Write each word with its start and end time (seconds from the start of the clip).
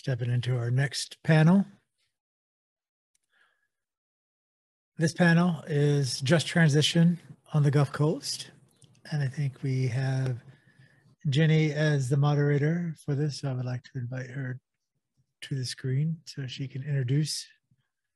Stepping 0.00 0.30
into 0.30 0.56
our 0.56 0.70
next 0.70 1.18
panel. 1.24 1.66
This 4.96 5.12
panel 5.12 5.62
is 5.66 6.22
Just 6.22 6.46
Transition 6.46 7.20
on 7.52 7.64
the 7.64 7.70
Gulf 7.70 7.92
Coast. 7.92 8.50
And 9.12 9.22
I 9.22 9.28
think 9.28 9.62
we 9.62 9.88
have 9.88 10.38
Jenny 11.28 11.74
as 11.74 12.08
the 12.08 12.16
moderator 12.16 12.94
for 13.04 13.14
this. 13.14 13.40
So 13.40 13.50
I 13.50 13.52
would 13.52 13.66
like 13.66 13.82
to 13.82 13.90
invite 13.96 14.30
her 14.30 14.58
to 15.42 15.54
the 15.54 15.66
screen 15.66 16.16
so 16.24 16.46
she 16.46 16.66
can 16.66 16.82
introduce 16.82 17.46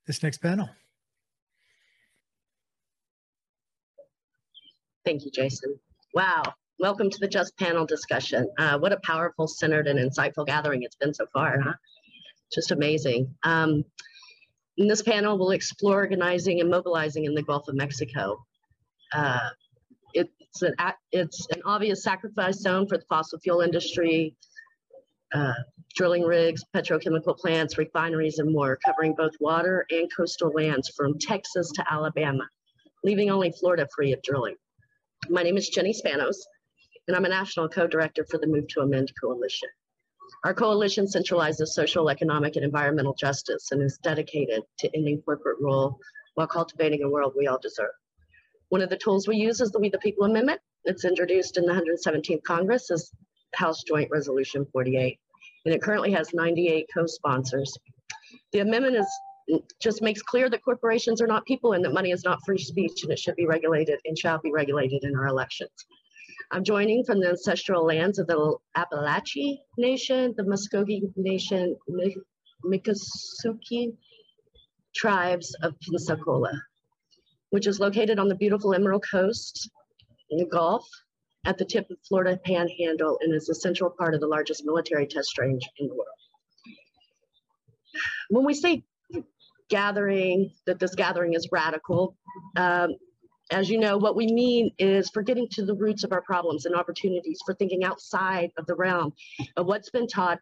this 0.07 0.23
next 0.23 0.39
panel. 0.39 0.67
Thank 5.05 5.23
you, 5.23 5.29
Jason. 5.29 5.77
Wow. 6.15 6.41
Welcome 6.77 7.09
to 7.09 7.17
the 7.21 7.27
Just 7.29 7.57
panel 7.57 7.85
discussion. 7.85 8.51
Uh, 8.57 8.77
what 8.77 8.91
a 8.91 8.99
powerful, 9.01 9.47
centered, 9.47 9.87
and 9.87 9.97
insightful 9.97 10.45
gathering 10.45 10.83
it's 10.83 10.97
been 10.97 11.13
so 11.13 11.25
far, 11.31 11.57
huh? 11.61 11.73
Just 12.53 12.71
amazing. 12.71 13.33
Um, 13.43 13.85
in 14.75 14.89
this 14.89 15.01
panel, 15.01 15.37
we'll 15.37 15.51
explore 15.51 15.95
organizing 15.95 16.59
and 16.59 16.69
mobilizing 16.69 17.23
in 17.23 17.33
the 17.33 17.43
Gulf 17.43 17.69
of 17.69 17.75
Mexico. 17.75 18.45
Uh, 19.13 19.49
it's, 20.13 20.61
an, 20.63 20.75
it's 21.13 21.47
an 21.51 21.61
obvious 21.63 22.03
sacrifice 22.03 22.59
zone 22.59 22.87
for 22.89 22.97
the 22.97 23.05
fossil 23.07 23.39
fuel 23.39 23.61
industry, 23.61 24.35
uh, 25.33 25.53
drilling 25.95 26.23
rigs, 26.23 26.61
petrochemical 26.75 27.37
plants, 27.37 27.77
refineries, 27.77 28.39
and 28.39 28.51
more, 28.51 28.77
covering 28.85 29.15
both 29.15 29.31
water 29.39 29.85
and 29.91 30.09
coastal 30.15 30.51
lands 30.53 30.89
from 30.89 31.17
Texas 31.19 31.71
to 31.71 31.85
Alabama, 31.89 32.45
leaving 33.05 33.29
only 33.29 33.53
Florida 33.53 33.87
free 33.95 34.11
of 34.11 34.21
drilling. 34.23 34.55
My 35.29 35.41
name 35.41 35.55
is 35.55 35.69
Jenny 35.69 35.93
Spanos, 35.93 36.35
and 37.07 37.15
I'm 37.15 37.25
a 37.25 37.29
national 37.29 37.69
co-director 37.69 38.25
for 38.29 38.39
the 38.39 38.47
Move 38.47 38.67
to 38.69 38.81
Amend 38.81 39.11
Coalition. 39.21 39.69
Our 40.43 40.53
coalition 40.53 41.05
centralizes 41.05 41.67
social, 41.67 42.09
economic, 42.09 42.55
and 42.55 42.65
environmental 42.65 43.13
justice 43.13 43.71
and 43.71 43.81
is 43.81 43.99
dedicated 43.99 44.63
to 44.79 44.95
ending 44.95 45.21
corporate 45.21 45.59
rule 45.59 45.99
while 46.33 46.47
cultivating 46.47 47.03
a 47.03 47.09
world 47.09 47.33
we 47.37 47.47
all 47.47 47.59
deserve. 47.59 47.91
One 48.69 48.81
of 48.81 48.89
the 48.89 48.97
tools 48.97 49.27
we 49.27 49.37
use 49.37 49.61
is 49.61 49.71
the 49.71 49.79
We 49.79 49.89
the 49.89 49.99
People 49.99 50.25
Amendment. 50.25 50.59
It's 50.85 51.05
introduced 51.05 51.57
in 51.57 51.65
the 51.65 51.73
117th 51.73 52.43
Congress 52.43 52.89
as 52.89 53.11
House 53.53 53.83
Joint 53.83 54.09
Resolution 54.11 54.65
48, 54.73 55.19
and 55.65 55.73
it 55.73 55.81
currently 55.81 56.11
has 56.11 56.33
98 56.33 56.89
co-sponsors. 56.91 57.77
The 58.51 58.59
amendment 58.59 58.95
is 58.95 59.07
just 59.79 60.01
makes 60.01 60.23
clear 60.23 60.49
that 60.49 60.63
corporations 60.63 61.21
are 61.21 61.27
not 61.27 61.45
people 61.45 61.73
and 61.73 61.85
that 61.85 61.93
money 61.93 62.11
is 62.11 62.23
not 62.23 62.39
free 62.43 62.57
speech 62.57 63.03
and 63.03 63.11
it 63.11 63.19
should 63.19 63.35
be 63.35 63.45
regulated 63.45 63.99
and 64.05 64.17
shall 64.17 64.39
be 64.39 64.51
regulated 64.51 65.03
in 65.03 65.15
our 65.15 65.27
elections. 65.27 65.85
I'm 66.51 66.63
joining 66.63 67.03
from 67.03 67.19
the 67.19 67.29
ancestral 67.29 67.85
lands 67.85 68.19
of 68.19 68.27
the 68.27 68.57
Apalachee 68.77 69.57
Nation, 69.77 70.33
the 70.37 70.43
Muskogee 70.43 71.01
Nation, 71.15 71.75
Miccosukee 72.63 73.95
tribes 74.95 75.55
of 75.61 75.75
Pensacola, 75.81 76.51
which 77.49 77.67
is 77.67 77.79
located 77.79 78.19
on 78.19 78.27
the 78.27 78.35
beautiful 78.35 78.73
Emerald 78.73 79.03
Coast 79.09 79.69
in 80.29 80.37
the 80.37 80.45
Gulf 80.45 80.87
at 81.45 81.57
the 81.57 81.65
tip 81.65 81.89
of 81.89 81.97
Florida 82.07 82.39
Panhandle 82.43 83.17
and 83.21 83.33
is 83.33 83.49
a 83.49 83.55
central 83.55 83.89
part 83.89 84.13
of 84.13 84.21
the 84.21 84.27
largest 84.27 84.65
military 84.65 85.07
test 85.07 85.37
range 85.37 85.67
in 85.77 85.87
the 85.87 85.93
world. 85.93 86.07
When 88.29 88.45
we 88.45 88.53
say 88.53 88.83
gathering, 89.69 90.51
that 90.65 90.79
this 90.79 90.95
gathering 90.95 91.33
is 91.33 91.49
radical, 91.51 92.15
um, 92.55 92.95
as 93.51 93.69
you 93.69 93.77
know, 93.77 93.97
what 93.97 94.15
we 94.15 94.27
mean 94.27 94.71
is 94.79 95.09
for 95.09 95.21
getting 95.21 95.47
to 95.51 95.65
the 95.65 95.75
roots 95.75 96.03
of 96.03 96.11
our 96.11 96.21
problems 96.21 96.65
and 96.65 96.75
opportunities 96.75 97.39
for 97.45 97.53
thinking 97.53 97.83
outside 97.83 98.51
of 98.57 98.65
the 98.65 98.75
realm 98.75 99.13
of 99.55 99.67
what's 99.67 99.89
been 99.89 100.07
taught 100.07 100.39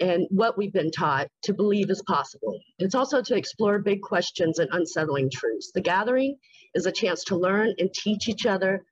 and 0.00 0.26
what 0.30 0.56
we've 0.56 0.72
been 0.72 0.90
taught 0.90 1.28
to 1.42 1.52
believe 1.52 1.90
is 1.90 2.02
possible. 2.02 2.58
It's 2.78 2.94
also 2.94 3.22
to 3.22 3.36
explore 3.36 3.78
big 3.78 4.00
questions 4.00 4.58
and 4.58 4.68
unsettling 4.72 5.30
truths. 5.30 5.70
The 5.72 5.82
gathering 5.82 6.36
is 6.74 6.86
a 6.86 6.92
chance 6.92 7.24
to 7.24 7.36
learn 7.36 7.74
and 7.78 7.92
teach 7.92 8.28
each 8.28 8.46
other, 8.46 8.82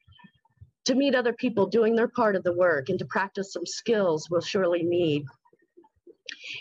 to 0.84 0.94
meet 0.94 1.14
other 1.14 1.32
people 1.32 1.66
doing 1.66 1.96
their 1.96 2.08
part 2.08 2.36
of 2.36 2.44
the 2.44 2.52
work, 2.52 2.88
and 2.88 2.98
to 2.98 3.06
practice 3.06 3.52
some 3.52 3.66
skills 3.66 4.28
we'll 4.30 4.42
surely 4.42 4.82
need. 4.82 5.24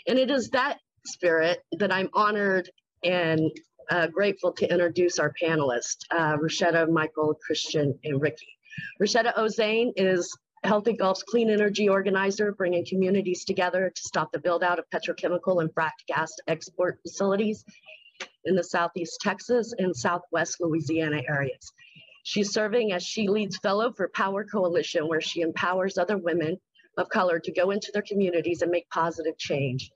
And 0.06 0.18
it 0.18 0.30
is 0.30 0.48
that 0.50 0.78
spirit 1.04 1.62
that 1.78 1.92
I'm 1.92 2.08
honored 2.14 2.70
and 3.04 3.50
uh, 3.90 4.06
grateful 4.08 4.52
to 4.52 4.70
introduce 4.70 5.18
our 5.18 5.32
panelists, 5.40 5.98
uh, 6.10 6.36
Roishetta, 6.36 6.88
Michael, 6.90 7.34
Christian, 7.34 7.98
and 8.04 8.20
Riki. 8.20 8.48
Roishetta 9.00 9.34
Ozane 9.36 9.92
is 9.96 10.36
Healthy 10.64 10.94
Gulf's 10.94 11.22
clean 11.22 11.50
energy 11.50 11.88
organizer, 11.88 12.52
bringing 12.52 12.84
communities 12.84 13.44
together 13.44 13.92
to 13.94 14.02
stop 14.02 14.32
the 14.32 14.38
build 14.38 14.64
out 14.64 14.78
of 14.78 14.84
petrochemical 14.90 15.60
and 15.60 15.72
fracked 15.74 16.06
gas 16.08 16.32
export 16.48 16.98
facilities 17.02 17.64
in 18.44 18.56
the 18.56 18.64
Southeast 18.64 19.20
Texas 19.20 19.72
and 19.78 19.96
Southwest 19.96 20.56
Louisiana 20.60 21.22
areas. 21.28 21.72
She's 22.24 22.52
serving 22.52 22.92
as 22.92 23.02
She 23.02 23.28
Leads 23.28 23.56
Fellow 23.58 23.92
for 23.92 24.08
Power 24.08 24.44
Coalition, 24.44 25.08
where 25.08 25.20
she 25.20 25.40
empowers 25.40 25.96
other 25.96 26.18
women 26.18 26.58
of 26.96 27.08
color 27.08 27.38
to 27.38 27.52
go 27.52 27.70
into 27.70 27.90
their 27.92 28.02
communities 28.02 28.60
and 28.62 28.70
make 28.70 28.90
positive 28.90 29.38
change. 29.38 29.90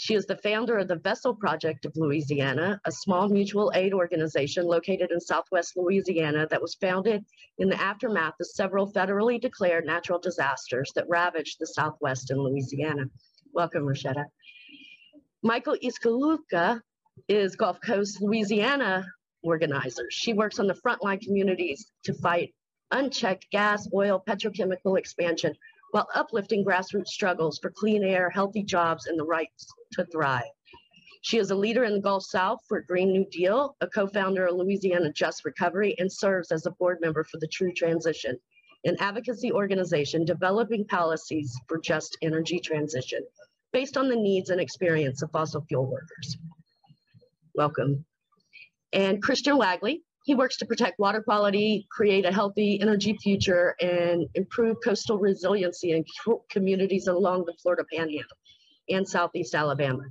She 0.00 0.14
is 0.14 0.24
the 0.24 0.38
founder 0.38 0.78
of 0.78 0.88
the 0.88 0.96
Vessel 0.96 1.34
Project 1.34 1.84
of 1.84 1.94
Louisiana, 1.94 2.80
a 2.86 2.90
small 2.90 3.28
mutual 3.28 3.70
aid 3.74 3.92
organization 3.92 4.64
located 4.64 5.10
in 5.10 5.20
Southwest 5.20 5.76
Louisiana 5.76 6.46
that 6.46 6.62
was 6.62 6.74
founded 6.76 7.22
in 7.58 7.68
the 7.68 7.78
aftermath 7.78 8.32
of 8.40 8.46
several 8.46 8.90
federally 8.90 9.38
declared 9.38 9.84
natural 9.84 10.18
disasters 10.18 10.90
that 10.94 11.06
ravaged 11.06 11.58
the 11.60 11.66
Southwest 11.66 12.30
in 12.30 12.38
Louisiana. 12.38 13.10
Welcome, 13.52 13.82
Roishetta. 13.82 14.24
Michael 15.42 15.76
Esealuka 15.84 16.80
is 17.28 17.54
Gulf 17.54 17.78
Coast 17.82 18.22
Louisiana 18.22 19.04
organizer. 19.42 20.06
She 20.08 20.32
works 20.32 20.58
on 20.58 20.66
the 20.66 20.80
frontline 20.82 21.20
communities 21.20 21.92
to 22.04 22.14
fight 22.14 22.54
unchecked 22.90 23.50
gas, 23.50 23.86
oil, 23.92 24.24
petrochemical 24.26 24.98
expansion 24.98 25.54
while 25.90 26.08
uplifting 26.14 26.64
grassroots 26.64 27.08
struggles 27.08 27.58
for 27.58 27.70
clean 27.70 28.04
air, 28.04 28.30
healthy 28.30 28.62
jobs, 28.62 29.06
and 29.06 29.18
the 29.18 29.24
rights 29.24 29.66
to 29.92 30.04
thrive. 30.06 30.42
She 31.22 31.38
is 31.38 31.50
a 31.50 31.54
leader 31.54 31.84
in 31.84 31.94
the 31.94 32.00
Gulf 32.00 32.24
South 32.24 32.60
for 32.66 32.80
Green 32.80 33.12
New 33.12 33.26
Deal, 33.30 33.76
a 33.80 33.86
co-founder 33.86 34.46
of 34.46 34.56
Louisiana 34.56 35.12
Just 35.12 35.44
Recovery, 35.44 35.94
and 35.98 36.10
serves 36.10 36.50
as 36.50 36.64
a 36.64 36.70
board 36.72 36.98
member 37.00 37.24
for 37.24 37.38
the 37.38 37.48
True 37.48 37.72
Transition, 37.72 38.38
an 38.84 38.96
advocacy 39.00 39.52
organization 39.52 40.24
developing 40.24 40.86
policies 40.86 41.54
for 41.68 41.78
just 41.78 42.16
energy 42.22 42.58
transition 42.58 43.20
based 43.72 43.96
on 43.96 44.08
the 44.08 44.16
needs 44.16 44.50
and 44.50 44.60
experience 44.60 45.22
of 45.22 45.30
fossil 45.30 45.60
fuel 45.68 45.86
workers. 45.86 46.38
Welcome. 47.54 48.04
And 48.92 49.22
Christian 49.22 49.58
Wagley, 49.58 50.02
he 50.24 50.34
works 50.34 50.56
to 50.58 50.66
protect 50.66 50.98
water 50.98 51.22
quality, 51.22 51.86
create 51.90 52.24
a 52.24 52.32
healthy 52.32 52.80
energy 52.80 53.16
future, 53.22 53.74
and 53.80 54.26
improve 54.34 54.76
coastal 54.84 55.18
resiliency 55.18 55.92
in 55.92 56.04
communities 56.50 57.06
along 57.06 57.44
the 57.46 57.54
Florida 57.62 57.84
Panhandle 57.90 58.24
and 58.88 59.08
Southeast 59.08 59.54
Alabama. 59.54 60.02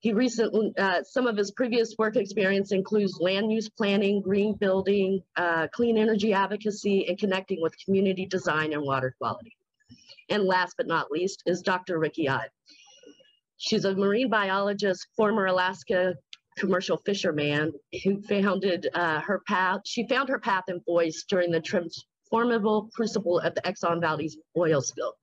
He 0.00 0.12
recently, 0.12 0.72
uh, 0.78 1.02
some 1.04 1.28
of 1.28 1.36
his 1.36 1.52
previous 1.52 1.94
work 1.96 2.16
experience 2.16 2.72
includes 2.72 3.18
land 3.20 3.52
use 3.52 3.68
planning, 3.68 4.20
green 4.20 4.54
building, 4.54 5.22
uh, 5.36 5.68
clean 5.68 5.96
energy 5.96 6.32
advocacy, 6.32 7.06
and 7.08 7.16
connecting 7.18 7.60
with 7.62 7.76
community 7.84 8.26
design 8.26 8.72
and 8.72 8.82
water 8.82 9.14
quality. 9.18 9.56
And 10.28 10.42
last 10.44 10.74
but 10.76 10.88
not 10.88 11.12
least 11.12 11.44
is 11.46 11.62
Dr. 11.62 12.00
Riki 12.00 12.28
Ott. 12.28 12.48
She's 13.58 13.84
a 13.84 13.94
marine 13.94 14.28
biologist, 14.28 15.06
former 15.16 15.46
Alaska 15.46 16.14
commercial 16.56 16.96
fisherman 16.98 17.72
who 18.04 18.20
founded 18.22 18.88
uh, 18.94 19.20
her 19.20 19.40
path. 19.46 19.80
She 19.84 20.06
found 20.06 20.28
her 20.28 20.38
path 20.38 20.64
and 20.68 20.84
voice 20.84 21.24
during 21.28 21.50
the 21.50 21.60
transformable 21.60 22.90
crucible 22.94 23.38
of 23.40 23.54
the 23.54 23.62
Exxon 23.62 24.00
Valdez 24.00 24.36
oil 24.56 24.80
spill. 24.80 25.14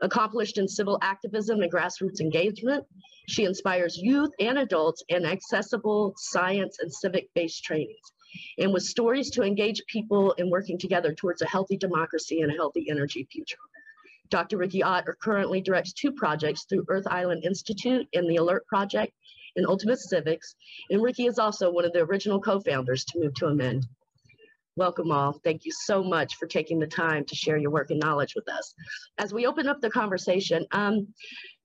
Accomplished 0.00 0.58
in 0.58 0.66
civil 0.66 0.98
activism 1.00 1.62
and 1.62 1.72
grassroots 1.72 2.20
engagement, 2.20 2.84
she 3.28 3.44
inspires 3.44 3.96
youth 3.96 4.30
and 4.40 4.58
adults 4.58 5.04
in 5.08 5.24
accessible 5.24 6.12
science 6.16 6.78
and 6.80 6.92
civic-based 6.92 7.62
trainings. 7.62 8.12
And 8.58 8.72
with 8.72 8.82
stories 8.82 9.30
to 9.30 9.42
engage 9.42 9.84
people 9.86 10.32
in 10.32 10.50
working 10.50 10.78
together 10.78 11.14
towards 11.14 11.42
a 11.42 11.46
healthy 11.46 11.76
democracy 11.76 12.40
and 12.40 12.50
a 12.50 12.54
healthy 12.54 12.88
energy 12.90 13.28
future. 13.30 13.58
Dr. 14.30 14.56
Riki 14.56 14.82
Ott 14.82 15.04
currently 15.20 15.60
directs 15.60 15.92
two 15.92 16.10
projects 16.10 16.64
through 16.64 16.86
Earth 16.88 17.06
Island 17.06 17.44
Institute 17.44 18.08
and 18.14 18.28
the 18.28 18.36
ALERT 18.36 18.66
Project 18.66 19.12
in 19.56 19.66
Ultimate 19.66 19.98
Civics, 19.98 20.54
and 20.90 21.02
Riki 21.02 21.26
is 21.26 21.38
also 21.38 21.70
one 21.70 21.84
of 21.84 21.92
the 21.92 22.00
original 22.00 22.40
co-founders 22.40 23.04
to 23.06 23.20
Move 23.20 23.34
to 23.34 23.46
Amend. 23.46 23.86
Welcome 24.76 25.12
all. 25.12 25.38
Thank 25.44 25.66
you 25.66 25.72
so 25.72 26.02
much 26.02 26.36
for 26.36 26.46
taking 26.46 26.78
the 26.78 26.86
time 26.86 27.26
to 27.26 27.34
share 27.34 27.58
your 27.58 27.70
work 27.70 27.90
and 27.90 28.00
knowledge 28.00 28.34
with 28.34 28.48
us. 28.48 28.74
As 29.18 29.34
we 29.34 29.46
open 29.46 29.68
up 29.68 29.82
the 29.82 29.90
conversation, 29.90 30.64
um, 30.72 31.08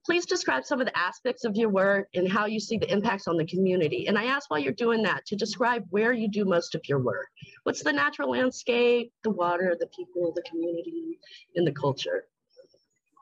please 0.06 0.26
describe 0.26 0.66
some 0.66 0.82
of 0.82 0.88
the 0.88 0.98
aspects 0.98 1.46
of 1.46 1.56
your 1.56 1.70
work 1.70 2.10
and 2.16 2.30
how 2.30 2.46
you 2.46 2.60
see 2.60 2.78
the 2.78 2.92
impacts 2.92 3.28
on 3.28 3.38
the 3.38 3.46
community. 3.46 4.08
And 4.08 4.18
I 4.18 4.26
ask 4.26 4.50
while 4.50 4.60
you're 4.60 4.74
doing 4.74 5.04
that 5.04 5.26
to 5.28 5.38
describe 5.38 5.86
where 5.90 6.12
you 6.12 6.30
do 6.30 6.44
most 6.44 6.76
of 6.76 6.82
your 6.90 7.00
work. 7.00 7.28
What's 7.64 7.84
the 7.84 7.94
natural 7.94 8.32
landscape, 8.32 9.12
the 9.24 9.32
water, 9.32 9.78
the 9.80 9.88
people, 9.88 10.34
the 10.36 10.44
community, 10.44 11.20
and 11.56 11.66
the 11.66 11.74
culture? 11.74 12.26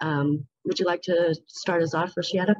Um, 0.01 0.45
would 0.65 0.79
you 0.79 0.85
like 0.85 1.03
to 1.03 1.35
start 1.47 1.83
us 1.83 1.93
off, 1.93 2.15
Roishetta? 2.15 2.55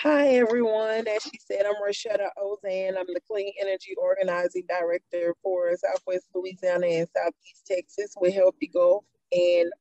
Hi, 0.00 0.28
everyone. 0.34 1.08
As 1.08 1.22
she 1.22 1.38
said, 1.38 1.64
I'm 1.64 1.76
Roishetta 1.76 2.28
Ozane. 2.38 2.98
I'm 2.98 3.06
the 3.08 3.20
Clean 3.26 3.50
Energy 3.58 3.94
Organizing 3.96 4.64
Director 4.68 5.34
for 5.42 5.74
Southwest 5.74 6.26
Louisiana 6.34 6.86
and 6.86 7.08
Southeast 7.16 7.66
Texas 7.66 8.12
with 8.20 8.34
Healthy 8.34 8.66
Gulf, 8.74 9.06
and 9.32 9.72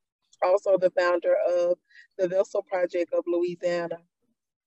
also 0.41 0.77
the 0.77 0.91
founder 0.91 1.35
of 1.49 1.77
the 2.17 2.29
Vessel 2.29 2.63
Project 2.63 3.13
of 3.13 3.25
Louisiana. 3.27 3.97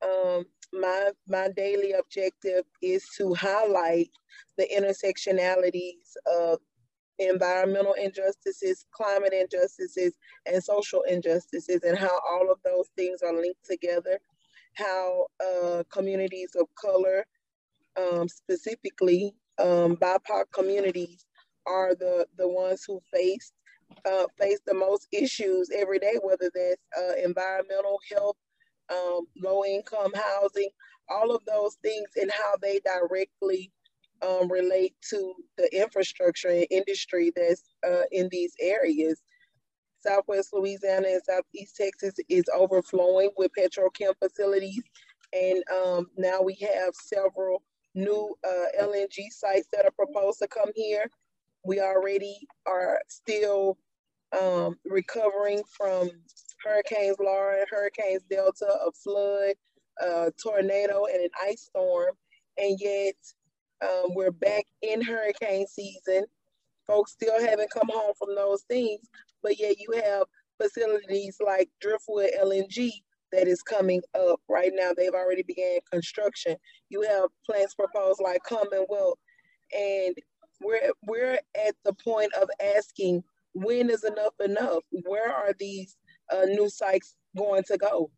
Um, 0.02 0.44
my, 0.74 1.12
my 1.26 1.48
daily 1.56 1.92
objective 1.92 2.64
is 2.82 3.06
to 3.16 3.32
highlight 3.32 4.10
the 4.58 4.68
intersectionalities 4.68 6.12
of 6.26 6.58
environmental 7.18 7.94
injustices, 7.94 8.84
climate 8.92 9.32
injustices, 9.32 10.12
and 10.44 10.62
social 10.62 11.02
injustices, 11.08 11.84
and 11.84 11.96
how 11.96 12.20
all 12.30 12.52
of 12.52 12.58
those 12.66 12.88
things 12.96 13.22
are 13.22 13.32
linked 13.34 13.64
together 13.64 14.20
how 14.78 15.26
uh, 15.44 15.82
communities 15.92 16.50
of 16.58 16.66
color, 16.80 17.26
um, 17.96 18.28
specifically 18.28 19.34
um, 19.58 19.96
BIPOC 19.96 20.44
communities, 20.52 21.26
are 21.66 21.94
the, 21.94 22.26
the 22.38 22.48
ones 22.48 22.84
who 22.86 23.00
face 23.12 23.52
uh, 24.04 24.26
face 24.38 24.60
the 24.66 24.74
most 24.74 25.08
issues 25.12 25.70
every 25.74 25.98
day, 25.98 26.16
whether 26.22 26.50
that's 26.54 26.82
uh, 26.98 27.14
environmental 27.24 27.98
health, 28.12 28.36
um, 28.90 29.26
low 29.42 29.64
income 29.64 30.12
housing, 30.14 30.68
all 31.08 31.34
of 31.34 31.44
those 31.46 31.76
things, 31.82 32.08
and 32.16 32.30
how 32.30 32.54
they 32.62 32.80
directly 32.84 33.70
um, 34.26 34.50
relate 34.50 34.94
to 35.10 35.34
the 35.56 35.68
infrastructure 35.74 36.48
and 36.48 36.66
industry 36.70 37.32
that's 37.34 37.62
uh, 37.86 38.02
in 38.12 38.28
these 38.30 38.52
areas. 38.60 39.20
Southwest 39.98 40.50
Louisiana 40.52 41.08
and 41.08 41.22
Southeast 41.24 41.76
Texas 41.76 42.14
is 42.28 42.44
overflowing 42.54 43.30
with 43.36 43.50
petrochem 43.58 44.14
facilities. 44.18 44.82
And 45.32 45.62
um, 45.74 46.06
now 46.16 46.40
we 46.40 46.54
have 46.60 46.94
several 46.94 47.62
new 47.94 48.34
uh, 48.46 48.82
LNG 48.82 49.30
sites 49.30 49.68
that 49.72 49.84
are 49.84 49.90
proposed 49.90 50.38
to 50.40 50.48
come 50.48 50.70
here. 50.74 51.04
We 51.64 51.80
already 51.80 52.38
are 52.66 53.00
still 53.08 53.76
um, 54.38 54.76
recovering 54.84 55.62
from 55.76 56.10
Hurricanes 56.64 57.16
Laura 57.18 57.58
and 57.58 57.66
Hurricanes 57.70 58.22
Delta, 58.30 58.66
a 58.66 58.92
flood, 58.92 59.54
a 60.00 60.32
tornado, 60.42 61.06
and 61.06 61.22
an 61.22 61.30
ice 61.42 61.62
storm. 61.62 62.14
And 62.56 62.78
yet 62.80 63.14
um, 63.82 64.14
we're 64.14 64.30
back 64.32 64.64
in 64.82 65.02
hurricane 65.02 65.66
season. 65.66 66.24
Folks 66.86 67.12
still 67.12 67.40
haven't 67.40 67.70
come 67.70 67.88
home 67.92 68.14
from 68.18 68.34
those 68.34 68.62
things, 68.62 69.08
but 69.42 69.58
yet 69.58 69.76
you 69.78 70.00
have 70.02 70.24
facilities 70.60 71.36
like 71.44 71.68
Driftwood 71.80 72.30
LNG 72.40 72.90
that 73.32 73.46
is 73.46 73.62
coming 73.62 74.02
up 74.18 74.40
right 74.48 74.72
now. 74.74 74.90
They've 74.96 75.12
already 75.12 75.42
began 75.42 75.78
construction. 75.90 76.56
You 76.88 77.02
have 77.02 77.28
plans 77.48 77.74
proposed 77.74 78.20
like 78.22 78.42
Commonwealth, 78.44 79.18
and 79.76 80.14
we're 80.60 80.92
we're 81.06 81.38
at 81.66 81.74
the 81.84 81.92
point 82.04 82.32
of 82.34 82.48
asking 82.76 83.22
when 83.54 83.90
is 83.90 84.04
enough 84.04 84.34
enough? 84.44 84.82
Where 85.04 85.32
are 85.32 85.54
these 85.58 85.96
uh, 86.32 86.44
new 86.46 86.68
sites 86.68 87.14
going 87.36 87.64
to 87.64 87.76
go? 87.76 88.10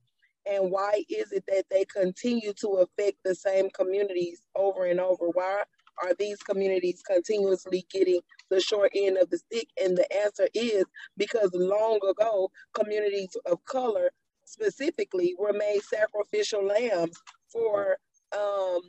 And 0.51 0.71
why 0.71 1.05
is 1.09 1.33
it 1.33 1.45
that 1.49 1.65
they 1.71 1.85
continue 1.85 2.53
to 2.61 2.85
affect 2.85 3.19
the 3.25 3.35
same 3.35 3.69
communities 3.71 4.41
over 4.57 4.87
and 4.87 4.99
over? 5.01 5.29
Why 5.33 5.63
are 6.03 6.15
these 6.19 6.39
communities 6.39 7.03
continuously 7.07 7.87
getting 7.91 8.21
the 8.51 8.61
short 8.61 8.93
end 8.95 9.17
of 9.17 9.31
the 9.31 9.39
stick? 9.39 9.69
And 9.83 9.97
the 9.97 10.07
answer 10.17 10.49
is 10.55 10.85
because 11.17 11.51
long 11.55 12.01
ago, 12.09 12.51
communities 12.75 13.37
of 13.47 13.65
color 13.65 14.11
specifically 14.45 15.35
were 15.39 15.53
made 15.53 15.81
sacrificial 15.83 16.65
lambs 16.67 17.17
for, 17.53 17.97
um, 18.37 18.81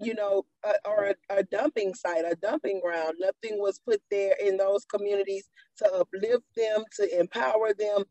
you 0.00 0.14
know, 0.14 0.44
a, 0.64 0.72
or 0.86 1.14
a, 1.30 1.38
a 1.38 1.42
dumping 1.44 1.94
site, 1.94 2.24
a 2.24 2.36
dumping 2.36 2.80
ground. 2.80 3.14
Nothing 3.18 3.58
was 3.58 3.80
put 3.86 4.02
there 4.10 4.34
in 4.42 4.56
those 4.56 4.84
communities 4.84 5.48
to 5.78 5.92
uplift 5.92 6.44
them, 6.56 6.84
to 6.96 7.18
empower 7.18 7.72
them. 7.72 8.04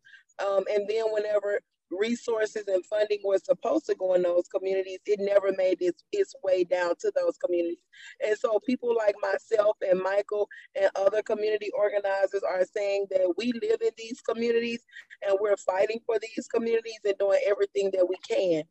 Um, 0.43 0.63
and 0.73 0.87
then 0.89 1.05
whenever 1.11 1.59
resources 1.99 2.65
and 2.67 2.85
funding 2.85 3.19
was 3.23 3.45
supposed 3.45 3.85
to 3.87 3.95
go 3.95 4.13
in 4.13 4.23
those 4.23 4.47
communities, 4.47 4.99
it 5.05 5.19
never 5.21 5.51
made 5.57 5.77
its, 5.81 6.03
its 6.11 6.35
way 6.43 6.63
down 6.63 6.95
to 7.01 7.11
those 7.15 7.37
communities. 7.37 7.83
And 8.25 8.37
so 8.37 8.59
people 8.65 8.95
like 8.95 9.15
myself 9.21 9.77
and 9.81 9.99
Michael 9.99 10.47
and 10.79 10.89
other 10.95 11.21
community 11.21 11.69
organizers 11.77 12.43
are 12.47 12.65
saying 12.75 13.07
that 13.11 13.33
we 13.37 13.53
live 13.53 13.81
in 13.81 13.91
these 13.97 14.21
communities 14.21 14.83
and 15.27 15.37
we're 15.41 15.57
fighting 15.57 15.99
for 16.05 16.17
these 16.19 16.47
communities 16.47 16.99
and 17.05 17.17
doing 17.17 17.41
everything 17.45 17.91
that 17.93 18.07
we 18.07 18.17
can. 18.27 18.63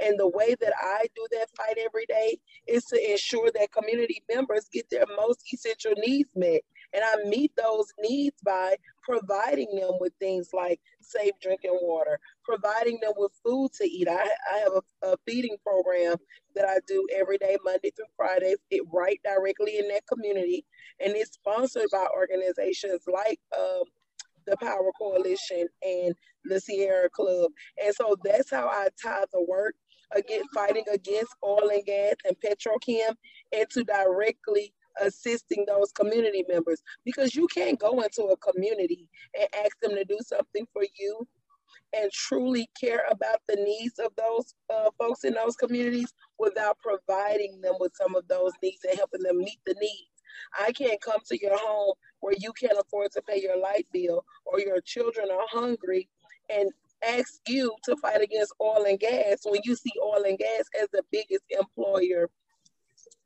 And 0.00 0.18
the 0.18 0.28
way 0.28 0.54
that 0.60 0.72
I 0.80 1.06
do 1.14 1.26
that 1.32 1.48
fight 1.56 1.78
every 1.84 2.06
day 2.06 2.38
is 2.66 2.84
to 2.86 3.10
ensure 3.10 3.50
that 3.54 3.72
community 3.72 4.22
members 4.32 4.66
get 4.72 4.90
their 4.90 5.04
most 5.16 5.42
essential 5.52 5.92
needs 5.96 6.30
met. 6.34 6.62
And 6.94 7.04
I 7.04 7.28
meet 7.28 7.52
those 7.56 7.86
needs 8.00 8.36
by 8.42 8.76
providing 9.02 9.68
them 9.74 9.92
with 10.00 10.12
things 10.18 10.50
like 10.52 10.80
safe 11.00 11.32
drinking 11.40 11.78
water, 11.82 12.18
providing 12.44 12.98
them 13.02 13.12
with 13.16 13.32
food 13.44 13.72
to 13.74 13.84
eat. 13.84 14.08
I, 14.08 14.28
I 14.54 14.58
have 14.58 14.72
a, 14.72 15.06
a 15.08 15.16
feeding 15.26 15.56
program 15.62 16.16
that 16.54 16.66
I 16.66 16.78
do 16.86 17.06
every 17.14 17.38
day, 17.38 17.56
Monday 17.64 17.90
through 17.90 18.06
Friday, 18.16 18.54
it 18.70 18.82
right 18.92 19.20
directly 19.24 19.78
in 19.78 19.88
that 19.88 20.06
community. 20.06 20.64
And 21.00 21.14
it's 21.14 21.34
sponsored 21.34 21.88
by 21.92 22.06
organizations 22.16 23.02
like 23.06 23.40
um, 23.56 23.84
the 24.46 24.56
Power 24.56 24.90
Coalition 24.98 25.66
and 25.82 26.14
the 26.44 26.60
Sierra 26.60 27.08
Club. 27.10 27.50
And 27.82 27.94
so 27.94 28.16
that's 28.24 28.50
how 28.50 28.66
I 28.66 28.88
tie 29.02 29.24
the 29.32 29.44
work 29.48 29.74
against 30.14 30.48
fighting 30.54 30.84
against 30.92 31.34
oil 31.44 31.68
and 31.68 31.84
gas 31.84 32.14
and 32.24 32.36
petrochem 32.40 33.14
into 33.52 33.84
directly 33.84 34.72
assisting 35.00 35.64
those 35.66 35.92
community 35.92 36.44
members 36.48 36.82
because 37.04 37.34
you 37.34 37.46
can't 37.48 37.78
go 37.78 38.00
into 38.00 38.24
a 38.24 38.36
community 38.36 39.08
and 39.38 39.48
ask 39.64 39.78
them 39.80 39.92
to 39.92 40.04
do 40.04 40.18
something 40.22 40.66
for 40.72 40.82
you 40.98 41.26
and 41.96 42.10
truly 42.12 42.68
care 42.78 43.04
about 43.10 43.38
the 43.48 43.56
needs 43.56 43.98
of 43.98 44.12
those 44.16 44.54
uh, 44.70 44.90
folks 44.98 45.24
in 45.24 45.34
those 45.34 45.56
communities 45.56 46.12
without 46.38 46.76
providing 46.78 47.60
them 47.60 47.74
with 47.80 47.92
some 47.94 48.14
of 48.14 48.26
those 48.28 48.52
needs 48.62 48.84
and 48.88 48.98
helping 48.98 49.22
them 49.22 49.38
meet 49.38 49.58
the 49.66 49.74
needs. 49.80 50.10
I 50.58 50.72
can't 50.72 51.00
come 51.00 51.20
to 51.28 51.38
your 51.40 51.56
home 51.58 51.94
where 52.20 52.34
you 52.38 52.52
can't 52.52 52.78
afford 52.78 53.12
to 53.12 53.22
pay 53.22 53.40
your 53.40 53.58
light 53.58 53.86
bill 53.92 54.24
or 54.44 54.60
your 54.60 54.80
children 54.80 55.28
are 55.30 55.46
hungry 55.50 56.08
and 56.50 56.70
ask 57.06 57.40
you 57.46 57.74
to 57.84 57.96
fight 57.96 58.20
against 58.20 58.54
oil 58.60 58.84
and 58.86 58.98
gas 58.98 59.40
when 59.44 59.60
you 59.64 59.74
see 59.74 59.92
oil 60.02 60.24
and 60.24 60.38
gas 60.38 60.64
as 60.80 60.88
the 60.92 61.02
biggest 61.10 61.44
employer 61.50 62.28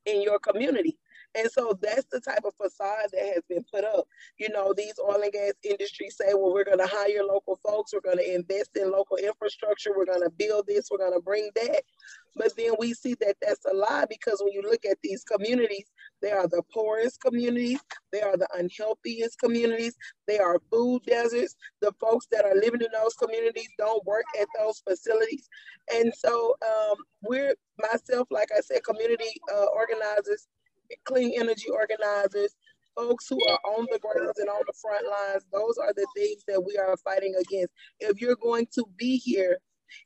in 0.06 0.22
your 0.22 0.38
community. 0.38 0.98
And 1.34 1.50
so 1.50 1.78
that's 1.80 2.06
the 2.12 2.20
type 2.20 2.44
of 2.44 2.54
facade 2.54 3.10
that 3.12 3.34
has 3.34 3.42
been 3.48 3.64
put 3.72 3.84
up. 3.84 4.06
You 4.38 4.50
know, 4.50 4.74
these 4.76 4.94
oil 5.00 5.22
and 5.22 5.32
gas 5.32 5.52
industries 5.64 6.16
say, 6.16 6.34
well, 6.34 6.52
we're 6.52 6.64
going 6.64 6.78
to 6.78 6.86
hire 6.86 7.24
local 7.24 7.58
folks, 7.64 7.92
we're 7.92 8.00
going 8.00 8.18
to 8.18 8.34
invest 8.34 8.70
in 8.76 8.90
local 8.90 9.16
infrastructure, 9.16 9.92
we're 9.96 10.06
going 10.06 10.22
to 10.22 10.30
build 10.30 10.66
this, 10.66 10.88
we're 10.90 10.98
going 10.98 11.14
to 11.14 11.20
bring 11.20 11.50
that. 11.56 11.82
But 12.34 12.56
then 12.56 12.72
we 12.78 12.94
see 12.94 13.14
that 13.20 13.36
that's 13.42 13.64
a 13.70 13.74
lie 13.74 14.06
because 14.08 14.40
when 14.42 14.52
you 14.52 14.62
look 14.62 14.84
at 14.90 14.98
these 15.02 15.22
communities, 15.24 15.86
they 16.20 16.32
are 16.32 16.48
the 16.48 16.62
poorest 16.72 17.20
communities, 17.20 17.80
they 18.10 18.22
are 18.22 18.36
the 18.36 18.48
unhealthiest 18.58 19.38
communities, 19.38 19.96
they 20.26 20.38
are 20.38 20.60
food 20.70 21.02
deserts. 21.06 21.56
The 21.80 21.92
folks 22.00 22.26
that 22.32 22.44
are 22.44 22.54
living 22.54 22.80
in 22.80 22.88
those 22.92 23.14
communities 23.14 23.68
don't 23.78 24.04
work 24.06 24.24
at 24.40 24.48
those 24.58 24.82
facilities. 24.88 25.48
And 25.92 26.12
so 26.16 26.54
um, 26.66 26.96
we're, 27.22 27.54
myself, 27.78 28.28
like 28.30 28.48
I 28.56 28.60
said, 28.60 28.84
community 28.84 29.40
uh, 29.52 29.66
organizers, 29.74 30.46
clean 31.04 31.32
energy 31.38 31.68
organizers, 31.70 32.54
folks 32.96 33.28
who 33.28 33.38
are 33.48 33.58
on 33.76 33.86
the 33.90 33.98
grounds 33.98 34.38
and 34.38 34.48
on 34.48 34.62
the 34.66 34.72
front 34.80 35.06
lines, 35.06 35.44
those 35.52 35.78
are 35.78 35.92
the 35.94 36.06
things 36.16 36.44
that 36.46 36.62
we 36.62 36.76
are 36.76 36.96
fighting 36.98 37.34
against. 37.40 37.72
If 38.00 38.20
you're 38.20 38.36
going 38.36 38.66
to 38.74 38.84
be 38.96 39.16
here, 39.16 39.58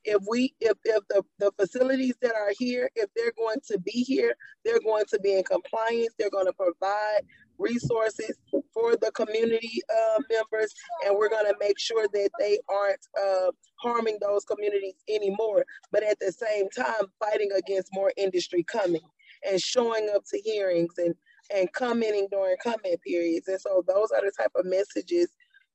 if 0.03 0.21
we 0.29 0.53
if, 0.59 0.77
if 0.83 1.03
the, 1.09 1.23
the 1.39 1.51
facilities 1.57 2.15
that 2.21 2.35
are 2.35 2.51
here, 2.57 2.89
if 2.95 3.09
they're 3.15 3.33
going 3.37 3.59
to 3.67 3.79
be 3.79 3.91
here, 3.91 4.35
they're 4.65 4.81
going 4.81 5.05
to 5.09 5.19
be 5.19 5.33
in 5.37 5.43
compliance, 5.43 6.13
they're 6.17 6.29
going 6.29 6.45
to 6.45 6.53
provide 6.53 7.21
resources 7.57 8.37
for 8.73 8.95
the 8.97 9.11
community 9.15 9.81
uh, 9.89 10.21
members, 10.29 10.73
and 11.05 11.15
we're 11.17 11.29
going 11.29 11.45
to 11.45 11.55
make 11.59 11.79
sure 11.79 12.07
that 12.13 12.29
they 12.39 12.59
aren't 12.69 13.07
uh, 13.19 13.51
harming 13.81 14.17
those 14.21 14.43
communities 14.45 14.95
anymore. 15.09 15.65
But 15.91 16.03
at 16.03 16.19
the 16.19 16.31
same 16.31 16.69
time, 16.69 17.07
fighting 17.19 17.49
against 17.57 17.89
more 17.93 18.11
industry 18.17 18.63
coming 18.63 19.01
and 19.47 19.61
showing 19.61 20.09
up 20.15 20.23
to 20.31 20.39
hearings 20.39 20.93
and 20.97 21.15
and 21.53 21.71
commenting 21.73 22.27
during 22.31 22.57
comment 22.61 23.01
periods. 23.01 23.47
And 23.47 23.59
so 23.59 23.83
those 23.87 24.11
are 24.11 24.21
the 24.21 24.31
type 24.37 24.51
of 24.55 24.65
messages, 24.65 25.29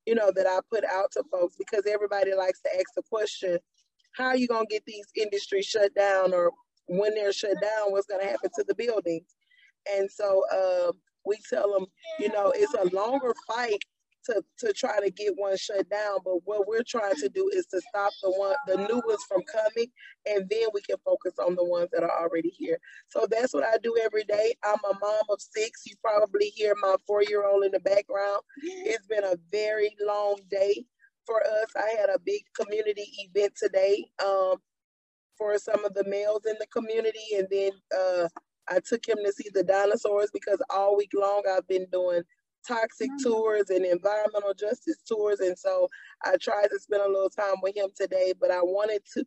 you 0.07 0.15
know, 0.15 0.31
that 0.35 0.47
I 0.47 0.59
put 0.71 0.85
out 0.85 1.13
to 1.13 1.25
folks 1.33 1.57
because 1.57 1.87
everybody 1.87 2.35
likes 2.35 2.61
to 2.63 2.71
ask 2.75 2.89
the 2.95 3.03
question, 3.11 3.59
how 4.17 4.27
are 4.27 4.37
you 4.37 4.47
gonna 4.49 4.67
get 4.71 4.85
these 4.87 5.07
industries 5.17 5.67
shut 5.67 5.95
down 5.95 6.35
or 6.35 6.53
when 6.87 7.15
they're 7.15 7.33
shut 7.33 7.61
down, 7.63 7.91
what's 7.91 8.07
gonna 8.07 8.25
happen 8.25 8.51
to 8.57 8.65
the 8.69 8.75
buildings? 8.75 9.35
And 9.91 10.11
so 10.11 10.43
uh, 10.53 10.93
we 11.25 11.39
tell 11.49 11.73
them, 11.73 11.87
you 12.19 12.29
know, 12.29 12.53
it's 12.55 12.75
a 12.75 12.95
longer 12.95 13.35
fight 13.47 13.83
to, 14.27 14.45
to 14.59 14.73
try 14.73 15.01
to 15.01 15.11
get 15.11 15.35
one 15.37 15.57
shut 15.57 15.89
down. 15.91 16.19
But 16.25 16.39
what 16.45 16.69
we're 16.69 16.85
trying 16.87 17.17
to 17.17 17.29
do 17.29 17.51
is 17.55 17.67
to 17.67 17.81
stop 17.89 18.13
the 18.23 18.31
one 18.31 18.57
the 18.67 18.77
new 18.77 19.03
ones 19.07 19.25
from 19.29 19.43
coming 19.45 19.87
and 20.27 20.49
then 20.51 20.69
we 20.75 20.83
can 20.83 20.97
focus 21.05 21.35
on 21.39 21.57
the 21.57 21.65
ones 21.65 21.89
that 21.93 22.03
are 22.03 22.23
already 22.23 22.51
here. 22.51 22.79
So 23.09 23.27
that's 23.31 23.55
what 23.55 23.65
I 23.65 23.77
do 23.83 23.97
every 24.05 24.25
day. 24.25 24.55
I'm 24.65 24.79
a 24.85 24.99
mom 25.01 25.23
of 25.31 25.41
six. 25.41 25.83
You 25.87 25.95
probably 26.03 26.47
hear 26.49 26.75
my 26.81 26.97
four-year-old 27.07 27.65
in 27.65 27.73
the 27.73 27.81
background. 27.81 28.41
It's 28.63 29.07
been 29.07 29.25
a 29.25 29.37
very 29.51 29.97
long 30.07 30.41
day 30.51 30.85
for 31.27 31.43
us. 31.43 31.69
I 31.77 31.97
had 32.01 32.11
a 32.11 32.19
big 32.25 32.43
community 32.59 33.07
event 33.19 33.55
today 33.57 34.07
um, 34.25 34.57
for 35.37 35.59
some 35.59 35.85
of 35.85 35.95
the 35.95 36.05
males 36.07 36.43
in 36.47 36.55
the 36.61 36.67
community, 36.69 37.37
and 37.37 37.49
then 37.51 37.73
uh, 37.97 38.29
I 38.69 38.81
took 38.81 39.07
him 39.07 39.19
to 39.25 39.33
see 39.33 39.49
the 39.53 39.65
dinosaurs 39.65 40.31
because 40.33 40.61
all 40.71 40.97
week 40.97 41.13
long 41.15 41.43
I've 41.51 41.67
been 41.69 41.87
doing 41.93 42.23
toxic 42.67 43.11
mm. 43.11 43.23
tours 43.23 43.71
and 43.71 43.85
environmental 43.85 44.55
justice 44.55 44.99
tours. 45.07 45.41
And 45.41 45.59
so 45.59 45.89
I 46.25 46.37
tried 46.41 46.69
to 46.71 46.79
spend 46.79 47.03
a 47.03 47.09
little 47.09 47.31
time 47.31 47.57
with 47.63 47.77
him 47.77 47.91
today, 47.97 48.33
but 48.41 48.51
I 48.51 48.61
wanted 48.63 49.03
to 49.15 49.25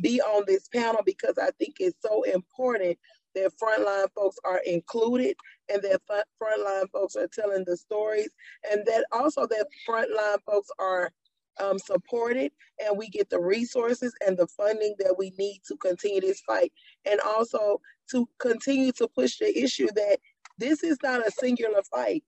be 0.00 0.20
on 0.20 0.44
this 0.46 0.68
panel 0.68 1.02
because 1.04 1.38
I 1.38 1.50
think 1.58 1.76
it's 1.80 1.96
so 2.02 2.22
important 2.24 2.98
that 3.34 3.52
frontline 3.62 4.08
folks 4.14 4.36
are 4.44 4.60
included 4.66 5.36
and 5.72 5.82
that 5.82 6.00
frontline 6.42 6.90
folks 6.90 7.16
are 7.16 7.28
telling 7.28 7.64
the 7.66 7.76
stories 7.76 8.30
and 8.70 8.84
that 8.86 9.04
also 9.12 9.46
that 9.46 9.66
frontline 9.88 10.38
folks 10.46 10.68
are 10.78 11.10
um, 11.58 11.78
supported 11.78 12.52
and 12.84 12.96
we 12.96 13.08
get 13.08 13.30
the 13.30 13.40
resources 13.40 14.14
and 14.26 14.36
the 14.36 14.46
funding 14.46 14.94
that 14.98 15.14
we 15.18 15.32
need 15.38 15.60
to 15.66 15.76
continue 15.76 16.20
this 16.20 16.40
fight 16.40 16.72
and 17.04 17.20
also 17.20 17.80
to 18.10 18.28
continue 18.38 18.92
to 18.92 19.08
push 19.08 19.38
the 19.38 19.58
issue 19.58 19.88
that 19.94 20.18
this 20.58 20.82
is 20.82 20.98
not 21.02 21.26
a 21.26 21.30
singular 21.30 21.82
fight 21.90 22.22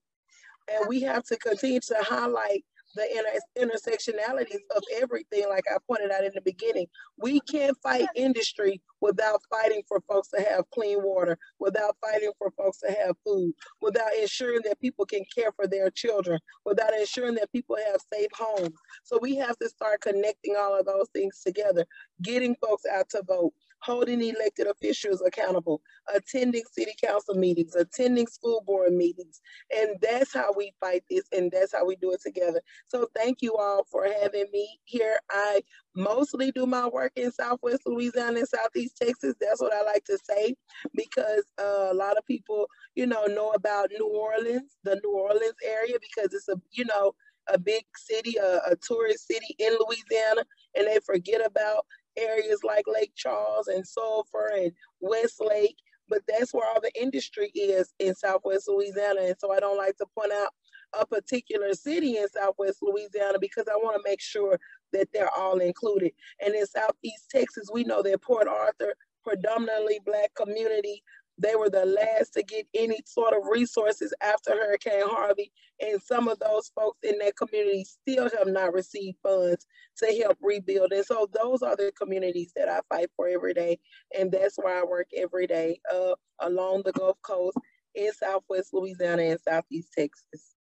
and 0.72 0.88
we 0.88 1.00
have 1.02 1.24
to 1.24 1.36
continue 1.36 1.80
to 1.80 1.96
highlight 2.02 2.64
the 2.94 3.06
inter- 3.16 3.76
intersectionalities 3.76 4.60
of 4.74 4.82
everything, 5.00 5.48
like 5.48 5.64
I 5.72 5.76
pointed 5.86 6.10
out 6.10 6.24
in 6.24 6.32
the 6.34 6.40
beginning. 6.40 6.86
We 7.18 7.40
can't 7.40 7.76
fight 7.82 8.06
industry 8.14 8.80
without 9.00 9.40
fighting 9.50 9.82
for 9.86 10.00
folks 10.08 10.28
to 10.30 10.40
have 10.42 10.68
clean 10.70 11.02
water, 11.02 11.38
without 11.58 11.96
fighting 12.00 12.32
for 12.38 12.50
folks 12.52 12.78
to 12.78 12.88
have 12.88 13.16
food, 13.24 13.52
without 13.80 14.14
ensuring 14.20 14.60
that 14.64 14.80
people 14.80 15.06
can 15.06 15.24
care 15.34 15.52
for 15.52 15.66
their 15.66 15.90
children, 15.90 16.40
without 16.64 16.94
ensuring 16.94 17.34
that 17.36 17.52
people 17.52 17.76
have 17.76 18.00
safe 18.12 18.30
homes. 18.34 18.76
So 19.04 19.18
we 19.20 19.36
have 19.36 19.56
to 19.58 19.68
start 19.68 20.00
connecting 20.00 20.56
all 20.58 20.78
of 20.78 20.86
those 20.86 21.08
things 21.14 21.40
together, 21.44 21.86
getting 22.22 22.56
folks 22.56 22.84
out 22.92 23.08
to 23.10 23.22
vote, 23.26 23.52
holding 23.80 24.20
elected 24.20 24.66
officials 24.66 25.22
accountable, 25.26 25.80
attending 26.14 26.62
city 26.72 26.92
council 27.02 27.34
meetings, 27.34 27.74
attending 27.74 28.26
school 28.26 28.62
board 28.66 28.92
meetings. 28.92 29.40
And 29.74 29.96
that's 30.00 30.32
how 30.32 30.52
we 30.56 30.72
fight 30.80 31.02
this 31.10 31.24
and 31.32 31.50
that's 31.52 31.72
how 31.72 31.86
we 31.86 31.96
do 31.96 32.12
it 32.12 32.20
together. 32.22 32.60
So 32.86 33.08
thank 33.14 33.42
you 33.42 33.56
all 33.56 33.84
for 33.90 34.06
having 34.20 34.46
me 34.52 34.80
here. 34.84 35.18
I 35.30 35.62
mostly 35.94 36.52
do 36.52 36.66
my 36.66 36.86
work 36.88 37.12
in 37.16 37.30
Southwest 37.32 37.82
Louisiana 37.86 38.40
and 38.40 38.48
Southeast 38.48 38.96
Texas. 39.00 39.34
That's 39.40 39.60
what 39.60 39.72
I 39.72 39.82
like 39.82 40.04
to 40.04 40.18
say 40.18 40.54
because 40.94 41.44
uh, 41.60 41.88
a 41.90 41.94
lot 41.94 42.16
of 42.16 42.24
people, 42.26 42.66
you 42.94 43.06
know, 43.06 43.26
know 43.26 43.50
about 43.50 43.90
New 43.90 44.06
Orleans, 44.06 44.76
the 44.84 45.00
New 45.04 45.12
Orleans 45.12 45.56
area, 45.64 45.96
because 46.00 46.32
it's 46.34 46.48
a, 46.48 46.56
you 46.72 46.84
know, 46.84 47.12
a 47.48 47.58
big 47.58 47.84
city, 47.96 48.36
a, 48.36 48.60
a 48.70 48.76
tourist 48.76 49.26
city 49.26 49.56
in 49.58 49.72
Louisiana, 49.72 50.44
and 50.76 50.86
they 50.86 50.98
forget 51.04 51.44
about 51.44 51.86
areas 52.18 52.60
like 52.64 52.84
Lake 52.86 53.12
Charles 53.14 53.68
and 53.68 53.86
Sulphur 53.86 54.50
and 54.56 54.72
Westlake, 55.00 55.76
but 56.08 56.22
that's 56.28 56.52
where 56.54 56.66
all 56.68 56.80
the 56.80 56.92
industry 57.00 57.50
is 57.54 57.92
in 57.98 58.14
Southwest 58.14 58.68
Louisiana. 58.68 59.22
And 59.22 59.36
so 59.38 59.52
I 59.52 59.60
don't 59.60 59.76
like 59.76 59.96
to 59.98 60.06
point 60.16 60.32
out 60.32 60.50
a 60.98 61.06
particular 61.06 61.74
city 61.74 62.16
in 62.16 62.28
Southwest 62.28 62.78
Louisiana 62.82 63.38
because 63.38 63.66
I 63.70 63.76
want 63.76 63.96
to 63.96 64.08
make 64.08 64.20
sure 64.20 64.58
that 64.92 65.08
they're 65.12 65.34
all 65.36 65.58
included. 65.58 66.12
And 66.44 66.54
in 66.54 66.66
Southeast 66.66 67.28
Texas, 67.30 67.68
we 67.72 67.84
know 67.84 68.02
that 68.02 68.22
Port 68.22 68.48
Arthur, 68.48 68.94
predominantly 69.22 70.00
Black 70.06 70.32
community, 70.34 71.02
they 71.38 71.54
were 71.54 71.70
the 71.70 71.86
last 71.86 72.34
to 72.34 72.42
get 72.42 72.66
any 72.74 73.00
sort 73.06 73.34
of 73.34 73.46
resources 73.50 74.12
after 74.20 74.52
Hurricane 74.52 75.06
Harvey. 75.06 75.52
And 75.80 76.00
some 76.02 76.28
of 76.28 76.38
those 76.40 76.70
folks 76.74 76.98
in 77.02 77.18
that 77.18 77.36
community 77.36 77.84
still 77.84 78.28
have 78.36 78.48
not 78.48 78.72
received 78.72 79.18
funds 79.22 79.66
to 79.98 80.06
help 80.22 80.36
rebuild. 80.42 80.92
And 80.92 81.04
so 81.04 81.28
those 81.32 81.62
are 81.62 81.76
the 81.76 81.92
communities 82.00 82.52
that 82.56 82.68
I 82.68 82.80
fight 82.88 83.10
for 83.16 83.28
every 83.28 83.54
day. 83.54 83.78
And 84.18 84.32
that's 84.32 84.56
where 84.56 84.80
I 84.80 84.84
work 84.84 85.06
every 85.16 85.46
day 85.46 85.80
uh, 85.92 86.14
along 86.40 86.82
the 86.84 86.92
Gulf 86.92 87.16
Coast 87.22 87.56
in 87.94 88.12
Southwest 88.12 88.72
Louisiana 88.72 89.22
and 89.22 89.40
Southeast 89.40 89.90
Texas. 89.96 90.54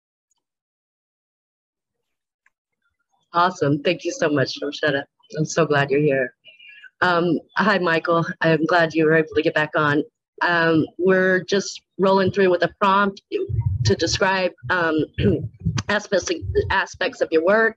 Awesome. 3.33 3.83
Thank 3.83 4.05
you 4.05 4.13
so 4.13 4.29
much, 4.29 4.59
Roishetta. 4.63 5.05
I'm 5.37 5.45
so 5.45 5.67
glad 5.67 5.91
you're 5.91 6.01
here. 6.01 6.35
Um, 7.03 7.39
hi, 7.57 7.79
Michael. 7.79 8.25
I'm 8.41 8.65
glad 8.65 8.95
you 8.95 9.05
were 9.05 9.15
able 9.15 9.35
to 9.35 9.43
get 9.43 9.55
back 9.55 9.73
on. 9.77 10.03
Um, 10.43 10.87
we're 10.99 11.45
just 11.45 11.83
rolling 11.99 12.31
through 12.31 12.51
with 12.51 12.63
a 12.63 12.75
prompt 12.81 13.23
to 13.85 13.95
describe 13.95 14.53
um, 14.71 14.95
aspects, 15.89 16.31
aspects 16.71 17.21
of 17.21 17.29
your 17.31 17.45
work, 17.45 17.77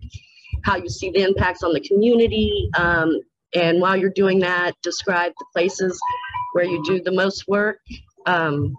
how 0.64 0.76
you 0.76 0.90
see 0.90 1.10
the 1.12 1.22
impacts 1.22 1.64
on 1.64 1.74
the 1.74 1.80
community, 1.80 2.70
um, 2.78 3.20
and 3.56 3.82
while 3.82 3.96
you're 3.96 4.12
doing 4.12 4.40
that, 4.40 4.74
describe 4.84 5.32
the 5.40 5.46
places 5.54 6.00
where 6.54 6.66
you 6.66 6.84
do 6.84 7.02
the 7.02 7.12
most 7.12 7.48
work. 7.48 7.80
Um, 8.26 8.76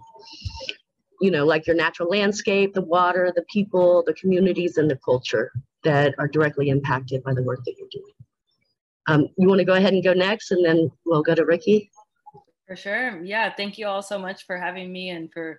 you 1.20 1.30
know, 1.30 1.44
like 1.44 1.66
your 1.66 1.76
natural 1.76 2.08
landscape, 2.08 2.72
the 2.72 2.82
water, 2.82 3.32
the 3.34 3.44
people, 3.52 4.02
the 4.06 4.14
communities, 4.14 4.78
and 4.78 4.90
the 4.90 4.98
culture 5.04 5.52
that 5.84 6.14
are 6.18 6.28
directly 6.28 6.68
impacted 6.68 7.22
by 7.22 7.34
the 7.34 7.42
work 7.42 7.60
that 7.64 7.74
you're 7.78 7.88
doing. 7.90 8.14
Um, 9.06 9.28
you 9.36 9.48
want 9.48 9.58
to 9.58 9.64
go 9.64 9.74
ahead 9.74 9.92
and 9.92 10.04
go 10.04 10.12
next, 10.12 10.50
and 10.50 10.64
then 10.64 10.90
we'll 11.04 11.22
go 11.22 11.34
to 11.34 11.44
Riki. 11.44 11.90
For 12.70 12.76
sure. 12.76 13.20
Yeah. 13.24 13.52
Thank 13.52 13.78
you 13.78 13.88
all 13.88 14.00
so 14.00 14.16
much 14.16 14.46
for 14.46 14.56
having 14.56 14.92
me 14.92 15.10
and 15.10 15.28
for 15.32 15.58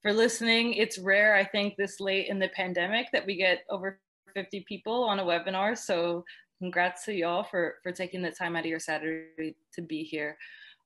for 0.00 0.12
listening. 0.12 0.74
It's 0.74 0.96
rare, 0.96 1.34
I 1.34 1.42
think, 1.42 1.74
this 1.74 1.98
late 1.98 2.28
in 2.28 2.38
the 2.38 2.50
pandemic 2.50 3.08
that 3.12 3.26
we 3.26 3.34
get 3.34 3.64
over 3.68 3.98
50 4.32 4.64
people 4.68 5.02
on 5.02 5.18
a 5.18 5.24
webinar. 5.24 5.76
So 5.76 6.24
congrats 6.60 7.04
to 7.06 7.14
y'all 7.14 7.42
for 7.42 7.78
for 7.82 7.90
taking 7.90 8.22
the 8.22 8.30
time 8.30 8.54
out 8.54 8.60
of 8.60 8.70
your 8.70 8.78
Saturday 8.78 9.56
to 9.74 9.82
be 9.82 10.04
here. 10.04 10.38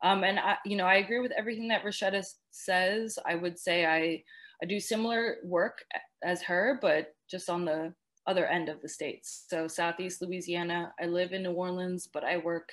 Um, 0.02 0.24
and 0.24 0.38
I, 0.38 0.56
you 0.64 0.78
know, 0.78 0.86
I 0.86 0.94
agree 0.94 1.20
with 1.20 1.32
everything 1.32 1.68
that 1.68 1.84
Roishetta 1.84 2.24
says. 2.52 3.18
I 3.26 3.34
would 3.34 3.58
say 3.58 3.84
I 3.84 4.22
I 4.62 4.66
do 4.66 4.80
similar 4.80 5.36
work 5.44 5.84
as 6.24 6.40
her, 6.40 6.78
but 6.80 7.14
just 7.30 7.50
on 7.50 7.66
the 7.66 7.92
other 8.26 8.46
end 8.46 8.70
of 8.70 8.80
the 8.80 8.88
states. 8.88 9.44
So 9.50 9.68
Southeast 9.68 10.22
Louisiana, 10.22 10.94
I 10.98 11.04
live 11.04 11.32
in 11.32 11.42
New 11.42 11.52
Orleans, 11.52 12.08
but 12.10 12.24
I 12.24 12.38
work 12.38 12.70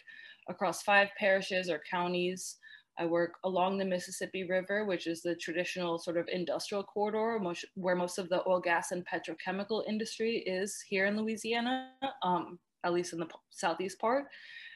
across 0.47 0.83
five 0.83 1.09
parishes 1.19 1.69
or 1.69 1.81
counties. 1.91 2.59
I 2.97 3.05
work 3.05 3.33
along 3.43 3.77
the 3.77 3.85
Mississippi 3.85 4.43
River, 4.43 4.85
which 4.85 5.07
is 5.07 5.21
the 5.21 5.35
traditional 5.35 5.97
sort 5.97 6.17
of 6.17 6.27
industrial 6.31 6.83
corridor 6.83 7.39
most, 7.41 7.65
where 7.73 7.95
most 7.95 8.19
of 8.19 8.29
the 8.29 8.47
oil, 8.47 8.59
gas, 8.59 8.91
and 8.91 9.05
petrochemical 9.05 9.83
industry 9.87 10.43
is 10.45 10.79
here 10.87 11.07
in 11.07 11.17
Louisiana, 11.17 11.89
um, 12.21 12.59
at 12.83 12.93
least 12.93 13.13
in 13.13 13.19
the 13.19 13.27
southeast 13.49 13.99
part. 13.99 14.25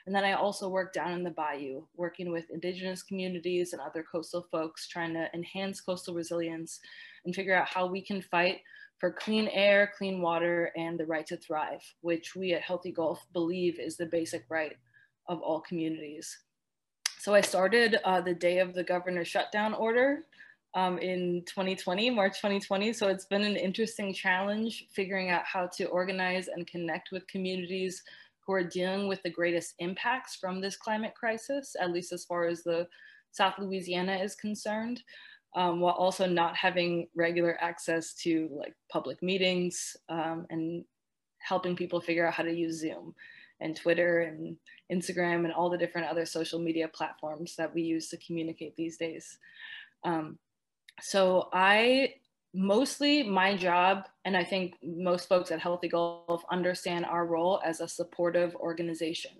And 0.07 0.15
then 0.15 0.23
I 0.23 0.33
also 0.33 0.69
work 0.69 0.93
down 0.93 1.11
in 1.11 1.23
the 1.23 1.31
bayou, 1.31 1.83
working 1.95 2.31
with 2.31 2.49
indigenous 2.49 3.03
communities 3.03 3.73
and 3.73 3.81
other 3.81 4.03
coastal 4.09 4.47
folks, 4.49 4.87
trying 4.87 5.13
to 5.13 5.27
enhance 5.33 5.81
coastal 5.81 6.15
resilience 6.15 6.79
and 7.25 7.35
figure 7.35 7.55
out 7.55 7.67
how 7.67 7.85
we 7.85 8.01
can 8.01 8.21
fight 8.21 8.59
for 8.99 9.11
clean 9.11 9.47
air, 9.49 9.91
clean 9.97 10.21
water, 10.21 10.71
and 10.75 10.99
the 10.99 11.05
right 11.05 11.27
to 11.27 11.37
thrive, 11.37 11.83
which 12.01 12.35
we 12.35 12.53
at 12.53 12.61
Healthy 12.61 12.93
Gulf 12.93 13.21
believe 13.33 13.79
is 13.79 13.97
the 13.97 14.07
basic 14.07 14.45
right 14.49 14.75
of 15.27 15.41
all 15.41 15.61
communities. 15.61 16.35
So 17.19 17.33
I 17.33 17.41
started 17.41 17.97
uh, 18.05 18.21
the 18.21 18.35
day 18.35 18.59
of 18.59 18.73
the 18.73 18.83
governor's 18.83 19.27
shutdown 19.27 19.73
order 19.73 20.23
um, 20.75 20.99
in 20.99 21.43
2020, 21.47 22.11
March 22.11 22.37
2020. 22.37 22.93
So 22.93 23.07
it's 23.07 23.25
been 23.25 23.41
an 23.41 23.55
interesting 23.55 24.13
challenge 24.13 24.85
figuring 24.93 25.31
out 25.31 25.43
how 25.43 25.67
to 25.77 25.85
organize 25.85 26.47
and 26.47 26.67
connect 26.67 27.09
with 27.11 27.27
communities 27.27 28.03
who 28.45 28.53
are 28.53 28.63
dealing 28.63 29.07
with 29.07 29.21
the 29.23 29.31
greatest 29.31 29.73
impacts 29.79 30.35
from 30.35 30.61
this 30.61 30.77
climate 30.77 31.15
crisis, 31.15 31.75
at 31.81 31.91
least 31.91 32.13
as 32.13 32.23
far 32.23 32.45
as 32.45 32.63
the 32.63 32.87
South 33.31 33.55
Louisiana 33.57 34.15
is 34.17 34.35
concerned, 34.35 35.01
um, 35.55 35.79
while 35.79 35.95
also 35.95 36.27
not 36.27 36.55
having 36.55 37.07
regular 37.15 37.57
access 37.59 38.13
to 38.13 38.47
like 38.51 38.75
public 38.91 39.21
meetings 39.23 39.97
um, 40.07 40.45
and 40.51 40.85
helping 41.39 41.75
people 41.75 41.99
figure 41.99 42.27
out 42.27 42.33
how 42.35 42.43
to 42.43 42.53
use 42.53 42.79
Zoom 42.79 43.15
and 43.59 43.75
Twitter 43.75 44.19
and 44.21 44.57
Instagram 44.91 45.43
and 45.45 45.53
all 45.53 45.69
the 45.69 45.77
different 45.77 46.07
other 46.07 46.25
social 46.25 46.59
media 46.59 46.87
platforms 46.87 47.55
that 47.55 47.73
we 47.73 47.81
use 47.81 48.09
to 48.09 48.17
communicate 48.17 48.75
these 48.75 48.97
days. 48.97 49.37
Um, 50.03 50.37
so 51.01 51.49
I 51.53 52.15
mostly 52.53 53.23
my 53.23 53.55
job, 53.55 54.05
and 54.25 54.35
I 54.35 54.43
think 54.43 54.75
most 54.81 55.29
folks 55.29 55.51
at 55.51 55.59
Healthy 55.59 55.89
Gulf 55.89 56.43
understand 56.51 57.05
our 57.05 57.25
role 57.25 57.61
as 57.63 57.81
a 57.81 57.87
supportive 57.87 58.55
organization. 58.55 59.31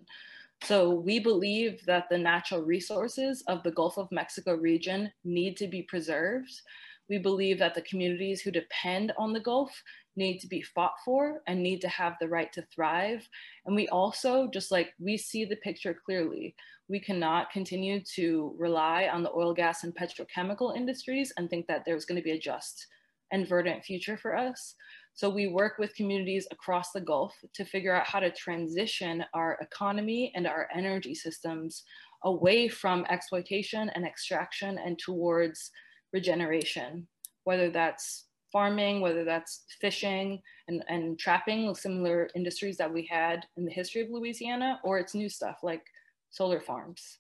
So 0.64 0.90
we 0.90 1.20
believe 1.20 1.86
that 1.86 2.10
the 2.10 2.18
natural 2.18 2.62
resources 2.64 3.44
of 3.48 3.64
the 3.64 3.72
Gulf 3.72 3.98
of 3.98 4.12
Mexico 4.12 4.56
region 4.56 5.12
need 5.24 5.56
to 5.58 5.68
be 5.68 5.84
preserved. 5.84 6.62
We 7.10 7.20
believe 7.20 7.60
that 7.60 7.76
the 7.76 7.84
communities 7.84 8.42
who 8.42 8.52
depend 8.52 9.14
on 9.18 9.34
the 9.34 9.40
Gulf 9.40 9.72
need 10.18 10.40
to 10.40 10.48
be 10.48 10.62
fought 10.62 10.96
for 11.06 11.42
and 11.48 11.62
need 11.62 11.80
to 11.82 11.88
have 11.88 12.16
the 12.20 12.28
right 12.28 12.52
to 12.54 12.66
thrive. 12.74 13.28
And 13.66 13.76
we 13.76 13.88
also, 13.88 14.50
just 14.52 14.72
like 14.72 14.90
we 15.00 15.18
see 15.18 15.46
the 15.46 15.56
picture 15.58 15.96
clearly, 16.06 16.56
we 16.90 17.00
cannot 17.00 17.52
continue 17.52 18.02
to 18.16 18.56
rely 18.58 19.10
on 19.12 19.24
the 19.24 19.32
oil, 19.32 19.54
gas, 19.54 19.84
and 19.84 19.96
petrochemical 19.96 20.76
industries 20.76 21.32
and 21.38 21.50
think 21.50 21.68
that 21.68 21.84
there's 21.86 22.06
going 22.06 22.20
to 22.20 22.24
be 22.24 22.32
a 22.32 22.40
just 22.40 22.88
and 23.32 23.48
verdant 23.48 23.84
future 23.84 24.18
for 24.18 24.36
us. 24.36 24.76
So 25.14 25.30
we 25.30 25.48
work 25.48 25.80
with 25.80 25.96
communities 25.96 26.48
across 26.52 26.92
the 26.92 27.02
Gulf 27.02 27.34
to 27.56 27.66
figure 27.66 27.94
out 27.94 28.08
how 28.08 28.20
to 28.20 28.32
transition 28.32 29.26
our 29.34 29.58
economy 29.62 30.32
and 30.36 30.46
our 30.46 30.70
energy 30.74 31.16
systems 31.16 31.84
away 32.24 32.68
from 32.68 33.06
exploitation 33.10 33.90
and 33.96 34.06
extraction 34.06 34.78
and 34.78 34.98
towards 34.98 35.72
regeneration, 36.14 37.08
whether 37.44 37.70
that's 37.70 38.27
farming, 38.52 39.02
whether 39.02 39.24
that's 39.24 39.66
fishing 39.80 40.42
and, 40.68 40.84
and 40.88 41.20
trapping, 41.20 41.74
similar 41.76 42.30
industries 42.36 42.78
that 42.78 42.94
we 42.94 43.06
had 43.10 43.46
in 43.58 43.66
the 43.66 43.72
history 43.72 44.02
of 44.02 44.10
Louisiana, 44.10 44.80
or 44.84 45.00
it's 45.00 45.16
new 45.16 45.30
stuff 45.30 45.60
like 45.64 45.84
solar 46.30 46.60
farms. 46.60 47.20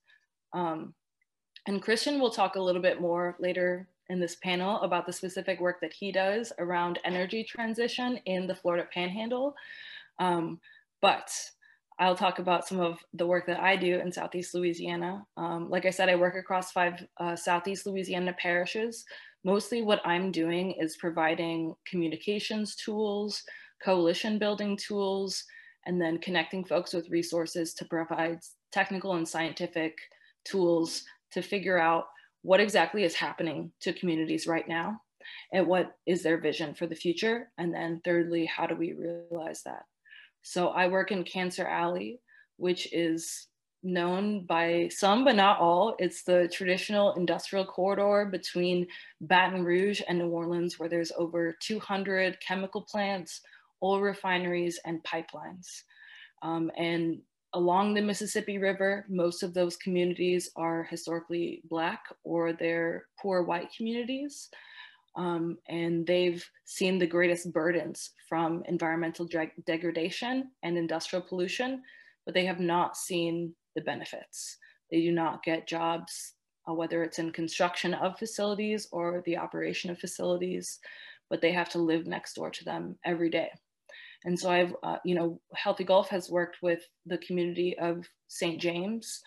Um, 0.53 0.93
and 1.67 1.81
Christian 1.81 2.19
will 2.19 2.31
talk 2.31 2.55
a 2.55 2.61
little 2.61 2.81
bit 2.81 3.01
more 3.01 3.35
later 3.39 3.87
in 4.09 4.19
this 4.19 4.35
panel 4.35 4.79
about 4.81 5.05
the 5.05 5.13
specific 5.13 5.59
work 5.59 5.81
that 5.81 5.93
he 5.93 6.11
does 6.11 6.53
around 6.59 6.99
energy 7.03 7.43
transition 7.43 8.17
in 8.25 8.47
the 8.47 8.55
Florida 8.55 8.87
Panhandle. 8.93 9.53
Um, 10.19 10.59
but 11.01 11.29
I'll 11.99 12.15
talk 12.15 12.39
about 12.39 12.67
some 12.67 12.79
of 12.79 12.99
the 13.13 13.25
work 13.25 13.47
that 13.47 13.59
I 13.59 13.75
do 13.75 13.99
in 13.99 14.11
Southeast 14.11 14.53
Louisiana. 14.53 15.25
Um, 15.35 15.69
like 15.69 15.85
I 15.85 15.89
said, 15.89 16.09
I 16.09 16.15
work 16.15 16.35
across 16.35 16.71
five 16.71 17.05
uh, 17.19 17.35
Southeast 17.35 17.85
Louisiana 17.85 18.33
parishes. 18.39 19.03
Mostly 19.47 19.81
what 19.81 20.05
I'm 20.05 20.29
doing 20.29 20.73
is 20.73 20.97
providing 20.97 21.73
communications 21.89 22.75
tools, 22.75 23.41
coalition 23.81 24.37
building 24.37 24.75
tools, 24.75 25.41
and 25.85 26.01
then 26.01 26.17
connecting 26.17 26.65
folks 26.65 26.93
with 26.93 27.09
resources 27.09 27.73
to 27.75 27.85
provide 27.85 28.39
technical 28.73 29.13
and 29.13 29.25
scientific 29.25 29.97
tools 30.43 31.05
to 31.31 31.41
figure 31.41 31.79
out 31.79 32.07
what 32.41 32.59
exactly 32.59 33.05
is 33.05 33.15
happening 33.15 33.71
to 33.79 33.93
communities 33.93 34.47
right 34.47 34.67
now 34.67 34.99
and 35.53 35.65
what 35.65 35.95
is 36.05 36.23
their 36.23 36.41
vision 36.41 36.73
for 36.73 36.85
the 36.85 36.93
future. 36.93 37.49
And 37.57 37.73
then 37.73 38.01
thirdly, 38.03 38.45
how 38.47 38.67
do 38.67 38.75
we 38.75 38.91
realize 38.91 39.61
that? 39.63 39.83
So 40.41 40.71
I 40.71 40.89
work 40.89 41.13
in 41.13 41.23
Cancer 41.23 41.65
Alley, 41.65 42.19
which 42.57 42.91
is 42.91 43.47
known 43.83 44.45
by 44.45 44.89
some, 44.91 45.23
but 45.23 45.35
not 45.35 45.59
all. 45.59 45.95
It's 45.99 46.23
the 46.23 46.49
traditional 46.51 47.13
industrial 47.13 47.65
corridor 47.65 48.27
between 48.31 48.87
Baton 49.21 49.63
Rouge 49.63 50.01
and 50.07 50.19
New 50.19 50.29
Orleans, 50.29 50.79
where 50.79 50.89
there's 50.89 51.11
over 51.17 51.55
200 51.61 52.37
chemical 52.39 52.81
plants, 52.81 53.41
oil 53.83 54.01
refineries, 54.01 54.79
and 54.85 55.03
pipelines. 55.03 55.83
Um, 56.41 56.71
and 56.77 57.19
along 57.53 57.93
the 57.93 58.01
Mississippi 58.01 58.57
River, 58.57 59.05
most 59.09 59.43
of 59.43 59.53
those 59.53 59.77
communities 59.77 60.49
are 60.55 60.83
historically 60.89 61.61
Black 61.69 62.01
or 62.23 62.53
they're 62.53 63.05
poor 63.19 63.43
white 63.43 63.69
communities. 63.75 64.49
Um, 65.15 65.57
and 65.67 66.05
they've 66.05 66.47
seen 66.65 66.99
the 66.99 67.07
greatest 67.07 67.51
burdens 67.51 68.11
from 68.29 68.63
environmental 68.67 69.25
de 69.25 69.51
degradation 69.65 70.51
and 70.61 70.77
industrial 70.77 71.25
pollution, 71.27 71.81
but 72.25 72.35
they 72.35 72.45
have 72.45 72.59
not 72.59 72.95
seen 72.95 73.55
the 73.77 73.83
benefits. 73.83 74.57
They 74.91 75.01
do 75.01 75.11
not 75.11 75.43
get 75.43 75.67
jobs, 75.67 76.33
uh, 76.67 76.73
whether 76.73 77.03
it's 77.03 77.19
in 77.19 77.31
construction 77.31 77.93
of 77.93 78.17
facilities 78.17 78.87
or 78.91 79.21
the 79.25 79.37
operation 79.37 79.91
of 79.91 79.99
facilities, 79.99 80.79
but 81.29 81.41
they 81.41 81.51
have 81.51 81.69
to 81.69 81.77
live 81.77 82.07
next 82.07 82.33
door 82.33 82.49
to 82.49 82.65
them 82.65 82.97
every 83.05 83.29
day. 83.29 83.49
And 84.25 84.37
so 84.37 84.49
I've, 84.49 84.75
uh, 84.81 84.97
you 85.05 85.13
know, 85.13 85.39
Healthy 85.53 85.83
Gulf 85.83 86.09
has 86.09 86.29
worked 86.29 86.57
with 86.63 86.81
the 87.05 87.19
community 87.19 87.77
of 87.77 88.05
St. 88.27 88.59
James, 88.59 89.21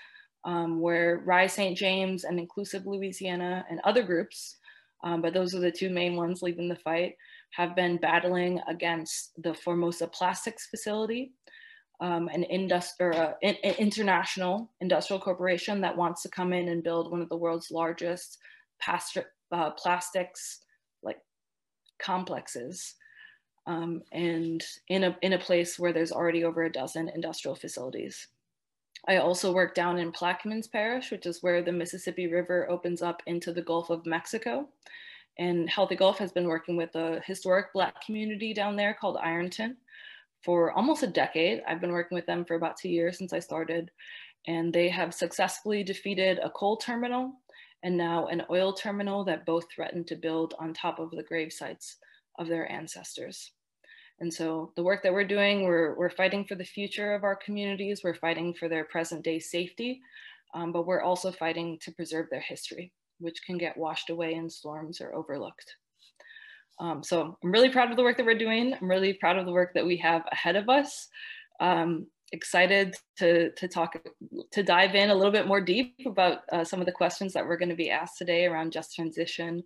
um, 0.44 0.81
where 0.81 1.22
Rise 1.24 1.53
St. 1.53 1.79
James 1.79 2.24
and 2.24 2.40
Inclusive 2.40 2.87
Louisiana 2.87 3.64
and 3.70 3.81
other 3.85 4.03
groups, 4.03 4.57
um, 5.05 5.22
but 5.22 5.33
those 5.33 5.55
are 5.55 5.61
the 5.61 5.70
two 5.70 5.90
main 5.90 6.16
ones 6.16 6.42
leading 6.42 6.68
the 6.68 6.77
fight, 6.77 7.14
have 7.53 7.77
been 7.77 7.98
battling 7.98 8.61
against 8.68 9.33
the 9.42 9.55
Formosa 9.55 10.09
Plastics 10.09 10.66
facility, 10.66 11.33
um, 12.00 12.28
an 12.28 12.44
industri- 12.50 13.14
uh, 13.14 13.34
in, 13.42 13.54
international 13.78 14.70
industrial 14.80 15.20
corporation 15.20 15.80
that 15.82 15.96
wants 15.96 16.22
to 16.22 16.28
come 16.28 16.52
in 16.52 16.68
and 16.68 16.82
build 16.82 17.10
one 17.10 17.20
of 17.20 17.28
the 17.28 17.36
world's 17.36 17.70
largest 17.70 18.38
uh, 19.52 19.70
plastics 19.72 20.60
like 21.02 21.18
complexes 21.98 22.94
um, 23.66 24.02
and 24.12 24.64
in 24.88 25.04
a, 25.04 25.16
in 25.22 25.34
a 25.34 25.38
place 25.38 25.78
where 25.78 25.92
there's 25.92 26.12
already 26.12 26.44
over 26.44 26.64
a 26.64 26.72
dozen 26.72 27.10
industrial 27.14 27.54
facilities. 27.54 28.28
I 29.08 29.16
also 29.16 29.52
work 29.52 29.74
down 29.74 29.98
in 29.98 30.12
Plaquemines 30.12 30.70
Parish, 30.70 31.10
which 31.10 31.26
is 31.26 31.42
where 31.42 31.62
the 31.62 31.72
Mississippi 31.72 32.26
River 32.26 32.68
opens 32.70 33.00
up 33.02 33.22
into 33.26 33.52
the 33.52 33.62
Gulf 33.62 33.90
of 33.90 34.04
Mexico. 34.06 34.68
And 35.38 35.70
Healthy 35.70 35.96
Gulf 35.96 36.18
has 36.18 36.32
been 36.32 36.48
working 36.48 36.76
with 36.76 36.94
a 36.96 37.20
historic 37.24 37.72
Black 37.72 38.04
community 38.04 38.52
down 38.52 38.76
there 38.76 38.94
called 38.98 39.16
Ironton 39.22 39.76
for 40.44 40.72
almost 40.72 41.03
a 41.03 41.07
decade. 41.07 41.62
I've 41.66 41.81
been 41.81 41.92
working 41.92 42.16
with 42.16 42.26
them 42.26 42.44
for 42.44 42.55
about 42.55 42.76
two 42.76 42.88
years 42.88 43.18
since 43.18 43.33
I 43.33 43.38
started. 43.38 43.90
And 44.46 44.72
they 44.72 44.88
have 44.88 45.12
successfully 45.12 45.85
defeated 45.85 46.38
a 46.38 46.50
coal 46.50 46.76
terminal 46.76 47.33
and 47.83 47.96
now 47.96 48.26
an 48.26 48.42
oil 48.50 48.72
terminal 48.72 49.24
that 49.24 49.46
both 49.46 49.70
threaten 49.70 50.05
to 50.05 50.16
build 50.16 50.55
on 50.59 50.72
top 50.72 50.98
of 50.98 51.11
the 51.11 51.22
grave 51.22 51.53
sites 51.53 51.96
of 52.38 52.48
their 52.48 52.70
ancestors. 52.70 53.53
And 54.20 54.33
so 54.33 54.72
the 54.76 54.83
work 54.83 55.03
that 55.03 55.12
we're 55.12 55.24
doing, 55.24 55.64
we're, 55.64 55.94
we're 55.96 56.11
fighting 56.11 56.44
for 56.44 56.55
the 56.55 56.64
future 56.64 57.14
of 57.14 57.24
our 57.24 57.37
communities, 57.37 58.03
we're 58.05 58.14
fighting 58.14 58.53
for 58.53 58.68
their 58.68 58.85
present 58.85 59.24
day 59.24 59.38
safety, 59.38 60.00
um, 60.55 60.72
but 60.72 60.87
we're 60.87 61.00
also 61.00 61.33
fighting 61.33 61.79
to 61.83 61.92
preserve 61.92 62.26
their 62.31 62.40
history, 62.40 62.92
which 63.18 63.42
can 63.46 63.57
get 63.57 63.79
washed 63.79 64.11
away 64.11 64.35
in 64.35 64.50
storms 64.50 65.00
or 65.00 65.14
overlooked. 65.14 65.76
Um, 66.81 67.05
so 67.05 67.37
I'm 67.43 67.53
really 67.53 67.69
proud 67.69 67.90
of 67.90 67.97
the 67.97 68.03
work 68.03 68.16
that 68.16 68.27
we're 68.27 68.38
doing. 68.38 68.75
I'm 68.75 68.88
really 68.88 69.12
proud 69.12 69.37
of 69.37 69.47
the 69.47 69.53
work 69.53 69.73
that 69.75 69.87
we 69.87 69.99
have 69.99 70.23
ahead 70.33 70.57
of 70.57 70.69
us. 70.69 71.09
Um, 71.61 72.07
excited 72.33 72.95
to, 73.19 73.51
to 73.53 73.69
talk, 73.69 74.01
to 74.53 74.62
dive 74.62 74.95
in 74.95 75.11
a 75.11 75.14
little 75.14 75.33
bit 75.33 75.47
more 75.47 75.61
deep 75.61 75.95
about 76.07 76.38
uh, 76.53 76.64
some 76.64 76.81
of 76.81 76.87
the 76.87 76.93
questions 76.93 77.35
that 77.35 77.45
we're 77.45 77.59
gonna 77.59 77.75
be 77.75 77.90
asked 77.90 78.16
today 78.16 78.47
around 78.47 78.73
just 78.73 78.95
transition, 78.95 79.62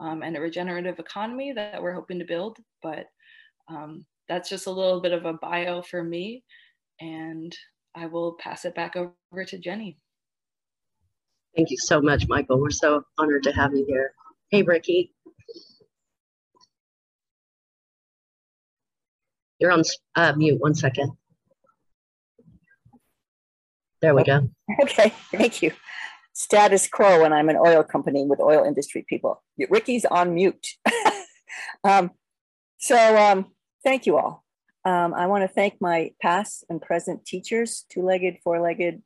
um, 0.00 0.22
and 0.22 0.36
a 0.36 0.40
regenerative 0.40 0.98
economy 0.98 1.52
that 1.52 1.82
we're 1.82 1.94
hoping 1.94 2.18
to 2.18 2.24
build. 2.24 2.58
But 2.82 3.06
um, 3.68 4.04
that's 4.28 4.50
just 4.50 4.66
a 4.66 4.70
little 4.70 5.00
bit 5.00 5.12
of 5.12 5.24
a 5.24 5.32
bio 5.34 5.82
for 5.82 6.04
me. 6.04 6.44
And 7.00 7.56
I 7.94 8.06
will 8.06 8.36
pass 8.40 8.64
it 8.64 8.74
back 8.74 8.94
over 8.96 9.44
to 9.46 9.58
Jenny. 9.58 9.98
Thank 11.56 11.70
you 11.70 11.78
so 11.78 12.00
much, 12.00 12.28
Michael. 12.28 12.60
We're 12.60 12.70
so 12.70 13.02
honored 13.16 13.42
to 13.44 13.52
have 13.52 13.74
you 13.74 13.84
here. 13.88 14.12
Hey, 14.50 14.62
Riki. 14.62 15.12
You're 19.58 19.72
on 19.72 19.82
uh, 20.14 20.32
mute, 20.36 20.60
one 20.60 20.74
second. 20.74 21.12
There 24.00 24.14
we 24.14 24.24
go. 24.24 24.50
Okay, 24.82 25.12
thank 25.32 25.62
you 25.62 25.72
status 26.38 26.86
quo 26.86 27.22
when 27.22 27.32
I'm 27.32 27.48
an 27.48 27.56
oil 27.56 27.82
company 27.82 28.24
with 28.24 28.38
oil 28.38 28.64
industry 28.64 29.04
people. 29.08 29.42
Riki's 29.58 30.04
on 30.04 30.34
mute. 30.34 30.68
um, 31.84 32.12
so 32.78 32.96
um, 32.96 33.46
thank 33.82 34.06
you 34.06 34.16
all. 34.16 34.44
Um, 34.84 35.14
I 35.14 35.26
want 35.26 35.42
to 35.42 35.48
thank 35.48 35.78
my 35.80 36.12
past 36.22 36.64
and 36.70 36.80
present 36.80 37.26
teachers, 37.26 37.84
two-legged, 37.90 38.38
four-legged, 38.44 39.02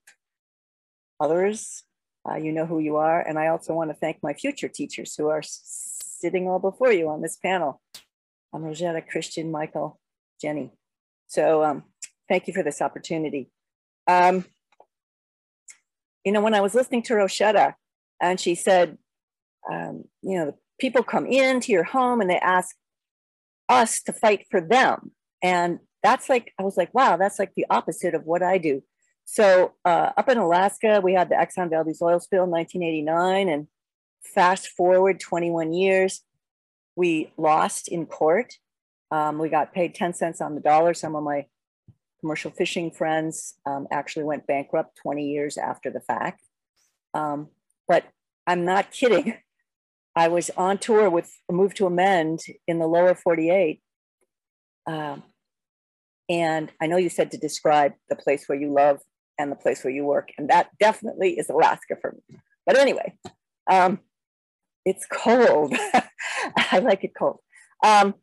others. 1.19 1.85
Uh, 2.29 2.37
you 2.37 2.53
know 2.53 2.67
who 2.67 2.79
you 2.79 2.97
are. 2.97 3.21
And 3.21 3.39
I 3.39 3.49
also 3.49 3.73
want 3.73 3.91
to 3.91 3.97
thank 3.97 4.19
my 4.23 4.35
future 4.35 4.69
teachers 4.69 5.15
who 5.17 5.29
are 5.29 5.43
sitting 5.43 6.47
all 6.49 6.59
before 6.59 6.93
you 6.93 7.09
on 7.09 7.23
this 7.23 7.39
panel. 7.39 7.81
I'm 8.53 8.61
Roishetta, 8.61 9.09
Christian, 9.09 9.51
Michael, 9.51 9.99
Jenny. 10.43 10.73
So 11.29 11.65
um, 11.65 11.85
thank 12.29 12.49
you 12.49 12.53
for 12.53 12.63
this 12.63 12.83
opportunity. 12.83 13.51
Um, 14.07 14.45
you 16.25 16.33
know, 16.33 16.41
when 16.41 16.55
I 16.55 16.61
was 16.61 16.75
listening 16.75 17.03
to 17.05 17.15
Roishetta 17.15 17.75
and 18.21 18.39
she 18.39 18.55
said, 18.55 18.99
um, 19.71 20.05
you 20.21 20.37
know, 20.37 20.59
people 20.79 21.03
come 21.03 21.27
into 21.27 21.73
your 21.73 21.85
home 21.85 22.21
and 22.21 22.29
they 22.29 22.39
ask 22.39 22.77
us 23.69 24.03
to 24.03 24.13
fight 24.13 24.47
for 24.51 24.61
them. 24.61 25.13
And 25.43 25.79
that's 26.03 26.29
like, 26.29 26.53
I 26.59 26.65
was 26.65 26.77
like, 26.77 26.93
wow, 26.93 27.17
that's 27.17 27.39
like 27.39 27.53
the 27.55 27.67
opposite 27.71 28.15
of 28.15 28.25
what 28.25 28.43
I 28.43 28.59
do. 28.59 28.83
So 29.25 29.75
uh, 29.85 30.11
up 30.17 30.29
in 30.29 30.39
Alaska, 30.39 31.01
we 31.03 31.15
had 31.15 31.29
the 31.29 31.37
Exxon 31.37 31.71
Valdez 31.71 32.03
oil 32.03 32.21
spill 32.21 32.45
in 32.45 32.51
1989. 32.51 33.49
And 33.49 33.69
fast 34.23 34.69
forward 34.69 35.21
21 35.21 35.73
years, 35.73 36.23
we 36.97 37.33
lost 37.37 37.89
in 37.89 38.07
court. 38.07 38.55
Um, 39.13 39.39
we 39.39 39.51
got 39.51 39.75
paid 39.75 39.95
10 39.95 40.15
cents 40.15 40.41
on 40.41 40.55
the 40.55 40.61
dollar. 40.61 40.95
Some 40.95 41.15
of 41.15 41.23
my 41.23 41.45
commercial 42.21 42.51
fishing 42.51 42.91
friends 42.91 43.55
um, 43.67 43.87
actually 43.93 44.25
went 44.25 44.47
bankrupt 44.47 44.99
20 45.03 45.29
years 45.29 45.59
after 45.59 45.91
the 45.91 46.01
fact. 46.01 46.41
Um, 47.13 47.49
but 47.87 48.05
I'm 48.47 48.65
not 48.65 48.91
kidding. 48.91 49.35
I 50.17 50.29
was 50.29 50.51
on 50.57 50.79
tour 50.79 51.11
with 51.11 51.31
a 51.51 51.53
Move 51.53 51.75
to 51.75 51.87
Amend 51.87 52.41
in 52.67 52.79
the 52.79 52.87
lower 52.87 53.15
48, 53.15 53.83
Um, 54.87 55.23
and 56.29 56.71
I 56.81 56.87
know 56.87 56.97
you 56.97 57.09
said 57.11 57.31
to 57.33 57.39
describe 57.39 57.93
the 58.09 58.17
place 58.17 58.47
where 58.47 58.59
you 58.59 58.73
love 58.73 59.01
and 59.39 59.53
the 59.53 59.57
place 59.57 59.85
where 59.85 59.93
you 59.93 60.05
work, 60.05 60.31
and 60.39 60.49
that 60.49 60.71
definitely 60.79 61.39
is 61.39 61.51
Alaska 61.51 61.97
for 62.01 62.13
me. 62.13 62.39
But 62.67 62.79
anyway, 62.79 63.19
um, 63.71 64.01
it's 64.85 65.07
cold. 65.07 65.75
I 66.57 66.79
like 66.79 67.05
it 67.05 67.13
cold. 67.19 67.39
Um, 67.85 68.15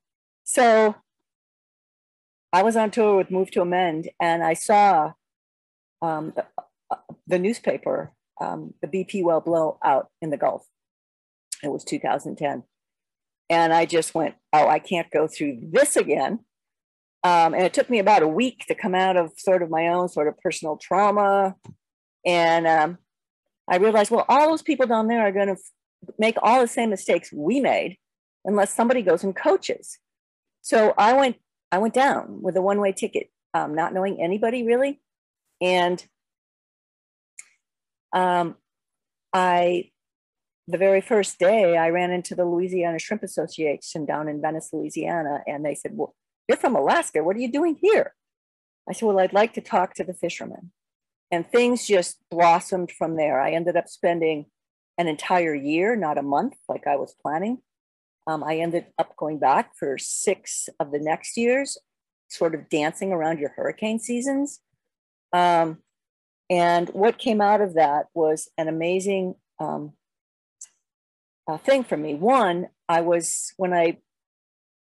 so 0.50 0.96
I 2.52 2.64
was 2.64 2.76
on 2.76 2.90
tour 2.90 3.16
with 3.16 3.30
Move 3.30 3.52
to 3.52 3.62
Amend, 3.62 4.10
and 4.20 4.44
I 4.44 4.56
saw 4.56 5.14
um, 6.02 6.34
the, 6.36 6.46
the, 7.28 7.38
newspaper, 7.38 8.14
um, 8.42 8.74
the 8.82 8.88
BP 8.88 9.24
well 9.24 9.42
blowout 9.42 10.08
in 10.24 10.32
the 10.32 10.38
Gulf. 10.38 10.66
It 11.62 11.68
was 11.68 11.84
2010. 11.84 12.64
And 13.52 13.72
I 13.72 13.86
just 13.86 14.16
went, 14.16 14.38
oh, 14.52 14.68
I 14.68 14.80
can't 14.80 15.12
go 15.12 15.28
through 15.28 15.60
this 15.72 15.96
again. 15.96 16.40
Um, 17.24 17.54
and 17.54 17.62
it 17.62 17.74
took 17.76 17.88
me 17.88 18.00
about 18.00 18.24
a 18.24 18.28
week 18.28 18.66
to 18.70 18.76
come 18.76 18.96
out 18.96 19.18
of 19.18 19.34
sort 19.38 19.62
of 19.62 19.70
my 19.70 19.90
own 19.90 20.10
sort 20.10 20.28
of 20.28 20.40
personal 20.40 20.78
trauma. 20.78 21.58
And 22.26 22.66
um, 22.66 22.98
I 23.68 23.78
realized, 23.78 24.10
well, 24.10 24.26
all 24.28 24.50
those 24.50 24.64
people 24.64 24.88
down 24.88 25.10
there 25.10 25.22
are 25.22 25.32
going 25.32 25.56
to 25.56 25.58
make 26.18 26.38
all 26.42 26.60
the 26.60 26.68
same 26.68 26.90
mistakes 26.90 27.32
we 27.32 27.60
made 27.60 27.98
unless 28.46 28.74
somebody 28.74 29.04
goes 29.04 29.24
and 29.24 29.36
coaches. 29.36 30.00
So 30.62 30.94
I 30.98 31.14
went, 31.14 31.38
I 31.72 31.78
went 31.78 31.94
down 31.94 32.42
with 32.42 32.56
a 32.58 32.62
one-way 32.62 32.92
ticket, 32.92 33.30
um, 33.54 33.76
not 33.76 33.94
knowing 33.94 34.22
anybody 34.22 34.64
really, 34.64 35.02
and 35.62 36.04
um, 38.14 38.56
I, 39.34 39.92
the 40.68 40.78
very 40.78 41.02
first 41.02 41.40
day, 41.40 41.78
I 41.78 41.90
ran 41.90 42.12
into 42.12 42.36
the 42.36 42.46
Louisiana 42.46 43.00
Shrimp 43.00 43.24
Association 43.24 44.06
down 44.06 44.28
in 44.28 44.42
Venice, 44.42 44.70
Louisiana, 44.74 45.42
and 45.48 45.66
they 45.66 45.76
said, 45.76 45.92
"Well, 45.96 46.16
you're 46.48 46.58
from 46.58 46.76
Alaska. 46.76 47.24
What 47.24 47.36
are 47.36 47.40
you 47.40 47.52
doing 47.52 47.78
here?" 47.82 48.14
I 48.88 48.94
said, 48.94 49.06
"Well, 49.06 49.20
I'd 49.20 49.34
like 49.34 49.54
to 49.54 49.62
talk 49.62 49.94
to 49.96 50.04
the 50.04 50.14
fishermen." 50.14 50.72
And 51.32 51.48
things 51.48 51.86
just 51.86 52.18
blossomed 52.32 52.92
from 52.92 53.16
there. 53.16 53.40
I 53.40 53.52
ended 53.52 53.76
up 53.76 53.88
spending 53.88 54.48
an 54.98 55.08
entire 55.08 55.54
year, 55.54 55.96
not 55.96 56.18
a 56.18 56.24
month 56.24 56.56
like 56.68 56.88
I 56.88 56.96
was 56.96 57.16
planning. 57.22 57.60
Um, 58.28 58.44
I 58.44 58.58
ended 58.58 58.86
up 58.98 59.16
going 59.16 59.40
back 59.40 59.72
for 59.78 59.98
six 59.98 60.70
of 60.80 60.92
the 60.92 61.00
next 61.00 61.38
years, 61.38 61.78
sort 62.28 62.54
of 62.54 62.70
dancing 62.70 63.12
around 63.12 63.40
your 63.40 63.54
hurricane 63.56 64.00
seasons. 64.00 64.60
Um, 65.34 65.80
and 66.50 66.90
what 66.90 67.18
came 67.18 67.42
out 67.42 67.62
of 67.62 67.76
that 67.76 68.08
was 68.14 68.50
an 68.58 68.68
amazing 68.68 69.36
um, 69.60 69.94
uh, 71.48 71.58
thing 71.58 71.84
for 71.84 71.98
me. 71.98 72.16
One, 72.16 72.68
I 72.88 73.02
was, 73.02 73.54
when 73.58 73.74
I 73.74 74.00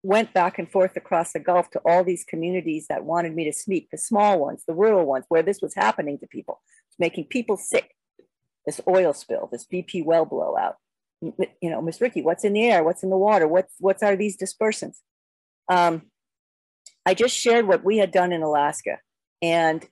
went 0.04 0.34
back 0.34 0.58
and 0.58 0.72
forth 0.72 0.96
across 0.98 1.34
the 1.34 1.40
Gulf 1.40 1.70
to 1.72 1.82
all 1.86 2.04
these 2.04 2.24
communities 2.24 2.88
that 2.90 3.04
wanted 3.04 3.36
me 3.36 3.46
to 3.46 3.54
speak, 3.54 3.90
the 3.92 3.98
small 3.98 4.40
ones, 4.40 4.64
the 4.68 4.74
rural 4.74 5.06
ones, 5.06 5.26
where 5.30 5.44
this 5.44 5.62
was 5.62 5.76
happening 5.76 6.18
to 6.20 6.28
people, 6.28 6.62
making 6.98 7.26
people 7.26 7.58
sick 7.58 7.96
this 8.66 8.82
oil 8.88 9.14
spill, 9.14 9.50
this 9.52 9.66
BP 9.66 10.06
well 10.06 10.26
blowout. 10.26 10.78
You 11.22 11.70
know, 11.70 11.82
Miss 11.82 12.02
Riki, 12.02 12.22
what's 12.22 12.44
in 12.44 12.54
the 12.54 12.66
air? 12.66 12.84
What's 12.84 13.04
in 13.04 13.10
the 13.10 13.18
water? 13.18 13.48
What's 13.48 13.74
what's 13.80 14.02
are 14.02 14.16
these 14.16 14.38
dispersants? 14.38 14.98
Um, 15.70 16.04
I 17.06 17.14
just 17.14 17.36
shared 17.36 17.68
what 17.68 17.84
we 17.84 17.98
had 17.98 18.12
done 18.12 18.32
in 18.32 18.42
Alaska, 18.42 19.00
and 19.42 19.88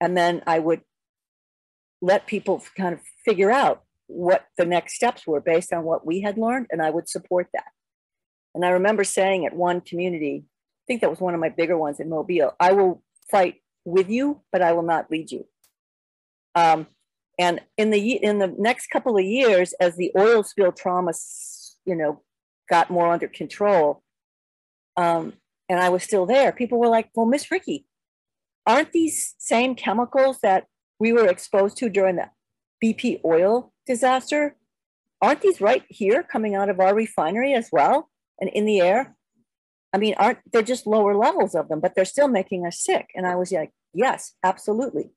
and 0.00 0.16
then 0.16 0.42
I 0.46 0.58
would 0.58 0.82
let 2.00 2.26
people 2.26 2.62
kind 2.76 2.94
of 2.94 3.00
figure 3.24 3.50
out 3.50 3.82
what 4.06 4.46
the 4.56 4.64
next 4.64 4.94
steps 4.94 5.26
were 5.26 5.40
based 5.40 5.72
on 5.72 5.84
what 5.84 6.06
we 6.06 6.20
had 6.20 6.38
learned, 6.38 6.66
and 6.70 6.80
I 6.80 6.90
would 6.90 7.08
support 7.08 7.48
that. 7.52 7.72
And 8.54 8.64
I 8.64 8.70
remember 8.70 9.04
saying 9.04 9.44
at 9.44 9.54
one 9.54 9.80
community, 9.80 10.44
I 10.46 10.84
think 10.86 11.00
that 11.00 11.10
was 11.10 11.20
one 11.20 11.34
of 11.34 11.40
my 11.40 11.48
bigger 11.48 11.76
ones 11.76 12.00
in 12.00 12.08
Mobile, 12.08 12.54
I 12.58 12.72
will 12.72 13.02
fight 13.30 13.56
with 13.84 14.08
you, 14.08 14.42
but 14.52 14.62
I 14.62 14.72
will 14.72 14.82
not 14.82 15.10
lead 15.10 15.30
you. 15.30 15.46
Um, 16.54 16.86
and 17.38 17.60
in 17.76 17.90
the 17.90 18.12
in 18.12 18.38
the 18.38 18.54
next 18.58 18.88
couple 18.88 19.16
of 19.16 19.24
years, 19.24 19.72
as 19.74 19.96
the 19.96 20.12
oil 20.16 20.42
spill 20.42 20.72
trauma, 20.72 21.12
you 21.84 21.94
know, 21.94 22.22
got 22.68 22.90
more 22.90 23.12
under 23.12 23.28
control, 23.28 24.02
um, 24.96 25.34
and 25.68 25.80
I 25.80 25.88
was 25.88 26.02
still 26.02 26.26
there, 26.26 26.52
people 26.52 26.78
were 26.78 26.88
like, 26.88 27.10
"Well, 27.14 27.26
Miss 27.26 27.50
Riki, 27.50 27.86
aren't 28.66 28.92
these 28.92 29.34
same 29.38 29.74
chemicals 29.74 30.40
that 30.42 30.66
we 30.98 31.12
were 31.12 31.26
exposed 31.26 31.76
to 31.78 31.88
during 31.88 32.16
the 32.16 32.30
BP 32.82 33.20
oil 33.24 33.72
disaster? 33.86 34.56
Aren't 35.22 35.42
these 35.42 35.60
right 35.60 35.84
here 35.88 36.22
coming 36.22 36.54
out 36.54 36.68
of 36.68 36.80
our 36.80 36.94
refinery 36.94 37.54
as 37.54 37.70
well 37.72 38.10
and 38.40 38.50
in 38.50 38.66
the 38.66 38.80
air? 38.80 39.16
I 39.92 39.98
mean, 39.98 40.14
aren't 40.18 40.38
they're 40.52 40.62
just 40.62 40.86
lower 40.86 41.14
levels 41.14 41.54
of 41.54 41.68
them, 41.68 41.80
but 41.80 41.94
they're 41.94 42.04
still 42.04 42.28
making 42.28 42.66
us 42.66 42.80
sick? 42.80 43.10
And 43.14 43.26
I 43.26 43.36
was 43.36 43.52
like, 43.52 43.72
yes, 43.94 44.34
absolutely. 44.42 45.10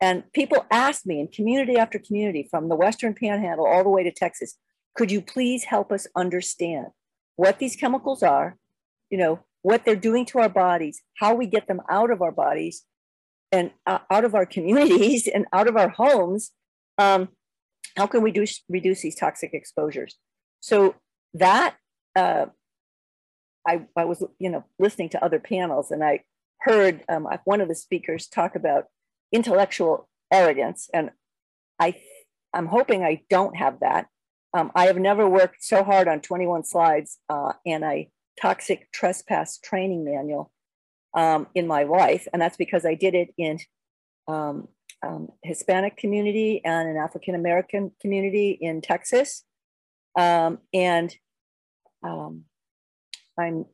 And 0.00 0.30
people 0.32 0.64
asked 0.70 1.06
me 1.06 1.20
in 1.20 1.28
community 1.28 1.76
after 1.76 1.98
community 1.98 2.46
from 2.50 2.68
the 2.68 2.76
Western 2.76 3.14
Panhandle 3.14 3.66
all 3.66 3.82
the 3.82 3.90
way 3.90 4.04
to 4.04 4.12
Texas, 4.12 4.56
could 4.94 5.10
you 5.10 5.20
please 5.20 5.64
help 5.64 5.90
us 5.92 6.06
understand 6.16 6.86
what 7.36 7.58
these 7.58 7.76
chemicals 7.76 8.22
are, 8.22 8.56
you 9.10 9.18
know, 9.18 9.40
what 9.62 9.84
they're 9.84 9.96
doing 9.96 10.24
to 10.26 10.38
our 10.38 10.48
bodies, 10.48 11.02
how 11.16 11.34
we 11.34 11.46
get 11.46 11.66
them 11.66 11.80
out 11.90 12.10
of 12.10 12.22
our 12.22 12.32
bodies 12.32 12.84
and 13.50 13.70
uh, 13.86 13.98
out 14.10 14.24
of 14.24 14.34
our 14.34 14.46
communities 14.56 15.26
and 15.26 15.46
out 15.52 15.68
of 15.68 15.76
our 15.76 15.88
homes. 15.88 16.52
Um, 16.96 17.28
how 17.96 18.06
can 18.06 18.22
we 18.22 18.30
do, 18.30 18.44
reduce 18.68 19.02
these 19.02 19.16
toxic 19.16 19.50
exposures? 19.52 20.16
So 20.60 20.94
that 21.34 21.76
uh, 22.14 22.46
I, 23.66 23.82
I 23.96 24.04
was, 24.04 24.24
you 24.38 24.50
know, 24.50 24.64
listening 24.78 25.08
to 25.10 25.24
other 25.24 25.38
panels 25.38 25.90
and 25.90 26.04
I 26.04 26.20
heard 26.60 27.04
um, 27.08 27.28
one 27.44 27.60
of 27.60 27.68
the 27.68 27.74
speakers 27.74 28.26
talk 28.26 28.54
about 28.56 28.86
intellectual 29.32 30.08
arrogance. 30.32 30.88
And 30.92 31.10
I, 31.78 32.00
I'm 32.52 32.66
hoping 32.66 33.04
I 33.04 33.22
don't 33.30 33.56
have 33.56 33.80
that. 33.80 34.06
Um, 34.54 34.72
I 34.74 34.86
have 34.86 34.98
never 34.98 35.28
worked 35.28 35.62
so 35.62 35.84
hard 35.84 36.08
on 36.08 36.20
21 36.20 36.64
slides 36.64 37.18
uh, 37.28 37.52
and 37.66 37.84
a 37.84 38.10
toxic 38.40 38.90
trespass 38.92 39.58
training 39.58 40.04
manual 40.04 40.50
um, 41.14 41.48
in 41.54 41.66
my 41.66 41.82
life. 41.82 42.26
And 42.32 42.40
that's 42.40 42.56
because 42.56 42.86
I 42.86 42.94
did 42.94 43.14
it 43.14 43.34
in 43.36 43.58
um, 44.26 44.68
um 45.02 45.28
Hispanic 45.44 45.96
community 45.96 46.60
and 46.64 46.88
an 46.88 46.96
African 46.96 47.34
American 47.34 47.92
community 48.00 48.58
in 48.60 48.80
Texas. 48.80 49.44
Um, 50.18 50.58
and 50.72 51.14
um, 52.02 52.44
I'm 53.38 53.66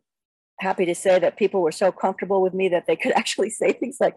happy 0.60 0.86
to 0.86 0.94
say 0.94 1.18
that 1.18 1.36
people 1.36 1.62
were 1.62 1.72
so 1.72 1.90
comfortable 1.90 2.42
with 2.42 2.54
me 2.54 2.68
that 2.68 2.86
they 2.86 2.96
could 2.96 3.12
actually 3.16 3.50
say 3.50 3.72
things 3.72 3.98
like, 4.00 4.16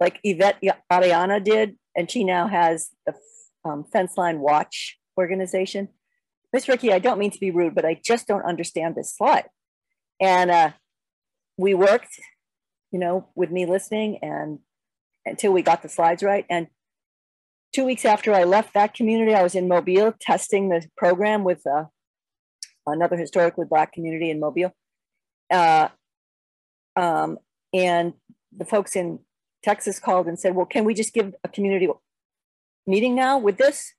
like 0.00 0.18
Yvette 0.24 0.62
Arellano 0.90 1.42
did, 1.42 1.76
and 1.96 2.10
she 2.10 2.24
now 2.24 2.48
has 2.48 2.90
the 3.06 3.14
um, 3.64 3.84
Fence 3.84 4.16
Line 4.16 4.40
Watch 4.40 4.98
organization. 5.18 5.88
Miss 6.52 6.68
Riki, 6.68 6.92
I 6.92 6.98
don't 6.98 7.18
mean 7.18 7.30
to 7.30 7.40
be 7.40 7.50
rude, 7.50 7.74
but 7.74 7.84
I 7.84 8.00
just 8.04 8.26
don't 8.26 8.44
understand 8.44 8.94
this 8.94 9.14
slide. 9.14 9.48
And 10.20 10.50
uh, 10.50 10.70
we 11.56 11.74
worked, 11.74 12.20
you 12.90 12.98
know, 12.98 13.28
with 13.34 13.50
me 13.50 13.64
listening 13.66 14.18
and 14.22 14.58
until 15.24 15.52
we 15.52 15.62
got 15.62 15.82
the 15.82 15.88
slides 15.88 16.22
right. 16.22 16.44
And 16.50 16.66
two 17.72 17.84
weeks 17.84 18.04
after 18.04 18.34
I 18.34 18.44
left 18.44 18.74
that 18.74 18.94
community, 18.94 19.34
I 19.34 19.42
was 19.42 19.54
in 19.54 19.68
Mobile 19.68 20.14
testing 20.20 20.68
the 20.68 20.86
program 20.96 21.44
with 21.44 21.66
uh, 21.66 21.84
another 22.86 23.16
historically 23.16 23.66
Black 23.68 23.92
community 23.92 24.30
in 24.30 24.40
Mobile. 24.40 24.72
Uh, 25.50 25.88
um, 26.96 27.38
and 27.72 28.14
the 28.56 28.64
folks 28.64 28.96
in 28.96 29.20
Texas 29.62 29.98
called 29.98 30.26
and 30.26 30.38
said, 30.38 30.54
well, 30.54 30.66
can 30.66 30.84
we 30.84 30.94
just 30.94 31.14
give 31.14 31.34
a 31.44 31.48
community 31.48 31.88
meeting 32.86 33.14
now 33.14 33.38
with 33.38 33.58
this 33.58 33.92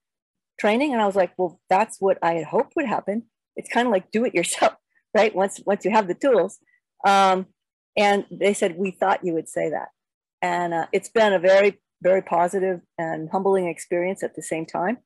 training? 0.60 0.94
And 0.94 1.02
I 1.02 1.06
was 1.06 1.16
like, 1.16 1.34
well, 1.38 1.60
that's 1.70 1.98
what 2.00 2.18
I 2.22 2.34
had 2.34 2.46
hoped 2.46 2.76
would 2.76 2.86
happen. 2.86 3.24
It's 3.56 3.70
kind 3.70 3.88
of 3.88 3.92
like 3.92 4.12
do 4.12 4.26
it 4.26 4.34
yourself, 4.34 4.74
right? 5.14 5.34
Once, 5.34 5.62
once 5.66 5.86
you 5.86 5.92
have 5.92 6.08
the 6.08 6.16
tools. 6.16 6.60
Um, 7.06 7.48
and 7.96 8.26
they 8.32 8.54
said, 8.54 8.78
we 8.78 8.92
thought 8.92 9.26
you 9.26 9.34
would 9.34 9.50
say 9.50 9.70
that. 9.70 9.90
And 10.42 10.74
uh, 10.74 10.88
it's 10.92 11.10
been 11.10 11.34
a 11.34 11.40
very, 11.40 11.80
very 12.02 12.22
positive 12.22 12.82
and 12.98 13.30
humbling 13.32 13.68
experience 13.68 14.24
at 14.24 14.36
the 14.36 14.42
same 14.42 14.66
time. 14.66 14.98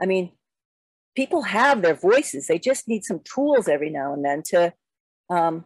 I 0.00 0.06
mean, 0.06 0.32
people 1.14 1.42
have 1.42 1.82
their 1.82 1.94
voices. 1.94 2.46
They 2.46 2.58
just 2.58 2.88
need 2.88 3.04
some 3.04 3.20
tools 3.20 3.68
every 3.68 3.90
now 3.90 4.12
and 4.12 4.24
then 4.24 4.42
to, 4.46 4.74
um, 5.30 5.64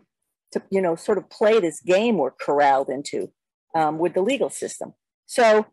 to 0.53 0.63
you 0.71 0.81
know, 0.81 0.95
sort 0.95 1.19
of 1.19 1.31
play 1.31 1.59
this 1.59 1.81
game 1.81 2.19
we're 2.19 2.31
corralled 2.31 2.89
into 2.89 3.33
um, 3.77 3.99
with 3.99 4.15
the 4.15 4.23
legal 4.23 4.49
system. 4.49 4.95
So 5.27 5.67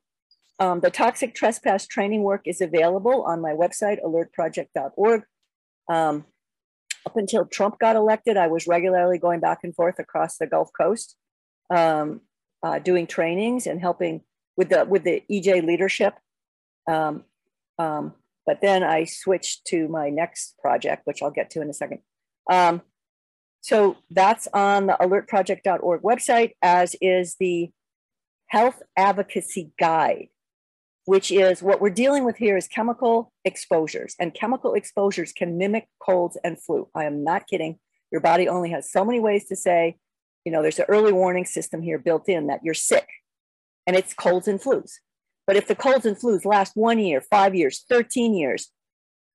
um, 0.60 0.82
the 0.82 0.92
toxic 0.92 1.34
trespass 1.34 1.88
training 1.88 2.22
work 2.22 2.42
is 2.46 2.60
available 2.60 3.24
on 3.24 3.42
my 3.42 3.52
website, 3.52 4.04
alertproject.org. 4.04 5.24
Um, 5.90 6.26
up 7.06 7.16
until 7.16 7.46
Trump 7.46 7.80
got 7.80 7.96
elected, 7.96 8.38
I 8.38 8.48
was 8.48 8.68
regularly 8.68 9.18
going 9.18 9.40
back 9.40 9.60
and 9.64 9.74
forth 9.74 10.00
across 10.00 10.38
the 10.38 10.48
Gulf 10.48 10.70
Coast, 10.80 11.16
um, 11.70 12.22
uh, 12.62 12.80
doing 12.80 13.08
trainings 13.08 13.68
and 13.68 13.80
helping 13.80 14.22
with 14.56 14.70
the 14.70 14.86
with 14.86 15.04
the 15.04 15.24
EJ 15.32 15.66
leadership. 15.66 16.14
Um, 16.90 17.24
um, 17.80 18.14
but 18.46 18.62
then 18.62 18.84
I 18.84 19.06
switched 19.06 19.66
to 19.68 19.88
my 19.88 20.10
next 20.10 20.58
project, 20.60 21.02
which 21.06 21.22
I'll 21.22 21.32
get 21.32 21.50
to 21.52 21.62
in 21.62 21.70
a 21.70 21.74
second. 21.74 22.00
Um, 22.50 22.82
so 23.62 23.98
that's 24.12 24.48
on 24.54 24.88
the 24.88 24.94
alertproject.org 24.94 26.02
website, 26.02 26.52
as 26.62 26.96
is 27.02 27.36
the 27.40 27.72
Health 28.54 28.84
Advocacy 28.96 29.72
Guide, 29.80 30.28
which 31.06 31.32
is 31.32 31.64
what 31.64 31.82
we're 31.82 31.90
dealing 31.90 32.24
with 32.24 32.38
here 32.38 32.56
is 32.56 32.68
chemical 32.68 33.34
exposures. 33.44 34.16
And 34.20 34.32
chemical 34.32 34.76
exposures 34.76 35.34
can 35.34 35.58
mimic 35.58 35.88
colds 36.00 36.38
and 36.44 36.62
flu. 36.62 36.88
I 36.94 37.06
am 37.06 37.24
not 37.24 37.48
kidding. 37.48 37.80
Your 38.12 38.22
body 38.22 38.48
only 38.48 38.70
has 38.70 38.92
so 38.92 39.04
many 39.04 39.20
ways 39.20 39.48
to 39.48 39.56
say, 39.56 39.98
you 40.46 40.52
know, 40.52 40.62
there's 40.62 40.78
an 40.78 40.86
early 40.88 41.12
warning 41.12 41.46
system 41.46 41.82
here 41.82 41.98
built 41.98 42.30
in 42.30 42.46
that 42.46 42.60
you're 42.64 42.76
sick 42.76 43.08
and 43.88 43.96
it's 43.96 44.14
colds 44.14 44.48
and 44.48 44.62
flus. 44.62 44.92
But 45.48 45.56
if 45.56 45.68
the 45.68 45.74
colds 45.74 46.06
and 46.06 46.16
flus 46.16 46.46
last 46.46 46.74
one 46.76 47.00
year, 47.00 47.22
five 47.22 47.56
years, 47.56 47.84
13 47.90 48.36
years 48.36 48.70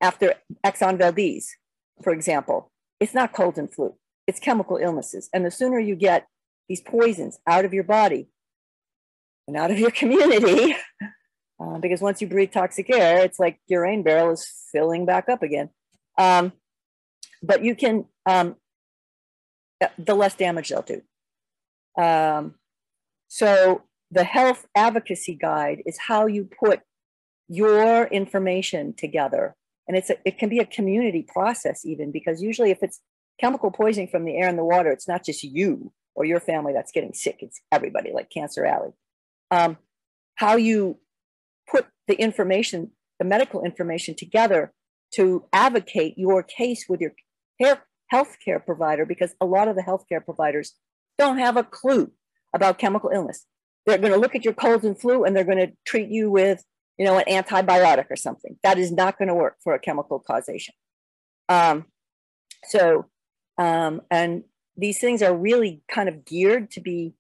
after 0.00 0.34
Exxon 0.64 0.96
Valdez, 0.96 1.56
for 2.04 2.12
example, 2.12 2.70
it's 3.00 3.14
not 3.14 3.32
cold 3.32 3.58
and 3.58 3.68
flu, 3.68 3.96
it's 4.28 4.38
chemical 4.38 4.76
illnesses. 4.76 5.28
And 5.34 5.44
the 5.44 5.50
sooner 5.50 5.80
you 5.80 5.96
get 5.96 6.28
these 6.68 6.80
poisons 6.80 7.40
out 7.48 7.64
of 7.64 7.74
your 7.74 7.82
body 7.82 8.28
and 9.48 9.56
out 9.56 9.72
of 9.72 9.78
your 9.78 9.90
community, 9.90 10.76
uh, 11.60 11.78
because 11.78 12.00
once 12.00 12.20
you 12.20 12.28
breathe 12.28 12.52
toxic 12.52 12.88
air, 12.90 13.24
it's 13.24 13.40
like 13.40 13.58
your 13.66 13.82
rain 13.82 14.04
barrel 14.04 14.30
is 14.30 14.48
filling 14.70 15.04
back 15.04 15.28
up 15.28 15.42
again. 15.42 15.70
Um, 16.16 16.52
but 17.42 17.64
you 17.64 17.74
can, 17.74 18.04
um, 18.26 18.54
the 19.98 20.14
less 20.14 20.34
damage 20.34 20.68
they'll 20.68 20.82
do. 20.82 21.02
Um, 22.00 22.54
so 23.28 23.82
the 24.10 24.24
health 24.24 24.66
advocacy 24.74 25.34
guide 25.34 25.82
is 25.86 25.98
how 25.98 26.26
you 26.26 26.48
put 26.60 26.80
your 27.48 28.04
information 28.04 28.94
together 28.94 29.56
and 29.86 29.96
it's 29.96 30.10
a, 30.10 30.16
it 30.24 30.38
can 30.38 30.48
be 30.48 30.58
a 30.58 30.66
community 30.66 31.22
process 31.22 31.84
even 31.86 32.12
because 32.12 32.42
usually 32.42 32.70
if 32.70 32.82
it's 32.82 33.00
chemical 33.40 33.70
poisoning 33.70 34.08
from 34.08 34.24
the 34.24 34.36
air 34.36 34.48
and 34.48 34.58
the 34.58 34.64
water 34.64 34.90
it's 34.90 35.08
not 35.08 35.24
just 35.24 35.42
you 35.42 35.90
or 36.14 36.26
your 36.26 36.40
family 36.40 36.74
that's 36.74 36.92
getting 36.92 37.14
sick 37.14 37.38
it's 37.40 37.60
everybody 37.72 38.12
like 38.12 38.28
cancer 38.28 38.66
alley 38.66 38.90
um, 39.50 39.78
how 40.36 40.56
you 40.56 40.98
put 41.70 41.86
the 42.06 42.14
information 42.14 42.90
the 43.18 43.24
medical 43.24 43.64
information 43.64 44.14
together 44.14 44.72
to 45.12 45.44
advocate 45.52 46.16
your 46.16 46.40
case 46.42 46.84
with 46.88 47.00
your 47.00 47.12
health 48.10 48.36
care, 48.44 48.60
provider 48.60 49.04
because 49.04 49.34
a 49.40 49.46
lot 49.46 49.66
of 49.66 49.74
the 49.74 49.82
healthcare 49.82 50.24
providers 50.24 50.74
don't 51.18 51.38
have 51.38 51.56
a 51.56 51.64
clue 51.64 52.12
about 52.54 52.78
chemical 52.78 53.10
illness 53.12 53.44
they're 53.88 53.98
going 53.98 54.12
to 54.12 54.18
look 54.18 54.34
at 54.34 54.44
your 54.44 54.54
colds 54.54 54.84
and 54.84 54.98
flu 55.00 55.24
and 55.24 55.34
they're 55.34 55.44
going 55.44 55.58
to 55.58 55.72
treat 55.86 56.10
you 56.10 56.30
with, 56.30 56.62
you 56.98 57.06
know, 57.06 57.18
an 57.18 57.24
antibiotic 57.26 58.06
or 58.10 58.16
something. 58.16 58.56
That 58.62 58.78
is 58.78 58.92
not 58.92 59.16
going 59.18 59.28
to 59.28 59.34
work 59.34 59.56
for 59.64 59.74
a 59.74 59.78
chemical 59.78 60.18
causation. 60.18 60.74
Um, 61.48 61.86
so, 62.64 63.06
um, 63.56 64.02
and 64.10 64.44
these 64.76 64.98
things 64.98 65.22
are 65.22 65.34
really 65.34 65.82
kind 65.90 66.08
of 66.08 66.24
geared 66.24 66.70
to 66.72 66.80
be 66.80 67.14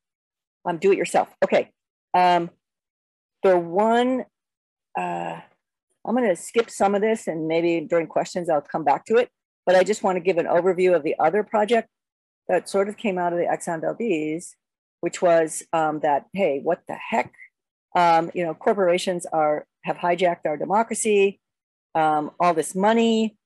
um, 0.66 0.78
do 0.78 0.92
it 0.92 0.98
yourself. 0.98 1.28
Okay. 1.42 1.72
Um, 2.18 2.50
the 3.42 3.58
one, 3.58 4.24
uh, 4.98 5.40
I'm 6.06 6.16
going 6.16 6.28
to 6.28 6.36
skip 6.36 6.70
some 6.70 6.94
of 6.94 7.00
this 7.00 7.26
and 7.26 7.46
maybe 7.46 7.80
during 7.80 8.06
questions 8.06 8.48
I'll 8.50 8.60
come 8.60 8.84
back 8.84 9.04
to 9.06 9.16
it. 9.16 9.28
But 9.66 9.76
I 9.76 9.84
just 9.84 10.02
want 10.02 10.16
to 10.16 10.20
give 10.20 10.38
an 10.38 10.46
overview 10.46 10.96
of 10.96 11.02
the 11.02 11.14
other 11.18 11.42
project 11.42 11.88
that 12.48 12.68
sort 12.68 12.88
of 12.88 12.96
came 12.96 13.18
out 13.18 13.32
of 13.32 13.38
the 13.38 13.44
Exxon 13.44 13.82
Valdez 13.82 14.56
which 15.00 15.22
was 15.22 15.62
um, 15.72 16.00
that 16.00 16.26
hey, 16.32 16.60
what 16.62 16.82
the 16.88 16.94
heck? 16.94 17.32
Um, 17.96 18.30
you 18.34 18.44
know, 18.44 18.54
corporations 18.54 19.26
are 19.26 19.66
have 19.84 19.96
hijacked 19.96 20.46
our 20.46 20.56
democracy, 20.56 21.40
um, 21.94 22.32
all 22.40 22.54
this 22.54 22.74
money. 22.74 23.36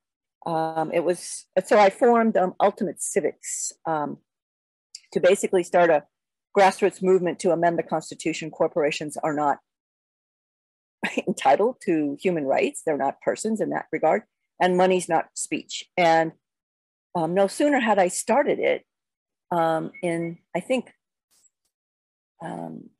Um, 0.44 0.90
it 0.92 1.04
was 1.04 1.46
so 1.64 1.78
I 1.78 1.90
formed 1.90 2.36
um, 2.36 2.54
Ultimate 2.60 3.00
Civics 3.00 3.72
um, 3.86 4.18
to 5.12 5.20
basically 5.20 5.62
start 5.62 5.90
a 5.90 6.04
grassroots 6.56 7.02
movement 7.02 7.38
to 7.40 7.50
amend 7.50 7.78
the 7.78 7.82
Constitution. 7.82 8.50
Corporations 8.50 9.16
are 9.16 9.34
not 9.34 9.58
entitled 11.26 11.76
to 11.84 12.16
human 12.20 12.44
rights; 12.44 12.82
they're 12.84 12.96
not 12.96 13.20
persons 13.20 13.60
in 13.60 13.70
that 13.70 13.86
regard, 13.92 14.22
and 14.60 14.76
money's 14.76 15.08
not 15.08 15.26
speech. 15.34 15.84
And 15.96 16.32
no 17.16 17.46
sooner 17.46 17.80
had 17.80 17.98
I 17.98 18.08
started 18.08 18.58
it 18.58 18.84
in 20.02 20.38
I 20.54 20.60
think 20.60 20.92
um, 22.42 22.90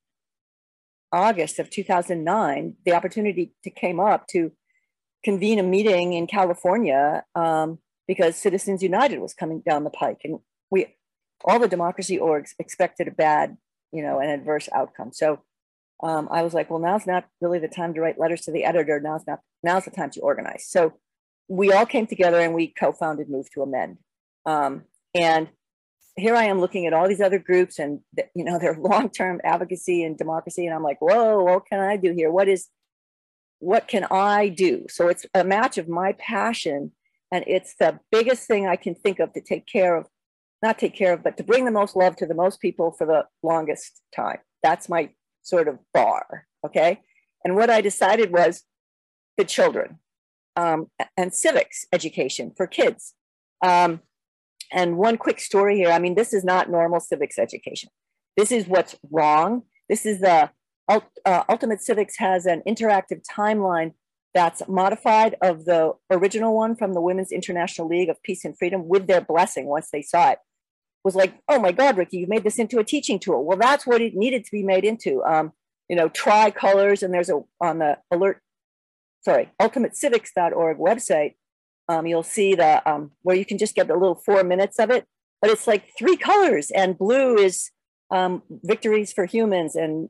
August 1.13 1.59
of 1.59 1.69
2009, 1.69 2.77
the 2.85 2.93
opportunity 2.93 3.53
to 3.65 3.71
came 3.71 4.01
up 4.01 4.27
to 4.29 4.53
convene 5.25 5.59
a 5.59 5.63
meeting 5.63 6.15
in 6.15 6.27
California 6.27 7.25
um, 7.35 7.79
because 8.09 8.37
Citizens 8.37 8.83
United 8.83 9.21
was 9.21 9.35
coming 9.35 9.63
down 9.69 9.85
the 9.85 9.91
pike, 9.91 10.21
and 10.25 10.39
we 10.71 10.87
all 11.45 11.59
the 11.59 11.69
democracy 11.69 12.19
orgs 12.19 12.55
expected 12.59 13.09
a 13.09 13.13
bad, 13.13 13.57
you 13.93 14.03
know, 14.03 14.19
an 14.21 14.31
adverse 14.31 14.69
outcome. 14.75 15.13
So 15.13 15.43
um, 16.03 16.29
I 16.31 16.43
was 16.43 16.55
like, 16.55 16.69
well, 16.71 16.81
now's 16.81 17.07
not 17.07 17.25
really 17.41 17.59
the 17.59 17.69
time 17.69 17.95
to 17.95 18.01
write 18.01 18.19
letters 18.19 18.43
to 18.43 18.53
the 18.53 18.65
editor. 18.65 19.01
Now's 19.01 19.27
not 19.27 19.41
now's 19.63 19.85
the 19.85 19.91
time 19.91 20.11
to 20.11 20.21
organize. 20.21 20.67
So 20.69 20.95
we 21.49 21.73
all 21.73 21.87
came 21.87 22.07
together 22.07 22.41
and 22.41 22.55
we 22.55 22.69
co-founded 22.69 23.29
Move 23.29 23.51
to 23.53 23.63
Amend. 23.63 23.99
Um, 24.47 24.85
and 25.15 25.49
here 26.17 26.35
I 26.35 26.45
am 26.45 26.61
looking 26.61 26.87
at 26.87 26.93
all 26.93 27.09
these 27.09 27.21
other 27.21 27.39
groups 27.39 27.79
and 27.79 28.01
you 28.35 28.45
know 28.45 28.59
their 28.61 28.75
long-term 28.75 29.41
advocacy 29.45 30.03
and 30.05 30.19
democracy, 30.19 30.67
and 30.67 30.75
I'm 30.75 30.83
like, 30.83 31.01
whoa, 31.01 31.43
what 31.43 31.67
can 31.67 31.81
I 31.81 31.97
do 31.97 32.13
here? 32.13 32.31
What 32.31 32.49
is 32.49 32.69
what 33.59 33.87
can 33.87 34.05
I 34.11 34.49
do? 34.49 34.87
So 34.89 35.07
it's 35.07 35.25
a 35.35 35.45
match 35.45 35.79
of 35.79 35.89
my 35.89 36.15
passion, 36.15 36.93
and 37.31 37.45
it's 37.47 37.77
the 37.77 38.01
biggest 38.11 38.49
thing 38.49 38.67
I 38.67 38.77
can 38.77 38.97
think 38.97 39.21
of 39.21 39.33
to 39.35 39.41
take 39.41 39.67
care 39.67 39.97
of, 39.97 40.07
not 40.63 40.79
take 40.79 40.95
care 40.95 41.13
of, 41.13 41.23
but 41.23 41.37
to 41.37 41.43
bring 41.43 41.65
the 41.65 41.71
most 41.71 41.97
love 41.97 42.17
to 42.17 42.27
the 42.27 42.35
most 42.35 42.61
people 42.61 42.93
for 42.93 43.07
the 43.07 43.27
longest 43.43 44.01
time. 44.15 44.39
That's 44.63 44.89
my 44.89 45.11
sort 45.43 45.69
of 45.69 45.79
bar. 45.93 46.47
Okay. 46.65 47.01
And 47.45 47.57
what 47.57 47.71
I 47.71 47.81
decided 47.81 48.33
was 48.33 48.63
the 49.37 49.45
children 49.45 49.99
um, 50.57 50.87
and 51.17 51.35
civics 51.35 51.85
education 51.93 52.53
for 52.57 52.67
kids. 52.67 53.15
Um, 53.65 54.01
and 54.71 54.97
one 54.97 55.17
quick 55.17 55.41
story 55.41 55.77
here. 55.77 55.91
I 55.91 55.99
mean, 55.99 56.15
this 56.15 56.33
is 56.33 56.45
not 56.45 56.71
normal 56.71 57.01
civics 57.01 57.39
education. 57.39 57.91
This 58.37 58.53
is 58.53 58.67
what's 58.67 58.97
wrong. 59.11 59.63
This 59.89 60.07
is 60.07 60.21
the 60.21 60.51
uh, 60.89 61.01
Ultimate 61.49 61.83
Civics 61.83 62.17
has 62.19 62.47
an 62.47 62.63
interactive 62.67 63.23
timeline 63.31 63.93
that's 64.35 64.63
modified 64.67 65.37
of 65.43 65.65
the 65.65 65.93
original 66.11 66.57
one 66.57 66.75
from 66.75 66.95
the 66.95 67.01
Women's 67.01 67.33
International 67.33 67.87
League 67.87 68.09
of 68.09 68.23
Peace 68.23 68.45
and 68.45 68.57
Freedom 68.57 68.89
with 68.89 69.07
their 69.07 69.21
blessing 69.21 69.67
once 69.67 69.91
they 69.93 70.03
saw 70.03 70.31
it. 70.31 70.39
Was 71.05 71.17
like, 71.17 71.35
oh 71.49 71.59
my 71.59 71.73
God, 71.73 71.97
Riki, 71.97 72.19
you 72.19 72.27
made 72.29 72.45
this 72.45 72.59
into 72.59 72.79
a 72.79 72.85
teaching 72.85 73.19
tool. 73.19 73.45
Well, 73.45 73.59
that's 73.59 73.87
what 73.87 74.01
it 74.01 74.15
needed 74.15 74.45
to 74.45 74.51
be 74.53 74.63
made 74.63 74.85
into. 74.85 75.23
Um, 75.25 75.53
you 75.89 75.97
know, 75.97 76.09
try 76.09 76.51
colors, 76.51 77.03
and 77.03 77.13
there's 77.13 77.29
a 77.29 77.41
on 77.61 77.79
the 77.79 77.99
alert, 78.11 78.41
sorry, 79.25 79.51
ultimatecivics.org 79.61 80.79
website 80.79 81.35
um, 81.89 82.07
you'll 82.07 82.23
see 82.23 82.55
the 82.55 82.89
um, 82.91 83.13
where 83.23 83.37
you 83.37 83.45
can 83.45 83.59
just 83.59 83.75
get 83.75 83.89
the 83.89 83.95
little 83.95 84.15
four 84.15 84.45
minutes 84.45 84.79
of 84.79 84.91
it, 84.91 85.07
but 85.41 85.51
it's 85.51 85.67
like 85.67 85.91
three 85.99 86.17
colors, 86.17 86.71
and 86.71 86.97
blue 86.99 87.37
is 87.37 87.71
um, 88.11 88.43
victories 88.63 89.13
for 89.13 89.25
humans, 89.25 89.75
and 89.75 90.09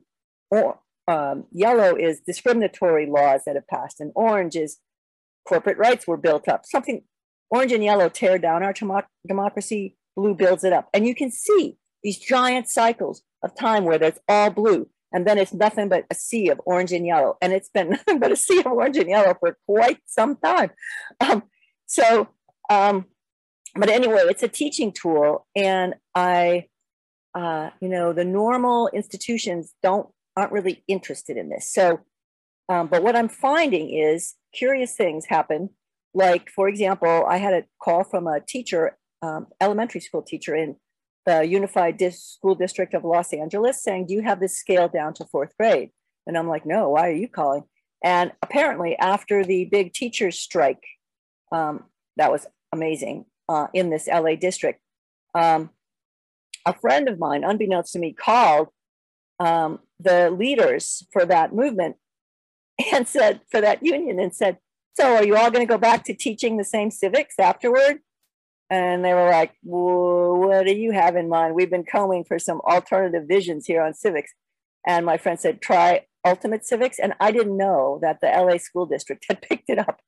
or, 0.49 0.79
um, 1.07 1.45
yellow 1.51 1.95
is 1.95 2.21
discriminatory 2.21 3.07
laws 3.07 3.41
that 3.45 3.55
have 3.55 3.67
passed, 3.67 3.99
and 3.99 4.11
orange 4.15 4.55
is 4.55 4.77
corporate 5.45 5.77
rights 5.77 6.07
were 6.07 6.17
built 6.17 6.47
up. 6.47 6.65
Something 6.65 7.03
orange 7.49 7.71
and 7.71 7.83
yellow 7.83 8.09
tear 8.09 8.37
down 8.37 8.63
our 8.63 8.73
democracy, 9.27 9.97
blue 10.15 10.35
builds 10.35 10.63
it 10.63 10.73
up, 10.73 10.89
and 10.93 11.07
you 11.07 11.15
can 11.15 11.31
see 11.31 11.77
these 12.03 12.17
giant 12.17 12.69
cycles 12.69 13.23
of 13.43 13.55
time 13.55 13.85
where 13.85 13.97
there's 13.97 14.19
all 14.27 14.49
blue 14.49 14.89
and 15.13 15.27
then 15.27 15.37
it's 15.37 15.53
nothing 15.53 15.89
but 15.89 16.05
a 16.09 16.15
sea 16.15 16.49
of 16.49 16.59
orange 16.65 16.91
and 16.91 17.05
yellow 17.05 17.37
and 17.41 17.53
it's 17.53 17.69
been 17.69 17.89
nothing 17.91 18.19
but 18.19 18.31
a 18.31 18.35
sea 18.35 18.59
of 18.59 18.67
orange 18.67 18.97
and 18.97 19.09
yellow 19.09 19.35
for 19.39 19.57
quite 19.65 19.99
some 20.05 20.35
time 20.37 20.69
um, 21.21 21.43
so, 21.93 22.27
um, 22.71 23.05
but 23.75 23.89
anyway, 23.89 24.23
it's 24.25 24.41
a 24.41 24.47
teaching 24.47 24.91
tool, 24.91 25.45
and 25.55 25.93
I, 26.15 26.65
uh, 27.35 27.69
you 27.81 27.87
know, 27.87 28.13
the 28.13 28.25
normal 28.25 28.89
institutions 28.89 29.73
don't 29.83 30.07
aren't 30.35 30.51
really 30.51 30.83
interested 30.87 31.37
in 31.37 31.49
this. 31.49 31.71
So, 31.71 31.99
um, 32.67 32.87
but 32.87 33.03
what 33.03 33.15
I'm 33.15 33.29
finding 33.29 33.91
is 33.91 34.33
curious 34.55 34.95
things 34.95 35.27
happen. 35.27 35.69
Like, 36.15 36.49
for 36.49 36.67
example, 36.67 37.25
I 37.27 37.37
had 37.37 37.53
a 37.53 37.65
call 37.79 38.03
from 38.03 38.25
a 38.25 38.39
teacher, 38.39 38.97
um, 39.23 39.47
elementary 39.59 40.01
school 40.01 40.21
teacher 40.21 40.55
in 40.55 40.75
the 41.25 41.43
Unified 41.43 41.97
Dis- 41.97 42.21
School 42.21 42.55
District 42.55 42.93
of 42.93 43.03
Los 43.03 43.33
Angeles, 43.33 43.81
saying, 43.81 44.07
"Do 44.07 44.13
you 44.13 44.21
have 44.21 44.39
this 44.39 44.57
scale 44.57 44.87
down 44.87 45.13
to 45.15 45.25
fourth 45.25 45.55
grade?" 45.57 45.89
And 46.27 46.37
I'm 46.37 46.47
like, 46.47 46.65
"No. 46.65 46.89
Why 46.89 47.09
are 47.09 47.13
you 47.13 47.27
calling?" 47.27 47.63
And 48.03 48.33
apparently, 48.41 48.97
after 48.97 49.43
the 49.43 49.65
big 49.65 49.93
teachers' 49.93 50.37
strike 50.37 50.83
um, 51.53 51.85
that 52.17 52.31
was 52.31 52.47
amazing 52.73 53.25
uh, 53.47 53.67
in 53.73 53.89
this 53.89 54.07
LA 54.07 54.35
district. 54.35 54.81
Um, 55.35 55.69
a 56.65 56.73
friend 56.73 57.07
of 57.07 57.19
mine, 57.19 57.43
unbeknownst 57.43 57.93
to 57.93 57.99
me, 57.99 58.13
called 58.13 58.69
um, 59.39 59.79
the 59.99 60.31
leaders 60.31 61.05
for 61.13 61.25
that 61.25 61.53
movement 61.53 61.97
and 62.93 63.07
said, 63.07 63.41
for 63.49 63.61
that 63.61 63.83
union, 63.83 64.19
and 64.19 64.35
said, 64.35 64.57
So 64.95 65.15
are 65.15 65.25
you 65.25 65.35
all 65.35 65.51
going 65.51 65.65
to 65.65 65.71
go 65.71 65.77
back 65.77 66.03
to 66.05 66.13
teaching 66.13 66.57
the 66.57 66.63
same 66.63 66.91
civics 66.91 67.35
afterward? 67.39 67.99
And 68.73 69.05
they 69.05 69.13
were 69.13 69.29
like, 69.29 69.53
what 69.61 70.65
do 70.65 70.73
you 70.73 70.91
have 70.93 71.15
in 71.15 71.29
mind? 71.29 71.53
We've 71.53 71.69
been 71.69 71.85
combing 71.85 72.23
for 72.23 72.39
some 72.39 72.59
alternative 72.61 73.27
visions 73.27 73.67
here 73.67 73.83
on 73.83 73.93
civics. 73.93 74.33
And 74.87 75.05
my 75.05 75.17
friend 75.17 75.39
said, 75.39 75.61
try 75.61 76.07
Ultimate 76.25 76.65
Civics. 76.65 76.97
And 76.97 77.13
I 77.19 77.31
didn't 77.31 77.55
know 77.55 77.99
that 78.01 78.19
the 78.19 78.27
LA 78.27 78.57
School 78.57 78.87
District 78.87 79.23
had 79.29 79.43
picked 79.43 79.69
it 79.69 79.77
up. 79.77 80.01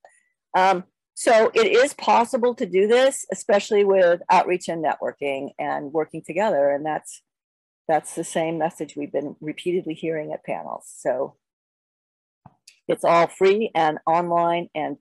Um, 0.58 0.86
so 1.14 1.52
it 1.54 1.68
is 1.68 1.94
possible 1.94 2.56
to 2.56 2.66
do 2.66 2.88
this, 2.88 3.28
especially 3.32 3.86
with 3.86 4.22
outreach 4.32 4.68
and 4.68 4.84
networking 4.84 5.52
and 5.60 5.94
working 5.94 6.24
together. 6.26 6.72
And 6.72 6.84
that's 6.84 7.22
that's 7.88 8.16
the 8.16 8.24
same 8.24 8.58
message 8.58 8.96
we've 8.96 9.12
been 9.12 9.36
repeatedly 9.42 9.94
hearing 9.94 10.34
at 10.34 10.44
panels. 10.44 10.92
So 10.98 11.36
it's 12.88 13.04
all 13.04 13.28
free 13.28 13.70
and 13.76 14.00
online 14.08 14.70
and 14.74 14.98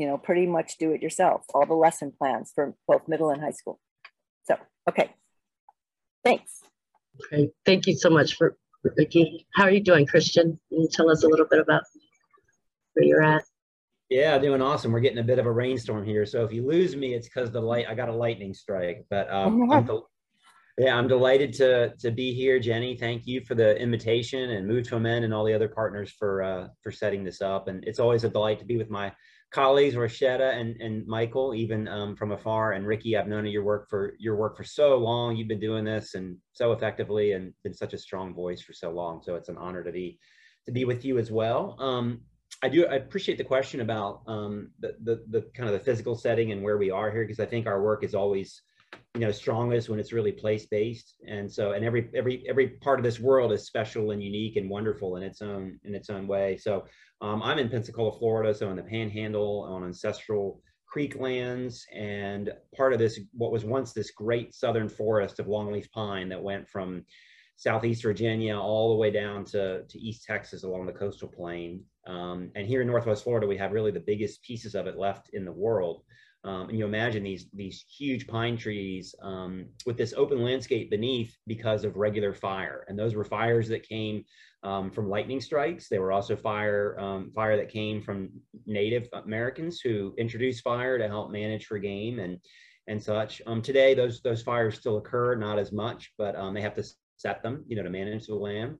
you 0.00 0.06
know 0.06 0.16
pretty 0.16 0.46
much 0.46 0.78
do 0.78 0.92
it 0.92 1.02
yourself. 1.02 1.44
All 1.54 1.66
the 1.66 1.74
lesson 1.74 2.12
plans 2.16 2.52
for 2.54 2.74
both 2.88 3.06
middle 3.06 3.28
and 3.28 3.42
high 3.42 3.50
school. 3.50 3.78
So 4.44 4.56
okay, 4.88 5.10
thanks. 6.24 6.62
Okay, 7.26 7.50
Thank 7.66 7.86
you 7.86 7.94
so 7.94 8.08
much 8.08 8.34
for 8.36 8.56
Riki. 8.96 9.46
How 9.54 9.64
are 9.64 9.70
you 9.70 9.82
doing, 9.82 10.06
Christian? 10.06 10.58
Can 10.70 10.80
you 10.80 10.88
tell 10.90 11.10
us 11.10 11.22
a 11.22 11.28
little 11.28 11.46
bit 11.50 11.60
about 11.60 11.82
where 12.94 13.04
you're 13.04 13.22
at? 13.22 13.44
Yeah, 14.08 14.38
doing 14.38 14.62
awesome. 14.62 14.90
We're 14.90 15.00
getting 15.00 15.18
a 15.18 15.22
bit 15.22 15.38
of 15.38 15.44
a 15.44 15.52
rainstorm 15.52 16.06
here, 16.06 16.24
so 16.24 16.44
if 16.44 16.52
you 16.52 16.66
lose 16.66 16.96
me, 16.96 17.12
it's 17.12 17.28
because 17.28 17.50
the 17.50 17.60
light. 17.60 17.84
I 17.86 17.94
got 17.94 18.08
a 18.08 18.14
lightning 18.14 18.54
strike, 18.54 19.04
but 19.10 19.30
um, 19.30 19.70
I'm 19.70 19.86
yeah, 20.78 20.96
I'm 20.96 21.08
delighted 21.08 21.52
to 21.54 21.92
to 21.98 22.10
be 22.10 22.32
here, 22.32 22.58
Jenny. 22.58 22.96
Thank 22.96 23.26
you 23.26 23.42
for 23.44 23.54
the 23.54 23.76
invitation, 23.76 24.52
and 24.52 24.66
Move 24.66 24.88
to 24.88 24.96
Amend 24.96 25.26
and 25.26 25.34
all 25.34 25.44
the 25.44 25.52
other 25.52 25.68
partners 25.68 26.10
for 26.18 26.42
uh, 26.42 26.68
for 26.82 26.90
setting 26.90 27.22
this 27.22 27.42
up. 27.42 27.68
And 27.68 27.84
it's 27.84 28.00
always 28.00 28.24
a 28.24 28.30
delight 28.30 28.60
to 28.60 28.64
be 28.64 28.78
with 28.78 28.88
my 28.88 29.12
colleagues, 29.50 29.94
Roishetta 29.94 30.54
and 30.54 30.80
and 30.80 31.06
Michael, 31.06 31.54
even 31.54 31.88
um, 31.88 32.16
from 32.16 32.32
afar. 32.32 32.72
And 32.72 32.86
Riki, 32.86 33.16
I've 33.16 33.28
known 33.28 33.46
your 33.46 33.64
work 33.64 33.88
for 33.88 34.14
your 34.18 34.36
work 34.36 34.56
for 34.56 34.64
so 34.64 34.96
long. 34.96 35.36
You've 35.36 35.48
been 35.48 35.60
doing 35.60 35.84
this 35.84 36.14
and 36.14 36.36
so 36.52 36.72
effectively, 36.72 37.32
and 37.32 37.52
been 37.62 37.74
such 37.74 37.94
a 37.94 37.98
strong 37.98 38.34
voice 38.34 38.60
for 38.60 38.72
so 38.72 38.90
long. 38.90 39.22
So 39.22 39.34
it's 39.34 39.48
an 39.48 39.58
honor 39.58 39.82
to 39.84 39.92
be 39.92 40.18
to 40.66 40.72
be 40.72 40.84
with 40.84 41.04
you 41.04 41.18
as 41.18 41.30
well. 41.30 41.76
Um, 41.78 42.20
I 42.62 42.68
do 42.68 42.86
I 42.86 42.94
appreciate 42.94 43.38
the 43.38 43.44
question 43.44 43.80
about 43.80 44.22
um, 44.26 44.70
the, 44.80 44.96
the 45.02 45.24
the 45.28 45.42
kind 45.54 45.68
of 45.68 45.72
the 45.72 45.84
physical 45.84 46.14
setting 46.14 46.52
and 46.52 46.62
where 46.62 46.78
we 46.78 46.90
are 46.90 47.10
here 47.10 47.24
because 47.24 47.40
I 47.40 47.46
think 47.46 47.66
our 47.66 47.82
work 47.82 48.04
is 48.04 48.14
always 48.14 48.62
you 49.14 49.20
know 49.20 49.32
strongest 49.32 49.88
when 49.88 49.98
it's 49.98 50.12
really 50.12 50.32
place 50.32 50.66
based 50.66 51.14
and 51.26 51.50
so 51.50 51.72
and 51.72 51.84
every 51.84 52.10
every 52.14 52.44
every 52.48 52.68
part 52.68 52.98
of 52.98 53.04
this 53.04 53.18
world 53.18 53.52
is 53.52 53.66
special 53.66 54.12
and 54.12 54.22
unique 54.22 54.56
and 54.56 54.70
wonderful 54.70 55.16
in 55.16 55.22
its 55.22 55.42
own 55.42 55.78
in 55.84 55.94
its 55.94 56.10
own 56.10 56.26
way 56.26 56.56
so 56.56 56.84
um, 57.20 57.42
i'm 57.42 57.58
in 57.58 57.68
pensacola 57.68 58.16
florida 58.18 58.54
so 58.54 58.70
in 58.70 58.76
the 58.76 58.82
panhandle 58.82 59.66
on 59.68 59.84
ancestral 59.84 60.62
creek 60.90 61.16
lands. 61.18 61.86
And 61.94 62.52
part 62.76 62.92
of 62.92 62.98
this 62.98 63.20
what 63.32 63.52
was 63.52 63.64
once 63.64 63.92
this 63.92 64.10
great 64.10 64.54
southern 64.54 64.88
forest 64.88 65.38
of 65.38 65.46
longleaf 65.46 65.90
pine 65.92 66.28
that 66.28 66.42
went 66.42 66.68
from 66.68 67.04
southeast 67.56 68.02
virginia 68.02 68.58
all 68.58 68.90
the 68.90 68.96
way 68.96 69.10
down 69.10 69.44
to, 69.44 69.84
to 69.84 69.98
east 69.98 70.24
texas 70.24 70.64
along 70.64 70.86
the 70.86 70.92
coastal 70.92 71.28
plain. 71.28 71.84
Um, 72.06 72.50
and 72.56 72.66
here 72.66 72.80
in 72.82 72.88
northwest 72.88 73.24
florida 73.24 73.46
we 73.46 73.56
have 73.56 73.72
really 73.72 73.92
the 73.92 74.00
biggest 74.00 74.42
pieces 74.42 74.74
of 74.74 74.86
it 74.86 74.98
left 74.98 75.30
in 75.32 75.44
the 75.44 75.52
world 75.52 76.02
um, 76.44 76.70
and 76.70 76.78
you 76.78 76.86
imagine 76.86 77.22
these 77.22 77.46
these 77.52 77.84
huge 77.86 78.26
pine 78.26 78.56
trees 78.56 79.14
um, 79.22 79.66
with 79.84 79.98
this 79.98 80.14
open 80.16 80.42
landscape 80.42 80.90
beneath 80.90 81.36
because 81.46 81.84
of 81.84 81.96
regular 81.96 82.32
fire. 82.32 82.84
And 82.88 82.98
those 82.98 83.14
were 83.14 83.24
fires 83.24 83.68
that 83.68 83.86
came 83.86 84.24
um, 84.62 84.90
from 84.90 85.08
lightning 85.08 85.40
strikes. 85.40 85.88
They 85.88 85.98
were 85.98 86.12
also 86.12 86.36
fire 86.36 86.98
um, 86.98 87.30
fire 87.34 87.56
that 87.56 87.68
came 87.68 88.00
from 88.00 88.30
Native 88.66 89.08
Americans 89.12 89.80
who 89.80 90.14
introduced 90.16 90.64
fire 90.64 90.96
to 90.96 91.08
help 91.08 91.30
manage 91.30 91.66
for 91.66 91.78
game 91.78 92.18
and 92.18 92.38
and 92.86 93.02
such. 93.02 93.42
Um, 93.46 93.60
today, 93.60 93.92
those 93.92 94.22
those 94.22 94.42
fires 94.42 94.76
still 94.76 94.96
occur, 94.96 95.34
not 95.34 95.58
as 95.58 95.72
much, 95.72 96.12
but 96.16 96.36
um, 96.36 96.54
they 96.54 96.62
have 96.62 96.74
to 96.76 96.84
set 97.16 97.42
them, 97.42 97.64
you 97.68 97.76
know, 97.76 97.82
to 97.82 97.90
manage 97.90 98.26
the 98.26 98.34
land. 98.34 98.78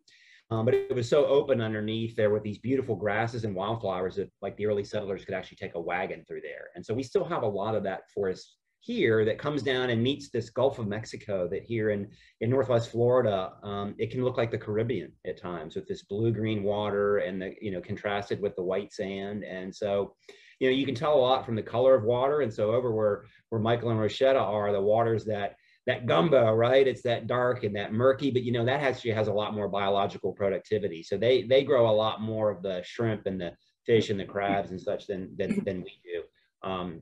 Um, 0.51 0.65
but 0.65 0.75
it 0.75 0.95
was 0.95 1.09
so 1.09 1.27
open 1.27 1.61
underneath 1.61 2.17
there 2.17 2.31
with 2.31 2.43
these 2.43 2.59
beautiful 2.59 2.97
grasses 2.97 3.45
and 3.45 3.55
wildflowers 3.55 4.17
that 4.17 4.31
like 4.43 4.57
the 4.57 4.67
early 4.67 4.83
settlers 4.83 5.25
could 5.25 5.35
actually 5.35 5.59
take 5.59 5.77
a 5.77 5.81
wagon 5.81 6.25
through 6.27 6.41
there. 6.41 6.71
And 6.75 6.85
so 6.85 6.93
we 6.93 7.05
still 7.05 7.25
have 7.25 7.45
a 7.45 7.49
lot 7.49 7.77
of 7.77 7.85
that 7.85 8.11
forest 8.13 8.57
here 8.81 9.25
that 9.27 9.39
comes 9.39 9.63
down 9.63 9.91
and 9.91 10.03
meets 10.03 10.31
this 10.31 10.51
Gulf 10.51 10.79
of 10.79 10.89
Mexico 10.89 11.47
that 11.49 11.63
here 11.63 11.91
in, 11.91 12.09
in 12.41 12.51
Northwest 12.51 12.91
Florida, 12.91 13.53
um, 13.63 13.95
it 13.99 14.11
can 14.11 14.25
look 14.25 14.39
like 14.39 14.51
the 14.51 14.59
Caribbean 14.59 15.13
at 15.27 15.41
times 15.41 15.77
with 15.77 15.87
this 15.87 16.03
blue 16.03 16.33
green 16.33 16.63
water 16.63 17.19
and 17.19 17.41
the, 17.41 17.55
you 17.61 17.71
know, 17.71 17.81
contrasted 17.81 18.41
with 18.41 18.57
the 18.57 18.63
white 18.63 18.93
sand. 18.93 19.45
And 19.45 19.73
so, 19.73 20.17
you 20.59 20.69
know, 20.69 20.75
you 20.75 20.87
can 20.87 20.95
tell 20.95 21.15
a 21.15 21.21
lot 21.21 21.45
from 21.45 21.57
the 21.57 21.63
color 21.63 21.95
of 21.95 22.05
water. 22.05 22.41
And 22.41 22.53
so 22.53 22.73
over 22.73 22.91
where, 22.91 23.25
where 23.51 23.61
Michael 23.61 23.91
and 23.91 24.01
Roishetta 24.01 24.41
are, 24.41 24.73
the 24.73 24.81
waters 24.81 25.27
that 25.27 25.57
that 25.87 26.07
gumbo, 26.07 26.53
right? 26.53 26.87
It's 26.87 27.03
that 27.03 27.27
dark 27.27 27.65
and 27.65 27.75
that 27.77 27.93
murky, 27.93 28.31
but 28.31 28.43
you 28.43 28.53
know 28.53 28.65
that 28.65 28.83
actually 28.83 29.13
has 29.13 29.29
a 29.29 29.33
lot 29.33 29.55
more 29.55 29.69
biological 29.69 30.33
productivity. 30.33 31.03
So 31.03 31.17
they 31.17 31.43
they 31.43 31.65
grow 31.65 31.91
a 31.91 31.93
lot 31.93 32.21
more 32.21 32.51
of 32.51 32.63
the 32.63 32.83
shrimp 32.85 33.27
and 33.27 33.41
the 33.41 33.53
fish 33.87 34.11
and 34.11 34.21
the 34.21 34.25
crabs 34.25 34.71
and 34.71 34.81
such 34.81 35.07
than 35.07 35.35
than, 35.37 35.65
than 35.65 35.83
we 35.83 36.01
do. 36.05 36.23
Um, 36.69 37.01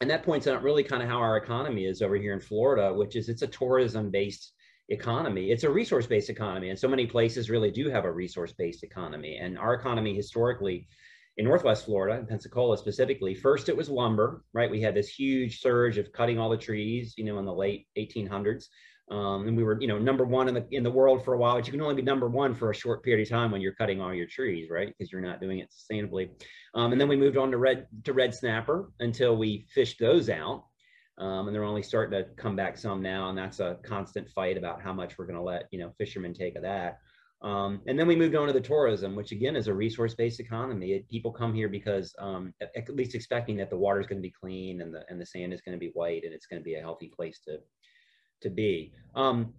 and 0.00 0.10
that 0.10 0.22
points 0.22 0.46
out 0.46 0.62
really 0.62 0.84
kind 0.84 1.02
of 1.02 1.08
how 1.08 1.18
our 1.18 1.36
economy 1.36 1.86
is 1.86 2.02
over 2.02 2.16
here 2.16 2.32
in 2.32 2.40
Florida, 2.40 2.92
which 2.92 3.16
is 3.16 3.28
it's 3.28 3.42
a 3.42 3.46
tourism 3.46 4.10
based 4.10 4.52
economy. 4.88 5.50
It's 5.50 5.64
a 5.64 5.70
resource 5.70 6.06
based 6.06 6.30
economy, 6.30 6.70
and 6.70 6.78
so 6.78 6.88
many 6.88 7.06
places 7.06 7.50
really 7.50 7.70
do 7.70 7.90
have 7.90 8.04
a 8.04 8.12
resource 8.12 8.52
based 8.52 8.84
economy. 8.84 9.38
And 9.38 9.58
our 9.58 9.74
economy 9.74 10.14
historically 10.14 10.86
in 11.36 11.44
Northwest 11.44 11.84
Florida, 11.84 12.18
in 12.18 12.26
Pensacola 12.26 12.78
specifically, 12.78 13.34
first 13.34 13.68
it 13.68 13.76
was 13.76 13.88
lumber, 13.88 14.44
right? 14.52 14.70
We 14.70 14.80
had 14.80 14.94
this 14.94 15.08
huge 15.08 15.60
surge 15.60 15.98
of 15.98 16.12
cutting 16.12 16.38
all 16.38 16.48
the 16.48 16.56
trees, 16.56 17.14
you 17.16 17.24
know, 17.24 17.38
in 17.38 17.44
the 17.44 17.54
late 17.54 17.86
1800s. 17.98 18.66
Um, 19.10 19.46
and 19.46 19.56
we 19.56 19.64
were, 19.64 19.78
you 19.80 19.86
know, 19.86 19.98
number 19.98 20.24
one 20.24 20.48
in 20.48 20.54
the 20.54 20.66
in 20.70 20.82
the 20.82 20.90
world 20.90 21.24
for 21.24 21.34
a 21.34 21.38
while, 21.38 21.56
but 21.56 21.66
you 21.66 21.72
can 21.72 21.82
only 21.82 21.94
be 21.94 22.02
number 22.02 22.28
one 22.28 22.54
for 22.54 22.70
a 22.70 22.74
short 22.74 23.02
period 23.02 23.26
of 23.26 23.30
time 23.30 23.50
when 23.50 23.60
you're 23.60 23.74
cutting 23.74 24.00
all 24.00 24.14
your 24.14 24.26
trees, 24.26 24.70
right? 24.70 24.88
Because 24.88 25.12
you're 25.12 25.20
not 25.20 25.42
doing 25.42 25.58
it 25.58 25.70
sustainably. 25.70 26.30
Um, 26.74 26.92
and 26.92 27.00
then 27.00 27.08
we 27.08 27.16
moved 27.16 27.36
on 27.36 27.50
to 27.50 27.58
red 27.58 27.86
to 28.04 28.14
red 28.14 28.34
snapper 28.34 28.90
until 29.00 29.36
we 29.36 29.66
fished 29.74 29.98
those 30.00 30.30
out. 30.30 30.64
Um, 31.18 31.46
and 31.46 31.54
they're 31.54 31.64
only 31.64 31.82
starting 31.82 32.18
to 32.18 32.30
come 32.34 32.56
back 32.56 32.78
some 32.78 33.02
now, 33.02 33.28
and 33.28 33.36
that's 33.36 33.60
a 33.60 33.76
constant 33.84 34.30
fight 34.30 34.56
about 34.56 34.82
how 34.82 34.92
much 34.92 35.18
we're 35.18 35.26
going 35.26 35.38
to 35.38 35.42
let 35.42 35.64
you 35.70 35.78
know 35.78 35.92
fishermen 35.98 36.32
take 36.32 36.56
of 36.56 36.62
that. 36.62 36.98
Um, 37.44 37.82
and 37.86 37.98
then 37.98 38.06
we 38.06 38.16
moved 38.16 38.34
on 38.34 38.46
to 38.46 38.54
the 38.54 38.60
tourism, 38.60 39.14
which 39.14 39.30
again 39.30 39.54
is 39.54 39.68
a 39.68 39.74
resource-based 39.74 40.40
economy. 40.40 40.92
It, 40.92 41.08
people 41.10 41.30
come 41.30 41.52
here 41.52 41.68
because 41.68 42.14
um, 42.18 42.54
at, 42.62 42.70
at, 42.74 42.88
least 42.88 43.14
expecting 43.14 43.58
that 43.58 43.68
the 43.68 43.76
water 43.76 44.00
is 44.00 44.06
going 44.06 44.16
to 44.16 44.26
be 44.26 44.32
clean 44.32 44.80
and 44.80 44.94
the 44.94 45.02
and 45.10 45.20
the 45.20 45.26
sand 45.26 45.52
is 45.52 45.60
going 45.60 45.74
to 45.74 45.78
be 45.78 45.92
white 45.92 46.24
and 46.24 46.32
it's 46.32 46.46
going 46.46 46.58
to 46.58 46.64
be 46.64 46.76
a 46.76 46.80
healthy 46.80 47.12
place 47.14 47.40
to 47.46 47.58
to 48.40 48.48
be. 48.48 48.94
Um, 49.14 49.52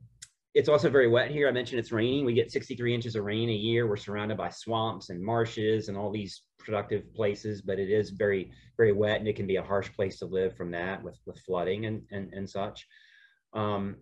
it's 0.56 0.68
also 0.68 0.90
very 0.90 1.08
wet 1.08 1.30
here. 1.30 1.48
I 1.48 1.52
mentioned 1.52 1.80
it's 1.80 1.92
raining. 1.92 2.26
We 2.26 2.34
get 2.34 2.52
63 2.52 2.96
inches 2.96 3.16
of 3.16 3.24
rain 3.24 3.50
a 3.50 3.54
year. 3.54 3.88
We're 3.88 3.98
surrounded 3.98 4.38
by 4.38 4.50
swamps 4.50 5.12
and 5.12 5.24
marshes 5.24 5.88
and 5.88 5.98
all 5.98 6.12
these 6.12 6.42
productive 6.58 7.14
places, 7.14 7.62
but 7.62 7.78
it 7.78 7.92
is 7.92 8.10
very 8.10 8.52
very 8.78 8.94
wet 8.94 9.20
and 9.20 9.28
it 9.28 9.36
can 9.36 9.46
be 9.46 9.58
a 9.58 9.64
harsh 9.64 9.94
place 9.94 10.18
to 10.20 10.26
live 10.26 10.58
from 10.58 10.72
that 10.72 11.04
with 11.04 11.20
with 11.28 11.38
flooding 11.42 11.86
and 11.86 12.02
and, 12.10 12.34
and 12.34 12.50
such. 12.50 12.88
Um, 13.54 13.98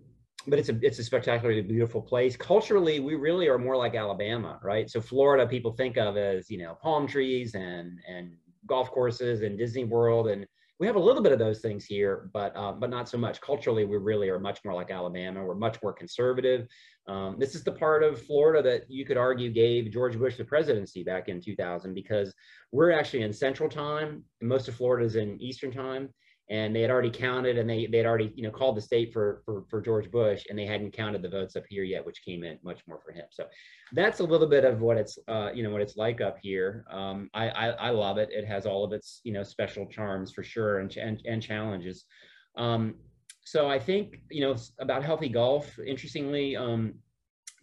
but 0.48 0.60
it's 0.60 0.70
a 0.70 0.78
it's 0.82 1.00
a 1.00 1.04
spectacularly 1.04 1.62
beautiful 1.62 2.02
place. 2.02 2.36
Culturally, 2.36 3.00
we 3.00 3.16
really 3.16 3.48
are 3.48 3.58
more 3.58 3.78
like 3.78 3.96
Alabama, 3.96 4.60
right? 4.62 4.90
So 4.90 5.02
Florida, 5.02 5.48
people 5.48 5.72
think 5.72 5.98
of 5.98 6.18
as 6.18 6.50
you 6.50 6.58
know 6.58 6.78
palm 6.82 7.08
trees 7.08 7.56
and 7.56 8.00
and 8.08 8.34
golf 8.66 8.92
courses 8.92 9.42
and 9.42 9.58
Disney 9.58 9.86
World, 9.86 10.28
and 10.28 10.46
we 10.80 10.88
have 10.88 10.96
a 10.96 11.00
little 11.00 11.24
bit 11.24 11.32
of 11.32 11.40
those 11.40 11.62
things 11.62 11.86
here, 11.86 12.30
but 12.34 12.56
uh, 12.56 12.74
but 12.74 12.90
not 12.90 13.08
so 13.08 13.18
much. 13.18 13.40
Culturally, 13.40 13.86
we 13.86 13.98
really 13.98 14.30
are 14.30 14.40
much 14.40 14.60
more 14.66 14.74
like 14.74 14.92
Alabama. 14.92 15.44
We're 15.44 15.56
much 15.56 15.82
more 15.82 15.94
conservative. 15.94 16.68
Um, 17.08 17.38
this 17.40 17.56
is 17.56 17.64
the 17.64 17.72
part 17.72 18.04
of 18.04 18.22
Florida 18.22 18.62
that 18.64 18.90
you 18.90 19.06
could 19.06 19.18
argue 19.18 19.50
gave 19.52 19.92
George 19.92 20.18
Bush 20.18 20.38
the 20.38 20.46
presidency 20.46 21.04
back 21.04 21.28
in 21.28 21.42
2000 21.42 21.94
because 21.94 22.34
we're 22.72 22.92
actually 22.92 23.24
in 23.24 23.34
Central 23.34 23.70
Time. 23.70 24.24
most 24.42 24.68
of 24.68 24.76
Florida 24.76 25.06
is 25.06 25.16
in 25.16 25.42
Eastern 25.42 25.72
Time 25.72 26.10
and 26.54 26.76
they 26.76 26.82
had 26.82 26.92
already 26.92 27.10
counted 27.10 27.58
and 27.58 27.68
they 27.68 27.88
they 27.88 27.98
had 27.98 28.06
already 28.06 28.32
you 28.36 28.44
know 28.44 28.52
called 28.52 28.78
the 28.78 28.82
state 28.82 29.12
for 29.12 29.42
for 29.44 29.64
for 29.70 29.82
George 29.82 30.12
Bush 30.12 30.44
and 30.50 30.58
they 30.58 30.68
hadn't 30.68 30.92
counted 30.94 31.24
the 31.24 31.30
votes 31.30 31.56
up 31.56 31.64
here 31.68 31.84
yet, 31.84 32.06
which 32.06 32.24
came 32.24 32.44
in 32.44 32.60
much 32.64 32.82
more 32.88 33.02
for 33.04 33.12
him. 33.12 33.26
So 33.32 33.46
that's 33.94 34.20
a 34.20 34.24
little 34.24 34.48
bit 34.48 34.64
of 34.64 34.80
what 34.80 34.98
it's 34.98 35.18
uh, 35.28 35.50
you 35.52 35.64
know 35.64 35.72
what 35.72 35.82
it's 35.82 35.98
like 35.98 36.22
up 36.22 36.38
here. 36.40 36.86
Um, 36.92 37.32
I, 37.34 37.50
I, 37.50 37.68
I 37.70 37.90
love 37.90 38.20
it. 38.20 38.30
It 38.32 38.46
has 38.46 38.68
all 38.68 38.84
of 38.84 38.94
its 38.94 39.20
you 39.24 39.34
know 39.34 39.42
special 39.42 39.88
charms 39.88 40.32
for 40.32 40.44
sure 40.44 40.78
and 40.78 40.96
and, 40.96 41.20
and 41.26 41.42
challenges. 41.42 42.06
Um, 42.56 42.96
so 43.46 43.68
I 43.68 43.80
think 43.80 44.20
you 44.30 44.42
know 44.42 44.56
about 44.80 45.04
healthy 45.04 45.30
gulf. 45.30 45.80
Interestingly, 45.80 46.56
um, 46.56 46.94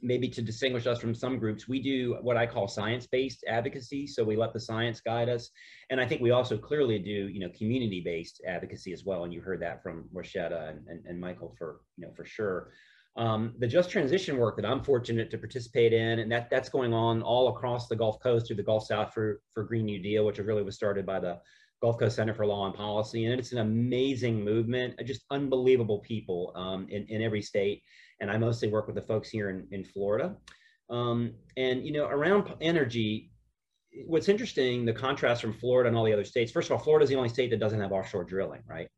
maybe 0.02 0.28
to 0.28 0.42
distinguish 0.42 0.86
us 0.86 1.00
from 1.00 1.14
some 1.14 1.38
groups, 1.38 1.68
we 1.68 1.80
do 1.80 2.16
what 2.22 2.36
I 2.36 2.46
call 2.46 2.68
science-based 2.68 3.44
advocacy. 3.46 4.06
So 4.06 4.24
we 4.24 4.36
let 4.36 4.52
the 4.52 4.60
science 4.60 5.00
guide 5.00 5.28
us. 5.28 5.50
And 5.90 6.00
I 6.00 6.06
think 6.06 6.20
we 6.20 6.30
also 6.30 6.56
clearly 6.56 6.98
do, 6.98 7.28
you 7.28 7.40
know, 7.40 7.50
community-based 7.56 8.42
advocacy 8.46 8.92
as 8.92 9.04
well. 9.04 9.24
And 9.24 9.32
you 9.32 9.40
heard 9.40 9.60
that 9.62 9.82
from 9.82 10.04
Roishetta 10.14 10.70
and, 10.70 10.86
and, 10.88 11.04
and 11.06 11.20
Michael 11.20 11.54
for, 11.58 11.80
you 11.96 12.06
know, 12.06 12.12
for 12.12 12.24
sure. 12.24 12.70
Um, 13.16 13.54
the 13.58 13.66
just 13.66 13.90
transition 13.90 14.38
work 14.38 14.56
that 14.56 14.64
I'm 14.64 14.84
fortunate 14.84 15.30
to 15.32 15.38
participate 15.38 15.92
in, 15.92 16.20
and 16.20 16.30
that 16.30 16.48
that's 16.48 16.68
going 16.68 16.94
on 16.94 17.22
all 17.22 17.48
across 17.48 17.88
the 17.88 17.96
Gulf 17.96 18.20
Coast 18.20 18.46
through 18.46 18.56
the 18.56 18.62
Gulf 18.62 18.86
South 18.86 19.12
for, 19.12 19.40
for 19.52 19.64
Green 19.64 19.84
New 19.84 20.00
Deal, 20.00 20.24
which 20.24 20.38
really 20.38 20.62
was 20.62 20.76
started 20.76 21.04
by 21.04 21.18
the 21.18 21.38
Gulf 21.80 21.98
Coast 21.98 22.16
Center 22.16 22.34
for 22.34 22.46
Law 22.46 22.66
and 22.66 22.74
Policy, 22.74 23.24
and 23.24 23.38
it's 23.38 23.52
an 23.52 23.58
amazing 23.58 24.44
movement, 24.44 24.94
just 25.06 25.24
unbelievable 25.30 26.00
people 26.00 26.52
um, 26.54 26.86
in, 26.90 27.06
in 27.08 27.22
every 27.22 27.40
state. 27.40 27.82
And 28.20 28.30
I 28.30 28.36
mostly 28.36 28.68
work 28.68 28.86
with 28.86 28.96
the 28.96 29.02
folks 29.02 29.30
here 29.30 29.48
in, 29.48 29.66
in 29.70 29.84
Florida. 29.84 30.36
Um, 30.90 31.34
and, 31.56 31.84
you 31.86 31.92
know, 31.92 32.06
around 32.06 32.52
energy, 32.60 33.30
what's 34.06 34.28
interesting, 34.28 34.84
the 34.84 34.92
contrast 34.92 35.40
from 35.40 35.54
Florida 35.54 35.88
and 35.88 35.96
all 35.96 36.04
the 36.04 36.12
other 36.12 36.24
states, 36.24 36.52
first 36.52 36.68
of 36.68 36.72
all, 36.72 36.84
Florida 36.84 37.04
is 37.04 37.10
the 37.10 37.16
only 37.16 37.28
state 37.30 37.50
that 37.50 37.60
doesn't 37.60 37.80
have 37.80 37.92
offshore 37.92 38.24
drilling, 38.24 38.62
right? 38.68 38.88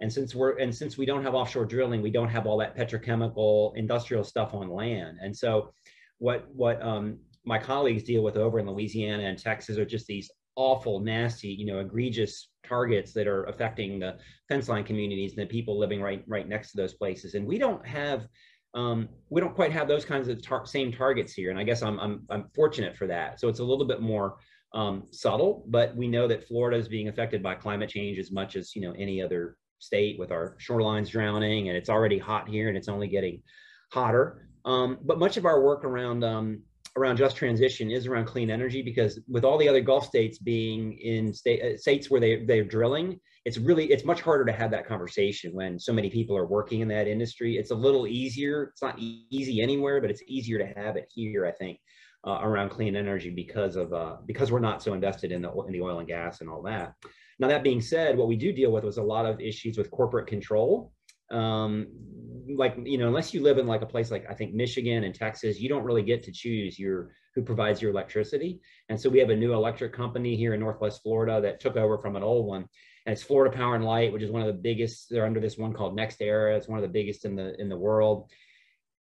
And 0.00 0.10
since 0.10 0.34
we're, 0.34 0.58
and 0.58 0.74
since 0.74 0.96
we 0.96 1.04
don't 1.04 1.22
have 1.22 1.34
offshore 1.34 1.66
drilling, 1.66 2.00
we 2.00 2.10
don't 2.10 2.30
have 2.30 2.46
all 2.46 2.56
that 2.58 2.76
petrochemical 2.76 3.76
industrial 3.76 4.24
stuff 4.24 4.54
on 4.54 4.70
land. 4.70 5.18
And 5.20 5.36
so 5.36 5.72
what, 6.18 6.48
what 6.54 6.82
um, 6.82 7.18
my 7.44 7.58
colleagues 7.58 8.04
deal 8.04 8.22
with 8.22 8.36
over 8.36 8.58
in 8.58 8.66
Louisiana 8.66 9.24
and 9.24 9.38
Texas 9.38 9.78
are 9.78 9.84
just 9.84 10.06
these 10.06 10.30
awful, 10.56 11.00
nasty, 11.00 11.48
you 11.48 11.66
know, 11.66 11.80
egregious 11.80 12.50
targets 12.64 13.12
that 13.12 13.26
are 13.26 13.44
affecting 13.44 13.98
the 13.98 14.16
fence 14.48 14.68
line 14.68 14.84
communities 14.84 15.32
and 15.32 15.42
the 15.42 15.46
people 15.46 15.78
living 15.78 16.00
right 16.00 16.22
right 16.26 16.48
next 16.48 16.72
to 16.72 16.76
those 16.76 16.94
places. 16.94 17.34
And 17.34 17.46
we 17.46 17.58
don't 17.58 17.86
have 17.86 18.26
um, 18.74 19.08
we 19.28 19.40
don't 19.40 19.54
quite 19.54 19.72
have 19.72 19.88
those 19.88 20.04
kinds 20.04 20.28
of 20.28 20.42
tar 20.42 20.64
same 20.66 20.92
targets 20.92 21.34
here. 21.34 21.50
And 21.50 21.58
I 21.58 21.64
guess 21.64 21.82
I'm, 21.82 21.98
I'm, 21.98 22.22
I'm 22.30 22.44
fortunate 22.54 22.96
for 22.96 23.06
that. 23.06 23.38
So 23.38 23.48
it's 23.48 23.60
a 23.60 23.64
little 23.64 23.84
bit 23.84 24.00
more 24.00 24.36
um, 24.74 25.04
subtle, 25.10 25.64
but 25.68 25.94
we 25.94 26.08
know 26.08 26.26
that 26.28 26.46
Florida 26.48 26.78
is 26.78 26.88
being 26.88 27.08
affected 27.08 27.42
by 27.42 27.54
climate 27.54 27.90
change 27.90 28.18
as 28.18 28.32
much 28.32 28.56
as, 28.56 28.74
you 28.74 28.80
know, 28.80 28.94
any 28.98 29.20
other 29.20 29.56
state 29.78 30.18
with 30.18 30.30
our 30.30 30.56
shorelines 30.58 31.10
drowning 31.10 31.68
and 31.68 31.76
it's 31.76 31.90
already 31.90 32.18
hot 32.18 32.48
here 32.48 32.68
and 32.68 32.76
it's 32.76 32.88
only 32.88 33.08
getting 33.08 33.42
hotter. 33.92 34.48
Um, 34.64 34.98
but 35.02 35.18
much 35.18 35.36
of 35.36 35.44
our 35.44 35.60
work 35.60 35.84
around 35.84 36.24
um, 36.24 36.62
around 36.96 37.16
just 37.16 37.36
transition 37.36 37.90
is 37.90 38.06
around 38.06 38.26
clean 38.26 38.50
energy 38.50 38.82
because 38.82 39.20
with 39.28 39.44
all 39.44 39.56
the 39.56 39.68
other 39.68 39.80
Gulf 39.80 40.06
states 40.06 40.38
being 40.38 40.98
in 40.98 41.32
state, 41.32 41.62
uh, 41.62 41.76
states 41.78 42.10
where 42.10 42.20
they, 42.20 42.44
they're 42.44 42.64
drilling, 42.64 43.18
it's 43.44 43.58
really, 43.58 43.86
it's 43.86 44.04
much 44.04 44.20
harder 44.20 44.44
to 44.44 44.52
have 44.52 44.70
that 44.70 44.86
conversation 44.86 45.54
when 45.54 45.78
so 45.78 45.92
many 45.92 46.10
people 46.10 46.36
are 46.36 46.46
working 46.46 46.80
in 46.80 46.88
that 46.88 47.08
industry. 47.08 47.56
It's 47.56 47.70
a 47.70 47.74
little 47.74 48.06
easier. 48.06 48.64
It's 48.64 48.82
not 48.82 48.98
easy 48.98 49.62
anywhere, 49.62 50.00
but 50.00 50.10
it's 50.10 50.22
easier 50.26 50.58
to 50.58 50.66
have 50.80 50.96
it 50.96 51.10
here, 51.12 51.46
I 51.46 51.52
think, 51.52 51.78
uh, 52.26 52.40
around 52.42 52.68
clean 52.68 52.94
energy 52.94 53.30
because 53.30 53.76
of, 53.76 53.92
uh, 53.92 54.16
because 54.26 54.52
we're 54.52 54.60
not 54.60 54.82
so 54.82 54.92
invested 54.92 55.32
in 55.32 55.42
the, 55.42 55.50
in 55.62 55.72
the 55.72 55.80
oil 55.80 55.98
and 55.98 56.08
gas 56.08 56.40
and 56.40 56.50
all 56.50 56.62
that. 56.62 56.92
Now, 57.38 57.48
that 57.48 57.64
being 57.64 57.80
said, 57.80 58.16
what 58.16 58.28
we 58.28 58.36
do 58.36 58.52
deal 58.52 58.70
with 58.70 58.84
was 58.84 58.98
a 58.98 59.02
lot 59.02 59.26
of 59.26 59.40
issues 59.40 59.78
with 59.78 59.90
corporate 59.90 60.26
control 60.26 60.92
um, 61.32 61.88
like 62.56 62.76
you 62.84 62.98
know 62.98 63.06
unless 63.06 63.32
you 63.32 63.42
live 63.42 63.58
in 63.58 63.66
like 63.66 63.82
a 63.82 63.86
place 63.86 64.10
like 64.10 64.24
i 64.28 64.34
think 64.34 64.52
michigan 64.52 65.04
and 65.04 65.14
texas 65.14 65.60
you 65.60 65.68
don't 65.68 65.84
really 65.84 66.02
get 66.02 66.22
to 66.22 66.32
choose 66.32 66.78
your 66.78 67.10
who 67.34 67.42
provides 67.42 67.80
your 67.80 67.90
electricity. 67.90 68.60
And 68.88 69.00
so 69.00 69.08
we 69.08 69.18
have 69.18 69.30
a 69.30 69.36
new 69.36 69.52
electric 69.52 69.92
company 69.92 70.36
here 70.36 70.54
in 70.54 70.60
northwest 70.60 71.02
florida 71.02 71.40
that 71.40 71.60
took 71.60 71.76
over 71.76 71.98
from 71.98 72.16
an 72.16 72.22
old 72.22 72.46
one. 72.46 72.68
And 73.06 73.12
it's 73.12 73.22
florida 73.22 73.54
power 73.54 73.74
and 73.74 73.84
light 73.84 74.12
which 74.12 74.22
is 74.22 74.30
one 74.30 74.42
of 74.42 74.48
the 74.48 74.60
biggest 74.60 75.08
they're 75.10 75.26
under 75.26 75.40
this 75.40 75.58
one 75.58 75.72
called 75.72 75.96
NextEra. 75.96 76.56
It's 76.56 76.68
one 76.68 76.78
of 76.78 76.82
the 76.82 76.88
biggest 76.88 77.24
in 77.24 77.36
the 77.36 77.58
in 77.60 77.68
the 77.68 77.76
world 77.76 78.30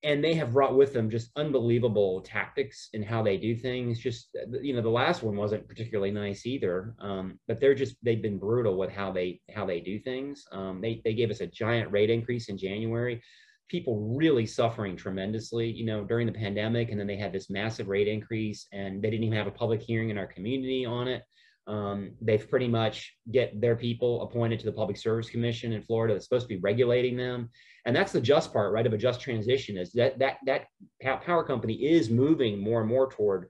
and 0.06 0.24
they 0.24 0.36
have 0.36 0.54
brought 0.54 0.78
with 0.78 0.94
them 0.94 1.10
just 1.10 1.32
unbelievable 1.36 2.22
tactics 2.22 2.90
in 2.94 3.02
how 3.02 3.24
they 3.24 3.38
do 3.38 3.56
things. 3.56 4.00
Just 4.00 4.30
you 4.62 4.76
know, 4.76 4.82
the 4.82 4.88
last 4.88 5.24
one 5.24 5.36
wasn't 5.36 5.68
particularly 5.68 6.12
nice 6.12 6.46
either, 6.46 6.94
um, 7.00 7.40
but 7.48 7.60
they're 7.60 7.74
just 7.74 7.96
they've 8.04 8.22
been 8.22 8.38
brutal 8.38 8.78
with 8.78 8.92
how 8.92 9.12
they 9.12 9.42
how 9.54 9.66
they 9.66 9.80
do 9.80 10.00
things. 10.00 10.46
Um, 10.52 10.80
they 10.80 11.02
they 11.04 11.16
gave 11.16 11.32
us 11.32 11.42
a 11.42 11.48
giant 11.48 11.92
rate 11.92 12.12
increase 12.12 12.50
in 12.50 12.58
January. 12.58 13.22
People 13.68 14.16
really 14.16 14.46
suffering 14.46 14.96
tremendously, 14.96 15.72
you 15.72 15.88
know, 15.88 16.06
during 16.06 16.28
the 16.28 16.34
pandemic, 16.34 16.92
and 16.92 17.00
then 17.00 17.08
they 17.08 17.18
had 17.18 17.34
this 17.34 17.50
massive 17.50 17.88
rate 17.88 18.08
increase, 18.08 18.68
and 18.72 19.02
they 19.02 19.10
didn't 19.10 19.24
even 19.24 19.38
have 19.38 19.48
a 19.48 19.52
public 19.52 19.82
hearing 19.82 20.12
in 20.12 20.20
our 20.20 20.28
community 20.28 20.86
on 20.86 21.08
it. 21.08 21.24
Um, 21.68 22.12
they've 22.22 22.48
pretty 22.48 22.68
much 22.68 23.16
get 23.32 23.60
their 23.60 23.76
people 23.76 24.22
appointed 24.22 24.60
to 24.60 24.66
the 24.66 24.72
Public 24.72 24.98
Service 24.98 25.30
Commission 25.30 25.74
in 25.74 25.82
Florida 25.82 26.14
that's 26.14 26.26
supposed 26.26 26.48
to 26.48 26.56
be 26.56 26.62
regulating 26.62 27.18
them. 27.18 27.50
And 27.86 27.96
that's 27.96 28.12
the 28.12 28.22
just 28.22 28.54
part, 28.54 28.72
right, 28.72 28.86
of 28.86 28.94
a 28.94 28.98
just 28.98 29.20
transition 29.22 29.78
is 29.78 29.92
that 29.94 30.20
that 30.20 30.38
that 30.46 30.68
power 31.02 31.44
company 31.44 31.74
is 31.74 32.10
moving 32.10 32.60
more 32.60 32.82
and 32.82 32.90
more 32.90 33.10
toward, 33.10 33.48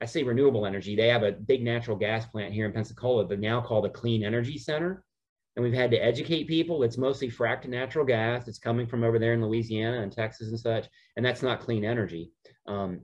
I 0.00 0.06
say 0.06 0.22
renewable 0.22 0.66
energy. 0.66 0.94
They 0.94 1.08
have 1.08 1.22
a 1.22 1.32
big 1.32 1.62
natural 1.62 1.96
gas 1.96 2.26
plant 2.26 2.52
here 2.52 2.66
in 2.66 2.72
Pensacola, 2.72 3.24
but 3.24 3.40
now 3.40 3.60
called 3.60 3.86
a 3.86 3.90
Clean 3.90 4.24
Energy 4.24 4.58
Center. 4.58 5.04
And 5.54 5.62
we've 5.62 5.74
had 5.74 5.90
to 5.90 6.02
educate 6.02 6.48
people. 6.48 6.82
It's 6.82 6.96
mostly 6.96 7.30
fracked 7.30 7.66
natural 7.66 8.06
gas. 8.06 8.48
It's 8.48 8.58
coming 8.58 8.86
from 8.86 9.04
over 9.04 9.18
there 9.18 9.34
in 9.34 9.42
Louisiana 9.42 10.00
and 10.02 10.10
Texas 10.10 10.48
and 10.48 10.58
such. 10.58 10.86
And 11.16 11.24
that's 11.24 11.42
not 11.42 11.60
clean 11.60 11.84
energy. 11.84 12.30
Um, 12.66 13.00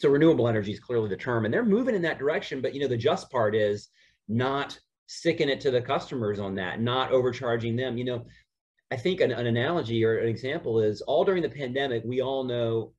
so 0.00 0.08
renewable 0.08 0.48
energy 0.48 0.72
is 0.72 0.80
clearly 0.80 1.10
the 1.10 1.16
term, 1.16 1.44
and 1.44 1.52
they're 1.52 1.64
moving 1.64 1.94
in 1.94 2.02
that 2.02 2.18
direction. 2.18 2.62
But 2.62 2.74
you 2.74 2.80
know, 2.80 2.88
the 2.88 2.96
just 2.96 3.30
part 3.30 3.54
is 3.54 3.88
not 4.28 4.78
sticking 5.06 5.50
it 5.50 5.60
to 5.60 5.70
the 5.70 5.82
customers 5.82 6.40
on 6.40 6.54
that, 6.54 6.80
not 6.80 7.12
overcharging 7.12 7.76
them. 7.76 7.98
You 7.98 8.04
know, 8.04 8.24
I 8.90 8.96
think 8.96 9.20
an, 9.20 9.30
an 9.30 9.46
analogy 9.46 10.02
or 10.04 10.18
an 10.18 10.28
example 10.28 10.80
is 10.80 11.02
all 11.02 11.24
during 11.24 11.42
the 11.42 11.50
pandemic, 11.50 12.02
we 12.04 12.22
all 12.22 12.44
know 12.44 12.92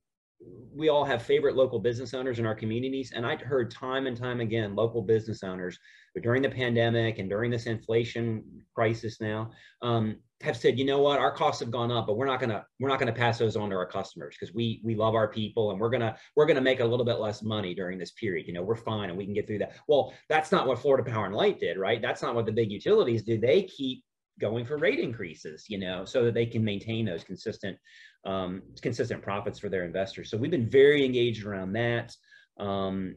we 0.74 0.88
all 0.88 1.04
have 1.04 1.22
favorite 1.22 1.56
local 1.56 1.78
business 1.78 2.14
owners 2.14 2.38
in 2.38 2.46
our 2.46 2.54
communities. 2.54 3.12
And 3.14 3.26
I 3.26 3.36
heard 3.36 3.70
time 3.70 4.06
and 4.06 4.16
time 4.16 4.40
again, 4.40 4.74
local 4.74 5.02
business 5.02 5.42
owners 5.42 5.78
during 6.22 6.42
the 6.42 6.50
pandemic 6.50 7.18
and 7.18 7.28
during 7.28 7.50
this 7.50 7.66
inflation 7.66 8.42
crisis 8.74 9.20
now, 9.20 9.50
um, 9.82 10.16
have 10.42 10.56
said, 10.56 10.78
you 10.78 10.84
know 10.84 11.00
what, 11.00 11.18
our 11.18 11.30
costs 11.30 11.60
have 11.60 11.70
gone 11.70 11.92
up, 11.92 12.06
but 12.06 12.16
we're 12.16 12.26
not 12.26 12.40
gonna 12.40 12.64
we're 12.80 12.88
not 12.88 12.98
gonna 12.98 13.12
pass 13.12 13.38
those 13.38 13.56
on 13.56 13.70
to 13.70 13.76
our 13.76 13.86
customers 13.86 14.36
because 14.38 14.54
we 14.54 14.80
we 14.84 14.94
love 14.94 15.14
our 15.14 15.28
people 15.28 15.70
and 15.70 15.80
we're 15.80 15.90
gonna 15.90 16.16
we're 16.36 16.46
gonna 16.46 16.60
make 16.60 16.80
a 16.80 16.84
little 16.84 17.06
bit 17.06 17.20
less 17.20 17.42
money 17.42 17.74
during 17.74 17.98
this 17.98 18.10
period. 18.12 18.46
You 18.46 18.52
know, 18.52 18.62
we're 18.62 18.76
fine 18.76 19.08
and 19.08 19.18
we 19.18 19.24
can 19.24 19.34
get 19.34 19.46
through 19.46 19.58
that. 19.58 19.76
Well, 19.88 20.12
that's 20.28 20.52
not 20.52 20.66
what 20.66 20.78
Florida 20.78 21.08
Power 21.08 21.26
and 21.26 21.34
Light 21.34 21.60
did, 21.60 21.78
right? 21.78 22.02
That's 22.02 22.22
not 22.22 22.34
what 22.34 22.46
the 22.46 22.52
big 22.52 22.70
utilities 22.70 23.22
do. 23.22 23.38
They 23.38 23.62
keep 23.62 24.04
going 24.40 24.64
for 24.64 24.78
rate 24.78 24.98
increases, 24.98 25.66
you 25.68 25.78
know, 25.78 26.04
so 26.04 26.24
that 26.24 26.34
they 26.34 26.46
can 26.46 26.64
maintain 26.64 27.04
those 27.04 27.24
consistent 27.24 27.78
um, 28.24 28.62
consistent 28.80 29.22
profits 29.22 29.58
for 29.58 29.68
their 29.68 29.84
investors. 29.84 30.30
So 30.30 30.36
we've 30.36 30.50
been 30.50 30.70
very 30.70 31.04
engaged 31.04 31.44
around 31.44 31.72
that. 31.72 32.14
Um, 32.58 33.16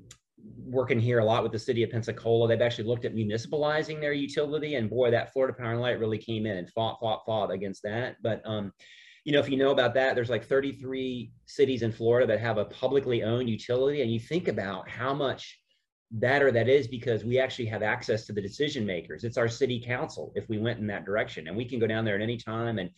working 0.66 1.00
here 1.00 1.20
a 1.20 1.26
lot 1.26 1.44
with 1.44 1.52
the 1.52 1.60
city 1.60 1.84
of 1.84 1.92
Pensacola. 1.92 2.48
They've 2.48 2.62
actually 2.62 2.88
looked 2.88 3.06
at 3.06 3.16
municipalizing 3.16 4.00
their 4.00 4.14
utility, 4.14 4.76
and 4.76 4.90
boy, 4.90 5.12
that 5.12 5.34
Florida 5.34 5.56
Power 5.58 5.72
and 5.72 5.82
Light 5.82 6.00
really 6.00 6.18
came 6.18 6.46
in 6.46 6.58
and 6.58 6.70
fought, 6.70 7.00
fought, 7.00 7.24
fought 7.26 7.52
against 7.52 7.84
that. 7.84 8.18
But 8.22 8.42
um, 8.46 8.72
you 9.24 9.34
know, 9.34 9.40
if 9.40 9.50
you 9.50 9.58
know 9.58 9.72
about 9.72 9.94
that, 9.96 10.16
there's 10.16 10.30
like 10.30 10.46
33 10.46 11.32
cities 11.46 11.82
in 11.82 11.92
Florida 11.92 12.28
that 12.28 12.40
have 12.40 12.58
a 12.58 12.66
publicly 12.66 13.24
owned 13.24 13.50
utility, 13.50 14.02
and 14.02 14.12
you 14.12 14.20
think 14.20 14.48
about 14.48 14.90
how 14.90 15.14
much 15.14 15.60
better 16.12 16.52
that 16.52 16.70
is 16.70 16.88
because 16.88 17.26
we 17.26 17.40
actually 17.40 17.66
have 17.66 17.82
access 17.82 18.26
to 18.26 18.34
the 18.34 18.42
decision 18.42 18.86
makers. 18.86 19.24
It's 19.24 19.38
our 19.38 19.48
city 19.48 19.82
council 19.86 20.32
if 20.36 20.48
we 20.48 20.60
went 20.60 20.80
in 20.80 20.88
that 20.88 21.06
direction, 21.06 21.48
and 21.48 21.58
we 21.58 21.66
can 21.66 21.80
go 21.80 21.88
down 21.88 22.06
there 22.06 22.16
at 22.16 22.22
any 22.22 22.38
time 22.38 22.80
and 22.80 22.90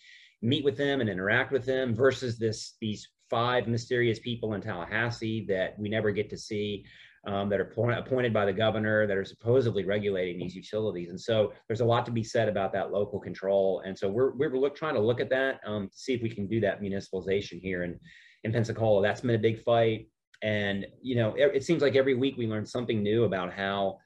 meet 0.42 0.64
with 0.64 0.78
them 0.78 1.02
and 1.02 1.10
interact 1.10 1.52
with 1.52 1.66
them 1.66 1.96
versus 1.96 2.38
this 2.38 2.76
these 2.82 3.08
five 3.30 3.68
mysterious 3.68 4.20
people 4.20 4.54
in 4.54 4.62
Tallahassee 4.62 5.46
that 5.48 5.78
we 5.80 5.90
never 5.90 6.12
get 6.12 6.30
to 6.30 6.38
see 6.38 6.86
um, 7.28 7.50
that 7.50 7.60
are 7.60 7.70
appointed 7.92 8.34
by 8.34 8.46
the 8.46 8.54
governor 8.54 9.06
that 9.06 9.18
are 9.18 9.26
supposedly 9.26 9.84
regulating 9.84 10.40
these 10.40 10.56
utilities. 10.56 11.10
And 11.10 11.20
so 11.20 11.54
there's 11.68 11.82
a 11.82 11.86
lot 11.86 12.06
to 12.06 12.12
be 12.12 12.24
said 12.24 12.48
about 12.48 12.72
that 12.74 12.92
local 12.92 13.20
control. 13.20 13.84
And 13.86 13.98
so 13.98 14.08
we're, 14.08 14.34
we're 14.36 14.58
look, 14.58 14.76
trying 14.76 14.96
to 14.96 15.02
look 15.02 15.20
at 15.20 15.30
that 15.30 15.60
um, 15.66 15.90
to 15.90 15.98
see 15.98 16.14
if 16.14 16.22
we 16.22 16.30
can 16.30 16.48
do 16.48 16.60
that 16.62 16.82
municipalization 16.82 17.60
here 17.62 17.84
in, 17.84 18.00
in 18.46 18.54
Pensacola. 18.54 19.02
That's 19.02 19.22
been 19.22 19.36
a 19.36 19.40
big 19.40 19.62
fight. 19.62 20.08
And, 20.42 20.86
you 21.02 21.16
know, 21.16 21.34
it, 21.36 21.52
it 21.56 21.64
seems 21.64 21.82
like 21.82 21.96
every 21.96 22.14
week 22.14 22.38
we 22.38 22.48
learn 22.48 22.66
something 22.66 23.04
new 23.04 23.26
about 23.26 23.52
how 23.52 24.00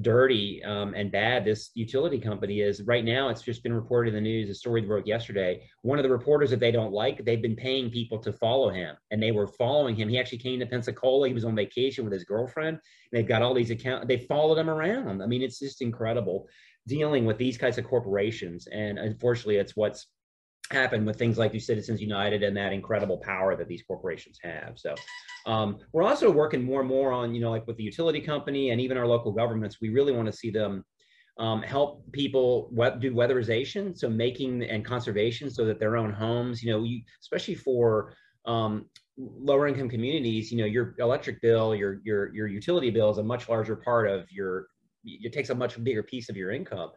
dirty 0.00 0.62
um, 0.64 0.94
and 0.94 1.10
bad 1.10 1.44
this 1.44 1.70
utility 1.74 2.18
company 2.18 2.60
is. 2.60 2.82
Right 2.82 3.04
now, 3.04 3.28
it's 3.28 3.42
just 3.42 3.62
been 3.62 3.72
reported 3.72 4.14
in 4.14 4.14
the 4.14 4.20
news, 4.20 4.48
a 4.48 4.54
story 4.54 4.82
broke 4.82 5.06
yesterday. 5.06 5.68
One 5.82 5.98
of 5.98 6.02
the 6.04 6.10
reporters 6.10 6.50
that 6.50 6.60
they 6.60 6.70
don't 6.70 6.92
like, 6.92 7.24
they've 7.24 7.42
been 7.42 7.56
paying 7.56 7.90
people 7.90 8.18
to 8.20 8.32
follow 8.32 8.70
him, 8.70 8.96
and 9.10 9.22
they 9.22 9.32
were 9.32 9.46
following 9.46 9.96
him. 9.96 10.08
He 10.08 10.18
actually 10.18 10.38
came 10.38 10.60
to 10.60 10.66
Pensacola. 10.66 11.28
He 11.28 11.34
was 11.34 11.44
on 11.44 11.56
vacation 11.56 12.04
with 12.04 12.12
his 12.12 12.24
girlfriend. 12.24 12.78
they've 13.12 13.26
got 13.26 13.42
all 13.42 13.54
these 13.54 13.70
accounts. 13.70 14.06
They 14.06 14.18
followed 14.18 14.58
him 14.58 14.70
around. 14.70 15.22
I 15.22 15.26
mean, 15.26 15.42
it's 15.42 15.58
just 15.58 15.82
incredible 15.82 16.48
dealing 16.86 17.24
with 17.24 17.38
these 17.38 17.58
kinds 17.58 17.78
of 17.78 17.84
corporations. 17.84 18.66
And 18.68 18.98
unfortunately, 18.98 19.56
it's 19.56 19.76
what's 19.76 20.06
happened 20.70 21.06
with 21.06 21.18
things 21.18 21.36
like 21.36 21.52
the 21.52 21.58
Citizens 21.58 22.00
United 22.00 22.42
and 22.42 22.56
that 22.56 22.72
incredible 22.72 23.18
power 23.18 23.56
that 23.56 23.68
these 23.68 23.82
corporations 23.82 24.38
have. 24.42 24.74
So 24.76 24.94
um, 25.46 25.78
we're 25.92 26.02
also 26.02 26.30
working 26.30 26.62
more 26.62 26.80
and 26.80 26.88
more 26.88 27.12
on, 27.12 27.34
you 27.34 27.40
know, 27.40 27.50
like 27.50 27.66
with 27.66 27.76
the 27.76 27.82
utility 27.82 28.20
company 28.20 28.70
and 28.70 28.80
even 28.80 28.96
our 28.96 29.06
local 29.06 29.32
governments, 29.32 29.78
we 29.80 29.88
really 29.88 30.12
want 30.12 30.26
to 30.26 30.32
see 30.32 30.50
them 30.50 30.84
um, 31.38 31.62
help 31.62 32.04
people 32.12 32.70
do 33.00 33.12
weatherization, 33.12 33.96
so 33.96 34.08
making 34.10 34.62
and 34.62 34.84
conservation 34.84 35.50
so 35.50 35.64
that 35.64 35.80
their 35.80 35.96
own 35.96 36.12
homes, 36.12 36.62
you 36.62 36.70
know, 36.70 36.82
you, 36.82 37.00
especially 37.22 37.54
for 37.54 38.14
um, 38.44 38.84
lower 39.16 39.66
income 39.66 39.88
communities, 39.88 40.52
you 40.52 40.58
know, 40.58 40.66
your 40.66 40.94
electric 40.98 41.40
bill, 41.40 41.74
your, 41.74 42.00
your, 42.04 42.34
your 42.34 42.46
utility 42.46 42.90
bill 42.90 43.10
is 43.10 43.18
a 43.18 43.22
much 43.22 43.48
larger 43.48 43.76
part 43.76 44.08
of 44.08 44.30
your, 44.30 44.66
it 45.04 45.32
takes 45.32 45.50
a 45.50 45.54
much 45.54 45.82
bigger 45.82 46.02
piece 46.02 46.28
of 46.28 46.36
your 46.36 46.50
income. 46.50 46.90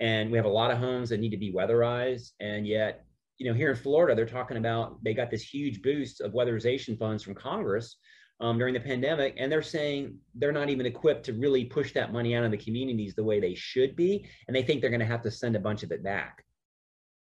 And 0.00 0.30
we 0.30 0.38
have 0.38 0.46
a 0.46 0.50
lot 0.50 0.70
of 0.70 0.78
homes 0.78 1.10
that 1.10 1.20
need 1.20 1.30
to 1.30 1.36
be 1.36 1.52
weatherized. 1.52 2.30
And 2.40 2.66
yet 2.66 3.04
you 3.40 3.50
know, 3.50 3.56
here 3.56 3.70
in 3.70 3.76
Florida, 3.76 4.14
they're 4.14 4.26
talking 4.26 4.58
about 4.58 5.02
they 5.02 5.14
got 5.14 5.30
this 5.30 5.42
huge 5.42 5.80
boost 5.80 6.20
of 6.20 6.32
weatherization 6.32 6.98
funds 6.98 7.22
from 7.22 7.34
Congress 7.34 7.96
um, 8.38 8.58
during 8.58 8.74
the 8.74 8.80
pandemic, 8.80 9.34
and 9.38 9.50
they're 9.50 9.62
saying 9.62 10.18
they're 10.34 10.52
not 10.52 10.68
even 10.68 10.84
equipped 10.84 11.24
to 11.24 11.32
really 11.32 11.64
push 11.64 11.94
that 11.94 12.12
money 12.12 12.36
out 12.36 12.44
of 12.44 12.50
the 12.50 12.58
communities 12.58 13.14
the 13.14 13.24
way 13.24 13.40
they 13.40 13.54
should 13.54 13.96
be, 13.96 14.28
and 14.46 14.54
they 14.54 14.62
think 14.62 14.82
they're 14.82 14.90
going 14.90 15.00
to 15.00 15.06
have 15.06 15.22
to 15.22 15.30
send 15.30 15.56
a 15.56 15.60
bunch 15.60 15.82
of 15.82 15.90
it 15.90 16.04
back. 16.04 16.44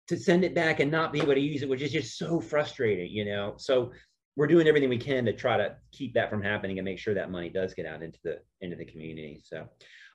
To 0.09 0.17
send 0.17 0.43
it 0.43 0.53
back 0.53 0.81
and 0.81 0.91
not 0.91 1.13
be 1.13 1.21
able 1.21 1.33
to 1.33 1.39
use 1.39 1.61
it, 1.61 1.69
which 1.69 1.81
is 1.81 1.93
just 1.93 2.17
so 2.17 2.41
frustrating, 2.41 3.09
you 3.09 3.23
know. 3.23 3.53
So 3.55 3.93
we're 4.35 4.47
doing 4.47 4.67
everything 4.67 4.89
we 4.89 4.97
can 4.97 5.23
to 5.25 5.33
try 5.33 5.55
to 5.55 5.77
keep 5.93 6.13
that 6.15 6.29
from 6.29 6.43
happening 6.43 6.77
and 6.77 6.83
make 6.83 6.99
sure 6.99 7.13
that 7.13 7.31
money 7.31 7.47
does 7.47 7.73
get 7.73 7.85
out 7.85 8.03
into 8.03 8.19
the 8.25 8.39
into 8.59 8.75
the 8.75 8.85
community. 8.85 9.41
So, 9.45 9.65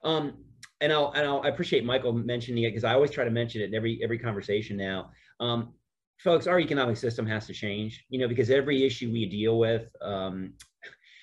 um, 0.05 0.45
and 0.83 0.93
I'll 0.93 1.13
and 1.13 1.27
I'll 1.27 1.41
I 1.43 1.49
appreciate 1.49 1.87
Michael 1.87 2.13
mentioning 2.13 2.65
it 2.65 2.73
because 2.73 2.85
I 2.85 2.93
always 2.93 3.11
try 3.11 3.25
to 3.25 3.31
mention 3.31 3.63
it 3.63 3.71
in 3.71 3.75
every 3.75 3.99
every 4.05 4.19
conversation 4.19 4.77
now. 4.77 5.11
Um, 5.41 5.73
folks, 6.19 6.47
our 6.47 6.61
economic 6.61 6.97
system 6.97 7.27
has 7.27 7.47
to 7.47 7.53
change, 7.53 8.05
you 8.09 8.19
know, 8.19 8.29
because 8.29 8.51
every 8.51 8.85
issue 8.85 9.13
we 9.13 9.27
deal 9.27 9.59
with, 9.59 9.91
um, 10.03 10.53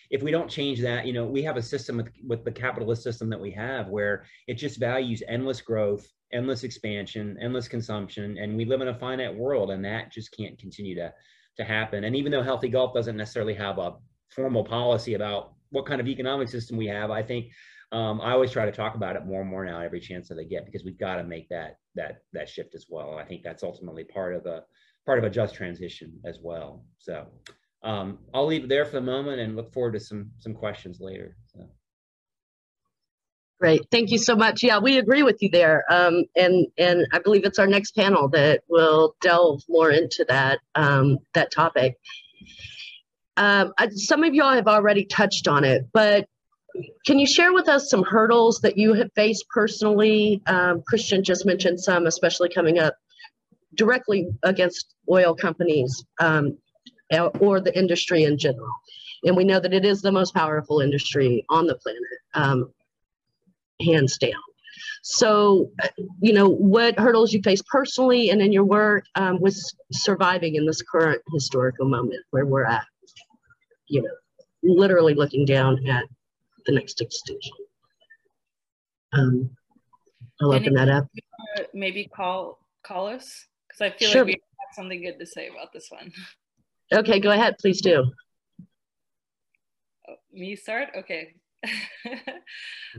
if 0.09 0.21
we 0.21 0.31
don't 0.31 0.49
change 0.49 0.79
that, 0.81 1.07
you 1.07 1.13
know, 1.13 1.25
we 1.25 1.41
have 1.43 1.57
a 1.57 1.61
system 1.61 1.97
with, 1.97 2.09
with 2.27 2.45
the 2.45 2.51
capitalist 2.51 3.01
system 3.01 3.29
that 3.29 3.39
we 3.39 3.51
have 3.51 3.87
where 3.87 4.25
it 4.47 4.55
just 4.55 4.79
values 4.79 5.23
endless 5.27 5.59
growth, 5.61 6.07
endless 6.31 6.63
expansion, 6.63 7.37
endless 7.41 7.67
consumption, 7.67 8.37
and 8.37 8.55
we 8.55 8.65
live 8.65 8.81
in 8.81 8.89
a 8.89 8.93
finite 8.93 9.35
world, 9.35 9.71
and 9.71 9.83
that 9.83 10.11
just 10.11 10.35
can't 10.35 10.57
continue 10.59 10.95
to 10.95 11.13
to 11.55 11.63
happen. 11.63 12.03
And 12.03 12.15
even 12.15 12.31
though 12.31 12.41
Healthy 12.41 12.69
Gulf 12.69 12.93
doesn't 12.93 13.17
necessarily 13.17 13.53
have 13.53 13.77
a 13.77 13.93
formal 14.29 14.63
policy 14.63 15.13
about 15.13 15.53
what 15.69 15.85
kind 15.85 16.01
of 16.01 16.07
economic 16.07 16.47
system 16.47 16.77
we 16.77 16.87
have, 16.87 17.11
I 17.11 17.21
think 17.21 17.51
um, 17.91 18.21
I 18.21 18.31
always 18.31 18.51
try 18.51 18.65
to 18.65 18.71
talk 18.71 18.95
about 18.95 19.15
it 19.15 19.25
more 19.25 19.41
and 19.41 19.49
more 19.49 19.63
now 19.63 19.79
every 19.79 19.99
chance 19.99 20.27
that 20.29 20.39
I 20.39 20.43
get 20.43 20.65
because 20.65 20.83
we've 20.83 20.97
got 20.97 21.17
to 21.17 21.23
make 21.23 21.47
that 21.49 21.77
that 21.95 22.23
that 22.33 22.49
shift 22.49 22.73
as 22.75 22.87
well. 22.89 23.17
I 23.17 23.23
think 23.23 23.43
that's 23.43 23.63
ultimately 23.63 24.03
part 24.03 24.35
of 24.35 24.45
a 24.47 24.63
part 25.05 25.19
of 25.19 25.25
a 25.25 25.29
just 25.29 25.55
transition 25.55 26.19
as 26.25 26.39
well. 26.41 26.85
So 26.97 27.27
um, 27.83 28.19
I'll 28.33 28.45
leave 28.45 28.65
it 28.65 28.69
there 28.69 28.85
for 28.85 28.93
the 28.93 29.01
moment 29.01 29.39
and 29.39 29.55
look 29.55 29.73
forward 29.73 29.93
to 29.93 29.99
some 29.99 30.31
some 30.39 30.53
questions 30.53 30.99
later. 30.99 31.35
So. 31.53 31.67
Great, 33.59 33.81
thank 33.91 34.11
you 34.11 34.17
so 34.17 34.35
much. 34.35 34.63
Yeah, 34.63 34.79
we 34.79 34.97
agree 34.97 35.23
with 35.23 35.41
you 35.41 35.49
there, 35.49 35.85
um, 35.89 36.25
and 36.35 36.67
and 36.77 37.07
I 37.13 37.19
believe 37.19 37.45
it's 37.45 37.59
our 37.59 37.67
next 37.67 37.95
panel 37.95 38.27
that 38.29 38.61
will 38.67 39.15
delve 39.21 39.61
more 39.69 39.89
into 39.89 40.25
that 40.27 40.59
um, 40.75 41.19
that 41.33 41.51
topic. 41.51 41.97
Um, 43.37 43.73
I, 43.77 43.89
some 43.89 44.23
of 44.23 44.33
y'all 44.33 44.53
have 44.53 44.67
already 44.67 45.05
touched 45.05 45.47
on 45.47 45.63
it, 45.63 45.87
but 45.93 46.27
can 47.05 47.19
you 47.19 47.27
share 47.27 47.53
with 47.53 47.67
us 47.67 47.89
some 47.89 48.03
hurdles 48.03 48.59
that 48.61 48.77
you 48.77 48.93
have 48.93 49.11
faced 49.15 49.47
personally? 49.49 50.41
Um, 50.47 50.83
Christian 50.85 51.23
just 51.23 51.45
mentioned 51.45 51.79
some, 51.79 52.05
especially 52.07 52.49
coming 52.49 52.79
up 52.79 52.95
directly 53.75 54.27
against 54.43 54.95
oil 55.09 55.35
companies 55.35 56.03
um, 56.19 56.57
or 57.39 57.59
the 57.59 57.77
industry 57.77 58.23
in 58.23 58.37
general. 58.37 58.71
And 59.25 59.37
we 59.37 59.43
know 59.43 59.59
that 59.59 59.73
it 59.73 59.85
is 59.85 60.01
the 60.01 60.11
most 60.11 60.33
powerful 60.33 60.81
industry 60.81 61.45
on 61.49 61.65
the 61.67 61.75
planet, 61.75 62.01
um, 62.33 62.73
hands 63.81 64.17
down. 64.17 64.31
So, 65.03 65.71
you 66.21 66.33
know, 66.33 66.49
what 66.49 66.97
hurdles 66.97 67.33
you 67.33 67.41
face 67.41 67.61
personally 67.69 68.29
and 68.29 68.41
in 68.41 68.51
your 68.51 68.63
work 68.63 69.05
um, 69.15 69.39
with 69.39 69.57
surviving 69.91 70.55
in 70.55 70.65
this 70.65 70.81
current 70.81 71.21
historical 71.33 71.87
moment 71.87 72.21
where 72.31 72.45
we're 72.45 72.65
at, 72.65 72.85
you 73.87 74.01
know, 74.01 74.09
literally 74.63 75.13
looking 75.13 75.45
down 75.45 75.85
at 75.87 76.05
the 76.65 76.71
next 76.71 77.01
extinction. 77.01 77.53
Um, 79.11 79.49
I'll 80.41 80.53
open 80.53 80.73
that 80.73 80.89
up. 80.89 81.07
Maybe 81.73 82.05
call 82.05 82.59
call 82.83 83.07
us 83.07 83.45
because 83.73 83.93
I 83.93 83.97
feel 83.97 84.09
sure. 84.09 84.25
like 84.25 84.27
we 84.27 84.33
have 84.33 84.75
something 84.75 85.01
good 85.01 85.19
to 85.19 85.25
say 85.25 85.47
about 85.47 85.73
this 85.73 85.87
one. 85.89 86.11
Okay, 86.93 87.19
go 87.19 87.31
ahead, 87.31 87.55
please 87.59 87.81
do. 87.81 88.05
Oh, 90.07 90.15
me 90.31 90.55
start? 90.55 90.89
Okay. 90.97 91.35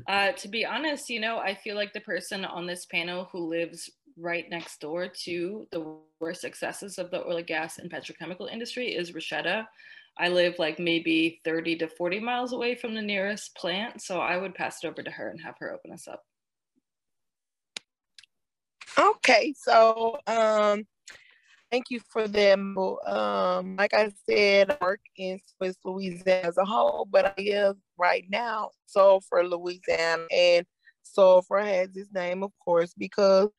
uh, 0.09 0.33
to 0.33 0.49
be 0.49 0.65
honest, 0.65 1.11
you 1.11 1.21
know, 1.21 1.39
I 1.39 1.55
feel 1.55 1.77
like 1.77 1.93
the 1.93 2.01
person 2.01 2.45
on 2.45 2.67
this 2.67 2.87
panel 2.87 3.29
who 3.31 3.49
lives 3.49 3.91
right 4.17 4.49
next 4.49 4.81
door 4.81 5.09
to 5.25 5.67
the 5.71 5.97
worst 6.21 6.41
successes 6.41 6.99
of 6.99 7.11
the 7.11 7.25
oil 7.27 7.39
and 7.39 7.47
gas 7.47 7.79
and 7.79 7.91
petrochemical 7.91 8.51
industry 8.51 8.95
is 8.95 9.13
Roishetta. 9.13 9.67
I 10.17 10.29
live 10.29 10.55
like 10.59 10.79
maybe 10.79 11.41
30 11.45 11.77
to 11.79 11.89
40 11.89 12.21
miles 12.21 12.53
away 12.53 12.77
from 12.77 12.95
the 12.95 13.03
nearest 13.03 13.55
plant. 13.57 14.01
So 14.01 14.21
I 14.21 14.37
would 14.37 14.55
pass 14.55 14.83
it 14.83 14.87
over 14.87 15.03
to 15.03 15.11
her 15.11 15.29
and 15.29 15.41
have 15.41 15.57
her 15.59 15.73
open 15.73 15.93
us 15.93 16.09
up. 16.09 16.23
Okay, 18.99 19.55
so 19.57 20.19
um, 20.27 20.87
thank 21.71 21.91
you 21.91 22.01
for 22.11 22.29
them. 22.29 22.77
Um, 23.07 23.77
like 23.77 23.93
I 23.93 24.13
said, 24.29 24.71
I 24.71 24.77
work 24.81 25.01
in 25.17 25.41
Swiss 25.57 25.77
Louisiana 25.85 26.49
as 26.49 26.59
a 26.59 26.65
whole, 26.65 27.07
but 27.11 27.35
I 27.37 27.43
live 27.43 27.77
right 27.99 28.25
now 28.29 28.71
Sulphur, 28.87 29.43
Louisiana, 29.43 30.27
and 30.31 30.65
Sulphur 31.03 31.59
has 31.59 31.97
its 31.97 32.13
name, 32.13 32.43
of 32.45 32.53
course, 32.65 32.95
because 32.97 33.51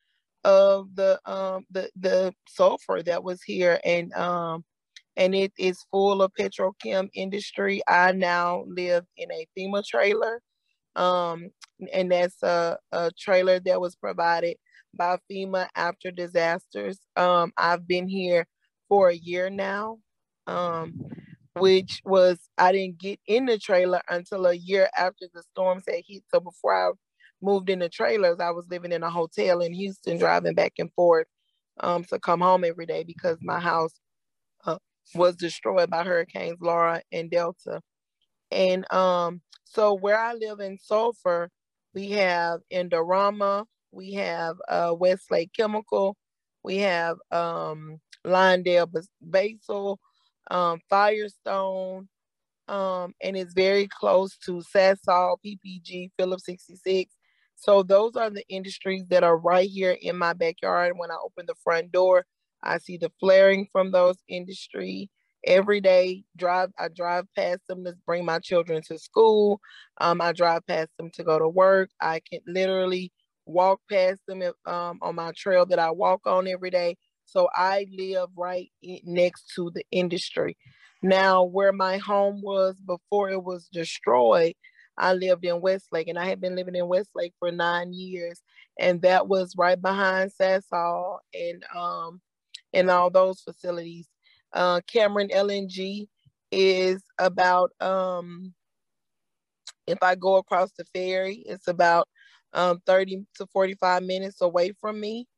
of 0.44 0.94
the 0.94 1.18
um 1.26 1.66
the 1.70 1.90
the 1.96 2.32
sulfur 2.48 3.02
that 3.02 3.22
was 3.22 3.42
here, 3.42 3.80
and 3.84 4.12
um 4.14 4.64
and 5.16 5.34
it 5.34 5.52
is 5.58 5.84
full 5.90 6.22
of 6.22 6.32
petrochem 6.38 7.08
industry. 7.14 7.82
I 7.88 8.12
now 8.12 8.64
live 8.68 9.04
in 9.16 9.30
a 9.32 9.46
FEMA 9.58 9.84
trailer, 9.84 10.40
um, 10.94 11.50
and 11.92 12.12
that's 12.12 12.42
a, 12.42 12.78
a 12.92 13.10
trailer 13.18 13.60
that 13.60 13.80
was 13.80 13.96
provided 13.96 14.56
by 14.96 15.18
FEMA 15.30 15.68
after 15.74 16.10
disasters. 16.10 16.98
Um, 17.16 17.52
I've 17.56 17.86
been 17.86 18.08
here 18.08 18.46
for 18.88 19.10
a 19.10 19.16
year 19.16 19.50
now, 19.50 19.98
um, 20.46 20.94
which 21.54 22.00
was 22.04 22.38
I 22.58 22.72
didn't 22.72 22.98
get 22.98 23.20
in 23.26 23.46
the 23.46 23.58
trailer 23.58 24.02
until 24.08 24.46
a 24.46 24.54
year 24.54 24.88
after 24.96 25.26
the 25.32 25.42
storms 25.42 25.84
had 25.88 26.02
hit. 26.06 26.22
So 26.32 26.40
before 26.40 26.74
I 26.74 26.90
moved 27.42 27.70
in 27.70 27.80
the 27.80 27.88
trailers, 27.88 28.40
I 28.40 28.50
was 28.50 28.66
living 28.70 28.92
in 28.92 29.02
a 29.02 29.10
hotel 29.10 29.60
in 29.60 29.72
Houston, 29.72 30.18
driving 30.18 30.54
back 30.54 30.74
and 30.78 30.92
forth 30.94 31.26
um, 31.80 32.04
to 32.04 32.18
come 32.18 32.40
home 32.40 32.64
every 32.64 32.86
day 32.86 33.04
because 33.04 33.38
my 33.42 33.60
house 33.60 33.92
uh, 34.64 34.78
was 35.14 35.36
destroyed 35.36 35.90
by 35.90 36.04
hurricanes 36.04 36.58
Laura 36.60 37.02
and 37.12 37.30
Delta. 37.30 37.80
And 38.50 38.90
um, 38.92 39.40
so 39.64 39.94
where 39.94 40.18
I 40.18 40.34
live 40.34 40.60
in 40.60 40.78
Sulphur, 40.78 41.50
we 41.94 42.10
have 42.10 42.60
Indorama, 42.72 43.64
we 43.92 44.12
have 44.14 44.56
uh, 44.68 44.94
Westlake 44.98 45.52
Chemical, 45.56 46.16
we 46.62 46.78
have 46.78 47.16
um, 47.30 47.98
Lyondell 48.26 48.88
Basel, 49.20 50.00
um, 50.50 50.80
Firestone, 50.88 52.08
um, 52.68 53.14
and 53.22 53.36
it's 53.36 53.54
very 53.54 53.86
close 53.88 54.36
to 54.38 54.62
Sasol, 54.74 55.36
PPG, 55.44 56.10
Phillips 56.18 56.46
66. 56.46 57.14
So 57.54 57.82
those 57.82 58.16
are 58.16 58.30
the 58.30 58.44
industries 58.48 59.04
that 59.08 59.24
are 59.24 59.38
right 59.38 59.68
here 59.68 59.96
in 60.00 60.16
my 60.16 60.32
backyard. 60.32 60.94
When 60.96 61.10
I 61.10 61.16
open 61.24 61.46
the 61.46 61.54
front 61.62 61.92
door, 61.92 62.26
I 62.62 62.78
see 62.78 62.96
the 62.98 63.10
flaring 63.20 63.68
from 63.72 63.92
those 63.92 64.16
industry 64.28 65.08
every 65.46 65.80
day. 65.80 66.24
Drive, 66.36 66.70
I 66.78 66.88
drive 66.88 67.26
past 67.36 67.60
them 67.68 67.84
to 67.84 67.94
bring 68.04 68.24
my 68.24 68.40
children 68.40 68.82
to 68.88 68.98
school. 68.98 69.60
Um, 70.00 70.20
I 70.20 70.32
drive 70.32 70.66
past 70.66 70.90
them 70.98 71.10
to 71.14 71.24
go 71.24 71.38
to 71.38 71.48
work. 71.48 71.90
I 72.00 72.20
can 72.28 72.40
literally 72.46 73.12
walk 73.46 73.80
past 73.90 74.20
them 74.26 74.42
um, 74.66 74.98
on 75.00 75.14
my 75.14 75.32
trail 75.36 75.66
that 75.66 75.78
I 75.78 75.90
walk 75.90 76.26
on 76.26 76.48
every 76.48 76.70
day. 76.70 76.96
So 77.24 77.48
I 77.54 77.86
live 77.92 78.28
right 78.36 78.70
next 79.04 79.52
to 79.56 79.70
the 79.74 79.84
industry. 79.90 80.56
Now, 81.02 81.44
where 81.44 81.72
my 81.72 81.98
home 81.98 82.40
was 82.42 82.76
before 82.80 83.30
it 83.30 83.42
was 83.42 83.68
destroyed, 83.72 84.54
I 84.98 85.12
lived 85.12 85.44
in 85.44 85.60
Westlake 85.60 86.08
and 86.08 86.18
I 86.18 86.26
had 86.26 86.40
been 86.40 86.56
living 86.56 86.74
in 86.76 86.88
Westlake 86.88 87.34
for 87.38 87.50
nine 87.52 87.92
years. 87.92 88.42
And 88.78 89.02
that 89.02 89.28
was 89.28 89.54
right 89.56 89.80
behind 89.80 90.32
Sasol 90.40 91.18
and 91.34 91.64
um 91.74 92.20
and 92.72 92.90
all 92.90 93.10
those 93.10 93.40
facilities. 93.40 94.08
Uh, 94.52 94.80
Cameron 94.86 95.28
LNG 95.30 96.08
is 96.50 97.02
about 97.18 97.72
um 97.80 98.54
if 99.86 99.98
I 100.02 100.14
go 100.14 100.36
across 100.36 100.72
the 100.72 100.84
ferry, 100.94 101.42
it's 101.46 101.68
about 101.68 102.08
um, 102.56 102.80
30 102.86 103.26
to 103.36 103.46
45 103.46 104.02
minutes 104.02 104.40
away 104.40 104.72
from 104.80 104.98
me. 104.98 105.28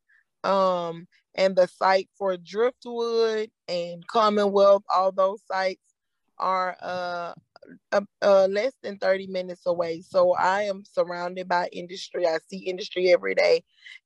Um, 0.45 1.07
and 1.35 1.55
the 1.55 1.67
site 1.67 2.09
for 2.17 2.37
Driftwood 2.37 3.51
and 3.69 4.07
Commonwealth, 4.07 4.85
all 4.93 5.13
those 5.13 5.43
sites 5.47 5.83
are 6.39 6.77
uh, 6.81 7.33
uh, 7.93 8.01
uh, 8.23 8.47
less 8.47 8.73
than 8.83 8.99
30 8.99 9.27
minutes 9.27 9.67
away. 9.67 10.01
So 10.01 10.35
I 10.35 10.63
am 10.63 10.85
surrounded 10.85 11.49
by 11.49 11.69
industry. 11.73 12.27
I 12.27 12.39
see 12.49 12.59
industry 12.59 13.13
every 13.13 13.35
day. 13.35 13.63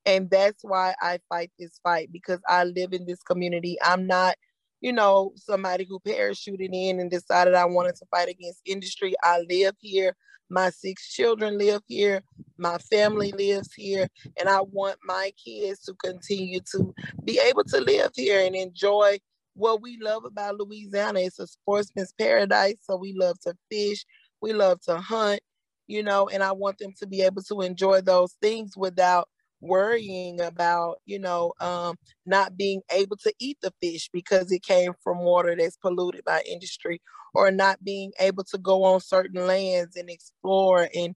And 0.06 0.30
that's 0.30 0.62
why 0.62 0.94
I 1.00 1.20
fight 1.28 1.52
this 1.58 1.78
fight 1.82 2.10
because 2.12 2.40
I 2.48 2.64
live 2.64 2.92
in 2.92 3.06
this 3.06 3.22
community. 3.22 3.76
I'm 3.84 4.06
not, 4.06 4.36
you 4.80 4.92
know, 4.92 5.32
somebody 5.36 5.86
who 5.88 6.00
parachuted 6.00 6.70
in 6.72 6.98
and 6.98 7.10
decided 7.10 7.54
I 7.54 7.66
wanted 7.66 7.96
to 7.96 8.06
fight 8.10 8.28
against 8.28 8.62
industry. 8.64 9.14
I 9.22 9.44
live 9.48 9.74
here. 9.80 10.16
My 10.52 10.68
six 10.68 11.10
children 11.10 11.56
live 11.56 11.80
here. 11.88 12.22
My 12.58 12.76
family 12.78 13.32
lives 13.32 13.72
here. 13.74 14.06
And 14.38 14.50
I 14.50 14.60
want 14.60 14.98
my 15.02 15.32
kids 15.42 15.80
to 15.84 15.94
continue 15.94 16.60
to 16.72 16.94
be 17.24 17.40
able 17.40 17.64
to 17.64 17.80
live 17.80 18.10
here 18.14 18.44
and 18.44 18.54
enjoy 18.54 19.18
what 19.54 19.80
we 19.80 19.98
love 20.00 20.24
about 20.26 20.56
Louisiana 20.58 21.20
It's 21.20 21.38
a 21.38 21.46
sportsman's 21.46 22.12
paradise. 22.12 22.76
So 22.82 22.96
we 22.96 23.14
love 23.14 23.40
to 23.40 23.54
fish, 23.70 24.04
we 24.42 24.52
love 24.52 24.80
to 24.82 24.98
hunt, 24.98 25.40
you 25.86 26.02
know, 26.02 26.28
and 26.28 26.42
I 26.42 26.52
want 26.52 26.78
them 26.78 26.92
to 26.98 27.06
be 27.06 27.22
able 27.22 27.42
to 27.44 27.62
enjoy 27.62 28.02
those 28.02 28.34
things 28.42 28.76
without 28.76 29.28
worrying 29.62 30.40
about, 30.40 30.96
you 31.06 31.18
know, 31.18 31.52
um, 31.60 31.96
not 32.26 32.56
being 32.56 32.82
able 32.90 33.16
to 33.16 33.32
eat 33.38 33.56
the 33.62 33.72
fish 33.80 34.10
because 34.12 34.52
it 34.52 34.62
came 34.62 34.92
from 35.02 35.20
water 35.20 35.56
that's 35.56 35.78
polluted 35.78 36.24
by 36.24 36.42
industry, 36.46 37.00
or 37.32 37.50
not 37.50 37.82
being 37.82 38.12
able 38.18 38.44
to 38.44 38.58
go 38.58 38.84
on 38.84 39.00
certain 39.00 39.46
lands 39.46 39.96
and 39.96 40.10
explore 40.10 40.88
and 40.94 41.14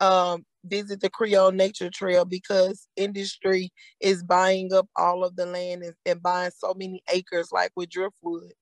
um, 0.00 0.46
visit 0.64 1.00
the 1.00 1.10
Creole 1.10 1.52
Nature 1.52 1.90
Trail 1.90 2.24
because 2.24 2.88
industry 2.96 3.72
is 4.00 4.22
buying 4.22 4.72
up 4.72 4.88
all 4.96 5.24
of 5.24 5.36
the 5.36 5.46
land 5.46 5.82
and, 5.82 5.94
and 6.06 6.22
buying 6.22 6.52
so 6.56 6.72
many 6.74 7.02
acres 7.12 7.50
like 7.52 7.72
with 7.76 7.90
driftwood. 7.90 8.52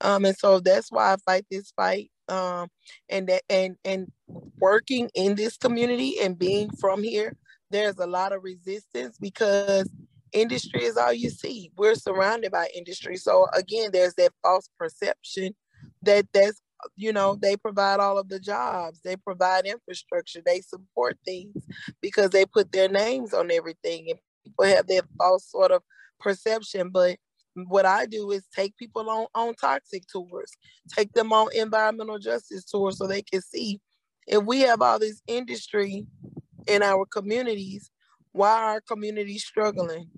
Um, 0.00 0.24
and 0.24 0.36
so 0.36 0.60
that's 0.60 0.92
why 0.92 1.14
I 1.14 1.16
fight 1.24 1.46
this 1.50 1.72
fight. 1.74 2.10
Um, 2.28 2.68
and 3.08 3.28
that 3.28 3.42
and 3.50 3.76
and 3.84 4.10
working 4.58 5.10
in 5.14 5.34
this 5.34 5.56
community 5.56 6.18
and 6.20 6.38
being 6.38 6.70
from 6.70 7.02
here, 7.02 7.36
there's 7.74 7.98
a 7.98 8.06
lot 8.06 8.32
of 8.32 8.44
resistance 8.44 9.18
because 9.20 9.90
industry 10.32 10.84
is 10.84 10.96
all 10.96 11.12
you 11.12 11.28
see. 11.28 11.72
We're 11.76 11.96
surrounded 11.96 12.52
by 12.52 12.68
industry. 12.74 13.16
So 13.16 13.48
again, 13.52 13.90
there's 13.92 14.14
that 14.14 14.30
false 14.44 14.70
perception 14.78 15.56
that 16.02 16.26
that's 16.32 16.60
you 16.96 17.12
know, 17.12 17.36
they 17.40 17.56
provide 17.56 17.98
all 17.98 18.18
of 18.18 18.28
the 18.28 18.38
jobs, 18.38 19.00
they 19.00 19.16
provide 19.16 19.64
infrastructure, 19.64 20.40
they 20.44 20.60
support 20.60 21.16
things 21.24 21.56
because 22.02 22.30
they 22.30 22.44
put 22.44 22.70
their 22.72 22.88
names 22.88 23.32
on 23.32 23.50
everything. 23.50 24.10
And 24.10 24.18
people 24.44 24.66
have 24.66 24.86
that 24.88 25.04
false 25.18 25.50
sort 25.50 25.72
of 25.72 25.82
perception. 26.20 26.90
But 26.90 27.16
what 27.54 27.86
I 27.86 28.04
do 28.04 28.30
is 28.32 28.44
take 28.54 28.76
people 28.76 29.08
on, 29.08 29.26
on 29.34 29.54
toxic 29.54 30.02
tours, 30.06 30.52
take 30.94 31.12
them 31.14 31.32
on 31.32 31.48
environmental 31.54 32.18
justice 32.18 32.64
tours 32.64 32.98
so 32.98 33.06
they 33.06 33.22
can 33.22 33.40
see 33.40 33.80
if 34.26 34.44
we 34.44 34.60
have 34.60 34.82
all 34.82 34.98
this 34.98 35.22
industry 35.26 36.06
in 36.66 36.82
our 36.82 37.06
communities, 37.06 37.90
why 38.32 38.50
are 38.50 38.70
our 38.72 38.80
communities 38.80 39.44
struggling? 39.44 40.08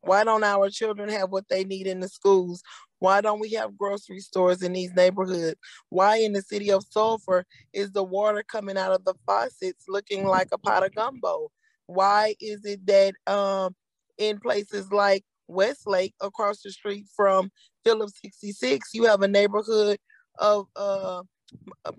Why 0.00 0.24
don't 0.24 0.44
our 0.44 0.70
children 0.70 1.08
have 1.08 1.30
what 1.30 1.48
they 1.48 1.64
need 1.64 1.86
in 1.86 2.00
the 2.00 2.08
schools? 2.08 2.62
Why 2.98 3.20
don't 3.20 3.40
we 3.40 3.50
have 3.52 3.76
grocery 3.76 4.20
stores 4.20 4.62
in 4.62 4.72
these 4.72 4.94
neighborhoods? 4.94 5.58
Why 5.90 6.18
in 6.18 6.32
the 6.32 6.42
city 6.42 6.70
of 6.70 6.84
Sulphur 6.88 7.44
is 7.72 7.92
the 7.92 8.04
water 8.04 8.42
coming 8.42 8.78
out 8.78 8.92
of 8.92 9.04
the 9.04 9.14
faucets 9.26 9.84
looking 9.88 10.26
like 10.26 10.48
a 10.52 10.58
pot 10.58 10.84
of 10.84 10.94
gumbo? 10.94 11.50
Why 11.86 12.34
is 12.40 12.64
it 12.64 12.86
that 12.86 13.14
um, 13.26 13.74
in 14.18 14.38
places 14.38 14.90
like 14.92 15.24
Westlake, 15.48 16.14
across 16.20 16.62
the 16.62 16.70
street 16.70 17.06
from 17.14 17.50
Phillips 17.84 18.14
66, 18.22 18.90
you 18.94 19.04
have 19.04 19.22
a 19.22 19.28
neighborhood 19.28 19.98
of 20.38 20.66
uh, 20.74 21.22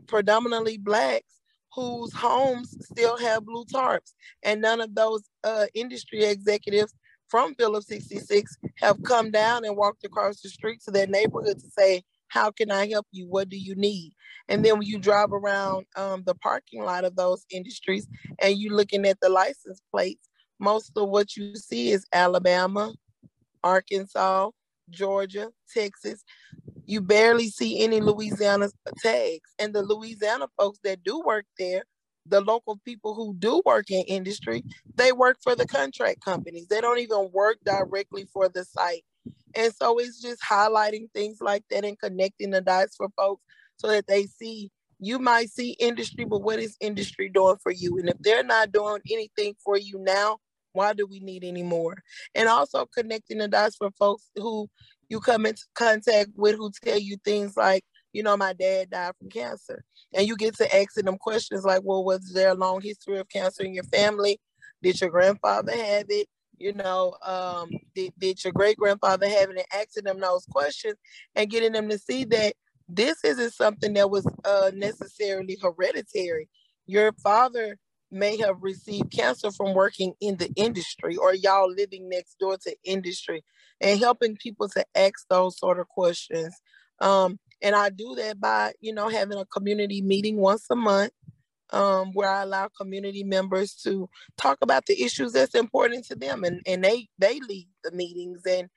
predominantly 0.08 0.78
blacks 0.78 1.37
whose 1.78 2.12
homes 2.12 2.76
still 2.82 3.18
have 3.18 3.46
blue 3.46 3.64
tarps, 3.66 4.14
and 4.42 4.62
none 4.62 4.82
of 4.82 4.96
those 4.96 5.30
uh, 5.44 5.68
industry 5.76 6.26
executives 6.26 6.92
from 7.30 7.54
Phillips 7.54 7.88
66 7.88 8.58
have 8.78 9.04
come 9.04 9.30
down 9.30 9.64
and 9.64 9.78
walked 9.78 10.04
across 10.04 10.42
the 10.42 10.50
street 10.50 10.82
to 10.86 10.92
their 10.92 11.06
neighborhood 11.06 11.60
to 11.60 11.70
say, 11.70 12.02
how 12.30 12.50
can 12.50 12.72
I 12.72 12.88
help 12.88 13.06
you? 13.12 13.28
What 13.28 13.50
do 13.50 13.58
you 13.58 13.76
need? 13.76 14.14
And 14.50 14.66
then 14.66 14.80
when 14.80 14.88
you 14.88 14.98
drive 14.98 15.32
around 15.32 15.86
um, 15.96 16.24
the 16.26 16.34
parking 16.34 16.82
lot 16.82 17.06
of 17.06 17.16
those 17.16 17.46
industries 17.52 18.08
and 18.42 18.58
you're 18.58 18.76
looking 18.76 19.06
at 19.06 19.20
the 19.20 19.30
license 19.30 19.80
plates, 19.92 20.30
most 20.60 20.92
of 20.96 21.10
what 21.10 21.38
you 21.38 21.56
see 21.56 21.92
is 21.92 22.08
Alabama, 22.12 22.94
Arkansas, 23.64 24.50
Georgia, 24.90 25.52
Texas. 25.72 26.24
You 26.88 27.02
barely 27.02 27.50
see 27.50 27.84
any 27.84 28.02
Louisiana 28.02 28.70
tags. 29.04 29.54
And 29.60 29.76
the 29.76 29.84
Louisiana 29.84 30.48
folks 30.58 30.80
that 30.84 31.04
do 31.04 31.22
work 31.24 31.46
there 31.60 31.84
the 32.30 32.42
local 32.42 32.78
people 32.84 33.14
who 33.14 33.34
do 33.36 33.62
work 33.66 33.90
in 33.90 34.04
industry, 34.04 34.64
they 34.96 35.12
work 35.12 35.38
for 35.42 35.56
the 35.56 35.66
contract 35.66 36.24
companies. 36.24 36.68
They 36.68 36.82
don't 36.82 37.00
even 37.00 37.30
work 37.34 37.58
directly 37.66 38.28
for 38.32 38.50
the 38.50 38.66
site. 38.66 39.04
And 39.56 39.74
so 39.74 39.98
it's 40.00 40.22
just 40.22 40.42
highlighting 40.42 41.12
things 41.14 41.40
like 41.42 41.64
that 41.70 41.86
and 41.86 42.00
connecting 42.00 42.52
the 42.52 42.62
dots 42.62 42.96
for 42.96 43.10
folks 43.16 43.44
so 43.78 43.88
that 43.88 44.08
they 44.08 44.26
see 44.26 44.72
you 45.00 45.20
might 45.20 45.52
see 45.52 45.72
industry, 45.80 46.26
but 46.26 46.42
what 46.42 46.58
is 46.58 46.76
industry 46.82 47.30
doing 47.30 47.58
for 47.62 47.72
you? 47.72 48.00
And 48.00 48.10
if 48.10 48.18
they're 48.20 48.44
not 48.44 48.72
doing 48.72 49.00
anything 49.12 49.54
for 49.64 49.78
you 49.78 50.00
now, 50.00 50.38
why 50.74 50.94
do 50.94 51.06
we 51.06 51.20
need 51.20 51.44
any 51.44 51.62
more? 51.62 51.98
And 52.34 52.50
also 52.50 52.88
connecting 52.88 53.38
the 53.38 53.48
dots 53.48 53.76
for 53.76 53.92
folks 53.92 54.32
who 54.36 54.68
you 55.10 55.20
come 55.20 55.46
into 55.46 55.64
contact 55.74 56.30
with 56.36 56.56
who 56.56 56.72
tell 56.84 57.00
you 57.00 57.18
things 57.24 57.56
like, 57.56 57.84
you 58.14 58.24
know, 58.24 58.36
my 58.38 58.54
dad 58.54 58.90
died 58.90 59.14
from 59.20 59.30
cancer. 59.30 59.84
And 60.14 60.28
you 60.28 60.36
get 60.36 60.56
to 60.58 60.76
asking 60.76 61.06
them 61.06 61.18
questions 61.18 61.64
like, 61.64 61.82
well, 61.84 62.04
was 62.04 62.32
there 62.34 62.50
a 62.50 62.56
long 62.56 62.82
history 62.82 63.20
of 63.20 63.30
cancer 63.30 63.64
in 63.64 63.74
your 63.74 63.84
family? 63.86 64.40
Did 64.82 65.00
your 65.00 65.10
grandfather 65.10 65.76
have 65.76 66.06
it? 66.10 66.28
You 66.58 66.74
know, 66.74 67.16
um, 67.24 67.70
did, 67.94 68.14
did 68.18 68.44
your 68.44 68.54
great 68.54 68.78
grandfather 68.78 69.28
have 69.30 69.50
it? 69.50 69.58
And 69.58 69.82
asking 69.82 70.06
them 70.06 70.20
those 70.20 70.46
questions 70.50 70.96
and 71.36 71.50
getting 71.50 71.74
them 71.74 71.90
to 71.90 72.00
see 72.00 72.24
that 72.26 72.54
this 72.90 73.24
isn't 73.24 73.54
something 73.54 73.94
that 73.94 74.10
was 74.10 74.26
uh, 74.46 74.72
necessarily 74.74 75.58
hereditary. 75.62 76.50
Your 76.88 77.12
father 77.22 77.78
may 78.12 78.38
have 78.38 78.62
received 78.62 79.12
cancer 79.12 79.52
from 79.52 79.74
working 79.74 80.14
in 80.22 80.38
the 80.38 80.52
industry 80.56 81.18
or 81.18 81.34
y'all 81.34 81.72
living 81.72 82.10
next 82.10 82.38
door 82.40 82.58
to 82.58 82.76
industry 82.84 83.44
and 83.82 84.00
helping 84.00 84.36
people 84.38 84.70
to 84.70 84.86
ask 84.96 85.28
those 85.30 85.58
sort 85.58 85.80
of 85.80 85.88
questions. 85.88 86.56
Um, 87.00 87.40
and 87.62 87.76
I 87.76 87.90
do 87.90 88.16
that 88.16 88.40
by, 88.40 88.74
you 88.82 88.94
know, 88.94 89.10
having 89.10 89.38
a 89.38 89.46
community 89.46 90.02
meeting 90.02 90.38
once 90.38 90.66
a 90.70 90.76
month 90.76 91.12
um, 91.72 92.12
where 92.14 92.30
I 92.30 92.44
allow 92.44 92.70
community 92.70 93.24
members 93.24 93.74
to 93.84 94.10
talk 94.38 94.58
about 94.62 94.86
the 94.86 95.02
issues 95.04 95.34
that's 95.34 95.56
important 95.56 96.06
to 96.06 96.16
them 96.16 96.44
and, 96.44 96.62
and 96.66 96.84
they 96.84 97.10
they 97.18 97.40
lead 97.48 97.68
the 97.84 97.92
meetings 97.92 98.42
and 98.48 98.70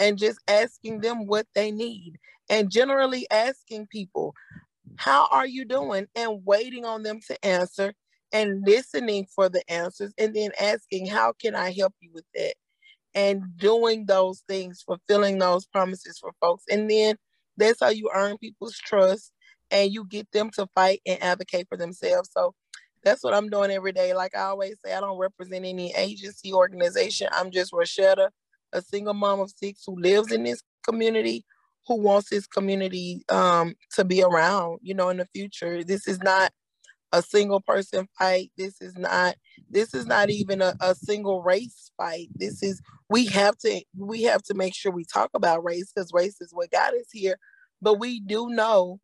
and 0.00 0.18
just 0.18 0.40
asking 0.48 1.00
them 1.00 1.26
what 1.26 1.46
they 1.54 1.70
need 1.70 2.18
and 2.48 2.70
generally 2.70 3.26
asking 3.30 3.86
people 3.88 4.34
how 4.96 5.28
are 5.30 5.46
you 5.46 5.64
doing 5.64 6.06
and 6.14 6.40
waiting 6.44 6.84
on 6.84 7.02
them 7.02 7.20
to 7.26 7.44
answer 7.44 7.92
and 8.32 8.64
listening 8.66 9.26
for 9.34 9.48
the 9.48 9.62
answers 9.70 10.12
and 10.18 10.34
then 10.34 10.50
asking 10.60 11.06
how 11.06 11.32
can 11.40 11.54
I 11.54 11.72
help 11.72 11.94
you 12.00 12.10
with 12.12 12.24
that 12.34 12.54
and 13.14 13.42
doing 13.56 14.06
those 14.06 14.42
things 14.48 14.82
fulfilling 14.82 15.38
those 15.38 15.66
promises 15.66 16.18
for 16.18 16.32
folks 16.40 16.64
and 16.70 16.90
then 16.90 17.16
that's 17.56 17.80
how 17.80 17.90
you 17.90 18.10
earn 18.14 18.38
people's 18.38 18.78
trust 18.78 19.32
and 19.70 19.92
you 19.92 20.04
get 20.06 20.30
them 20.32 20.50
to 20.50 20.66
fight 20.74 21.00
and 21.06 21.22
advocate 21.22 21.66
for 21.68 21.76
themselves. 21.76 22.30
So 22.32 22.54
that's 23.02 23.22
what 23.22 23.34
I'm 23.34 23.50
doing 23.50 23.70
every 23.70 23.92
day. 23.92 24.14
Like 24.14 24.34
I 24.36 24.42
always 24.42 24.76
say, 24.84 24.94
I 24.94 25.00
don't 25.00 25.18
represent 25.18 25.64
any 25.64 25.94
agency 25.94 26.52
organization. 26.52 27.28
I'm 27.32 27.50
just 27.50 27.72
Roishetta, 27.72 28.30
a 28.72 28.82
single 28.82 29.14
mom 29.14 29.40
of 29.40 29.52
six 29.54 29.82
who 29.86 29.98
lives 29.98 30.32
in 30.32 30.44
this 30.44 30.62
community, 30.82 31.44
who 31.86 31.96
wants 31.96 32.30
this 32.30 32.46
community 32.46 33.24
um, 33.28 33.74
to 33.94 34.04
be 34.04 34.22
around, 34.22 34.78
you 34.82 34.94
know, 34.94 35.10
in 35.10 35.18
the 35.18 35.26
future. 35.26 35.84
This 35.84 36.08
is 36.08 36.20
not 36.22 36.52
a 37.12 37.22
single 37.22 37.60
person 37.60 38.08
fight. 38.18 38.50
This 38.56 38.80
is 38.80 38.96
not 38.96 39.36
this 39.70 39.94
is 39.94 40.06
not 40.06 40.30
even 40.30 40.62
a, 40.62 40.74
a 40.80 40.94
single 40.94 41.42
race 41.42 41.90
fight. 41.96 42.28
This 42.34 42.62
is 42.62 42.80
we 43.08 43.26
have 43.26 43.56
to 43.58 43.82
we 43.96 44.22
have 44.24 44.42
to 44.44 44.54
make 44.54 44.74
sure 44.74 44.92
we 44.92 45.04
talk 45.04 45.30
about 45.34 45.64
race 45.64 45.92
because 45.94 46.10
race 46.12 46.40
is 46.40 46.52
what 46.52 46.70
got 46.70 46.94
us 46.94 47.10
here. 47.12 47.38
But 47.82 47.98
we 48.00 48.20
do 48.20 48.48
know, 48.48 49.00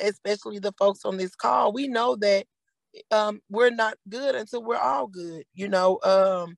especially 0.00 0.58
the 0.58 0.72
folks 0.78 1.04
on 1.04 1.16
this 1.16 1.34
call, 1.34 1.72
we 1.72 1.88
know 1.88 2.16
that 2.16 2.46
um, 3.10 3.40
we're 3.50 3.70
not 3.70 3.96
good 4.08 4.34
until 4.34 4.62
we're 4.62 4.76
all 4.76 5.06
good. 5.06 5.44
You 5.54 5.68
know, 5.68 6.00
um, 6.04 6.56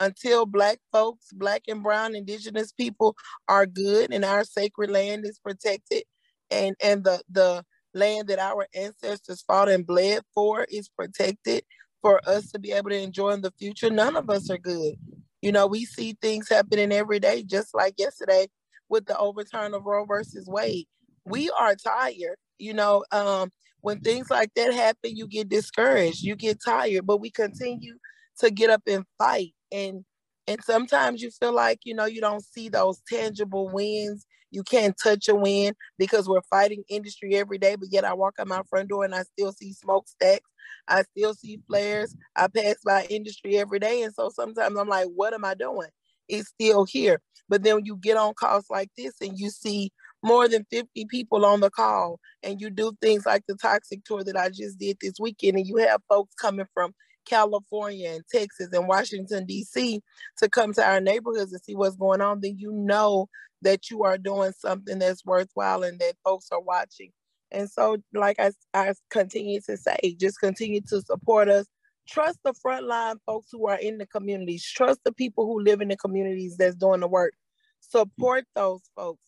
until 0.00 0.46
black 0.46 0.78
folks, 0.92 1.26
black 1.32 1.62
and 1.68 1.82
brown 1.82 2.14
indigenous 2.14 2.72
people 2.72 3.16
are 3.48 3.66
good 3.66 4.12
and 4.12 4.24
our 4.24 4.44
sacred 4.44 4.90
land 4.90 5.24
is 5.26 5.38
protected 5.38 6.04
and 6.50 6.74
and 6.82 7.04
the 7.04 7.22
the 7.30 7.64
land 7.94 8.28
that 8.28 8.38
our 8.38 8.66
ancestors 8.74 9.42
fought 9.42 9.68
and 9.68 9.86
bled 9.86 10.22
for 10.34 10.64
is 10.64 10.88
protected 10.88 11.64
for 12.02 12.20
us 12.28 12.50
to 12.52 12.58
be 12.58 12.72
able 12.72 12.90
to 12.90 12.98
enjoy 12.98 13.30
in 13.30 13.42
the 13.42 13.52
future. 13.58 13.90
None 13.90 14.16
of 14.16 14.30
us 14.30 14.50
are 14.50 14.58
good. 14.58 14.94
You 15.42 15.52
know, 15.52 15.66
we 15.66 15.84
see 15.84 16.16
things 16.20 16.48
happening 16.48 16.92
every 16.92 17.18
day, 17.18 17.42
just 17.42 17.74
like 17.74 17.94
yesterday 17.98 18.48
with 18.88 19.06
the 19.06 19.16
overturn 19.18 19.74
of 19.74 19.84
Roe 19.84 20.04
versus 20.04 20.46
Wade. 20.48 20.86
We 21.24 21.50
are 21.50 21.74
tired. 21.74 22.36
You 22.58 22.74
know, 22.74 23.04
um, 23.10 23.50
when 23.80 24.00
things 24.00 24.28
like 24.30 24.52
that 24.54 24.74
happen, 24.74 25.16
you 25.16 25.26
get 25.26 25.48
discouraged, 25.48 26.22
you 26.22 26.36
get 26.36 26.58
tired, 26.62 27.06
but 27.06 27.20
we 27.20 27.30
continue 27.30 27.96
to 28.38 28.50
get 28.50 28.70
up 28.70 28.82
and 28.86 29.04
fight. 29.18 29.54
And 29.72 30.04
and 30.46 30.62
sometimes 30.64 31.22
you 31.22 31.30
feel 31.30 31.54
like, 31.54 31.80
you 31.84 31.94
know, 31.94 32.06
you 32.06 32.20
don't 32.20 32.44
see 32.44 32.68
those 32.68 33.00
tangible 33.08 33.68
wins 33.68 34.26
you 34.50 34.62
can't 34.62 34.96
touch 35.02 35.28
a 35.28 35.34
win 35.34 35.74
because 35.98 36.28
we're 36.28 36.42
fighting 36.42 36.84
industry 36.88 37.36
every 37.36 37.58
day. 37.58 37.76
But 37.76 37.88
yet 37.90 38.04
I 38.04 38.14
walk 38.14 38.36
out 38.38 38.48
my 38.48 38.62
front 38.68 38.88
door 38.88 39.04
and 39.04 39.14
I 39.14 39.22
still 39.22 39.52
see 39.52 39.72
smokestacks. 39.72 40.48
I 40.88 41.02
still 41.02 41.34
see 41.34 41.60
flares. 41.68 42.16
I 42.36 42.48
pass 42.48 42.76
by 42.84 43.06
industry 43.10 43.58
every 43.58 43.78
day. 43.78 44.02
And 44.02 44.14
so 44.14 44.30
sometimes 44.30 44.76
I'm 44.76 44.88
like, 44.88 45.08
what 45.14 45.34
am 45.34 45.44
I 45.44 45.54
doing? 45.54 45.88
It's 46.28 46.48
still 46.48 46.84
here. 46.84 47.20
But 47.48 47.62
then 47.62 47.80
you 47.84 47.96
get 47.96 48.16
on 48.16 48.34
calls 48.34 48.66
like 48.70 48.90
this 48.96 49.14
and 49.20 49.38
you 49.38 49.50
see 49.50 49.92
more 50.22 50.48
than 50.48 50.66
50 50.70 51.06
people 51.06 51.44
on 51.44 51.60
the 51.60 51.70
call 51.70 52.20
and 52.42 52.60
you 52.60 52.70
do 52.70 52.92
things 53.00 53.26
like 53.26 53.42
the 53.48 53.56
toxic 53.56 54.04
tour 54.04 54.22
that 54.24 54.36
I 54.36 54.48
just 54.50 54.78
did 54.78 54.98
this 55.00 55.14
weekend 55.18 55.56
and 55.56 55.66
you 55.66 55.76
have 55.78 56.02
folks 56.08 56.34
coming 56.34 56.66
from 56.74 56.94
California 57.24 58.10
and 58.10 58.24
Texas 58.30 58.68
and 58.72 58.88
Washington 58.88 59.46
D.C. 59.46 60.02
to 60.38 60.48
come 60.48 60.72
to 60.74 60.84
our 60.84 61.00
neighborhoods 61.00 61.52
and 61.52 61.62
see 61.62 61.74
what's 61.74 61.96
going 61.96 62.20
on, 62.20 62.40
then 62.40 62.56
you 62.58 62.72
know 62.72 63.28
that 63.62 63.90
you 63.90 64.04
are 64.04 64.18
doing 64.18 64.52
something 64.58 64.98
that's 64.98 65.24
worthwhile 65.24 65.82
and 65.82 65.98
that 66.00 66.14
folks 66.24 66.48
are 66.52 66.60
watching. 66.60 67.12
And 67.50 67.68
so, 67.70 67.98
like 68.14 68.38
I, 68.38 68.52
I 68.74 68.94
continue 69.10 69.60
to 69.62 69.76
say, 69.76 70.16
just 70.18 70.38
continue 70.40 70.80
to 70.88 71.02
support 71.02 71.48
us. 71.48 71.66
Trust 72.08 72.38
the 72.44 72.54
frontline 72.64 73.16
folks 73.26 73.48
who 73.52 73.66
are 73.68 73.78
in 73.78 73.98
the 73.98 74.06
communities. 74.06 74.64
Trust 74.64 75.00
the 75.04 75.12
people 75.12 75.46
who 75.46 75.62
live 75.62 75.80
in 75.80 75.88
the 75.88 75.96
communities 75.96 76.56
that's 76.56 76.76
doing 76.76 77.00
the 77.00 77.08
work. 77.08 77.34
Support 77.80 78.44
those 78.54 78.82
folks. 78.96 79.22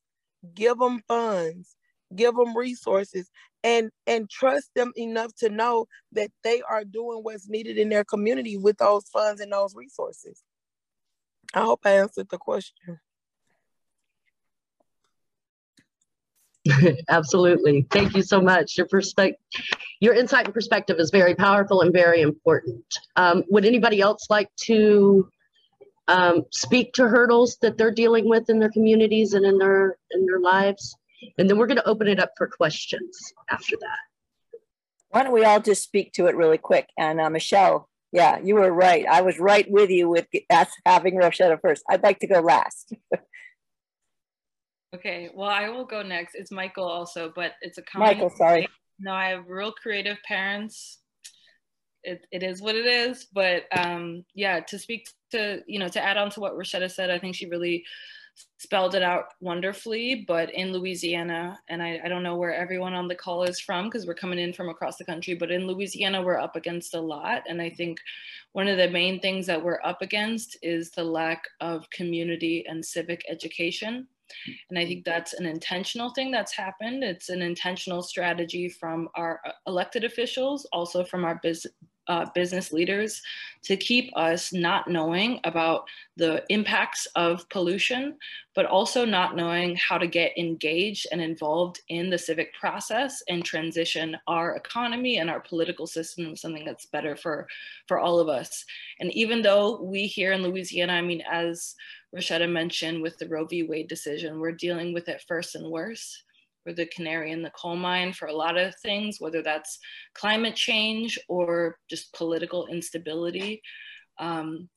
Give 0.55 0.79
them 0.79 1.01
funds. 1.09 1.77
Give 2.15 2.35
them 2.35 2.57
resources, 2.57 3.31
and 3.65 3.91
and 4.07 4.29
trust 4.29 4.71
them 4.77 4.93
enough 4.97 5.35
to 5.37 5.49
know 5.49 5.87
that 6.13 6.31
they 6.45 6.61
are 6.69 6.85
doing 6.85 7.21
what's 7.23 7.49
needed 7.49 7.79
in 7.79 7.89
their 7.89 8.05
community 8.05 8.59
with 8.59 8.77
those 8.77 9.05
funds 9.09 9.41
and 9.41 9.51
those 9.53 9.75
resources. 9.75 10.43
I 11.55 11.61
hope 11.61 11.81
I 11.85 11.93
answered 11.93 12.29
the 12.31 12.39
question. 12.39 13.01
Absolutely. 17.09 17.87
Thank 17.91 18.15
you 18.15 18.23
so 18.23 18.41
much. 18.41 18.77
Your 18.77 18.87
perspective, 18.87 19.41
your 20.01 20.15
insight 20.15 20.45
and 20.45 20.55
perspective 20.55 20.99
is 20.99 21.11
very 21.11 21.35
powerful 21.35 21.81
and 21.81 21.93
very 21.93 22.21
important. 22.21 22.85
Um, 23.17 23.45
would 23.51 23.65
anybody 23.65 24.01
else 24.01 24.27
like 24.31 24.49
to 24.65 25.29
um, 26.09 26.43
speak 26.51 26.95
to 26.95 27.09
hurdles 27.09 27.59
that 27.63 27.79
they're 27.79 27.91
dealing 27.91 28.29
with 28.29 28.49
in 28.49 28.61
their 28.61 28.71
communities 28.71 29.35
and 29.35 29.45
in 29.45 29.59
their 29.59 29.97
in 30.13 30.27
their 30.27 30.41
lives? 30.41 30.97
And 31.39 31.49
then 31.49 31.59
we're 31.59 31.67
going 31.67 31.79
to 31.79 31.89
open 31.89 32.09
it 32.09 32.21
up 32.21 32.33
for 32.37 32.49
questions 32.49 33.19
after 33.51 33.77
that. 33.81 34.59
Why 35.11 35.23
don't 35.23 35.33
we 35.33 35.45
all 35.45 35.61
just 35.61 35.83
speak 35.83 36.13
to 36.15 36.27
it 36.27 36.37
really 36.37 36.59
quick? 36.59 36.89
And 36.99 37.21
uh, 37.21 37.31
Michelle, 37.31 37.89
yeah, 38.13 38.39
you 38.43 38.55
were 38.55 38.73
right. 38.73 39.05
I 39.07 39.23
was 39.23 39.39
right 39.39 39.69
with 39.71 39.91
you 39.91 40.09
with 40.09 40.27
having 40.87 41.17
Roishetta 41.17 41.61
first. 41.61 41.83
I'd 41.89 42.03
like 42.03 42.21
to 42.21 42.27
go 42.27 42.41
last. 42.41 42.93
Okay, 44.95 45.31
well, 45.35 45.49
I 45.49 45.71
will 45.71 45.87
go 45.87 46.03
next. 46.03 46.35
It's 46.35 46.51
Michael 46.51 46.85
also, 46.85 47.33
but 47.35 47.53
it's 47.63 47.79
a 47.79 47.83
Michael, 47.95 48.31
sorry. 48.31 48.69
No, 48.99 49.13
I 49.13 49.31
have 49.31 49.49
real 49.49 49.73
creative 49.73 50.19
parents. 50.27 50.99
It, 52.05 52.27
it 52.31 52.43
is 52.43 52.61
what 52.61 52.75
it 52.75 52.85
is, 52.85 53.27
but 53.33 53.65
um, 53.77 54.25
yeah, 54.35 54.61
to 54.61 54.79
speak 54.79 55.09
to, 55.31 55.63
you 55.67 55.79
know, 55.79 55.89
to 55.89 56.03
add 56.03 56.17
on 56.17 56.31
to 56.31 56.41
what 56.41 56.55
Roishetta 56.55 56.91
said, 56.91 57.11
I 57.11 57.19
think 57.19 57.35
she 57.35 57.47
really 57.47 57.85
spelled 58.59 58.95
it 58.95 59.03
out 59.03 59.27
wonderfully. 59.41 60.25
But 60.27 60.53
in 60.53 60.73
Louisiana, 60.73 61.59
and 61.69 61.83
I, 61.83 62.01
I 62.05 62.09
don't 62.09 62.23
know 62.23 62.37
where 62.37 62.55
everyone 62.55 62.93
on 62.93 63.09
the 63.09 63.15
call 63.15 63.45
is 63.45 63.61
from 63.61 63.87
because 63.87 64.07
we're 64.07 64.15
coming 64.15 64.39
in 64.39 64.53
from 64.53 64.69
across 64.69 64.97
the 64.97 65.05
country, 65.05 65.35
but 65.35 65.51
in 65.51 65.67
Louisiana, 65.67 66.21
we're 66.23 66.39
up 66.39 66.57
against 66.57 66.95
a 66.95 67.01
lot. 67.01 67.43
And 67.49 67.63
I 67.63 67.71
think 67.71 67.99
one 68.53 68.69
of 68.69 68.79
the 68.79 68.91
main 68.91 69.21
things 69.21 69.47
that 69.47 69.63
we're 69.63 69.81
up 69.85 70.03
against 70.03 70.59
is 70.61 70.91
the 70.91 71.05
lack 71.05 71.45
of 71.61 71.89
community 71.91 72.65
and 72.69 72.85
civic 72.85 73.25
education. 73.31 74.07
And 74.71 74.79
I 74.79 74.87
think 74.87 75.05
that's 75.05 75.35
an 75.35 75.47
intentional 75.47 76.11
thing 76.11 76.31
that's 76.31 76.55
happened. 76.55 77.05
It's 77.05 77.29
an 77.29 77.43
intentional 77.43 78.03
strategy 78.03 78.69
from 78.69 79.09
our 79.15 79.41
uh, 79.47 79.53
elected 79.67 80.05
officials, 80.05 80.67
also 80.73 81.05
from 81.05 81.25
our 81.25 81.41
business 81.43 81.73
uh, 82.09 82.27
business 82.35 82.73
leaders 82.73 83.23
to 83.63 83.77
keep 83.77 84.11
us 84.17 84.53
not 84.53 84.89
knowing 84.89 85.41
about 85.45 85.89
the 86.17 86.45
impacts 86.49 87.07
of 87.15 87.49
pollution, 87.49 88.17
but 88.55 88.67
also 88.67 89.05
not 89.05 89.37
knowing 89.37 89.77
how 89.77 89.97
to 89.97 90.07
get 90.07 90.37
engaged 90.37 91.07
and 91.13 91.21
involved 91.21 91.81
in 91.89 92.11
the 92.11 92.19
civic 92.19 92.53
process 92.55 93.23
and 93.29 93.45
transition 93.45 94.17
our 94.27 94.57
economy 94.57 95.19
and 95.19 95.31
our 95.31 95.41
political 95.41 95.87
system 95.87 96.31
to 96.31 96.37
something 96.37 96.65
that's 96.65 96.87
better 96.87 97.17
for, 97.17 97.47
for 97.87 97.99
all 97.99 98.19
of 98.19 98.29
us. 98.29 98.65
And 99.01 99.13
even 99.13 99.43
though 99.43 99.81
we 99.81 100.07
here 100.07 100.33
in 100.33 100.43
Louisiana, 100.43 100.95
I 100.95 101.03
mean, 101.03 101.23
as 101.31 101.75
Roishetta 102.15 102.51
mentioned 102.51 103.01
with 103.01 103.17
the 103.19 103.29
Roe 103.29 103.47
v. 103.47 103.63
Wade 103.63 103.89
decision, 103.89 104.41
we're 104.41 104.53
dealing 104.53 104.93
with 104.93 105.09
it 105.09 105.25
first 105.27 105.55
and 105.55 105.71
worse. 105.71 106.23
We're 106.65 106.75
the 106.75 106.87
canary 106.87 107.33
in 107.33 107.43
the 107.43 107.51
coal 107.51 107.77
mine 107.77 108.13
for 108.13 108.29
a 108.29 108.37
lot 108.37 108.57
of 108.57 108.75
things, 108.77 109.17
whether 109.19 109.43
that's 109.43 109.79
climate 110.15 110.55
change 110.55 111.19
or 111.29 111.79
just 111.89 112.13
political 112.15 112.67
instability. 112.67 113.63
Um, 114.19 114.69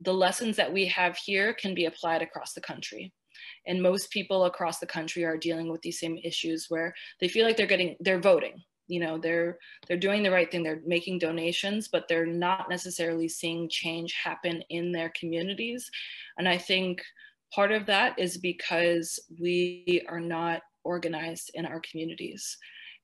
the 0.00 0.14
lessons 0.14 0.56
that 0.56 0.72
we 0.72 0.86
have 0.86 1.16
here 1.16 1.54
can 1.54 1.74
be 1.74 1.86
applied 1.86 2.22
across 2.22 2.52
the 2.52 2.60
country. 2.60 3.12
And 3.66 3.82
most 3.82 4.10
people 4.10 4.44
across 4.44 4.78
the 4.78 4.86
country 4.86 5.24
are 5.24 5.36
dealing 5.36 5.70
with 5.70 5.82
these 5.82 6.00
same 6.00 6.18
issues 6.22 6.66
where 6.68 6.94
they 7.20 7.28
feel 7.28 7.46
like 7.46 7.56
they're 7.56 7.66
getting, 7.66 7.96
they're 8.00 8.20
voting, 8.20 8.62
you 8.88 9.00
know 9.00 9.18
they're 9.18 9.58
they're 9.86 9.96
doing 9.96 10.22
the 10.22 10.30
right 10.30 10.50
thing 10.50 10.62
they're 10.62 10.82
making 10.86 11.18
donations 11.18 11.88
but 11.88 12.06
they're 12.08 12.26
not 12.26 12.68
necessarily 12.68 13.28
seeing 13.28 13.68
change 13.68 14.14
happen 14.22 14.62
in 14.70 14.92
their 14.92 15.12
communities 15.18 15.90
and 16.38 16.48
i 16.48 16.56
think 16.56 17.02
part 17.54 17.72
of 17.72 17.86
that 17.86 18.18
is 18.18 18.38
because 18.38 19.18
we 19.40 20.04
are 20.08 20.20
not 20.20 20.62
organized 20.86 21.50
in 21.54 21.66
our 21.66 21.80
communities 21.80 22.56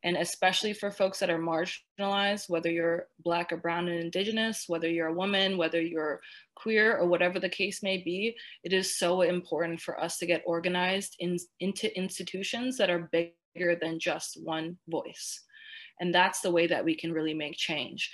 and 0.04 0.16
especially 0.16 0.72
for 0.72 0.90
folks 0.90 1.18
that 1.18 1.30
are 1.30 1.38
marginalized 1.38 2.48
whether 2.48 2.70
you're 2.70 3.06
black 3.24 3.52
or 3.52 3.56
brown 3.56 3.88
and 3.88 4.00
indigenous 4.00 4.64
whether 4.68 4.88
you're 4.88 5.08
a 5.08 5.20
woman 5.22 5.56
whether 5.56 5.80
you're 5.80 6.20
queer 6.54 6.96
or 6.96 7.06
whatever 7.06 7.38
the 7.38 7.48
case 7.48 7.82
may 7.82 7.98
be 7.98 8.34
it 8.64 8.72
is 8.72 8.98
so 8.98 9.22
important 9.22 9.80
for 9.80 10.00
us 10.00 10.18
to 10.18 10.26
get 10.26 10.42
organized 10.46 11.16
in, 11.18 11.36
into 11.60 11.96
institutions 11.96 12.76
that 12.76 12.90
are 12.90 13.10
bigger 13.12 13.76
than 13.80 13.98
just 13.98 14.38
one 14.42 14.76
voice 14.88 15.40
and 16.02 16.12
that's 16.12 16.40
the 16.40 16.50
way 16.50 16.66
that 16.66 16.84
we 16.84 16.96
can 16.96 17.12
really 17.12 17.32
make 17.32 17.56
change. 17.56 18.10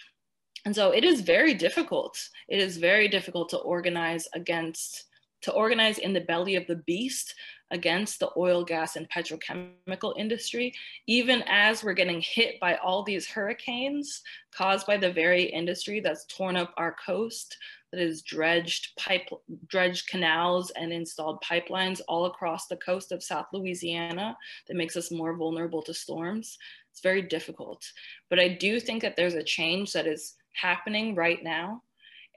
And 0.66 0.74
so 0.74 0.90
it 0.90 1.04
is 1.04 1.22
very 1.22 1.54
difficult. 1.54 2.18
It 2.48 2.58
is 2.58 2.76
very 2.76 3.08
difficult 3.08 3.48
to 3.50 3.58
organize 3.58 4.28
against, 4.34 5.06
to 5.43 5.53
organize 5.53 5.99
in 5.99 6.12
the 6.12 6.20
belly 6.20 6.57
of 6.57 6.66
the 6.66 6.76
beast 6.76 7.34
against 7.70 8.18
the 8.18 8.30
oil, 8.36 8.64
gas, 8.64 8.97
and 8.97 9.09
petrochemical 9.11 10.14
industry, 10.16 10.72
even 11.07 11.43
as 11.47 11.84
we're 11.84 11.93
getting 11.93 12.20
hit 12.20 12.59
by 12.61 12.76
all 12.76 13.03
these 13.03 13.26
hurricanes 13.26 14.22
caused 14.55 14.86
by 14.86 14.97
the 14.97 15.12
very 15.12 15.43
industry 15.43 16.01
that's 16.01 16.24
torn 16.26 16.57
up 16.57 16.72
our 16.76 16.97
coast, 17.05 17.57
that 17.91 18.01
has 18.01 18.22
dredged 18.22 18.95
pipe, 18.97 19.28
dredged 19.66 20.09
canals 20.09 20.70
and 20.72 20.93
installed 20.93 21.43
pipelines 21.43 22.01
all 22.07 22.26
across 22.26 22.66
the 22.66 22.76
coast 22.76 23.12
of 23.12 23.22
South 23.22 23.47
Louisiana 23.53 24.36
that 24.66 24.76
makes 24.76 24.97
us 24.97 25.11
more 25.11 25.36
vulnerable 25.36 25.82
to 25.82 25.95
storms. 25.95 26.59
It's 26.91 27.01
very 27.01 27.22
difficult. 27.22 27.91
But 28.28 28.41
I 28.41 28.49
do 28.49 28.78
think 28.78 29.03
that 29.03 29.16
there's 29.16 29.34
a 29.34 29.43
change 29.43 29.93
that 29.93 30.07
is 30.07 30.34
happening 30.55 31.14
right 31.14 31.43
now. 31.43 31.82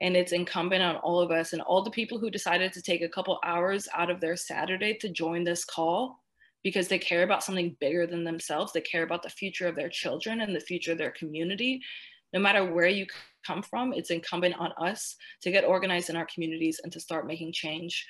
And 0.02 0.16
it's 0.16 0.32
incumbent 0.32 0.82
on 0.82 0.96
all 0.96 1.20
of 1.20 1.30
us 1.30 1.52
and 1.52 1.62
all 1.62 1.82
the 1.82 1.90
people 1.90 2.18
who 2.18 2.30
decided 2.30 2.72
to 2.72 2.82
take 2.82 3.02
a 3.02 3.08
couple 3.08 3.38
hours 3.44 3.88
out 3.94 4.10
of 4.10 4.20
their 4.20 4.36
Saturday 4.36 4.94
to 4.98 5.08
join 5.08 5.44
this 5.44 5.64
call 5.64 6.18
because 6.64 6.88
they 6.88 6.98
care 6.98 7.22
about 7.22 7.42
something 7.42 7.76
bigger 7.80 8.06
than 8.06 8.24
themselves. 8.24 8.72
They 8.72 8.80
care 8.80 9.04
about 9.04 9.22
the 9.22 9.30
future 9.30 9.68
of 9.68 9.76
their 9.76 9.88
children 9.88 10.40
and 10.40 10.54
the 10.54 10.60
future 10.60 10.92
of 10.92 10.98
their 10.98 11.12
community. 11.12 11.80
No 12.32 12.40
matter 12.40 12.64
where 12.64 12.88
you 12.88 13.06
come 13.46 13.62
from, 13.62 13.92
it's 13.92 14.10
incumbent 14.10 14.56
on 14.58 14.72
us 14.72 15.16
to 15.42 15.50
get 15.50 15.64
organized 15.64 16.10
in 16.10 16.16
our 16.16 16.26
communities 16.26 16.80
and 16.82 16.92
to 16.92 17.00
start 17.00 17.26
making 17.26 17.52
change. 17.52 18.06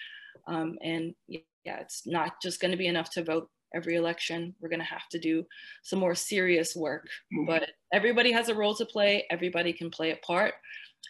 Um, 0.46 0.78
and 0.82 1.14
yeah, 1.28 1.42
it's 1.80 2.06
not 2.06 2.40
just 2.42 2.60
going 2.60 2.70
to 2.72 2.76
be 2.76 2.88
enough 2.88 3.10
to 3.10 3.24
vote 3.24 3.48
every 3.74 3.96
election. 3.96 4.54
We're 4.60 4.68
going 4.68 4.80
to 4.80 4.86
have 4.86 5.08
to 5.10 5.18
do 5.18 5.44
some 5.82 5.98
more 5.98 6.14
serious 6.14 6.76
work, 6.76 7.08
mm-hmm. 7.34 7.46
but 7.46 7.70
everybody 7.92 8.32
has 8.32 8.48
a 8.48 8.54
role 8.54 8.74
to 8.76 8.84
play. 8.84 9.26
Everybody 9.30 9.72
can 9.72 9.90
play 9.90 10.12
a 10.12 10.16
part. 10.16 10.54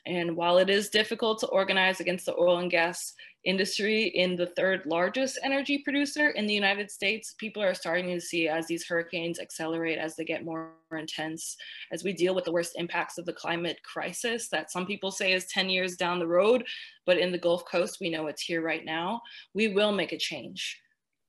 And 0.07 0.37
while 0.37 0.59
it 0.59 0.69
is 0.69 0.89
difficult 0.89 1.39
to 1.41 1.47
organize 1.49 2.01
against 2.01 2.27
the 2.27 2.37
oil 2.37 2.59
and 2.59 2.71
gas 2.71 3.15
industry 3.45 4.05
in 4.05 4.37
the 4.37 4.47
third 4.47 4.83
largest 4.87 5.39
energy 5.43 5.79
producer 5.79 6.31
in 6.31 6.47
the 6.47 6.55
United 6.55 6.91
States, 6.91 7.35
people 7.39 7.63
are 7.63 7.75
starting 7.75 8.09
to 8.09 8.21
see 8.21 8.49
as 8.49 8.67
these 8.67 8.87
hurricanes 8.87 9.39
accelerate, 9.39 9.99
as 9.99 10.17
they 10.17 10.25
get 10.25 10.45
more 10.45 10.71
intense, 10.93 11.57
as 11.93 12.05
we 12.05 12.13
deal 12.13 12.35
with 12.35 12.45
the 12.45 12.53
worst 12.53 12.73
impacts 12.77 13.19
of 13.19 13.27
the 13.27 13.33
climate 13.33 13.79
crisis 13.85 14.49
that 14.49 14.71
some 14.71 14.87
people 14.87 15.11
say 15.11 15.33
is 15.33 15.47
10 15.47 15.71
years 15.71 15.97
down 15.97 16.19
the 16.19 16.27
road, 16.27 16.65
but 17.07 17.19
in 17.19 17.33
the 17.33 17.39
Gulf 17.39 17.65
Coast, 17.65 17.99
we 18.01 18.11
know 18.11 18.27
it's 18.27 18.43
here 18.43 18.63
right 18.63 18.85
now. 18.85 19.21
We 19.55 19.69
will 19.69 19.93
make 19.93 20.13
a 20.13 20.19
change 20.19 20.81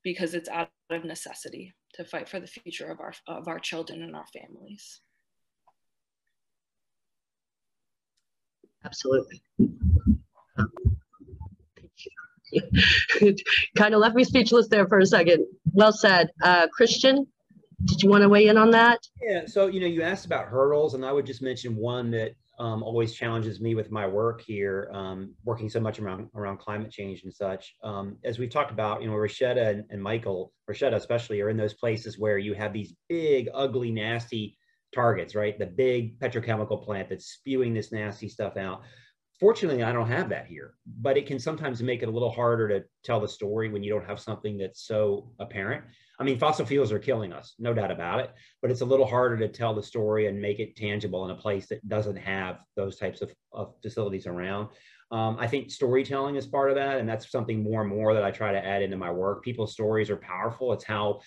because 0.03 0.33
it's 0.33 0.49
out 0.49 0.69
of 0.89 1.05
necessity 1.05 1.73
to 1.93 2.03
fight 2.03 2.27
for 2.27 2.39
the 2.39 2.47
future 2.47 2.89
of 2.91 2.99
our, 2.99 3.13
of 3.27 3.47
our 3.47 3.59
children 3.59 4.01
and 4.01 4.15
our 4.15 4.25
families. 4.27 5.01
Absolutely. 8.85 9.41
kind 13.77 13.93
of 13.93 13.99
left 13.99 14.15
me 14.15 14.23
speechless 14.23 14.67
there 14.67 14.87
for 14.87 14.99
a 14.99 15.05
second. 15.05 15.45
Well 15.73 15.91
said. 15.91 16.29
Uh, 16.41 16.67
Christian? 16.67 17.27
did 17.85 18.01
you 18.01 18.09
want 18.09 18.21
to 18.21 18.29
weigh 18.29 18.47
in 18.47 18.57
on 18.57 18.71
that? 18.71 18.99
Yeah. 19.21 19.45
So, 19.45 19.67
you 19.67 19.79
know, 19.79 19.87
you 19.87 20.01
asked 20.01 20.25
about 20.25 20.47
hurdles, 20.47 20.93
and 20.93 21.05
I 21.05 21.11
would 21.11 21.25
just 21.25 21.41
mention 21.41 21.75
one 21.75 22.11
that 22.11 22.33
um, 22.59 22.83
always 22.83 23.13
challenges 23.13 23.59
me 23.59 23.75
with 23.75 23.91
my 23.91 24.07
work 24.07 24.41
here, 24.41 24.89
um, 24.93 25.33
working 25.43 25.69
so 25.69 25.79
much 25.79 25.99
around 25.99 26.29
around 26.35 26.59
climate 26.59 26.91
change 26.91 27.23
and 27.23 27.33
such. 27.33 27.75
Um, 27.83 28.17
as 28.23 28.37
we've 28.37 28.49
talked 28.49 28.71
about, 28.71 29.01
you 29.01 29.09
know, 29.09 29.15
Roishetta 29.15 29.67
and, 29.67 29.83
and 29.89 30.01
Michael, 30.01 30.53
Roishetta 30.69 30.95
especially, 30.95 31.41
are 31.41 31.49
in 31.49 31.57
those 31.57 31.73
places 31.73 32.19
where 32.19 32.37
you 32.37 32.53
have 32.53 32.73
these 32.73 32.93
big, 33.09 33.49
ugly, 33.53 33.91
nasty 33.91 34.57
targets, 34.93 35.35
right? 35.35 35.57
The 35.57 35.65
big 35.65 36.19
petrochemical 36.19 36.83
plant 36.83 37.09
that's 37.09 37.25
spewing 37.25 37.73
this 37.73 37.91
nasty 37.91 38.29
stuff 38.29 38.57
out. 38.57 38.83
Fortunately, 39.39 39.83
I 39.83 39.91
don't 39.91 40.07
have 40.07 40.29
that 40.29 40.45
here, 40.45 40.75
but 41.01 41.17
it 41.17 41.25
can 41.25 41.39
sometimes 41.39 41.81
make 41.81 42.03
it 42.03 42.07
a 42.07 42.11
little 42.11 42.31
harder 42.31 42.67
to 42.69 42.85
tell 43.03 43.19
the 43.19 43.27
story 43.27 43.69
when 43.69 43.83
you 43.83 43.91
don't 43.91 44.07
have 44.07 44.19
something 44.19 44.57
that's 44.57 44.87
so 44.87 45.31
apparent. 45.39 45.83
I 46.19 46.23
mean, 46.23 46.37
fossil 46.37 46.65
fuels 46.65 46.91
are 46.91 46.99
killing 46.99 47.33
us, 47.33 47.55
no 47.57 47.73
doubt 47.73 47.91
about 47.91 48.19
it, 48.19 48.31
but 48.61 48.71
it's 48.71 48.81
a 48.81 48.85
little 48.85 49.07
harder 49.07 49.35
to 49.37 49.47
tell 49.49 49.73
the 49.73 49.83
story 49.83 50.27
and 50.27 50.39
make 50.39 50.59
it 50.59 50.75
tangible 50.75 51.25
in 51.25 51.31
a 51.31 51.35
place 51.35 51.67
that 51.67 51.85
doesn't 51.89 52.15
have 52.15 52.59
those 52.75 52.97
types 52.97 53.21
of, 53.21 53.33
of 53.51 53.73
facilities 53.81 54.27
around. 54.27 54.69
Um, 55.11 55.37
I 55.39 55.47
think 55.47 55.71
storytelling 55.71 56.35
is 56.35 56.47
part 56.47 56.69
of 56.69 56.75
that, 56.75 56.99
and 56.99 57.09
that's 57.09 57.29
something 57.29 57.63
more 57.63 57.81
and 57.81 57.89
more 57.89 58.13
that 58.13 58.23
I 58.23 58.31
try 58.31 58.51
to 58.51 58.65
add 58.65 58.81
into 58.81 58.97
my 58.97 59.11
work. 59.11 59.43
People's 59.43 59.73
stories 59.73 60.09
are 60.09 60.17
powerful. 60.17 60.73
It's 60.73 60.83
how 60.85 61.21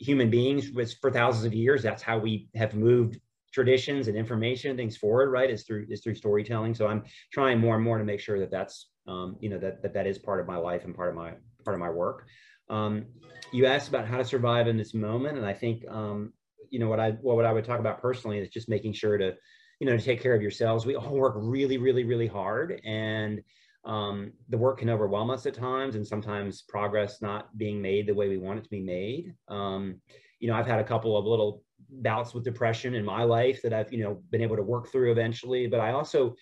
human 0.00 0.30
beings, 0.30 0.70
was 0.72 0.94
for 0.94 1.10
thousands 1.10 1.44
of 1.44 1.54
years, 1.54 1.82
that's 1.82 2.02
how 2.02 2.18
we 2.18 2.48
have 2.54 2.74
moved 2.74 3.20
traditions 3.52 4.08
and 4.08 4.16
information 4.16 4.70
and 4.70 4.78
things 4.78 4.96
forward. 4.96 5.30
Right? 5.30 5.50
Is 5.50 5.62
through 5.64 5.86
is 5.88 6.02
through 6.02 6.14
storytelling. 6.16 6.74
So 6.74 6.86
I'm 6.86 7.04
trying 7.32 7.58
more 7.58 7.76
and 7.76 7.84
more 7.84 7.98
to 7.98 8.04
make 8.04 8.20
sure 8.20 8.40
that 8.40 8.50
that's 8.50 8.88
um, 9.06 9.36
you 9.40 9.50
know 9.50 9.58
that, 9.58 9.82
that 9.82 9.94
that 9.94 10.06
is 10.06 10.18
part 10.18 10.40
of 10.40 10.46
my 10.46 10.56
life 10.56 10.84
and 10.84 10.94
part 10.94 11.10
of 11.10 11.14
my 11.14 11.34
part 11.64 11.74
of 11.74 11.80
my 11.80 11.90
work. 11.90 12.26
Um, 12.68 13.06
you 13.52 13.66
asked 13.66 13.88
about 13.88 14.06
how 14.06 14.18
to 14.18 14.24
survive 14.24 14.68
in 14.68 14.76
this 14.76 14.94
moment, 14.94 15.36
and 15.36 15.46
I 15.46 15.52
think 15.52 15.84
um, 15.88 16.32
you 16.70 16.78
know 16.78 16.88
what 16.88 17.00
I 17.00 17.12
what, 17.12 17.36
what 17.36 17.44
I 17.44 17.52
would 17.52 17.64
talk 17.64 17.80
about 17.80 18.00
personally 18.00 18.38
is 18.38 18.48
just 18.48 18.68
making 18.68 18.94
sure 18.94 19.18
to 19.18 19.34
you 19.80 19.86
know 19.86 19.96
to 19.96 20.02
take 20.02 20.22
care 20.22 20.34
of 20.34 20.42
yourselves. 20.42 20.86
We 20.86 20.96
all 20.96 21.14
work 21.14 21.34
really, 21.36 21.78
really, 21.78 22.04
really 22.04 22.28
hard, 22.28 22.80
and 22.84 23.42
um, 23.84 24.32
the 24.48 24.58
work 24.58 24.78
can 24.78 24.90
overwhelm 24.90 25.30
us 25.30 25.46
at 25.46 25.54
times, 25.54 25.94
and 25.94 26.06
sometimes 26.06 26.62
progress 26.62 27.22
not 27.22 27.56
being 27.56 27.80
made 27.80 28.06
the 28.06 28.14
way 28.14 28.28
we 28.28 28.38
want 28.38 28.58
it 28.58 28.64
to 28.64 28.70
be 28.70 28.80
made. 28.80 29.34
Um, 29.48 30.00
you 30.38 30.48
know, 30.48 30.54
I've 30.54 30.66
had 30.66 30.80
a 30.80 30.84
couple 30.84 31.16
of 31.16 31.24
little 31.24 31.62
bouts 31.88 32.34
with 32.34 32.44
depression 32.44 32.94
in 32.94 33.04
my 33.04 33.24
life 33.24 33.62
that 33.62 33.72
I've 33.72 33.92
you 33.92 34.02
know 34.02 34.22
been 34.30 34.42
able 34.42 34.56
to 34.56 34.62
work 34.62 34.90
through 34.90 35.12
eventually, 35.12 35.66
but 35.66 35.80
I 35.80 35.92
also 35.92 36.34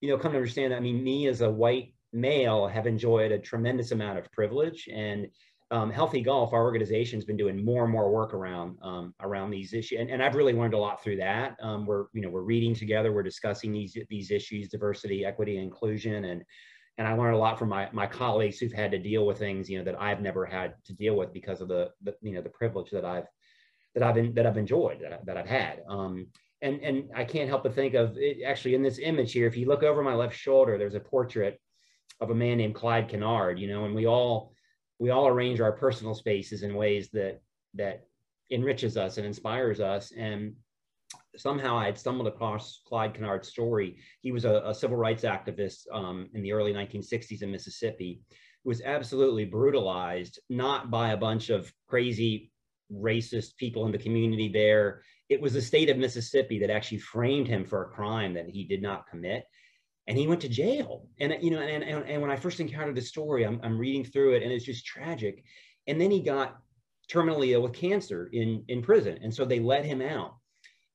you 0.00 0.10
know 0.10 0.18
come 0.18 0.32
to 0.32 0.38
understand 0.38 0.72
that 0.72 0.76
I 0.76 0.80
mean 0.80 1.02
me 1.02 1.26
as 1.26 1.40
a 1.40 1.50
white 1.50 1.94
male 2.12 2.66
have 2.66 2.86
enjoyed 2.86 3.32
a 3.32 3.38
tremendous 3.38 3.90
amount 3.90 4.18
of 4.18 4.30
privilege 4.32 4.88
and 4.92 5.26
um, 5.70 5.90
Healthy 5.90 6.22
Gulf, 6.22 6.52
our 6.52 6.62
organization's 6.62 7.24
been 7.24 7.36
doing 7.36 7.62
more 7.62 7.84
and 7.84 7.92
more 7.92 8.10
work 8.10 8.32
around 8.32 8.78
um, 8.82 9.14
around 9.20 9.50
these 9.50 9.74
issues, 9.74 10.00
and, 10.00 10.10
and 10.10 10.22
I've 10.22 10.34
really 10.34 10.54
learned 10.54 10.74
a 10.74 10.78
lot 10.78 11.02
through 11.02 11.16
that. 11.16 11.56
Um, 11.60 11.84
we're 11.84 12.06
you 12.14 12.22
know 12.22 12.30
we're 12.30 12.40
reading 12.40 12.74
together, 12.74 13.12
we're 13.12 13.22
discussing 13.22 13.72
these 13.72 13.96
these 14.08 14.30
issues, 14.30 14.68
diversity, 14.68 15.26
equity, 15.26 15.58
inclusion, 15.58 16.24
and 16.24 16.42
and 16.96 17.06
I 17.06 17.12
learned 17.12 17.34
a 17.34 17.38
lot 17.38 17.58
from 17.58 17.68
my 17.68 17.88
my 17.92 18.06
colleagues 18.06 18.58
who've 18.58 18.72
had 18.72 18.90
to 18.92 18.98
deal 18.98 19.26
with 19.26 19.38
things 19.38 19.68
you 19.68 19.78
know 19.78 19.84
that 19.84 20.00
I've 20.00 20.22
never 20.22 20.46
had 20.46 20.74
to 20.86 20.94
deal 20.94 21.16
with 21.16 21.32
because 21.34 21.60
of 21.60 21.68
the, 21.68 21.90
the 22.02 22.14
you 22.22 22.32
know 22.32 22.42
the 22.42 22.48
privilege 22.48 22.90
that 22.90 23.04
I've 23.04 23.26
that 23.94 24.02
I've 24.02 24.14
been 24.14 24.34
that 24.34 24.46
I've 24.46 24.56
enjoyed 24.56 25.00
that, 25.02 25.12
I, 25.12 25.18
that 25.24 25.36
I've 25.36 25.46
had. 25.46 25.82
Um, 25.88 26.28
and 26.62 26.80
and 26.80 27.10
I 27.14 27.24
can't 27.24 27.48
help 27.48 27.62
but 27.62 27.74
think 27.74 27.92
of 27.92 28.16
it 28.16 28.42
actually 28.42 28.74
in 28.74 28.82
this 28.82 28.98
image 28.98 29.32
here. 29.32 29.46
If 29.46 29.56
you 29.56 29.66
look 29.66 29.82
over 29.82 30.02
my 30.02 30.14
left 30.14 30.36
shoulder, 30.36 30.78
there's 30.78 30.94
a 30.94 31.00
portrait 31.00 31.60
of 32.20 32.30
a 32.30 32.34
man 32.34 32.56
named 32.56 32.74
Clyde 32.74 33.08
Kennard. 33.08 33.58
You 33.58 33.68
know, 33.68 33.84
and 33.84 33.94
we 33.94 34.06
all 34.06 34.54
we 34.98 35.10
all 35.10 35.28
arrange 35.28 35.60
our 35.60 35.72
personal 35.72 36.14
spaces 36.14 36.62
in 36.62 36.74
ways 36.74 37.08
that 37.10 37.40
that 37.74 38.08
enriches 38.50 38.96
us 38.96 39.18
and 39.18 39.26
inspires 39.26 39.80
us. 39.80 40.12
And 40.16 40.54
somehow 41.36 41.76
I 41.76 41.86
had 41.86 41.98
stumbled 41.98 42.26
across 42.26 42.80
Clyde 42.86 43.14
Kennard's 43.14 43.48
story. 43.48 43.98
He 44.20 44.32
was 44.32 44.44
a, 44.44 44.62
a 44.64 44.74
civil 44.74 44.96
rights 44.96 45.22
activist 45.22 45.82
um, 45.92 46.28
in 46.34 46.42
the 46.42 46.52
early 46.52 46.72
1960s 46.72 47.42
in 47.42 47.50
Mississippi. 47.50 48.22
who 48.64 48.70
Was 48.70 48.82
absolutely 48.82 49.44
brutalized, 49.44 50.40
not 50.48 50.90
by 50.90 51.10
a 51.10 51.16
bunch 51.16 51.50
of 51.50 51.72
crazy 51.86 52.50
racist 52.92 53.56
people 53.56 53.86
in 53.86 53.92
the 53.92 53.98
community 53.98 54.48
there. 54.48 55.02
It 55.28 55.40
was 55.40 55.52
the 55.52 55.62
state 55.62 55.90
of 55.90 55.98
Mississippi 55.98 56.58
that 56.60 56.70
actually 56.70 56.98
framed 56.98 57.46
him 57.46 57.64
for 57.64 57.84
a 57.84 57.90
crime 57.90 58.32
that 58.34 58.48
he 58.48 58.64
did 58.64 58.80
not 58.80 59.08
commit 59.08 59.44
and 60.08 60.16
he 60.16 60.26
went 60.26 60.40
to 60.40 60.48
jail. 60.48 61.06
And 61.20 61.36
you 61.40 61.50
know, 61.50 61.60
and, 61.60 61.84
and, 61.84 62.04
and 62.08 62.22
when 62.22 62.30
I 62.30 62.36
first 62.36 62.60
encountered 62.60 62.96
the 62.96 63.02
story, 63.02 63.44
I'm, 63.44 63.60
I'm 63.62 63.78
reading 63.78 64.04
through 64.04 64.34
it, 64.34 64.42
and 64.42 64.50
it's 64.50 64.64
just 64.64 64.86
tragic. 64.86 65.44
And 65.86 66.00
then 66.00 66.10
he 66.10 66.20
got 66.20 66.56
terminally 67.12 67.50
ill 67.50 67.62
with 67.62 67.74
cancer 67.74 68.28
in 68.32 68.64
in 68.68 68.82
prison, 68.82 69.18
and 69.22 69.32
so 69.32 69.44
they 69.44 69.60
let 69.60 69.84
him 69.84 70.00
out. 70.00 70.34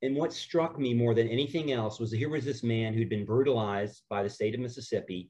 And 0.02 0.18
what 0.18 0.34
struck 0.34 0.78
me 0.78 0.94
more 0.94 1.14
than 1.14 1.30
anything 1.30 1.72
else 1.72 2.00
was 2.00 2.12
here 2.12 2.30
was 2.30 2.44
this 2.44 2.64
man 2.64 2.94
who'd 2.94 3.08
been 3.08 3.24
brutalized 3.24 4.02
by 4.10 4.22
the 4.22 4.30
state 4.30 4.54
of 4.54 4.60
Mississippi, 4.60 5.30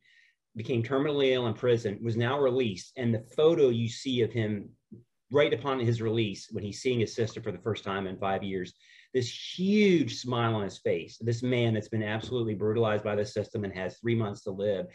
became 0.55 0.81
terminally 0.81 1.33
ill 1.33 1.45
in 1.45 1.53
prison, 1.53 1.99
was 2.01 2.17
now 2.17 2.39
released, 2.39 2.93
and 2.97 3.13
the 3.13 3.25
photo 3.35 3.69
you 3.69 3.89
see 3.89 4.21
of 4.21 4.31
him 4.31 4.69
right 5.29 5.53
upon 5.53 5.79
his 5.79 6.01
release 6.01 6.47
when 6.51 6.63
he's 6.63 6.81
seeing 6.81 6.99
his 6.99 7.13
sister 7.13 7.41
for 7.41 7.51
the 7.51 7.57
first 7.57 7.83
time 7.83 8.07
in 8.07 8.17
five 8.17 8.43
years 8.43 8.73
this 9.13 9.57
huge 9.57 10.17
smile 10.17 10.55
on 10.55 10.63
his 10.63 10.79
face. 10.79 11.17
This 11.21 11.43
man 11.43 11.73
that's 11.73 11.89
been 11.89 12.03
absolutely 12.03 12.55
brutalized 12.55 13.03
by 13.03 13.15
the 13.15 13.25
system 13.25 13.63
and 13.63 13.73
has 13.73 13.97
three 13.97 14.15
months 14.15 14.41
to 14.43 14.51
live. 14.51 14.87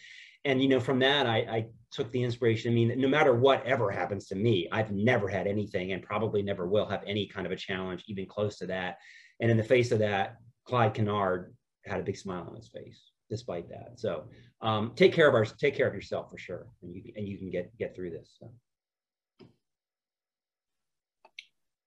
And 0.44 0.62
you 0.62 0.68
know, 0.68 0.80
from 0.80 0.98
that, 1.00 1.26
I, 1.26 1.36
I 1.38 1.66
took 1.90 2.10
the 2.10 2.22
inspiration. 2.22 2.72
I 2.72 2.74
mean, 2.74 3.00
no 3.00 3.08
matter 3.08 3.34
what 3.34 3.64
ever 3.66 3.90
happens 3.90 4.26
to 4.28 4.34
me, 4.34 4.68
I've 4.72 4.92
never 4.92 5.28
had 5.28 5.46
anything, 5.46 5.92
and 5.92 6.02
probably 6.02 6.42
never 6.42 6.66
will 6.66 6.86
have 6.86 7.02
any 7.06 7.26
kind 7.26 7.46
of 7.46 7.52
a 7.52 7.56
challenge 7.56 8.04
even 8.08 8.26
close 8.26 8.58
to 8.58 8.66
that. 8.66 8.98
And 9.40 9.50
in 9.50 9.56
the 9.56 9.64
face 9.64 9.92
of 9.92 9.98
that, 10.00 10.36
Clyde 10.64 10.94
Kennard 10.94 11.54
had 11.86 12.00
a 12.00 12.04
big 12.04 12.16
smile 12.16 12.46
on 12.48 12.56
his 12.56 12.68
face 12.68 13.10
despite 13.30 13.68
that. 13.68 14.00
So 14.00 14.24
um, 14.62 14.92
take 14.96 15.12
care 15.12 15.28
of 15.28 15.34
our 15.34 15.44
take 15.44 15.76
care 15.76 15.86
of 15.86 15.94
yourself 15.94 16.30
for 16.30 16.38
sure, 16.38 16.66
and 16.82 16.94
you 16.94 17.02
and 17.16 17.26
you 17.26 17.38
can 17.38 17.50
get 17.50 17.76
get 17.78 17.94
through 17.94 18.10
this. 18.10 18.36
So. 18.38 18.50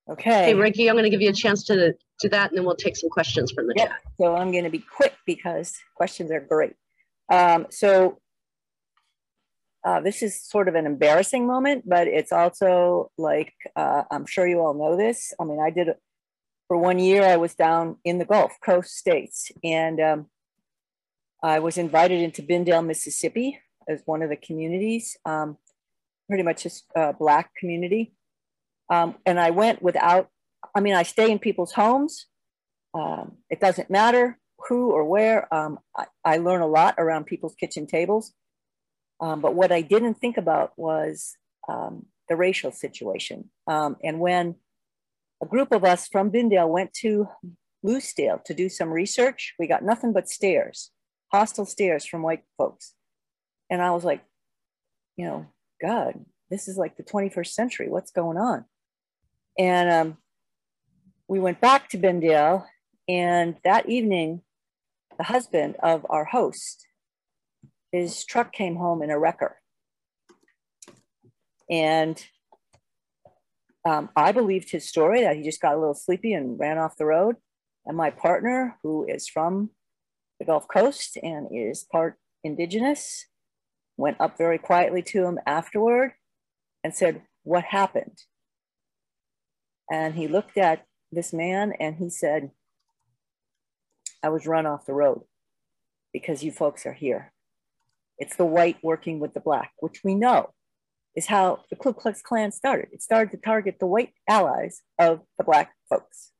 Okay. 0.09 0.45
Hey, 0.45 0.53
Riki, 0.53 0.89
I'm 0.89 0.95
going 0.95 1.03
to 1.03 1.09
give 1.09 1.21
you 1.21 1.29
a 1.29 1.33
chance 1.33 1.63
to 1.65 1.93
do 2.19 2.29
that, 2.29 2.49
and 2.49 2.57
then 2.57 2.65
we'll 2.65 2.75
take 2.75 2.97
some 2.97 3.09
questions 3.09 3.51
from 3.51 3.67
the 3.67 3.73
yep. 3.77 3.89
chat. 3.89 3.99
So 4.19 4.35
I'm 4.35 4.51
going 4.51 4.63
to 4.63 4.69
be 4.69 4.79
quick 4.79 5.15
because 5.25 5.77
questions 5.95 6.31
are 6.31 6.39
great. 6.39 6.73
Um, 7.31 7.67
so 7.69 8.19
uh, 9.83 10.01
this 10.01 10.21
is 10.21 10.41
sort 10.41 10.67
of 10.67 10.75
an 10.75 10.85
embarrassing 10.85 11.47
moment, 11.47 11.87
but 11.87 12.07
it's 12.07 12.31
also 12.31 13.11
like, 13.17 13.53
uh, 13.75 14.03
I'm 14.11 14.25
sure 14.25 14.47
you 14.47 14.59
all 14.59 14.73
know 14.73 14.97
this. 14.97 15.33
I 15.39 15.43
mean, 15.43 15.59
I 15.59 15.69
did, 15.69 15.89
for 16.67 16.77
one 16.77 16.99
year, 16.99 17.23
I 17.23 17.37
was 17.37 17.55
down 17.55 17.97
in 18.03 18.17
the 18.17 18.25
Gulf 18.25 18.53
Coast 18.63 18.95
states, 18.95 19.51
and 19.63 19.99
um, 19.99 20.27
I 21.41 21.59
was 21.59 21.77
invited 21.77 22.21
into 22.21 22.43
Benndale, 22.43 22.85
Mississippi 22.85 23.59
as 23.87 24.01
one 24.05 24.21
of 24.21 24.29
the 24.29 24.35
communities, 24.35 25.17
um, 25.25 25.57
pretty 26.27 26.43
much 26.43 26.65
a 26.65 26.99
uh, 26.99 27.11
Black 27.13 27.53
community. 27.55 28.13
Um, 28.91 29.15
and 29.25 29.39
I 29.39 29.51
went 29.51 29.81
without, 29.81 30.29
I 30.75 30.81
mean, 30.81 30.93
I 30.93 31.03
stay 31.03 31.31
in 31.31 31.39
people's 31.39 31.71
homes. 31.71 32.27
Um, 32.93 33.37
it 33.49 33.61
doesn't 33.61 33.89
matter 33.89 34.37
who 34.67 34.91
or 34.91 35.05
where. 35.05 35.51
Um, 35.53 35.79
I, 35.97 36.05
I, 36.25 36.37
learn 36.37 36.61
a 36.61 36.67
lot 36.67 36.95
around 36.97 37.25
people's 37.25 37.55
kitchen 37.55 37.87
tables. 37.87 38.33
Um, 39.21 39.39
but 39.39 39.55
what 39.55 39.71
I 39.71 39.81
didn't 39.81 40.15
think 40.15 40.35
about 40.35 40.73
was 40.75 41.37
um, 41.69 42.07
the 42.27 42.35
racial 42.35 42.71
situation. 42.71 43.49
Um, 43.65 43.95
and 44.03 44.19
when 44.19 44.55
a 45.41 45.45
group 45.45 45.71
of 45.71 45.85
us 45.85 46.07
from 46.07 46.29
Benndale 46.29 46.69
went 46.69 46.93
to 46.95 47.29
Lucedale 47.83 48.43
to 48.45 48.53
do 48.53 48.67
some 48.67 48.89
research, 48.89 49.53
we 49.57 49.67
got 49.67 49.83
nothing 49.83 50.11
but 50.11 50.29
stares, 50.29 50.91
hostile 51.31 51.65
stares 51.65 52.05
from 52.05 52.23
white 52.23 52.43
folks. 52.57 52.93
And 53.69 53.81
I 53.81 53.91
was 53.91 54.03
like, 54.03 54.21
you 55.15 55.25
know, 55.25 55.45
God, 55.81 56.25
this 56.49 56.67
is 56.67 56.77
like 56.77 56.97
the 56.97 57.03
21st 57.03 57.47
century. 57.47 57.89
What's 57.89 58.11
going 58.11 58.37
on? 58.37 58.65
And 59.61 59.91
um, 59.91 60.17
we 61.27 61.39
went 61.39 61.61
back 61.61 61.87
to 61.89 61.99
Benndale, 61.99 62.65
and 63.07 63.57
that 63.63 63.87
evening, 63.87 64.41
the 65.19 65.23
husband 65.23 65.75
of 65.83 66.03
our 66.09 66.25
host, 66.25 66.87
his 67.91 68.25
truck 68.25 68.53
came 68.53 68.77
home 68.77 69.03
in 69.03 69.11
a 69.11 69.19
wrecker. 69.19 69.61
And 71.69 72.25
um, 73.85 74.09
I 74.15 74.31
believed 74.31 74.71
his 74.71 74.89
story 74.89 75.21
that 75.21 75.35
he 75.35 75.43
just 75.43 75.61
got 75.61 75.75
a 75.75 75.79
little 75.79 75.93
sleepy 75.93 76.33
and 76.33 76.59
ran 76.59 76.79
off 76.79 76.97
the 76.97 77.05
road. 77.05 77.35
And 77.85 77.95
my 77.95 78.09
partner, 78.09 78.79
who 78.81 79.05
is 79.07 79.27
from 79.27 79.69
the 80.39 80.45
Gulf 80.45 80.67
Coast 80.67 81.19
and 81.21 81.49
is 81.51 81.83
part 81.83 82.17
indigenous, 82.43 83.27
went 83.95 84.19
up 84.19 84.39
very 84.39 84.57
quietly 84.57 85.03
to 85.03 85.23
him 85.23 85.37
afterward 85.45 86.13
and 86.83 86.95
said, 86.95 87.21
What 87.43 87.65
happened? 87.65 88.23
And 89.91 90.15
he 90.15 90.27
looked 90.29 90.57
at 90.57 90.85
this 91.11 91.33
man 91.33 91.73
and 91.77 91.97
he 91.97 92.09
said, 92.09 92.51
I 94.23 94.29
was 94.29 94.47
run 94.47 94.65
off 94.65 94.85
the 94.85 94.93
road 94.93 95.23
because 96.13 96.43
you 96.43 96.51
folks 96.51 96.85
are 96.85 96.93
here. 96.93 97.33
It's 98.17 98.37
the 98.37 98.45
white 98.45 98.77
working 98.81 99.19
with 99.19 99.33
the 99.33 99.41
black, 99.41 99.73
which 99.79 100.01
we 100.03 100.15
know. 100.15 100.53
is 101.15 101.27
how 101.27 101.59
the 101.69 101.75
Ku 101.75 101.93
Klux 101.93 102.21
Klan 102.21 102.51
started. 102.51 102.89
It 102.93 103.01
started 103.01 103.31
to 103.31 103.37
target 103.37 103.77
the 103.79 103.87
white 103.87 104.13
allies 104.29 104.81
of 104.97 105.21
the 105.37 105.43
black 105.43 105.73
folks. 105.89 106.31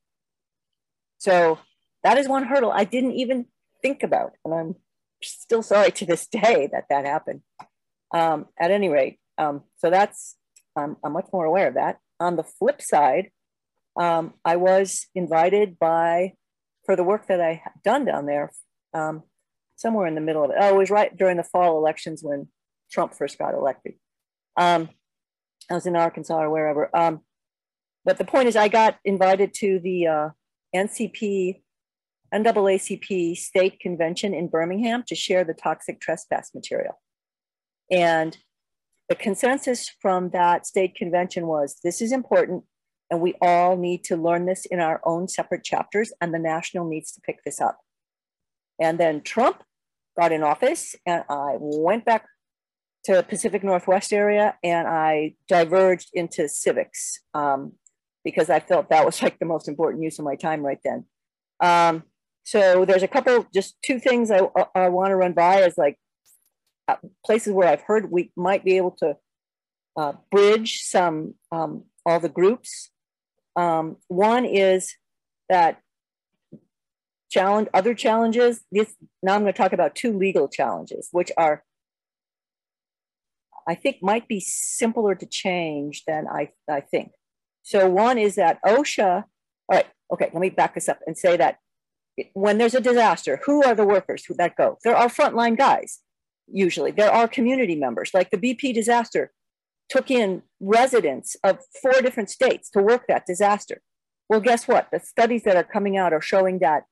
So 1.18 1.60
that 2.04 2.18
is 2.18 2.28
one 2.28 2.46
hurdle 2.46 2.72
I 2.72 2.86
didn't 2.86 3.14
even 3.14 3.48
think 3.82 4.04
about. 4.04 4.34
And 4.46 4.54
I'm 4.54 4.76
still 5.22 5.62
sorry 5.62 5.92
to 5.92 6.06
this 6.06 6.28
day 6.28 6.70
that 6.72 6.86
that 6.90 7.06
happened. 7.06 7.42
Um, 8.14 8.48
at 8.60 8.72
any 8.72 8.90
rate, 8.90 9.20
um, 9.38 9.64
so 9.78 9.90
that's, 9.90 10.36
um, 10.76 10.98
I'm 11.04 11.14
much 11.14 11.28
more 11.32 11.46
aware 11.46 11.68
of 11.68 11.76
that. 11.76 12.00
On 12.20 12.36
the 12.36 12.44
flip 12.44 12.82
side, 12.82 13.32
um, 14.00 14.34
I 14.46 14.56
was 14.56 15.08
invited 15.16 15.78
by, 15.80 16.34
for 16.86 16.96
the 16.96 17.04
work 17.04 17.28
that 17.28 17.42
I 17.42 17.62
had 17.64 17.74
done 17.84 18.06
down 18.06 18.26
there, 18.26 18.52
um, 18.94 19.24
somewhere 19.76 20.08
in 20.08 20.16
the 20.16 20.22
middle 20.22 20.44
of 20.44 20.52
it. 20.52 20.58
Oh, 20.60 20.70
it 20.70 20.78
was 20.78 20.90
right 20.90 21.16
during 21.16 21.38
the 21.38 21.44
fall 21.44 21.78
elections 21.78 22.22
when 22.24 22.48
Trump 22.92 23.14
first 23.14 23.38
got 23.38 23.54
elected. 23.54 23.94
Um, 24.58 24.90
I 25.70 25.76
was 25.76 25.86
in 25.86 25.96
Arkansas 25.96 26.42
or 26.42 26.50
wherever. 26.50 26.90
Um, 26.96 27.22
but 28.04 28.18
the 28.18 28.26
point 28.26 28.48
is, 28.48 28.56
I 28.56 28.68
got 28.68 28.98
invited 29.06 29.54
to 29.56 29.80
the 29.80 30.08
uh, 30.08 30.30
NCP, 30.76 31.62
NAACP 32.34 33.38
state 33.38 33.80
convention 33.80 34.34
in 34.34 34.48
Birmingham 34.48 35.04
to 35.08 35.16
share 35.16 35.44
the 35.44 35.54
toxic 35.54 36.00
trespass 36.00 36.52
material. 36.54 37.00
And 37.90 38.38
the 39.10 39.16
consensus 39.16 39.90
from 40.02 40.30
that 40.30 40.66
state 40.66 40.96
convention 40.96 41.46
was 41.46 41.78
this 41.84 42.02
is 42.02 42.12
important, 42.12 42.64
and 43.12 43.22
we 43.22 43.36
all 43.42 43.78
need 43.78 44.04
to 44.06 44.16
learn 44.16 44.46
this 44.46 44.66
in 44.66 44.80
our 44.80 45.02
own 45.04 45.28
separate 45.28 45.64
chapters, 45.64 46.12
and 46.20 46.34
the 46.34 46.40
national 46.40 46.88
needs 46.88 47.12
to 47.12 47.22
pick 47.22 47.44
this 47.44 47.62
up. 47.62 47.78
And 48.80 49.00
then 49.00 49.22
Trump 49.22 49.64
got 50.18 50.32
in 50.32 50.42
office, 50.42 50.96
and 51.06 51.24
I 51.30 51.58
went 51.60 52.06
back 52.06 52.26
to 53.06 53.24
Pacific 53.24 53.64
Northwest 53.64 54.14
area 54.14 54.56
and 54.64 54.88
I 54.88 55.34
diverged 55.48 56.10
into 56.14 56.48
civics 56.48 57.20
um, 57.34 57.74
because 58.24 58.50
I 58.50 58.60
felt 58.60 58.90
that 58.90 59.06
was 59.06 59.22
like 59.24 59.40
the 59.40 59.46
most 59.46 59.68
important 59.68 60.04
use 60.04 60.20
of 60.20 60.26
my 60.26 60.36
time 60.36 60.62
right 60.62 60.80
then. 60.84 61.06
Um, 61.60 62.04
so 62.44 62.86
there's 62.86 63.04
a 63.04 63.08
couple, 63.08 63.46
just 63.54 63.76
two 63.84 64.00
things 64.00 64.32
I, 64.32 64.42
I 64.76 64.90
want 64.90 65.10
to 65.10 65.16
run 65.16 65.34
by 65.34 65.62
as 65.62 65.78
like 65.78 65.98
uh, 66.88 66.98
places 67.26 67.54
where 67.54 67.68
I've 67.68 67.82
heard 67.82 68.12
we 68.12 68.32
might 68.36 68.64
be 68.64 68.78
able 68.78 68.92
to 69.00 69.18
uh, 69.98 70.14
bridge 70.30 70.82
some, 70.84 71.36
um, 71.52 71.86
all 72.06 72.20
the 72.20 72.30
groups. 72.30 72.90
Um, 73.56 73.98
one 74.08 74.46
is 74.46 74.96
that 75.50 75.82
challenge, 77.30 77.68
other 77.74 77.94
challenges, 77.94 78.62
this, 78.72 78.94
now 79.22 79.36
I'm 79.36 79.42
going 79.42 79.54
to 79.54 79.58
talk 79.58 79.74
about 79.74 79.96
two 79.96 80.18
legal 80.18 80.48
challenges, 80.48 81.10
which 81.12 81.32
are 81.38 81.64
I 83.68 83.76
think 83.76 83.98
might 84.02 84.28
be 84.28 84.40
simpler 84.40 85.16
to 85.16 85.26
change 85.26 86.04
than 86.06 86.28
I, 86.28 86.50
I 86.70 86.82
think. 86.82 87.12
So 87.64 87.90
one 87.90 88.18
is 88.18 88.36
that 88.36 88.60
OSHA, 88.66 89.24
all 89.24 89.26
right, 89.70 89.86
okay, 90.12 90.30
let 90.34 90.42
me 90.42 90.50
back 90.50 90.76
this 90.76 90.90
up 90.90 91.00
and 91.06 91.18
say 91.18 91.38
that 91.38 91.58
when 92.34 92.58
there's 92.58 92.76
a 92.76 92.82
disaster, 92.82 93.40
who 93.46 93.64
are 93.64 93.76
the 93.76 93.86
workers 93.86 94.26
who 94.26 94.34
that 94.36 94.56
go? 94.56 94.78
There 94.84 94.96
are 94.96 95.08
frontline 95.08 95.58
guys, 95.58 96.00
usually. 96.48 96.92
There 96.92 97.12
are 97.12 97.28
community 97.28 97.76
members, 97.76 98.12
like 98.14 98.32
the 98.32 98.38
BP 98.38 98.74
disaster 98.74 99.32
took 99.92 100.10
in 100.10 100.42
residents 100.62 101.36
of 101.44 101.60
four 101.82 102.02
different 102.02 102.30
states 102.30 102.70
to 102.70 102.82
work 102.82 103.06
that 103.08 103.26
disaster. 103.26 103.82
Well, 104.30 104.40
guess 104.40 104.66
what? 104.66 104.88
The 104.92 105.02
studies 105.02 105.44
that 105.44 105.58
are 105.58 105.66
coming 105.66 105.98
out 105.98 106.14
are 106.14 106.22
showing 106.22 106.60
that, 106.60 106.84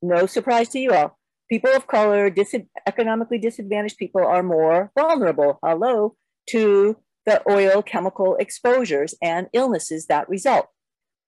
no 0.00 0.24
surprise 0.24 0.70
to 0.70 0.78
you 0.78 0.92
all, 0.92 1.18
people 1.50 1.70
of 1.70 1.86
color, 1.86 2.30
dis- 2.30 2.54
economically 2.86 3.36
disadvantaged 3.36 3.98
people 3.98 4.24
are 4.24 4.42
more 4.42 4.90
vulnerable, 4.98 5.58
hello, 5.62 6.16
to 6.48 6.96
the 7.26 7.42
oil 7.46 7.82
chemical 7.82 8.36
exposures 8.36 9.14
and 9.20 9.48
illnesses 9.52 10.06
that 10.06 10.26
result. 10.26 10.68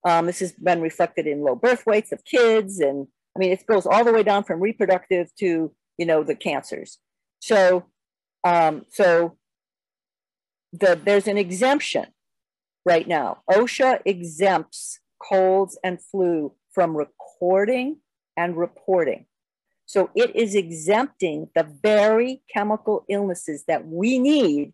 Um, 0.08 0.24
this 0.24 0.40
has 0.40 0.52
been 0.52 0.80
reflected 0.80 1.26
in 1.26 1.42
low 1.42 1.54
birth 1.54 1.84
weights 1.86 2.12
of 2.12 2.24
kids, 2.24 2.80
and 2.80 3.08
I 3.36 3.38
mean, 3.38 3.52
it 3.52 3.66
goes 3.66 3.86
all 3.86 4.04
the 4.04 4.12
way 4.12 4.22
down 4.22 4.42
from 4.44 4.60
reproductive 4.60 5.28
to 5.40 5.70
you 5.98 6.06
know 6.06 6.24
the 6.24 6.34
cancers. 6.34 6.98
So, 7.40 7.84
um, 8.42 8.86
so 8.90 9.36
the, 10.72 10.98
there's 11.02 11.28
an 11.28 11.38
exemption 11.38 12.06
right 12.84 13.06
now. 13.06 13.42
OSHA 13.50 14.00
exempts 14.04 15.00
colds 15.22 15.78
and 15.84 16.02
flu 16.02 16.54
from 16.72 16.96
recording 16.96 17.98
and 18.36 18.56
reporting. 18.56 19.26
So 19.86 20.10
it 20.14 20.34
is 20.34 20.54
exempting 20.54 21.48
the 21.54 21.64
very 21.82 22.42
chemical 22.52 23.04
illnesses 23.08 23.64
that 23.68 23.86
we 23.86 24.18
need 24.18 24.72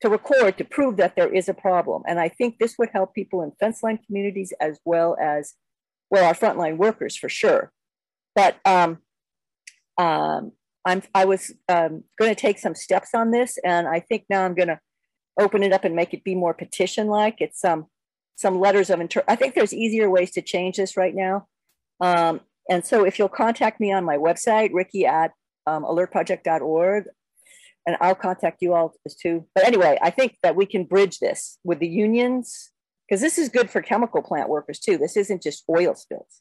to 0.00 0.08
record 0.08 0.58
to 0.58 0.64
prove 0.64 0.96
that 0.98 1.16
there 1.16 1.32
is 1.32 1.48
a 1.48 1.54
problem. 1.54 2.02
And 2.06 2.20
I 2.20 2.28
think 2.28 2.58
this 2.58 2.76
would 2.78 2.90
help 2.92 3.14
people 3.14 3.42
in 3.42 3.52
fence 3.58 3.82
line 3.82 3.98
communities 4.06 4.52
as 4.60 4.78
well 4.84 5.16
as, 5.20 5.54
well, 6.10 6.24
our 6.24 6.34
frontline 6.34 6.76
workers 6.76 7.16
for 7.16 7.28
sure. 7.28 7.72
But 8.34 8.56
um, 8.64 8.98
um, 9.98 10.52
I'm, 10.84 11.02
I 11.14 11.24
was 11.24 11.52
um, 11.68 12.04
going 12.18 12.34
to 12.34 12.40
take 12.40 12.58
some 12.58 12.74
steps 12.74 13.10
on 13.14 13.30
this, 13.30 13.58
and 13.64 13.88
I 13.88 14.00
think 14.00 14.24
now 14.28 14.44
I'm 14.44 14.54
going 14.54 14.68
to 14.68 14.80
open 15.40 15.62
it 15.62 15.72
up 15.72 15.84
and 15.84 15.96
make 15.96 16.14
it 16.14 16.24
be 16.24 16.34
more 16.34 16.54
petition-like. 16.54 17.36
It's 17.40 17.60
some 17.60 17.80
um, 17.80 17.86
some 18.36 18.58
letters 18.58 18.90
of 18.90 19.00
inter. 19.00 19.22
I 19.28 19.36
think 19.36 19.54
there's 19.54 19.72
easier 19.72 20.10
ways 20.10 20.32
to 20.32 20.42
change 20.42 20.76
this 20.76 20.96
right 20.96 21.14
now. 21.14 21.46
Um, 22.00 22.40
and 22.68 22.84
so 22.84 23.04
if 23.04 23.18
you'll 23.18 23.28
contact 23.28 23.80
me 23.80 23.92
on 23.92 24.04
my 24.04 24.16
website, 24.16 24.70
Riki 24.72 25.06
at 25.06 25.32
um, 25.66 25.84
alertproject.org, 25.84 27.04
and 27.86 27.96
I'll 28.00 28.14
contact 28.14 28.62
you 28.62 28.74
all 28.74 28.94
too. 29.20 29.46
But 29.54 29.64
anyway, 29.64 29.98
I 30.02 30.10
think 30.10 30.36
that 30.42 30.56
we 30.56 30.66
can 30.66 30.84
bridge 30.84 31.18
this 31.18 31.58
with 31.64 31.78
the 31.78 31.88
unions 31.88 32.70
because 33.06 33.20
this 33.20 33.38
is 33.38 33.48
good 33.48 33.70
for 33.70 33.82
chemical 33.82 34.22
plant 34.22 34.48
workers 34.48 34.78
too. 34.78 34.96
This 34.96 35.16
isn't 35.16 35.42
just 35.42 35.64
oil 35.68 35.94
spills. 35.94 36.40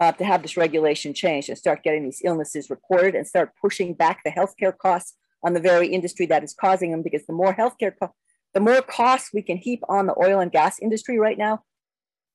Uh, 0.00 0.10
to 0.10 0.24
have 0.24 0.42
this 0.42 0.56
regulation 0.56 1.14
changed 1.14 1.48
and 1.48 1.56
start 1.56 1.84
getting 1.84 2.02
these 2.02 2.20
illnesses 2.24 2.68
recorded 2.68 3.14
and 3.14 3.28
start 3.28 3.52
pushing 3.60 3.94
back 3.94 4.20
the 4.24 4.30
healthcare 4.30 4.76
costs 4.76 5.16
on 5.44 5.54
the 5.54 5.60
very 5.60 5.86
industry 5.86 6.26
that 6.26 6.42
is 6.42 6.52
causing 6.52 6.90
them 6.90 7.00
because 7.00 7.24
the 7.26 7.32
more 7.32 7.54
healthcare 7.54 7.92
co- 7.96 8.12
the 8.54 8.60
more 8.60 8.82
costs 8.82 9.30
we 9.32 9.42
can 9.42 9.56
heap 9.56 9.80
on 9.88 10.06
the 10.06 10.14
oil 10.18 10.40
and 10.40 10.50
gas 10.50 10.78
industry 10.80 11.18
right 11.18 11.38
now, 11.38 11.62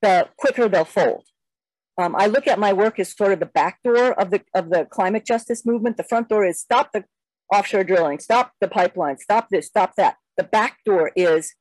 the 0.02 0.30
quicker 0.38 0.70
they'll 0.70 0.86
fold. 0.86 1.26
Um, 1.98 2.16
I 2.16 2.28
look 2.28 2.48
at 2.48 2.60
my 2.60 2.72
work 2.72 2.98
as 3.00 3.16
sort 3.16 3.34
of 3.34 3.40
the 3.40 3.46
back 3.46 3.80
door 3.84 4.14
of 4.14 4.30
the 4.30 4.42
of 4.56 4.70
the 4.70 4.86
climate 4.86 5.26
justice 5.26 5.66
movement. 5.66 5.98
The 5.98 6.04
front 6.04 6.30
door 6.30 6.46
is 6.46 6.60
stop 6.60 6.92
the 6.94 7.04
offshore 7.54 7.84
drilling, 7.84 8.20
stop 8.20 8.54
the 8.62 8.68
pipeline, 8.68 9.18
stop 9.18 9.50
this, 9.50 9.68
stop 9.68 9.96
that. 9.98 10.16
The 10.38 10.44
back 10.44 10.78
door 10.86 11.12
is 11.16 11.56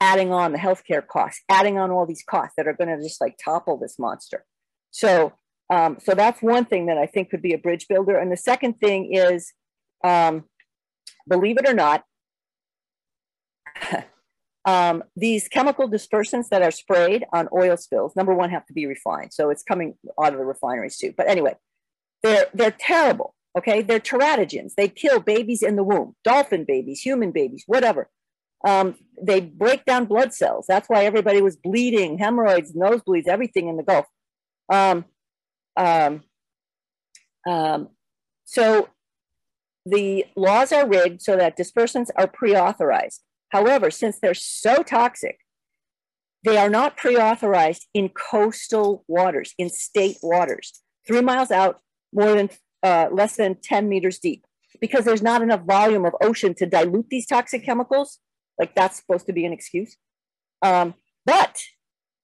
adding 0.00 0.32
on 0.32 0.52
the 0.52 0.58
healthcare 0.58 1.06
costs, 1.06 1.42
adding 1.48 1.78
on 1.78 1.90
all 1.90 2.06
these 2.06 2.24
costs 2.28 2.54
that 2.56 2.66
are 2.66 2.72
going 2.72 2.88
to 2.88 3.02
just 3.02 3.20
like 3.20 3.36
topple 3.42 3.76
this 3.76 3.98
monster. 3.98 4.44
So, 4.90 5.34
um, 5.70 5.98
so 6.02 6.14
that's 6.14 6.42
one 6.42 6.64
thing 6.64 6.86
that 6.86 6.98
I 6.98 7.06
think 7.06 7.30
could 7.30 7.42
be 7.42 7.54
a 7.54 7.58
bridge 7.58 7.86
builder. 7.88 8.16
And 8.18 8.30
the 8.30 8.36
second 8.36 8.74
thing 8.74 9.14
is, 9.14 9.52
um, 10.02 10.44
believe 11.28 11.56
it 11.58 11.68
or 11.68 11.74
not, 11.74 12.04
um, 14.64 15.02
these 15.16 15.48
chemical 15.48 15.88
dispersants 15.88 16.48
that 16.50 16.62
are 16.62 16.70
sprayed 16.70 17.24
on 17.32 17.48
oil 17.52 17.76
spills, 17.76 18.14
number 18.14 18.34
one, 18.34 18.50
have 18.50 18.66
to 18.66 18.72
be 18.72 18.86
refined. 18.86 19.32
So 19.32 19.50
it's 19.50 19.62
coming 19.62 19.94
out 20.22 20.32
of 20.32 20.38
the 20.38 20.44
refineries 20.44 20.98
too. 20.98 21.14
But 21.16 21.28
anyway, 21.28 21.54
they're, 22.22 22.46
they're 22.52 22.76
terrible. 22.78 23.34
Okay. 23.56 23.82
They're 23.82 24.00
teratogens. 24.00 24.74
They 24.76 24.88
kill 24.88 25.20
babies 25.20 25.62
in 25.62 25.76
the 25.76 25.84
womb, 25.84 26.16
dolphin 26.24 26.64
babies, 26.64 27.00
human 27.00 27.30
babies, 27.30 27.64
whatever. 27.66 28.10
Um, 28.66 28.96
they 29.20 29.40
break 29.40 29.84
down 29.84 30.06
blood 30.06 30.32
cells. 30.32 30.64
That's 30.66 30.88
why 30.88 31.04
everybody 31.04 31.40
was 31.40 31.56
bleeding, 31.56 32.18
hemorrhoids, 32.18 32.72
nosebleeds, 32.72 33.28
everything 33.28 33.68
in 33.68 33.76
the 33.76 33.82
Gulf. 33.82 34.06
Um, 34.72 35.04
um, 35.76 36.22
um 37.46 37.88
so 38.44 38.88
the 39.86 40.24
laws 40.36 40.72
are 40.72 40.88
rigged 40.88 41.22
so 41.22 41.36
that 41.36 41.58
dispersants 41.58 42.08
are 42.16 42.26
pre 42.26 42.56
authorized. 42.56 43.22
However, 43.50 43.90
since 43.90 44.18
they're 44.18 44.34
so 44.34 44.82
toxic, 44.82 45.38
they 46.44 46.56
are 46.56 46.70
not 46.70 46.96
pre 46.96 47.16
authorized 47.16 47.86
in 47.94 48.08
coastal 48.10 49.04
waters, 49.08 49.54
in 49.58 49.70
state 49.70 50.18
waters, 50.22 50.82
three 51.06 51.20
miles 51.20 51.50
out, 51.50 51.80
more 52.12 52.34
than 52.34 52.50
uh, 52.82 53.08
less 53.10 53.36
than 53.36 53.56
10 53.62 53.88
meters 53.88 54.18
deep, 54.18 54.44
because 54.80 55.04
there's 55.04 55.22
not 55.22 55.42
enough 55.42 55.62
volume 55.62 56.04
of 56.04 56.14
ocean 56.22 56.54
to 56.54 56.66
dilute 56.66 57.06
these 57.10 57.26
toxic 57.26 57.64
chemicals. 57.64 58.18
Like 58.58 58.74
that's 58.74 58.96
supposed 58.96 59.26
to 59.26 59.32
be 59.32 59.44
an 59.44 59.52
excuse. 59.52 59.96
Um, 60.62 60.94
but, 61.26 61.60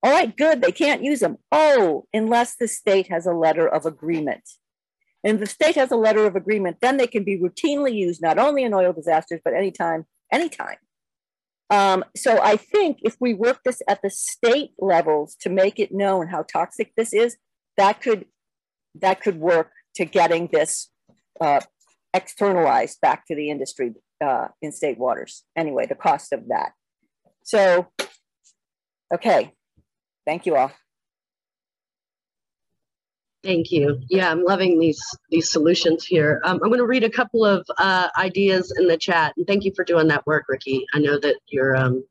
all 0.02 0.12
right, 0.12 0.34
good, 0.36 0.62
they 0.62 0.72
can't 0.72 1.04
use 1.04 1.20
them. 1.20 1.36
Oh, 1.52 2.06
unless 2.12 2.56
the 2.56 2.68
state 2.68 3.08
has 3.08 3.26
a 3.26 3.32
letter 3.32 3.68
of 3.68 3.84
agreement. 3.86 4.42
And 5.22 5.38
the 5.38 5.46
state 5.46 5.74
has 5.76 5.90
a 5.90 5.96
letter 5.96 6.26
of 6.26 6.36
agreement, 6.36 6.78
then 6.80 6.96
they 6.96 7.06
can 7.06 7.24
be 7.24 7.38
routinely 7.38 7.94
used 7.94 8.22
not 8.22 8.38
only 8.38 8.62
in 8.64 8.72
oil 8.72 8.94
disasters, 8.94 9.40
but 9.44 9.52
anytime, 9.52 10.06
anytime. 10.32 10.76
Um, 11.68 12.04
so 12.16 12.40
I 12.42 12.56
think 12.56 12.98
if 13.02 13.16
we 13.20 13.34
work 13.34 13.60
this 13.64 13.82
at 13.86 14.00
the 14.02 14.10
state 14.10 14.70
levels 14.78 15.36
to 15.42 15.50
make 15.50 15.78
it 15.78 15.92
known 15.92 16.28
how 16.28 16.42
toxic 16.42 16.92
this 16.96 17.12
is, 17.12 17.36
that 17.76 18.00
could 18.00 18.24
that 18.94 19.20
could 19.20 19.38
work 19.38 19.70
to 19.94 20.04
getting 20.04 20.48
this 20.52 20.90
uh, 21.40 21.60
externalized 22.12 23.00
back 23.00 23.26
to 23.26 23.36
the 23.36 23.50
industry. 23.50 23.94
uh, 24.20 24.48
in 24.60 24.72
state 24.72 24.98
waters. 24.98 25.44
Anyway, 25.56 25.86
the 25.86 25.94
cost 25.94 26.32
of 26.32 26.48
that. 26.48 26.72
So, 27.44 27.88
okay, 29.14 29.54
thank 30.26 30.46
you 30.46 30.56
all. 30.56 30.72
Thank 33.42 33.70
you. 33.70 34.00
Yeah, 34.10 34.30
I'm 34.30 34.44
loving 34.44 34.78
these 34.78 35.00
these 35.30 35.50
solutions 35.50 36.04
here. 36.04 36.42
Um, 36.44 36.60
I'm 36.62 36.68
going 36.68 36.78
to 36.78 36.86
read 36.86 37.04
a 37.04 37.10
couple 37.10 37.44
of 37.44 37.66
uh, 37.78 38.08
ideas 38.18 38.74
in 38.78 38.86
the 38.86 38.98
chat, 38.98 39.32
and 39.36 39.46
thank 39.46 39.64
you 39.64 39.72
for 39.74 39.82
doing 39.82 40.08
that 40.08 40.26
work, 40.26 40.44
Riki. 40.48 40.84
I 40.92 40.98
know 40.98 41.18
that 41.18 41.36
you're 41.48 41.74
um, 41.74 42.04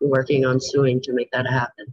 working 0.00 0.46
on 0.46 0.60
suing 0.60 1.00
to 1.02 1.12
make 1.12 1.30
that 1.32 1.48
happen. 1.48 1.92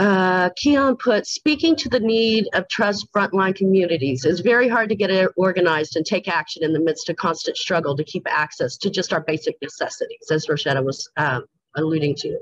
Uh, 0.00 0.48
Keon 0.56 0.96
put, 0.96 1.26
speaking 1.26 1.76
to 1.76 1.88
the 1.90 2.00
need 2.00 2.48
of 2.54 2.66
trust 2.68 3.06
frontline 3.12 3.54
communities, 3.54 4.24
it's 4.24 4.40
very 4.40 4.66
hard 4.66 4.88
to 4.88 4.96
get 4.96 5.10
organized 5.36 5.94
and 5.94 6.06
take 6.06 6.26
action 6.26 6.64
in 6.64 6.72
the 6.72 6.80
midst 6.80 7.10
of 7.10 7.16
constant 7.16 7.54
struggle 7.56 7.94
to 7.94 8.02
keep 8.02 8.26
access 8.26 8.78
to 8.78 8.88
just 8.88 9.12
our 9.12 9.20
basic 9.20 9.56
necessities, 9.60 10.30
as 10.30 10.46
Roishetta 10.46 10.82
was 10.82 11.08
um, 11.18 11.44
alluding 11.76 12.16
to. 12.16 12.38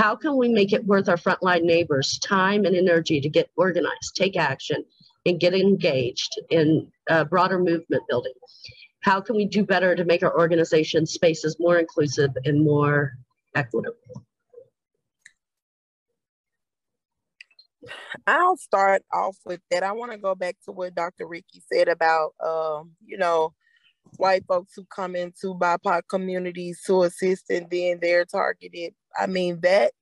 How 0.00 0.16
can 0.16 0.38
we 0.38 0.48
make 0.48 0.72
it 0.72 0.86
worth 0.86 1.10
our 1.10 1.18
frontline 1.18 1.64
neighbors 1.64 2.18
time 2.20 2.64
and 2.64 2.74
energy 2.74 3.20
to 3.20 3.28
get 3.28 3.50
organized, 3.54 4.16
take 4.16 4.34
action, 4.34 4.82
and 5.26 5.38
get 5.38 5.52
engaged 5.52 6.40
in 6.48 6.90
uh, 7.10 7.24
broader 7.24 7.58
movement 7.58 8.04
building? 8.08 8.32
How 9.02 9.20
can 9.20 9.36
we 9.36 9.44
do 9.44 9.62
better 9.62 9.94
to 9.94 10.06
make 10.06 10.22
our 10.22 10.34
organization 10.40 11.04
spaces 11.04 11.58
more 11.60 11.78
inclusive 11.78 12.30
and 12.46 12.64
more 12.64 13.12
equitable? 13.54 14.24
I'll 18.26 18.56
start 18.56 19.02
off 19.12 19.36
with 19.44 19.60
that. 19.70 19.82
I 19.82 19.92
want 19.92 20.12
to 20.12 20.18
go 20.18 20.34
back 20.34 20.56
to 20.64 20.72
what 20.72 20.94
Dr. 20.94 21.26
Riki 21.26 21.62
said 21.70 21.88
about, 21.88 22.32
um, 22.42 22.92
you 23.04 23.18
know, 23.18 23.52
white 24.20 24.44
folks 24.46 24.74
who 24.76 24.84
come 24.94 25.16
into 25.16 25.54
BIPOC 25.54 26.02
communities 26.08 26.82
to 26.86 27.02
assist 27.02 27.50
and 27.50 27.68
then 27.70 27.98
they're 28.00 28.24
targeted. 28.24 28.94
I 29.18 29.26
mean, 29.26 29.60
that 29.62 29.92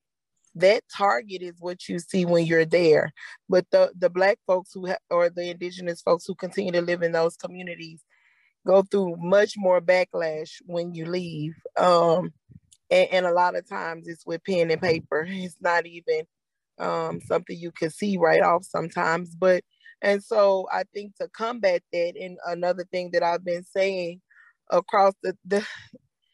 that 0.55 0.83
target 0.95 1.41
is 1.41 1.55
what 1.59 1.87
you 1.87 1.99
see 1.99 2.25
when 2.25 2.45
you're 2.45 2.65
there. 2.65 3.13
But 3.47 3.65
the, 3.71 3.91
the 3.97 4.09
black 4.09 4.39
folks 4.45 4.71
who, 4.73 4.87
ha- 4.87 4.97
or 5.09 5.29
the 5.29 5.51
indigenous 5.51 6.01
folks 6.01 6.25
who 6.25 6.35
continue 6.35 6.71
to 6.73 6.81
live 6.81 7.01
in 7.01 7.11
those 7.11 7.37
communities 7.37 8.03
go 8.65 8.81
through 8.83 9.15
much 9.19 9.53
more 9.57 9.79
backlash 9.81 10.51
when 10.65 10.93
you 10.93 11.05
leave. 11.05 11.55
Um, 11.77 12.33
and, 12.89 13.07
and 13.11 13.25
a 13.25 13.33
lot 13.33 13.55
of 13.55 13.67
times 13.67 14.07
it's 14.07 14.25
with 14.25 14.43
pen 14.43 14.71
and 14.71 14.81
paper. 14.81 15.25
It's 15.29 15.55
not 15.61 15.85
even 15.85 16.23
um, 16.79 17.19
something 17.21 17.57
you 17.57 17.71
can 17.71 17.89
see 17.89 18.17
right 18.17 18.41
off 18.41 18.63
sometimes. 18.63 19.35
But 19.35 19.63
and 20.01 20.23
so 20.23 20.67
I 20.71 20.83
think 20.93 21.15
to 21.17 21.27
combat 21.29 21.83
that, 21.93 22.13
and 22.19 22.37
another 22.45 22.85
thing 22.91 23.11
that 23.13 23.23
I've 23.23 23.43
been 23.45 23.63
saying 23.65 24.21
across 24.71 25.13
the, 25.23 25.37
the 25.45 25.65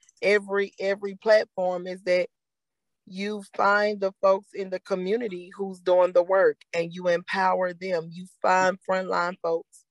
every 0.21 0.73
every 0.79 1.15
platform 1.15 1.87
is 1.87 2.01
that 2.03 2.27
you 3.07 3.43
find 3.55 3.99
the 4.01 4.13
folks 4.21 4.49
in 4.53 4.69
the 4.69 4.79
community 4.79 5.51
who's 5.57 5.79
doing 5.79 6.13
the 6.13 6.23
work 6.23 6.57
and 6.73 6.93
you 6.93 7.07
empower 7.07 7.73
them. 7.73 8.09
You 8.11 8.27
find 8.41 8.77
frontline 8.89 9.35
folks 9.43 9.85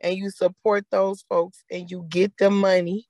and 0.00 0.16
you 0.16 0.30
support 0.30 0.86
those 0.90 1.24
folks 1.28 1.64
and 1.70 1.90
you 1.90 2.06
get 2.10 2.36
them 2.38 2.58
money 2.60 3.08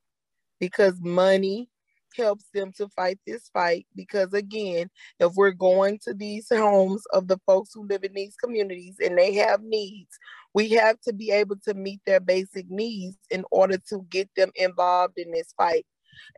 because 0.61 1.01
money 1.01 1.71
helps 2.17 2.47
them 2.55 2.73
to 2.73 2.89
fight 2.91 3.19
this 3.27 3.49
fight 3.53 3.87
because 3.95 4.33
again 4.35 4.89
if 5.21 5.33
we're 5.35 5.51
going 5.51 5.99
to 6.03 6.15
these 6.15 6.49
homes 6.51 7.03
of 7.13 7.29
the 7.29 7.39
folks 7.47 7.71
who 7.75 7.87
live 7.87 8.05
in 8.05 8.13
these 8.15 8.37
communities 8.37 8.97
and 9.03 9.17
they 9.17 9.35
have 9.35 9.63
needs 9.63 10.19
we 10.55 10.69
have 10.71 11.01
to 11.01 11.13
be 11.13 11.31
able 11.31 11.57
to 11.65 11.75
meet 11.75 12.01
their 12.05 12.21
basic 12.21 12.71
needs 12.71 13.17
in 13.31 13.45
order 13.51 13.79
to 13.89 14.05
get 14.11 14.29
them 14.37 14.51
involved 14.55 15.15
in 15.17 15.31
this 15.31 15.55
fight. 15.57 15.87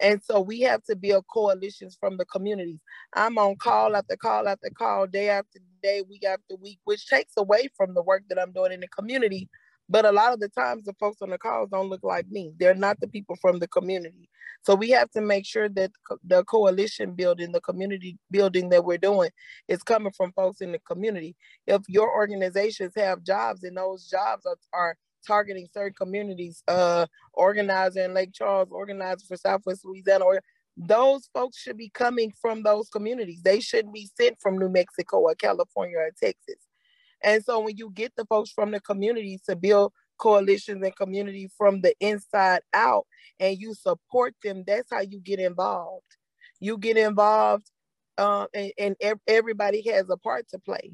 And 0.00 0.22
so 0.22 0.40
we 0.40 0.60
have 0.60 0.84
to 0.84 0.96
build 0.96 1.24
coalitions 1.32 1.96
from 1.98 2.16
the 2.16 2.24
communities. 2.26 2.78
I'm 3.14 3.38
on 3.38 3.56
call 3.56 3.96
after 3.96 4.16
call 4.16 4.48
after 4.48 4.70
call 4.70 5.06
day 5.06 5.30
after 5.30 5.58
day 5.82 6.02
week 6.08 6.24
after 6.24 6.56
week 6.60 6.78
which 6.84 7.06
takes 7.06 7.34
away 7.36 7.68
from 7.76 7.92
the 7.92 8.02
work 8.02 8.22
that 8.30 8.40
i'm 8.40 8.52
doing 8.52 8.72
in 8.72 8.80
the 8.80 8.88
community 8.88 9.48
but 9.88 10.04
a 10.04 10.12
lot 10.12 10.32
of 10.32 10.40
the 10.40 10.48
times, 10.48 10.84
the 10.84 10.94
folks 10.94 11.20
on 11.20 11.30
the 11.30 11.38
calls 11.38 11.70
don't 11.70 11.88
look 11.88 12.02
like 12.02 12.28
me. 12.28 12.52
They're 12.58 12.74
not 12.74 13.00
the 13.00 13.08
people 13.08 13.36
from 13.40 13.58
the 13.58 13.68
community. 13.68 14.28
So 14.62 14.74
we 14.74 14.90
have 14.90 15.10
to 15.10 15.20
make 15.20 15.44
sure 15.44 15.68
that 15.70 15.90
the 16.24 16.42
coalition 16.44 17.12
building, 17.12 17.52
the 17.52 17.60
community 17.60 18.16
building 18.30 18.70
that 18.70 18.84
we're 18.84 18.98
doing 18.98 19.30
is 19.68 19.82
coming 19.82 20.12
from 20.16 20.32
folks 20.32 20.62
in 20.62 20.72
the 20.72 20.78
community. 20.78 21.36
If 21.66 21.82
your 21.86 22.10
organizations 22.10 22.92
have 22.96 23.22
jobs 23.22 23.62
and 23.62 23.76
those 23.76 24.08
jobs 24.08 24.46
are, 24.46 24.56
are 24.72 24.96
targeting 25.26 25.68
certain 25.72 25.94
communities, 25.94 26.62
uh, 26.66 27.06
organizer 27.34 28.04
in 28.04 28.14
Lake 28.14 28.32
Charles, 28.32 28.68
organizer 28.70 29.26
for 29.26 29.36
Southwest 29.36 29.84
Louisiana, 29.84 30.24
or 30.24 30.40
those 30.76 31.28
folks 31.34 31.58
should 31.58 31.76
be 31.76 31.90
coming 31.90 32.32
from 32.40 32.62
those 32.62 32.88
communities. 32.88 33.42
They 33.42 33.60
shouldn't 33.60 33.94
be 33.94 34.08
sent 34.18 34.40
from 34.40 34.58
New 34.58 34.70
Mexico 34.70 35.18
or 35.18 35.34
California 35.34 35.98
or 35.98 36.10
Texas. 36.18 36.56
And 37.24 37.42
so 37.42 37.60
when 37.60 37.76
you 37.76 37.90
get 37.90 38.12
the 38.16 38.26
folks 38.26 38.50
from 38.50 38.70
the 38.70 38.80
community 38.80 39.40
to 39.48 39.56
build 39.56 39.92
coalitions 40.18 40.84
and 40.84 40.94
community 40.94 41.50
from 41.56 41.80
the 41.80 41.94
inside 41.98 42.60
out 42.72 43.06
and 43.40 43.58
you 43.58 43.74
support 43.74 44.34
them, 44.44 44.62
that's 44.66 44.92
how 44.92 45.00
you 45.00 45.18
get 45.20 45.40
involved. 45.40 46.04
You 46.60 46.76
get 46.78 46.96
involved 46.98 47.70
uh, 48.18 48.46
and, 48.54 48.96
and 49.00 49.20
everybody 49.26 49.82
has 49.90 50.08
a 50.10 50.16
part 50.18 50.48
to 50.50 50.58
play. 50.58 50.92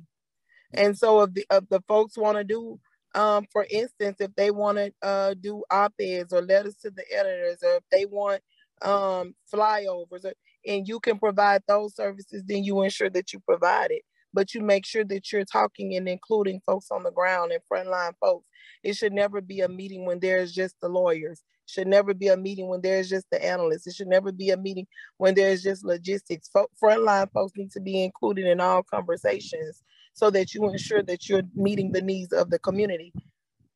And 0.72 0.97
so 0.97 1.22
if 1.22 1.35
the, 1.35 1.45
if 1.51 1.68
the 1.68 1.83
folks 1.89 2.16
want 2.16 2.39
to 2.39 2.45
do, 2.45 2.78
um, 3.14 3.47
for 3.53 3.66
instance, 3.68 4.18
if 4.20 4.33
they 4.37 4.53
want 4.53 4.78
to 4.78 4.93
uh, 5.03 5.35
do 5.35 5.64
op-eds 5.68 6.33
or 6.33 6.43
letters 6.43 6.76
to 6.76 6.91
the 6.91 7.05
editors, 7.12 7.59
or 7.64 7.76
if 7.76 7.83
they 7.91 8.07
want 8.07 8.41
um, 8.83 9.35
flyovers, 9.53 10.24
or, 10.24 10.33
and 10.64 10.87
you 10.87 11.01
can 11.01 11.18
provide 11.18 11.62
those 11.66 11.97
services, 11.97 12.45
then 12.47 12.62
you 12.62 12.83
ensure 12.83 13.11
that 13.11 13.33
you 13.33 13.41
provide 13.41 13.91
it 13.91 14.03
but 14.33 14.55
you 14.55 14.61
make 14.61 14.87
sure 14.87 15.05
that 15.05 15.33
you're 15.33 15.45
talking 15.45 15.97
and 15.97 16.09
including 16.09 16.61
folks 16.66 16.91
on 16.91 17.03
the 17.03 17.11
ground 17.11 17.53
and 17.53 17.62
frontline 17.70 18.12
folks. 18.20 18.47
It 18.83 18.97
should 18.97 19.12
never 19.12 19.41
be 19.41 19.61
a 19.61 19.68
meeting 19.68 20.07
when 20.07 20.20
there's 20.20 20.53
just 20.53 20.74
the 20.81 20.89
lawyers. 20.89 21.43
It 21.66 21.70
should 21.70 21.87
never 21.87 22.14
be 22.14 22.28
a 22.28 22.37
meeting 22.37 22.68
when 22.68 22.81
there's 22.81 23.09
just 23.09 23.26
the 23.31 23.45
analysts. 23.45 23.87
It 23.87 23.95
should 23.95 24.09
never 24.09 24.33
be 24.33 24.51
a 24.51 24.57
meeting 24.57 24.87
when 25.18 25.35
there's 25.35 25.62
just 25.62 25.85
logistics. 25.85 26.51
Frontline 26.83 27.31
folks 27.33 27.53
need 27.57 27.70
to 27.72 27.81
be 27.81 28.03
included 28.03 28.47
in 28.47 28.61
all 28.61 28.83
conversations 28.83 29.83
so 30.12 30.31
that 30.31 30.55
you 30.55 30.68
ensure 30.68 31.03
that 31.03 31.28
you're 31.28 31.43
meeting 31.55 31.93
the 31.93 32.03
needs 32.03 32.33
of 32.33 32.51
the 32.51 32.59
community. 32.59 33.12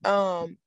Um, 0.05 0.59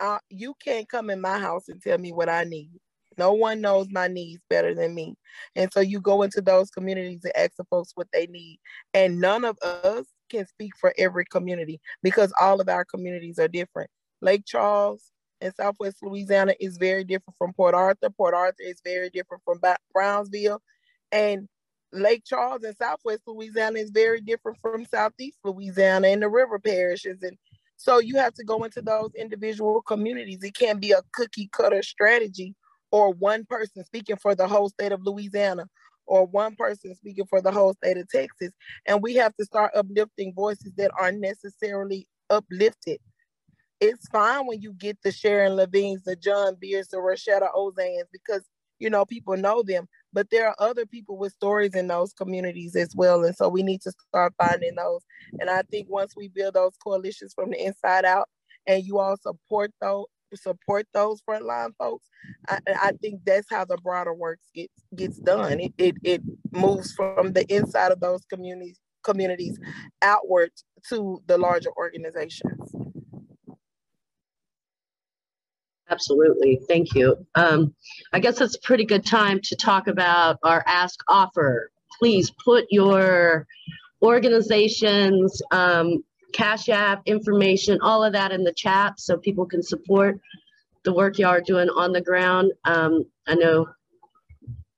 I, 0.00 0.18
you 0.28 0.54
can't 0.62 0.88
come 0.88 1.10
in 1.10 1.20
my 1.20 1.38
house 1.38 1.68
and 1.68 1.80
tell 1.80 1.98
me 1.98 2.12
what 2.12 2.28
I 2.28 2.44
need. 2.44 2.70
No 3.18 3.32
one 3.32 3.60
knows 3.60 3.86
my 3.90 4.08
needs 4.08 4.42
better 4.48 4.74
than 4.74 4.94
me. 4.94 5.16
And 5.54 5.72
so 5.72 5.80
you 5.80 6.00
go 6.00 6.22
into 6.22 6.40
those 6.40 6.70
communities 6.70 7.24
and 7.24 7.36
ask 7.36 7.56
the 7.56 7.64
folks 7.64 7.92
what 7.94 8.08
they 8.12 8.26
need. 8.26 8.58
And 8.94 9.20
none 9.20 9.44
of 9.44 9.58
us 9.62 10.06
can 10.28 10.46
speak 10.46 10.72
for 10.78 10.92
every 10.98 11.24
community 11.24 11.80
because 12.02 12.32
all 12.40 12.60
of 12.60 12.68
our 12.68 12.84
communities 12.84 13.38
are 13.38 13.48
different. 13.48 13.90
Lake 14.20 14.44
Charles 14.46 15.10
and 15.40 15.54
Southwest 15.54 15.98
Louisiana 16.02 16.54
is 16.60 16.78
very 16.78 17.04
different 17.04 17.36
from 17.38 17.52
Port 17.52 17.74
Arthur. 17.74 18.10
Port 18.10 18.34
Arthur 18.34 18.62
is 18.62 18.80
very 18.84 19.10
different 19.10 19.42
from 19.44 19.60
Brownsville. 19.92 20.60
And 21.12 21.48
Lake 21.92 22.24
Charles 22.24 22.64
and 22.64 22.76
Southwest 22.76 23.22
Louisiana 23.26 23.78
is 23.78 23.90
very 23.90 24.20
different 24.20 24.58
from 24.60 24.84
Southeast 24.84 25.38
Louisiana 25.44 26.08
and 26.08 26.22
the 26.22 26.28
river 26.28 26.58
parishes. 26.58 27.22
And 27.22 27.36
so 27.76 27.98
you 27.98 28.16
have 28.16 28.34
to 28.34 28.44
go 28.44 28.64
into 28.64 28.82
those 28.82 29.10
individual 29.14 29.82
communities. 29.82 30.42
It 30.42 30.54
can't 30.54 30.80
be 30.80 30.92
a 30.92 31.02
cookie 31.12 31.48
cutter 31.52 31.82
strategy 31.82 32.54
or 32.90 33.12
one 33.12 33.44
person 33.44 33.84
speaking 33.84 34.16
for 34.16 34.34
the 34.34 34.46
whole 34.46 34.68
state 34.68 34.92
of 34.92 35.04
Louisiana 35.04 35.66
or 36.06 36.24
one 36.26 36.54
person 36.56 36.94
speaking 36.94 37.26
for 37.26 37.42
the 37.42 37.50
whole 37.50 37.74
state 37.74 37.96
of 37.96 38.08
Texas. 38.08 38.50
And 38.86 39.02
we 39.02 39.14
have 39.14 39.34
to 39.36 39.44
start 39.44 39.72
uplifting 39.74 40.32
voices 40.34 40.72
that 40.76 40.90
aren't 40.98 41.20
necessarily 41.20 42.06
uplifted. 42.30 42.98
It's 43.80 44.08
fine 44.08 44.46
when 44.46 44.62
you 44.62 44.72
get 44.72 44.98
the 45.02 45.12
Sharon 45.12 45.52
Lavignes, 45.52 46.04
the 46.04 46.16
John 46.16 46.56
Beards, 46.58 46.88
the 46.88 46.96
Roishetta 46.96 47.54
Ozanes, 47.54 48.06
because 48.12 48.42
you 48.78 48.88
know 48.88 49.04
people 49.04 49.36
know 49.36 49.62
them. 49.62 49.86
But 50.12 50.30
there 50.30 50.48
are 50.48 50.56
other 50.58 50.86
people 50.86 51.18
with 51.18 51.32
stories 51.32 51.74
in 51.74 51.88
those 51.88 52.12
communities 52.14 52.74
as 52.74 52.94
well. 52.96 53.24
And 53.24 53.36
so 53.36 53.48
we 53.48 53.62
need 53.62 53.82
to 53.82 53.92
start 54.08 54.32
finding 54.38 54.76
those. 54.76 55.02
And 55.40 55.50
I 55.50 55.62
think 55.62 55.88
once 55.90 56.14
we 56.16 56.28
build 56.28 56.54
those 56.54 56.76
coalitions 56.82 57.34
from 57.34 57.50
the 57.50 57.62
inside 57.62 58.06
out 58.06 58.28
and 58.66 58.82
you 58.82 58.98
all 58.98 59.16
support 59.18 59.72
those 59.80 60.06
support 60.34 60.86
those 60.92 61.22
frontline 61.22 61.70
folks, 61.78 62.08
I, 62.48 62.58
I 62.66 62.92
think 63.00 63.20
that's 63.24 63.46
how 63.50 63.64
the 63.64 63.76
broader 63.76 64.14
work 64.14 64.40
gets 64.54 64.72
gets 64.94 65.18
done. 65.18 65.60
It, 65.60 65.72
it 65.78 65.94
it 66.02 66.22
moves 66.50 66.92
from 66.92 67.32
the 67.32 67.44
inside 67.54 67.92
of 67.92 68.00
those 68.00 68.24
communities 68.24 68.80
communities 69.04 69.58
outward 70.02 70.50
to 70.88 71.22
the 71.26 71.38
larger 71.38 71.70
organizations. 71.76 72.74
Absolutely, 75.88 76.60
thank 76.68 76.94
you. 76.94 77.24
Um, 77.36 77.72
I 78.12 78.18
guess 78.18 78.40
it's 78.40 78.56
a 78.56 78.60
pretty 78.60 78.84
good 78.84 79.06
time 79.06 79.40
to 79.44 79.54
talk 79.54 79.86
about 79.86 80.38
our 80.42 80.64
Ask 80.66 80.98
Offer. 81.08 81.70
Please 81.98 82.32
put 82.44 82.64
your 82.70 83.46
organizations 84.02 85.40
um, 85.52 86.02
Cash 86.32 86.68
App 86.68 87.02
information, 87.06 87.78
all 87.80 88.04
of 88.04 88.12
that 88.12 88.32
in 88.32 88.44
the 88.44 88.52
chat 88.52 88.98
so 88.98 89.16
people 89.16 89.46
can 89.46 89.62
support 89.62 90.20
the 90.84 90.92
work 90.92 91.18
y'all 91.18 91.30
are 91.30 91.40
doing 91.40 91.68
on 91.70 91.92
the 91.92 92.00
ground. 92.00 92.52
Um, 92.64 93.04
I 93.26 93.34
know 93.34 93.66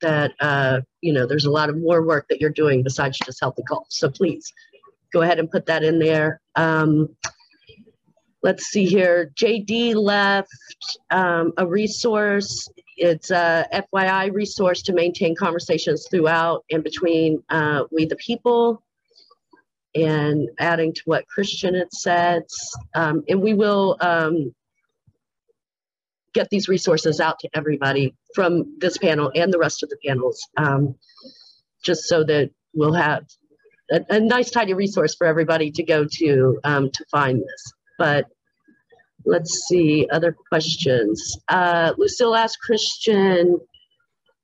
that, 0.00 0.32
uh, 0.40 0.80
you 1.00 1.12
know, 1.12 1.26
there's 1.26 1.44
a 1.44 1.50
lot 1.50 1.68
of 1.68 1.76
more 1.76 2.06
work 2.06 2.26
that 2.30 2.40
you're 2.40 2.50
doing 2.50 2.82
besides 2.82 3.18
just 3.24 3.40
Healthy 3.40 3.62
Gulf. 3.68 3.86
So 3.90 4.10
please 4.10 4.52
go 5.12 5.22
ahead 5.22 5.38
and 5.38 5.50
put 5.50 5.66
that 5.66 5.82
in 5.82 5.98
there. 5.98 6.40
Um, 6.56 7.08
let's 8.42 8.66
see 8.66 8.86
here. 8.86 9.32
JD 9.36 9.94
left 9.94 10.48
um, 11.10 11.52
a 11.58 11.66
resource. 11.66 12.70
It's 12.96 13.30
a 13.30 13.66
FYI 13.72 14.32
resource 14.32 14.82
to 14.82 14.92
maintain 14.92 15.34
conversations 15.34 16.06
throughout 16.10 16.64
and 16.70 16.82
between 16.82 17.42
uh, 17.50 17.84
we 17.90 18.06
the 18.06 18.16
people 18.16 18.82
and 20.02 20.48
adding 20.58 20.92
to 20.94 21.02
what 21.04 21.26
Christian 21.26 21.74
had 21.74 21.92
said. 21.92 22.44
Um, 22.94 23.24
and 23.28 23.40
we 23.40 23.54
will 23.54 23.96
um, 24.00 24.54
get 26.34 26.48
these 26.50 26.68
resources 26.68 27.20
out 27.20 27.38
to 27.40 27.48
everybody 27.54 28.14
from 28.34 28.76
this 28.78 28.98
panel 28.98 29.30
and 29.34 29.52
the 29.52 29.58
rest 29.58 29.82
of 29.82 29.88
the 29.88 29.98
panels, 30.06 30.46
um, 30.56 30.94
just 31.82 32.04
so 32.04 32.24
that 32.24 32.50
we'll 32.74 32.94
have 32.94 33.24
a, 33.90 34.00
a, 34.10 34.20
nice 34.20 34.50
tidy 34.50 34.74
resource 34.74 35.14
for 35.14 35.26
everybody 35.26 35.70
to 35.70 35.82
go 35.82 36.04
to 36.04 36.60
um, 36.64 36.90
to 36.90 37.04
find 37.10 37.40
this. 37.40 37.72
But 37.98 38.26
let's 39.24 39.66
see, 39.68 40.06
other 40.10 40.36
questions. 40.48 41.36
Uh, 41.48 41.92
Lucille 41.96 42.34
asked 42.34 42.60
Christian, 42.60 43.58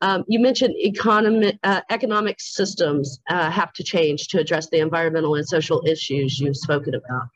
um, 0.05 0.22
you 0.28 0.39
mentioned 0.39 0.74
economic, 0.76 1.59
uh, 1.64 1.81
economic 1.89 2.39
systems 2.39 3.20
uh, 3.31 3.51
have 3.51 3.72
to 3.72 3.82
change 3.82 4.28
to 4.28 4.39
address 4.39 4.68
the 4.68 4.78
environmental 4.78 5.35
and 5.35 5.48
social 5.48 5.82
issues 5.86 6.39
you've 6.39 6.59
spoken 6.59 6.94
about. 6.94 7.28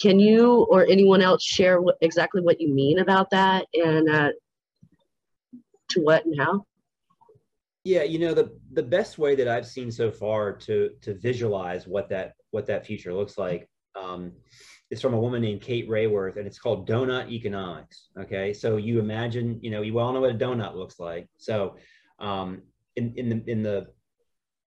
Can 0.00 0.18
you 0.18 0.66
or 0.70 0.86
anyone 0.86 1.20
else 1.20 1.44
share 1.44 1.82
exactly 2.00 2.40
what 2.40 2.58
you 2.58 2.72
mean 2.72 3.00
about 3.00 3.28
that 3.30 3.66
and 3.74 4.08
uh, 4.08 4.30
to 5.90 6.00
what 6.00 6.24
and 6.24 6.40
how? 6.40 6.64
Yeah, 7.84 8.04
you 8.04 8.18
know 8.18 8.32
the 8.32 8.58
the 8.72 8.82
best 8.82 9.18
way 9.18 9.34
that 9.34 9.46
I've 9.46 9.66
seen 9.66 9.92
so 9.92 10.10
far 10.10 10.52
to 10.52 10.90
to 11.02 11.14
visualize 11.14 11.86
what 11.86 12.08
that 12.08 12.32
what 12.50 12.64
that 12.66 12.86
future 12.86 13.12
looks 13.12 13.36
like 13.36 13.68
um, 13.94 14.32
is 14.90 15.00
from 15.00 15.14
a 15.14 15.20
woman 15.20 15.42
named 15.42 15.60
Kate 15.60 15.88
Raworth, 15.88 16.36
and 16.36 16.46
it's 16.46 16.58
called 16.58 16.88
donut 16.88 17.30
economics. 17.30 18.08
Okay, 18.18 18.52
so 18.52 18.76
you 18.76 18.98
imagine, 18.98 19.58
you 19.62 19.70
know, 19.70 19.82
you 19.82 19.98
all 19.98 20.12
know 20.12 20.20
what 20.20 20.30
a 20.30 20.34
donut 20.34 20.74
looks 20.74 21.00
like. 21.00 21.28
So 21.36 21.76
um, 22.18 22.62
in 22.96 23.12
in 23.16 23.28
the 23.28 23.50
in 23.50 23.62
the 23.62 23.88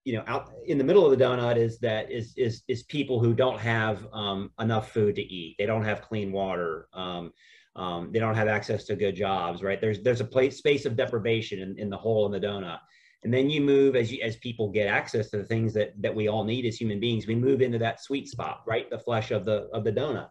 you 0.04 0.14
know 0.14 0.24
out 0.26 0.52
in 0.66 0.78
the 0.78 0.84
middle 0.84 1.04
of 1.04 1.16
the 1.16 1.22
donut 1.22 1.56
is 1.56 1.78
that 1.80 2.10
is 2.10 2.32
is 2.36 2.62
is 2.68 2.82
people 2.84 3.20
who 3.20 3.34
don't 3.34 3.58
have 3.58 4.06
um, 4.12 4.50
enough 4.60 4.92
food 4.92 5.16
to 5.16 5.22
eat. 5.22 5.56
They 5.58 5.66
don't 5.66 5.84
have 5.84 6.02
clean 6.02 6.32
water. 6.32 6.88
Um, 6.92 7.32
um, 7.74 8.10
they 8.10 8.18
don't 8.18 8.34
have 8.34 8.48
access 8.48 8.84
to 8.84 8.96
good 8.96 9.14
jobs. 9.16 9.62
Right 9.62 9.80
there's 9.80 10.02
there's 10.02 10.20
a 10.20 10.24
place 10.24 10.58
space 10.58 10.86
of 10.86 10.96
deprivation 10.96 11.60
in, 11.60 11.78
in 11.78 11.90
the 11.90 11.96
hole 11.96 12.24
in 12.26 12.32
the 12.32 12.46
donut 12.46 12.78
and 13.26 13.34
then 13.34 13.50
you 13.50 13.60
move 13.60 13.96
as 13.96 14.12
you 14.12 14.22
as 14.22 14.36
people 14.36 14.70
get 14.70 14.86
access 14.86 15.30
to 15.30 15.36
the 15.36 15.44
things 15.44 15.74
that 15.74 16.00
that 16.00 16.14
we 16.14 16.28
all 16.28 16.44
need 16.44 16.64
as 16.64 16.76
human 16.76 17.00
beings 17.00 17.26
we 17.26 17.34
move 17.34 17.60
into 17.60 17.76
that 17.76 18.00
sweet 18.00 18.28
spot 18.28 18.62
right? 18.68 18.88
The 18.88 19.00
flesh 19.00 19.32
of 19.32 19.44
the 19.44 19.68
of 19.72 19.82
the 19.82 19.90
donut. 19.90 20.30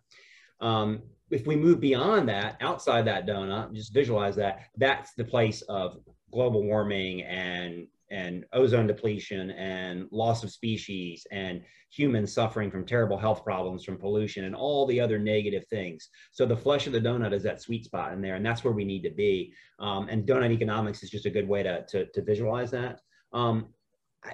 Um, 0.62 1.02
if 1.30 1.46
we 1.46 1.58
move 1.58 1.82
beyond 1.82 2.30
that 2.30 2.56
outside 2.62 3.04
that 3.06 3.28
donut 3.28 3.74
just 3.74 3.94
visualize 3.94 4.38
that 4.38 4.62
that's 4.78 5.14
the 5.16 5.26
place 5.26 5.62
of 5.64 5.98
global 6.32 6.64
warming 6.64 7.24
and 7.24 7.88
and 8.16 8.46
ozone 8.54 8.88
depletion 8.88 9.52
and 9.52 10.08
loss 10.12 10.44
of 10.44 10.50
species 10.50 11.28
and 11.32 11.62
humans 11.90 12.34
suffering 12.34 12.72
from 12.72 12.86
terrible 12.86 13.18
health 13.18 13.44
problems 13.44 13.84
from 13.84 13.98
pollution 13.98 14.46
and 14.46 14.56
all 14.56 14.86
the 14.86 15.00
other 15.00 15.20
negative 15.20 15.66
things. 15.70 16.10
So 16.32 16.46
the 16.46 16.58
flesh 16.66 16.88
of 16.88 16.94
the 16.94 17.00
donut 17.08 17.34
is 17.34 17.44
that 17.44 17.62
sweet 17.62 17.86
spot 17.86 18.14
in 18.14 18.22
there, 18.22 18.36
and 18.36 18.46
that's 18.46 18.64
where 18.64 18.74
we 18.74 18.86
need 18.86 19.04
to 19.04 19.12
be. 19.12 19.54
Um, 19.80 20.08
and 20.10 20.28
donut 20.28 20.52
economics 20.52 21.04
is 21.04 21.10
just 21.10 21.26
a 21.26 21.30
good 21.30 21.48
way 21.48 21.62
to, 21.64 21.86
to, 21.92 22.06
to 22.06 22.22
visualize 22.22 22.72
that. 22.72 23.02
Um, 23.34 23.68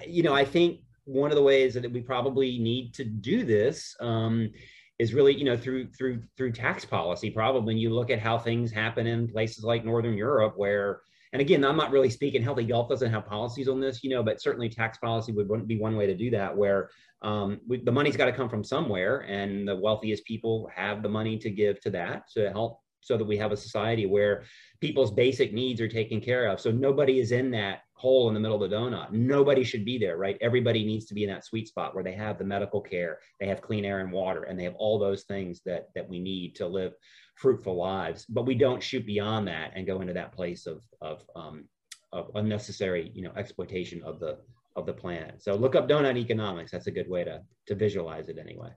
you 0.07 0.23
know, 0.23 0.33
I 0.33 0.45
think 0.45 0.81
one 1.05 1.31
of 1.31 1.35
the 1.35 1.43
ways 1.43 1.73
that 1.73 1.91
we 1.91 2.01
probably 2.01 2.59
need 2.59 2.93
to 2.95 3.03
do 3.03 3.43
this 3.43 3.95
um, 3.99 4.51
is 4.99 5.13
really, 5.13 5.35
you 5.35 5.45
know, 5.45 5.57
through 5.57 5.91
through 5.97 6.21
through 6.37 6.51
tax 6.51 6.85
policy. 6.85 7.29
Probably, 7.31 7.75
you 7.75 7.89
look 7.89 8.11
at 8.11 8.19
how 8.19 8.37
things 8.37 8.71
happen 8.71 9.07
in 9.07 9.27
places 9.27 9.63
like 9.63 9.83
Northern 9.83 10.15
Europe, 10.15 10.53
where 10.55 11.01
and 11.33 11.41
again, 11.41 11.63
I'm 11.63 11.77
not 11.77 11.91
really 11.91 12.09
speaking. 12.09 12.43
Healthy 12.43 12.65
Gulf 12.65 12.89
doesn't 12.89 13.11
have 13.11 13.25
policies 13.25 13.67
on 13.67 13.79
this, 13.79 14.03
you 14.03 14.09
know, 14.09 14.23
but 14.23 14.41
certainly 14.41 14.69
tax 14.69 14.97
policy 14.97 15.31
would 15.31 15.67
be 15.67 15.79
one 15.79 15.95
way 15.95 16.05
to 16.05 16.15
do 16.15 16.29
that, 16.31 16.55
where 16.55 16.89
um, 17.21 17.59
we, 17.67 17.83
the 17.83 17.91
money's 17.91 18.17
got 18.17 18.25
to 18.25 18.33
come 18.33 18.49
from 18.49 18.63
somewhere, 18.63 19.19
and 19.21 19.67
the 19.67 19.75
wealthiest 19.75 20.25
people 20.25 20.69
have 20.75 21.03
the 21.03 21.09
money 21.09 21.37
to 21.37 21.49
give 21.49 21.79
to 21.81 21.89
that 21.91 22.23
to 22.33 22.49
help, 22.51 22.79
so 22.99 23.17
that 23.17 23.25
we 23.25 23.37
have 23.37 23.51
a 23.51 23.57
society 23.57 24.05
where 24.05 24.43
people's 24.79 25.11
basic 25.11 25.53
needs 25.53 25.81
are 25.81 25.87
taken 25.87 26.19
care 26.21 26.47
of. 26.47 26.59
So 26.59 26.69
nobody 26.71 27.19
is 27.19 27.31
in 27.31 27.49
that 27.51 27.79
hole 27.93 28.27
in 28.27 28.33
the 28.33 28.39
middle 28.39 28.61
of 28.61 28.69
the 28.69 28.75
donut. 28.75 29.11
Nobody 29.11 29.63
should 29.63 29.85
be 29.85 29.97
there, 29.97 30.17
right? 30.17 30.37
Everybody 30.41 30.83
needs 30.83 31.05
to 31.05 31.13
be 31.13 31.23
in 31.23 31.29
that 31.29 31.45
sweet 31.45 31.67
spot 31.67 31.93
where 31.93 32.03
they 32.03 32.13
have 32.13 32.37
the 32.37 32.43
medical 32.43 32.81
care, 32.81 33.19
they 33.39 33.47
have 33.47 33.61
clean 33.61 33.85
air 33.85 33.99
and 33.99 34.11
water, 34.11 34.43
and 34.43 34.59
they 34.59 34.63
have 34.63 34.75
all 34.75 34.99
those 34.99 35.23
things 35.23 35.61
that 35.65 35.89
that 35.95 36.09
we 36.09 36.19
need 36.19 36.55
to 36.55 36.67
live 36.67 36.93
fruitful 37.41 37.75
lives. 37.75 38.25
But 38.29 38.45
we 38.45 38.55
don't 38.55 38.81
shoot 38.81 39.05
beyond 39.05 39.47
that 39.47 39.71
and 39.75 39.87
go 39.87 40.01
into 40.01 40.13
that 40.13 40.31
place 40.31 40.67
of 40.67 40.83
of, 41.01 41.23
um, 41.35 41.65
of 42.13 42.31
unnecessary, 42.35 43.11
you 43.13 43.23
know, 43.23 43.31
exploitation 43.35 44.03
of 44.03 44.19
the 44.19 44.37
of 44.75 44.85
the 44.85 44.93
planet. 44.93 45.41
So 45.41 45.55
look 45.55 45.75
up 45.75 45.89
donut 45.89 46.17
economics. 46.17 46.71
That's 46.71 46.87
a 46.87 46.91
good 46.91 47.09
way 47.09 47.23
to 47.23 47.41
to 47.67 47.75
visualize 47.75 48.29
it 48.29 48.37
anyway. 48.37 48.69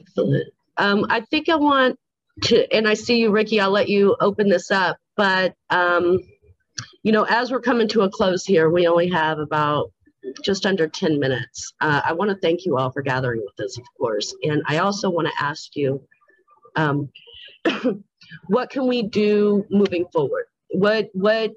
Excellent. 0.00 0.48
Um, 0.78 1.06
I 1.10 1.20
think 1.20 1.48
I 1.48 1.56
want 1.56 1.98
to, 2.44 2.74
and 2.74 2.88
I 2.88 2.94
see 2.94 3.18
you, 3.18 3.30
Riki. 3.30 3.60
I'll 3.60 3.70
let 3.70 3.88
you 3.88 4.16
open 4.20 4.48
this 4.48 4.70
up. 4.70 4.96
But 5.16 5.54
um, 5.70 6.20
you 7.02 7.12
know, 7.12 7.24
as 7.28 7.52
we're 7.52 7.60
coming 7.60 7.88
to 7.88 8.02
a 8.02 8.10
close 8.10 8.44
here, 8.44 8.70
we 8.70 8.86
only 8.86 9.10
have 9.10 9.38
about 9.38 9.92
just 10.42 10.66
under 10.66 10.88
10 10.88 11.18
minutes. 11.18 11.72
Uh, 11.80 12.00
I 12.04 12.12
want 12.12 12.30
to 12.30 12.36
thank 12.36 12.64
you 12.64 12.76
all 12.76 12.90
for 12.90 13.02
gathering 13.02 13.42
with 13.44 13.64
us, 13.64 13.78
of 13.78 13.84
course. 13.98 14.34
And 14.42 14.62
I 14.66 14.78
also 14.78 15.10
want 15.10 15.28
to 15.28 15.44
ask 15.44 15.74
you, 15.74 16.02
um, 16.76 17.10
what 18.46 18.70
can 18.70 18.86
we 18.86 19.02
do 19.02 19.64
moving 19.70 20.06
forward? 20.12 20.46
What 20.70 21.10
what 21.12 21.52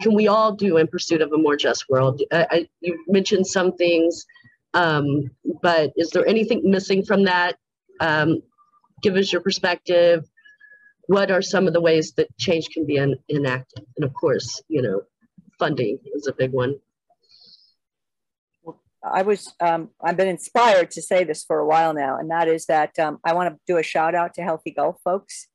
can 0.00 0.14
we 0.14 0.28
all 0.28 0.52
do 0.52 0.78
in 0.78 0.86
pursuit 0.86 1.22
of 1.22 1.32
a 1.32 1.38
more 1.38 1.56
just 1.56 1.88
world? 1.88 2.22
I, 2.32 2.46
I, 2.50 2.68
you 2.80 3.04
mentioned 3.06 3.46
some 3.46 3.72
things, 3.72 4.24
um, 4.72 5.30
but 5.62 5.92
is 5.96 6.10
there 6.10 6.26
anything 6.26 6.62
missing 6.64 7.04
from 7.04 7.24
that? 7.24 7.56
Um, 8.00 8.42
give 9.02 9.16
us 9.16 9.32
your 9.32 9.42
perspective. 9.42 10.24
What 11.06 11.30
are 11.30 11.42
some 11.42 11.66
of 11.66 11.74
the 11.74 11.80
ways 11.80 12.12
that 12.16 12.28
change 12.38 12.70
can 12.70 12.86
be 12.86 12.96
enacted? 12.96 13.84
And 13.96 14.04
of 14.04 14.14
course, 14.14 14.62
you 14.68 14.82
know, 14.82 15.02
funding 15.58 15.98
is 16.14 16.26
a 16.26 16.32
big 16.32 16.52
one. 16.52 16.76
I 19.12 19.22
was, 19.22 19.52
um, 19.60 19.90
I've 20.02 20.16
been 20.16 20.28
inspired 20.28 20.90
to 20.92 21.02
say 21.02 21.24
this 21.24 21.44
for 21.44 21.58
a 21.58 21.66
while 21.66 21.92
now, 21.92 22.18
and 22.18 22.30
that 22.30 22.48
is 22.48 22.66
that 22.66 22.98
um, 22.98 23.18
I 23.24 23.34
want 23.34 23.52
to 23.52 23.60
do 23.66 23.78
a 23.78 23.82
shout 23.82 24.14
out 24.14 24.34
to 24.34 24.42
Healthy 24.42 24.70
Gulf 24.70 24.96
folks 25.04 25.48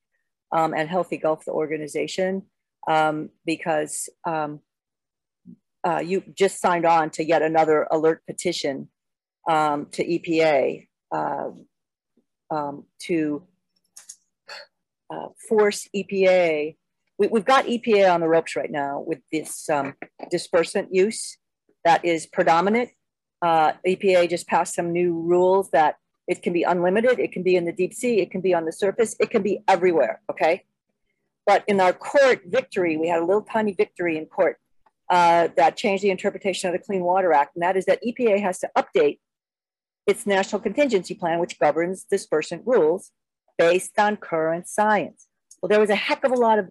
um, 0.52 0.72
and 0.72 0.88
Healthy 0.88 1.18
Gulf, 1.18 1.44
the 1.44 1.52
organization, 1.52 2.42
um, 2.86 3.30
because 3.44 4.08
um, 4.26 4.60
uh, 5.86 5.98
you 5.98 6.22
just 6.34 6.60
signed 6.60 6.86
on 6.86 7.10
to 7.10 7.24
yet 7.24 7.42
another 7.42 7.88
alert 7.90 8.22
petition 8.26 8.88
um, 9.48 9.86
to 9.92 10.04
EPA 10.04 10.86
uh, 11.10 11.50
to 13.00 13.42
uh, 15.10 15.28
force 15.48 15.88
EPA. 15.94 16.76
We, 17.18 17.28
have 17.34 17.44
got 17.44 17.66
EPA 17.66 18.14
on 18.14 18.20
the 18.20 18.28
ropes 18.28 18.54
right 18.54 18.70
now 18.70 19.02
with 19.04 19.18
this 19.32 19.68
dispersant 20.32 20.88
use 20.90 21.36
that 21.84 22.04
is 22.04 22.26
predominant 22.26 22.90
uh, 23.42 23.72
EPA 23.86 24.28
just 24.28 24.46
passed 24.46 24.74
some 24.74 24.92
new 24.92 25.14
rules 25.14 25.70
that 25.70 25.96
it 26.28 26.42
can 26.42 26.52
be 26.52 26.62
unlimited, 26.62 27.18
it 27.18 27.32
can 27.32 27.42
be 27.42 27.56
in 27.56 27.64
the 27.64 27.72
deep 27.72 27.92
sea, 27.92 28.20
it 28.20 28.30
can 28.30 28.40
be 28.40 28.54
on 28.54 28.64
the 28.64 28.72
surface, 28.72 29.16
it 29.18 29.30
can 29.30 29.42
be 29.42 29.62
everywhere, 29.66 30.20
okay? 30.30 30.64
But 31.46 31.64
in 31.66 31.80
our 31.80 31.92
court 31.92 32.42
victory, 32.46 32.96
we 32.96 33.08
had 33.08 33.20
a 33.20 33.24
little 33.24 33.42
tiny 33.42 33.72
victory 33.72 34.16
in 34.16 34.26
court 34.26 34.58
uh, 35.08 35.48
that 35.56 35.76
changed 35.76 36.04
the 36.04 36.10
interpretation 36.10 36.68
of 36.68 36.72
the 36.72 36.78
Clean 36.78 37.02
Water 37.02 37.32
Act, 37.32 37.56
and 37.56 37.62
that 37.62 37.76
is 37.76 37.86
that 37.86 38.00
EPA 38.06 38.40
has 38.40 38.60
to 38.60 38.70
update 38.78 39.18
its 40.06 40.26
national 40.26 40.60
contingency 40.60 41.14
plan, 41.14 41.40
which 41.40 41.58
governs 41.58 42.06
dispersant 42.10 42.62
rules 42.64 43.10
based 43.58 43.98
on 43.98 44.16
current 44.16 44.68
science. 44.68 45.26
Well, 45.60 45.68
there 45.68 45.80
was 45.80 45.90
a 45.90 45.96
heck 45.96 46.24
of 46.24 46.32
a 46.32 46.36
lot 46.36 46.58
of 46.58 46.70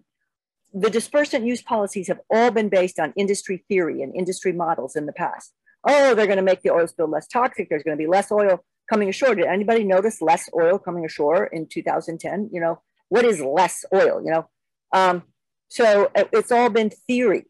the 0.73 0.89
dispersant 0.89 1.45
use 1.45 1.61
policies 1.61 2.07
have 2.07 2.19
all 2.29 2.51
been 2.51 2.69
based 2.69 2.99
on 2.99 3.13
industry 3.15 3.63
theory 3.67 4.01
and 4.01 4.15
industry 4.15 4.53
models 4.53 4.95
in 4.95 5.05
the 5.05 5.13
past 5.13 5.53
oh, 5.87 6.15
they're 6.15 6.27
going 6.27 6.37
to 6.37 6.43
make 6.43 6.61
the 6.61 6.71
oil 6.71 6.87
spill 6.87 7.09
less 7.09 7.27
toxic. 7.27 7.69
There's 7.69 7.83
going 7.83 7.97
to 7.97 8.01
be 8.01 8.07
less 8.07 8.31
oil 8.31 8.63
coming 8.89 9.09
ashore. 9.09 9.35
Did 9.35 9.45
anybody 9.45 9.83
notice 9.83 10.21
less 10.21 10.49
oil 10.53 10.79
coming 10.79 11.05
ashore 11.05 11.45
in 11.45 11.67
2010? 11.67 12.49
You 12.51 12.61
know, 12.61 12.81
what 13.09 13.25
is 13.25 13.41
less 13.41 13.85
oil? 13.93 14.21
You 14.23 14.31
know, 14.31 14.49
um, 14.93 15.23
so 15.69 16.11
it's 16.15 16.51
all 16.51 16.69
been 16.69 16.89
theory. 16.89 17.45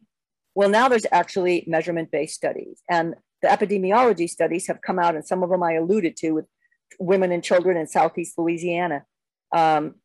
Well, 0.55 0.69
now 0.69 0.89
there's 0.89 1.05
actually 1.11 1.63
measurement-based 1.67 2.35
studies, 2.35 2.81
and 2.89 3.15
the 3.41 3.47
epidemiology 3.47 4.29
studies 4.29 4.67
have 4.67 4.81
come 4.81 4.99
out, 4.99 5.15
and 5.15 5.25
some 5.25 5.43
of 5.43 5.49
them 5.49 5.63
I 5.63 5.73
alluded 5.73 6.17
to 6.17 6.31
with 6.31 6.45
women 6.99 7.31
and 7.31 7.43
children 7.43 7.77
in 7.77 7.87
Southeast 7.87 8.37
Louisiana. 8.37 9.05
um, 9.55 9.95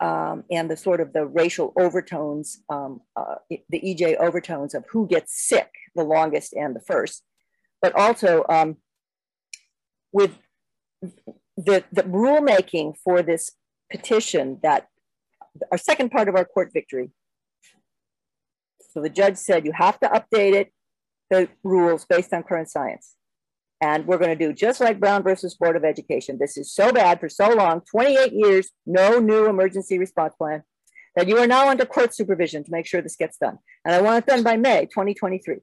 um, 0.00 0.44
and 0.50 0.70
the 0.70 0.76
sort 0.78 1.00
of 1.00 1.12
the 1.12 1.26
racial 1.26 1.74
overtones, 1.78 2.62
um, 2.70 3.02
uh, 3.16 3.34
the 3.50 3.80
EJ 3.80 4.16
overtones 4.16 4.74
of 4.74 4.84
who 4.90 5.06
gets 5.06 5.46
sick 5.46 5.70
the 5.94 6.02
longest 6.02 6.54
and 6.54 6.74
the 6.74 6.80
first, 6.80 7.22
but 7.82 7.94
also 7.94 8.44
um, 8.48 8.76
with 10.12 10.38
the, 11.02 11.84
the 11.92 12.02
rulemaking 12.02 12.96
for 12.96 13.22
this 13.22 13.52
petition 13.90 14.58
that 14.62 14.88
our 15.72 15.78
second 15.78 16.10
part 16.10 16.28
of 16.28 16.36
our 16.36 16.44
court 16.44 16.70
victory. 16.72 17.10
So 18.92 19.00
the 19.00 19.10
judge 19.10 19.36
said 19.36 19.64
you 19.64 19.72
have 19.72 19.98
to 20.00 20.08
update 20.08 20.54
it, 20.54 20.72
the 21.28 21.48
rules 21.62 22.04
based 22.04 22.32
on 22.32 22.42
current 22.42 22.70
science. 22.70 23.14
And 23.80 24.06
we're 24.06 24.18
going 24.18 24.36
to 24.36 24.46
do 24.46 24.52
just 24.52 24.80
like 24.80 25.00
Brown 25.00 25.22
versus 25.22 25.54
Board 25.54 25.74
of 25.74 25.84
Education. 25.84 26.38
This 26.38 26.58
is 26.58 26.72
so 26.72 26.92
bad 26.92 27.18
for 27.18 27.28
so 27.28 27.48
long 27.54 27.80
28 27.90 28.32
years, 28.32 28.70
no 28.84 29.18
new 29.18 29.46
emergency 29.46 29.98
response 29.98 30.34
plan, 30.36 30.62
that 31.16 31.28
you 31.28 31.38
are 31.38 31.46
now 31.46 31.68
under 31.68 31.86
court 31.86 32.14
supervision 32.14 32.62
to 32.64 32.70
make 32.70 32.86
sure 32.86 33.00
this 33.00 33.16
gets 33.16 33.38
done. 33.38 33.58
And 33.84 33.94
I 33.94 34.02
want 34.02 34.24
it 34.24 34.26
done 34.26 34.42
by 34.42 34.56
May 34.56 34.84
2023. 34.86 35.60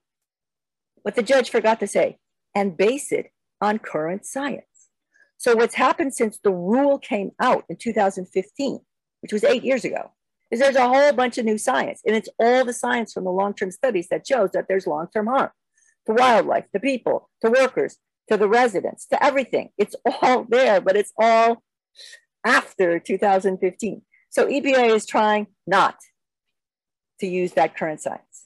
What 1.04 1.16
the 1.16 1.24
judge 1.24 1.50
forgot 1.50 1.80
to 1.80 1.88
say, 1.88 2.18
and 2.56 2.78
base 2.78 3.12
it 3.12 3.32
on 3.62 3.80
current 3.80 4.26
science. 4.26 4.66
So, 5.38 5.56
what's 5.56 5.76
happened 5.76 6.14
since 6.14 6.40
the 6.40 6.52
rule 6.52 6.98
came 6.98 7.32
out 7.40 7.66
in 7.70 7.78
2015, 7.78 8.80
which 9.22 9.34
was 9.34 9.44
eight 9.44 9.64
years 9.64 9.86
ago, 9.86 10.12
is 10.52 10.60
there's 10.60 10.76
a 10.76 10.88
whole 10.88 11.14
bunch 11.14 11.38
of 11.38 11.46
new 11.46 11.58
science. 11.58 12.02
And 12.06 12.16
it's 12.16 12.30
all 12.40 12.66
the 12.66 12.74
science 12.74 13.14
from 13.14 13.26
the 13.26 13.32
long 13.32 13.54
term 13.54 13.72
studies 13.72 14.08
that 14.10 14.28
shows 14.28 14.52
that 14.52 14.68
there's 14.68 14.88
long 14.88 15.08
term 15.14 15.28
harm 15.28 15.52
to 16.08 16.14
wildlife, 16.14 16.70
to 16.72 16.80
people, 16.80 17.30
to 17.42 17.52
workers, 17.52 17.98
to 18.30 18.38
the 18.38 18.48
residents, 18.48 19.06
to 19.08 19.24
everything. 19.24 19.70
It's 19.78 19.96
all 20.06 20.46
there, 20.50 20.82
but 20.82 20.96
it's 20.96 21.14
all 21.18 21.64
after 22.46 23.00
2015. 23.00 24.02
So 24.30 24.48
EPA 24.48 24.96
is 24.96 25.06
trying 25.06 25.48
not 25.66 25.98
to 27.20 27.28
use 27.28 27.54
that 27.54 27.76
current 27.76 28.02
science. 28.02 28.46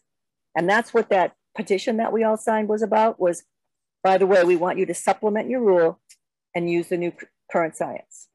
And 0.55 0.69
that's 0.69 0.93
what 0.93 1.09
that 1.09 1.33
petition 1.55 1.97
that 1.97 2.13
we 2.13 2.23
all 2.23 2.37
signed 2.37 2.69
was 2.69 2.81
about 2.81 3.19
was, 3.19 3.43
by 4.03 4.17
the 4.17 4.27
way, 4.27 4.43
we 4.43 4.55
want 4.55 4.77
you 4.77 4.85
to 4.85 4.93
supplement 4.93 5.49
your 5.49 5.61
rule 5.61 5.99
and 6.55 6.69
use 6.69 6.89
the 6.89 6.97
new 6.97 7.13
current 7.51 7.75
science 7.75 8.27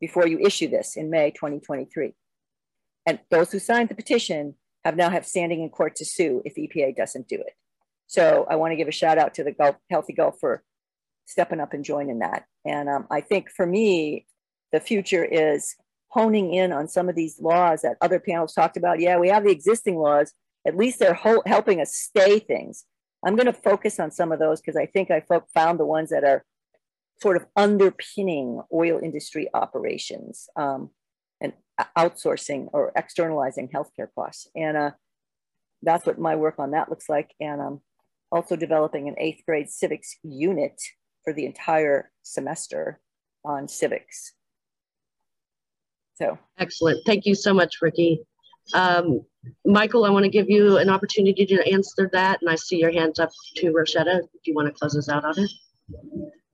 before 0.00 0.26
you 0.26 0.38
issue 0.38 0.68
this 0.68 0.96
in 0.96 1.10
May 1.10 1.30
2023. 1.30 2.14
And 3.06 3.18
those 3.30 3.52
who 3.52 3.58
signed 3.58 3.88
the 3.88 3.94
petition 3.94 4.54
have 4.84 4.96
now 4.96 5.10
have 5.10 5.26
standing 5.26 5.62
in 5.62 5.70
court 5.70 5.96
to 5.96 6.04
sue 6.04 6.42
if 6.44 6.54
EPA 6.56 6.96
doesn't 6.96 7.28
do 7.28 7.36
it. 7.36 7.54
So 8.06 8.46
I 8.48 8.56
want 8.56 8.72
to 8.72 8.76
give 8.76 8.88
a 8.88 8.92
shout 8.92 9.18
out 9.18 9.34
to 9.34 9.44
the 9.44 9.52
Gulf, 9.52 9.76
Healthy 9.90 10.12
Gulf 10.12 10.36
for 10.40 10.62
stepping 11.26 11.60
up 11.60 11.72
and 11.72 11.84
joining 11.84 12.18
that. 12.18 12.44
And 12.64 12.88
um, 12.88 13.06
I 13.10 13.20
think 13.20 13.50
for 13.50 13.66
me, 13.66 14.26
the 14.72 14.80
future 14.80 15.24
is 15.24 15.74
honing 16.08 16.52
in 16.54 16.72
on 16.72 16.88
some 16.88 17.08
of 17.08 17.16
these 17.16 17.40
laws 17.40 17.82
that 17.82 17.96
other 18.00 18.20
panels 18.20 18.52
talked 18.52 18.76
about. 18.76 19.00
Yeah, 19.00 19.18
we 19.18 19.28
have 19.28 19.44
the 19.44 19.50
existing 19.50 19.96
laws. 19.96 20.32
At 20.66 20.76
least 20.76 20.98
they're 20.98 21.14
helping 21.14 21.80
us 21.80 21.94
stay 21.94 22.38
things. 22.38 22.84
I'm 23.24 23.36
going 23.36 23.46
to 23.46 23.52
focus 23.52 23.98
on 24.00 24.10
some 24.10 24.32
of 24.32 24.38
those 24.38 24.60
because 24.60 24.76
I 24.76 24.86
think 24.86 25.10
I 25.10 25.22
found 25.54 25.78
the 25.78 25.86
ones 25.86 26.10
that 26.10 26.24
are 26.24 26.44
sort 27.22 27.36
of 27.36 27.46
underpinning 27.56 28.60
oil 28.72 29.00
industry 29.02 29.48
operations 29.54 30.48
um, 30.56 30.90
and 31.40 31.52
outsourcing 31.96 32.68
or 32.72 32.92
externalizing 32.96 33.68
healthcare 33.68 34.08
costs. 34.14 34.48
And 34.54 34.76
uh, 34.76 34.90
that's 35.82 36.06
what 36.06 36.18
my 36.18 36.36
work 36.36 36.56
on 36.58 36.72
that 36.72 36.90
looks 36.90 37.08
like. 37.08 37.34
And 37.40 37.60
I'm 37.60 37.80
also 38.32 38.56
developing 38.56 39.08
an 39.08 39.14
eighth 39.18 39.42
grade 39.46 39.70
civics 39.70 40.16
unit 40.22 40.80
for 41.24 41.32
the 41.32 41.46
entire 41.46 42.10
semester 42.22 43.00
on 43.44 43.68
civics. 43.68 44.32
So 46.16 46.38
excellent. 46.58 47.04
Thank 47.06 47.26
you 47.26 47.34
so 47.34 47.52
much, 47.52 47.76
Riki. 47.80 48.20
Um, 48.72 49.20
Michael, 49.66 50.04
I 50.04 50.10
want 50.10 50.24
to 50.24 50.30
give 50.30 50.48
you 50.48 50.78
an 50.78 50.88
opportunity 50.88 51.44
to 51.46 51.72
answer 51.72 52.08
that. 52.12 52.40
And 52.40 52.50
I 52.50 52.54
see 52.54 52.78
your 52.78 52.92
hands 52.92 53.18
up 53.18 53.30
to 53.56 53.66
Roishetta. 53.72 54.20
Do 54.20 54.38
you 54.44 54.54
want 54.54 54.68
to 54.68 54.72
close 54.72 54.96
us 54.96 55.08
out 55.08 55.24
on 55.24 55.34
it? 55.38 55.50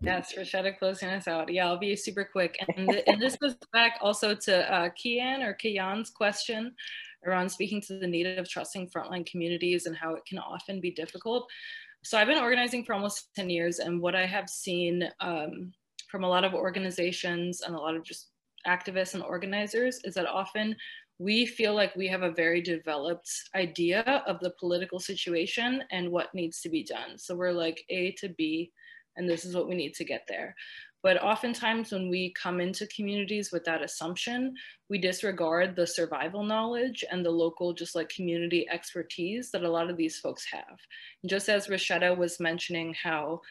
Yes, 0.03 0.35
Roishetta 0.37 0.79
closing 0.79 1.11
us 1.11 1.29
out. 1.29 1.53
Yeah, 1.53 1.67
I'll 1.67 1.79
be 1.79 1.95
super 1.95 2.25
quick. 2.25 2.57
And, 2.77 3.03
and 3.07 3.21
this 3.21 3.37
goes 3.37 3.55
back 3.73 3.99
also 4.01 4.35
to 4.35 4.73
uh, 4.73 4.89
Kian 4.91 5.45
or 5.45 5.57
Kian's 5.63 6.11
question 6.11 6.75
around 7.27 7.51
speaking 7.51 7.83
to 7.83 7.99
the 7.99 8.07
need 8.07 8.27
of 8.27 8.49
trusting 8.49 8.89
frontline 8.89 9.27
communities 9.27 9.87
and 9.87 9.95
how 9.95 10.15
it 10.15 10.25
can 10.27 10.39
often 10.39 10.81
be 10.81 10.91
difficult. 10.91 11.49
So 12.03 12.17
I've 12.17 12.29
been 12.29 12.39
organizing 12.39 12.85
for 12.85 12.95
almost 12.95 13.29
10 13.37 13.51
years, 13.51 13.79
and 13.79 14.01
what 14.01 14.15
I 14.15 14.25
have 14.25 14.49
seen 14.49 15.07
um, 15.21 15.71
from 16.11 16.25
a 16.25 16.29
lot 16.29 16.45
of 16.45 16.55
organizations 16.55 17.61
and 17.61 17.75
a 17.75 17.79
lot 17.79 17.95
of 17.95 18.03
just 18.03 18.31
activists 18.67 19.15
and 19.15 19.23
organizers 19.23 20.01
is 20.05 20.15
that 20.15 20.27
often 20.27 20.75
we 21.21 21.45
feel 21.45 21.75
like 21.75 21.95
we 21.95 22.09
have 22.09 22.23
a 22.23 22.31
very 22.31 22.63
developed 22.63 23.31
idea 23.55 24.23
of 24.27 24.41
the 24.41 24.55
political 24.59 24.99
situation 24.99 25.85
and 25.91 26.11
what 26.11 26.35
needs 26.35 26.63
to 26.63 26.71
be 26.71 26.83
done. 26.83 27.19
So 27.19 27.37
we're 27.37 27.53
like 27.53 27.85
A 27.91 28.13
to 28.13 28.31
B, 28.31 28.73
and 29.17 29.29
this 29.29 29.45
is 29.45 29.55
what 29.55 29.69
we 29.69 29.75
need 29.75 29.93
to 29.97 30.05
get 30.05 30.25
there. 30.27 30.57
But 31.03 31.23
oftentimes, 31.23 31.93
when 31.93 32.09
we 32.09 32.33
come 32.43 32.59
into 32.59 32.87
communities 32.87 33.53
with 33.53 33.65
that 33.65 33.83
assumption, 33.83 34.55
we 34.89 34.97
disregard 34.97 35.77
the 35.77 35.87
survival 35.87 36.43
knowledge 36.43 37.05
and 37.11 37.23
the 37.23 37.31
local, 37.31 37.75
just 37.75 37.95
like 37.95 38.09
community 38.09 38.67
expertise 38.73 39.51
that 39.51 39.65
a 39.65 39.71
lot 39.71 39.91
of 39.91 39.99
these 39.99 40.19
folks 40.19 40.47
have. 40.51 40.79
And 41.23 41.29
just 41.29 41.51
as 41.51 41.67
Roishetta 41.67 42.17
was 42.17 42.41
mentioning, 42.41 42.95
how, 42.95 43.43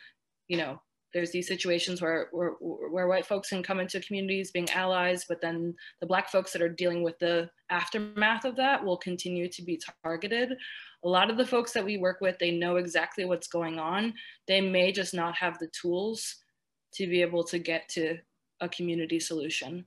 you 0.48 0.58
know, 0.58 0.82
there's 1.14 1.32
these 1.32 1.48
situations 1.48 2.02
where, 2.02 2.28
where, 2.32 2.52
where 2.60 3.08
white 3.08 3.26
folks 3.26 3.50
can 3.50 3.64
come 3.64 3.80
into 3.80 4.00
communities 4.00 4.52
being 4.52 4.70
allies, 4.70 5.26
but 5.28 5.42
then 5.42 5.74
the 6.00 6.08
black 6.08 6.30
folks 6.30 6.52
that 6.54 6.62
are 6.62 6.70
dealing 6.70 7.04
with 7.04 7.18
the 7.20 7.50
aftermath 7.70 8.46
of 8.46 8.56
that 8.58 8.84
will 8.84 8.98
continue 8.98 9.48
to 9.50 9.62
be 9.64 9.80
targeted. 10.04 10.54
A 11.04 11.10
lot 11.10 11.32
of 11.32 11.38
the 11.38 11.46
folks 11.46 11.72
that 11.74 11.86
we 11.86 11.98
work 11.98 12.22
with, 12.22 12.38
they 12.40 12.52
know 12.52 12.76
exactly 12.76 13.26
what's 13.26 13.48
going 13.48 13.80
on. 13.80 14.14
They 14.48 14.62
may 14.62 14.92
just 14.92 15.14
not 15.14 15.36
have 15.36 15.58
the 15.58 15.68
tools 15.68 16.36
to 16.94 17.08
be 17.08 17.22
able 17.22 17.44
to 17.46 17.60
get 17.60 17.88
to 17.90 18.18
a 18.62 18.70
community 18.70 19.20
solution. 19.20 19.86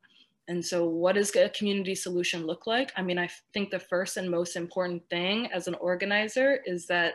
And 0.49 0.65
so, 0.65 0.87
what 0.87 1.15
does 1.15 1.35
a 1.37 1.49
community 1.51 1.95
solution 1.95 2.47
look 2.47 2.67
like? 2.67 2.91
I 2.97 3.03
mean, 3.03 3.19
I 3.19 3.29
think 3.55 3.71
the 3.71 3.79
first 3.79 4.17
and 4.17 4.31
most 4.31 4.57
important 4.57 5.03
thing 5.09 5.47
as 5.53 5.69
an 5.69 5.75
organizer 5.77 6.61
is 6.67 6.87
that, 6.89 7.15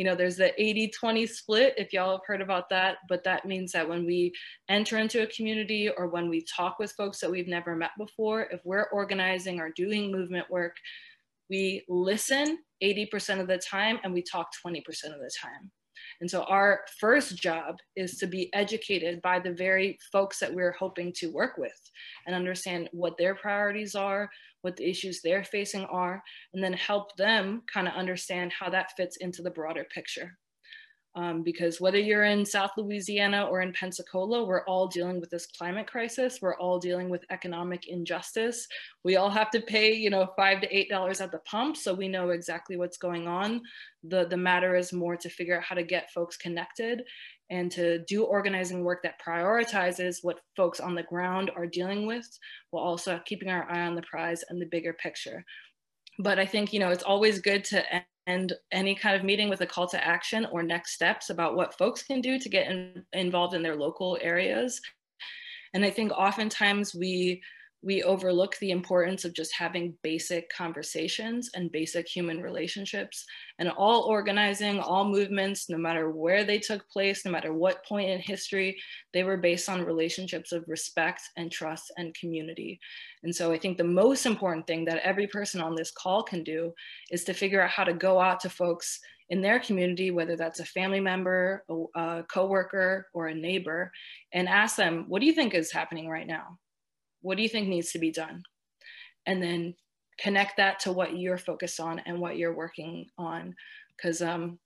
you 0.00 0.06
know, 0.06 0.14
there's 0.14 0.38
the 0.38 0.58
80 0.58 0.88
20 0.98 1.26
split, 1.26 1.74
if 1.76 1.92
y'all 1.92 2.12
have 2.12 2.24
heard 2.26 2.40
about 2.40 2.70
that. 2.70 2.96
But 3.06 3.22
that 3.24 3.44
means 3.44 3.70
that 3.72 3.86
when 3.86 4.06
we 4.06 4.32
enter 4.70 4.96
into 4.96 5.22
a 5.22 5.26
community 5.26 5.90
or 5.90 6.08
when 6.08 6.30
we 6.30 6.42
talk 6.56 6.78
with 6.78 6.92
folks 6.92 7.20
that 7.20 7.30
we've 7.30 7.46
never 7.46 7.76
met 7.76 7.90
before, 7.98 8.48
if 8.50 8.62
we're 8.64 8.88
organizing 8.94 9.60
or 9.60 9.72
doing 9.76 10.10
movement 10.10 10.46
work, 10.48 10.74
we 11.50 11.84
listen 11.86 12.60
80% 12.82 13.40
of 13.40 13.46
the 13.46 13.58
time 13.58 13.98
and 14.02 14.14
we 14.14 14.22
talk 14.22 14.48
20% 14.66 14.78
of 14.78 15.20
the 15.20 15.30
time. 15.38 15.70
And 16.20 16.30
so 16.30 16.42
our 16.44 16.80
first 16.98 17.36
job 17.36 17.76
is 17.96 18.18
to 18.18 18.26
be 18.26 18.52
educated 18.54 19.20
by 19.22 19.38
the 19.38 19.52
very 19.52 19.98
folks 20.12 20.38
that 20.40 20.52
we're 20.52 20.72
hoping 20.72 21.12
to 21.16 21.32
work 21.32 21.56
with 21.56 21.78
and 22.26 22.34
understand 22.34 22.88
what 22.92 23.16
their 23.18 23.34
priorities 23.34 23.94
are, 23.94 24.30
what 24.62 24.76
the 24.76 24.88
issues 24.88 25.20
they're 25.22 25.44
facing 25.44 25.84
are, 25.86 26.22
and 26.54 26.62
then 26.62 26.72
help 26.72 27.16
them 27.16 27.62
kind 27.72 27.88
of 27.88 27.94
understand 27.94 28.52
how 28.52 28.70
that 28.70 28.92
fits 28.96 29.16
into 29.18 29.42
the 29.42 29.50
broader 29.50 29.86
picture. 29.92 30.38
Um, 31.16 31.42
because 31.42 31.80
whether 31.80 31.98
you're 31.98 32.24
in 32.24 32.46
South 32.46 32.70
Louisiana 32.76 33.44
or 33.46 33.62
in 33.62 33.72
Pensacola, 33.72 34.44
we're 34.44 34.64
all 34.66 34.86
dealing 34.86 35.20
with 35.20 35.28
this 35.28 35.46
climate 35.46 35.88
crisis. 35.88 36.38
We're 36.40 36.56
all 36.58 36.78
dealing 36.78 37.10
with 37.10 37.24
economic 37.30 37.88
injustice. 37.88 38.68
We 39.02 39.16
all 39.16 39.30
have 39.30 39.50
to 39.50 39.60
pay, 39.60 39.92
you 39.92 40.08
know, 40.08 40.28
five 40.36 40.60
to 40.60 40.76
eight 40.76 40.88
dollars 40.88 41.20
at 41.20 41.32
the 41.32 41.40
pump, 41.40 41.76
so 41.76 41.92
we 41.94 42.06
know 42.06 42.30
exactly 42.30 42.76
what's 42.76 42.96
going 42.96 43.26
on. 43.26 43.60
The 44.04 44.26
the 44.26 44.36
matter 44.36 44.76
is 44.76 44.92
more 44.92 45.16
to 45.16 45.28
figure 45.28 45.56
out 45.56 45.64
how 45.64 45.74
to 45.74 45.82
get 45.82 46.12
folks 46.12 46.36
connected 46.36 47.02
and 47.50 47.72
to 47.72 47.98
do 48.04 48.22
organizing 48.22 48.84
work 48.84 49.02
that 49.02 49.20
prioritizes 49.20 50.18
what 50.22 50.38
folks 50.56 50.78
on 50.78 50.94
the 50.94 51.02
ground 51.02 51.50
are 51.56 51.66
dealing 51.66 52.06
with, 52.06 52.38
while 52.70 52.84
also 52.84 53.20
keeping 53.26 53.50
our 53.50 53.68
eye 53.68 53.86
on 53.86 53.96
the 53.96 54.02
prize 54.02 54.44
and 54.48 54.62
the 54.62 54.66
bigger 54.66 54.92
picture. 54.92 55.44
But 56.22 56.38
I 56.38 56.46
think 56.46 56.72
you 56.72 56.80
know 56.80 56.90
it's 56.90 57.02
always 57.02 57.40
good 57.40 57.64
to 57.64 57.82
end 58.26 58.52
any 58.72 58.94
kind 58.94 59.16
of 59.16 59.24
meeting 59.24 59.48
with 59.48 59.60
a 59.60 59.66
call 59.66 59.88
to 59.88 60.06
action 60.06 60.46
or 60.52 60.62
next 60.62 60.92
steps 60.92 61.30
about 61.30 61.56
what 61.56 61.76
folks 61.76 62.02
can 62.02 62.20
do 62.20 62.38
to 62.38 62.48
get 62.48 62.70
in, 62.70 63.04
involved 63.12 63.54
in 63.54 63.62
their 63.62 63.76
local 63.76 64.18
areas. 64.20 64.80
And 65.74 65.84
I 65.84 65.90
think 65.90 66.12
oftentimes 66.12 66.94
we 66.94 67.42
we 67.82 68.02
overlook 68.02 68.56
the 68.58 68.72
importance 68.72 69.24
of 69.24 69.32
just 69.32 69.54
having 69.54 69.94
basic 70.02 70.50
conversations 70.50 71.50
and 71.54 71.72
basic 71.72 72.06
human 72.06 72.42
relationships. 72.42 73.24
And 73.58 73.70
all 73.70 74.02
organizing, 74.02 74.78
all 74.80 75.04
movements, 75.06 75.70
no 75.70 75.78
matter 75.78 76.10
where 76.10 76.44
they 76.44 76.58
took 76.58 76.86
place, 76.90 77.24
no 77.24 77.30
matter 77.30 77.54
what 77.54 77.84
point 77.86 78.10
in 78.10 78.20
history, 78.20 78.76
they 79.14 79.24
were 79.24 79.38
based 79.38 79.68
on 79.68 79.84
relationships 79.84 80.52
of 80.52 80.64
respect 80.68 81.22
and 81.36 81.50
trust 81.50 81.90
and 81.96 82.14
community. 82.14 82.78
And 83.22 83.34
so 83.34 83.50
I 83.50 83.58
think 83.58 83.78
the 83.78 83.84
most 83.84 84.26
important 84.26 84.66
thing 84.66 84.84
that 84.84 85.02
every 85.02 85.26
person 85.26 85.62
on 85.62 85.74
this 85.74 85.90
call 85.90 86.22
can 86.22 86.44
do 86.44 86.74
is 87.10 87.24
to 87.24 87.34
figure 87.34 87.62
out 87.62 87.70
how 87.70 87.84
to 87.84 87.94
go 87.94 88.20
out 88.20 88.40
to 88.40 88.50
folks 88.50 89.00
in 89.30 89.40
their 89.40 89.60
community, 89.60 90.10
whether 90.10 90.36
that's 90.36 90.60
a 90.60 90.64
family 90.64 91.00
member, 91.00 91.64
a, 91.70 92.00
a 92.00 92.22
coworker, 92.24 93.06
or 93.14 93.28
a 93.28 93.34
neighbor, 93.34 93.90
and 94.32 94.48
ask 94.48 94.76
them, 94.76 95.04
what 95.08 95.20
do 95.20 95.26
you 95.26 95.32
think 95.32 95.54
is 95.54 95.72
happening 95.72 96.08
right 96.08 96.26
now? 96.26 96.58
What 97.22 97.36
do 97.36 97.42
you 97.42 97.48
think 97.48 97.68
needs 97.68 97.92
to 97.92 97.98
be 97.98 98.10
done? 98.10 98.42
And 99.26 99.42
then 99.42 99.74
connect 100.18 100.56
that 100.56 100.80
to 100.80 100.92
what 100.92 101.18
you're 101.18 101.38
focused 101.38 101.80
on 101.80 102.00
and 102.00 102.20
what 102.20 102.36
you're 102.36 102.54
working 102.54 103.06
on. 103.18 103.54
Because 103.96 104.22
um, 104.22 104.58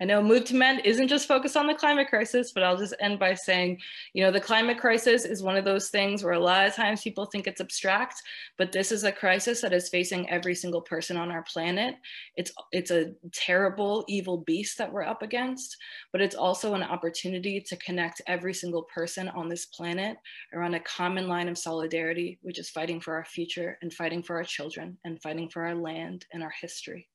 I 0.00 0.06
know 0.06 0.22
Move 0.22 0.44
to 0.46 0.54
Mend 0.54 0.80
isn't 0.86 1.08
just 1.08 1.28
focused 1.28 1.58
on 1.58 1.66
the 1.66 1.74
climate 1.74 2.08
crisis, 2.08 2.52
but 2.52 2.62
I'll 2.62 2.76
just 2.76 2.94
end 3.00 3.18
by 3.18 3.34
saying, 3.34 3.78
you 4.14 4.24
know, 4.24 4.30
the 4.30 4.40
climate 4.40 4.78
crisis 4.78 5.26
is 5.26 5.42
one 5.42 5.58
of 5.58 5.66
those 5.66 5.90
things 5.90 6.24
where 6.24 6.32
a 6.32 6.40
lot 6.40 6.66
of 6.66 6.74
times 6.74 7.02
people 7.02 7.26
think 7.26 7.46
it's 7.46 7.60
abstract, 7.60 8.22
but 8.56 8.72
this 8.72 8.92
is 8.92 9.04
a 9.04 9.12
crisis 9.12 9.60
that 9.60 9.74
is 9.74 9.90
facing 9.90 10.28
every 10.30 10.54
single 10.54 10.80
person 10.80 11.18
on 11.18 11.30
our 11.30 11.42
planet. 11.42 11.96
It's 12.36 12.50
it's 12.72 12.90
a 12.90 13.12
terrible, 13.32 14.04
evil 14.08 14.38
beast 14.38 14.78
that 14.78 14.90
we're 14.90 15.02
up 15.02 15.20
against, 15.20 15.76
but 16.12 16.22
it's 16.22 16.34
also 16.34 16.72
an 16.72 16.82
opportunity 16.82 17.60
to 17.60 17.76
connect 17.76 18.22
every 18.26 18.54
single 18.54 18.84
person 18.84 19.28
on 19.28 19.48
this 19.48 19.66
planet 19.66 20.16
around 20.54 20.74
a 20.74 20.80
common 20.80 21.28
line 21.28 21.48
of 21.48 21.58
solidarity, 21.58 22.38
which 22.40 22.58
is 22.58 22.70
fighting 22.70 23.02
for 23.02 23.14
our 23.16 23.24
future 23.26 23.76
and 23.82 23.92
fighting 23.92 24.22
for 24.22 24.36
our 24.36 24.44
children 24.44 24.96
and 25.04 25.20
fighting 25.20 25.50
for 25.50 25.66
our 25.66 25.74
land 25.74 26.24
and 26.32 26.42
our 26.42 26.54
history. 26.58 27.06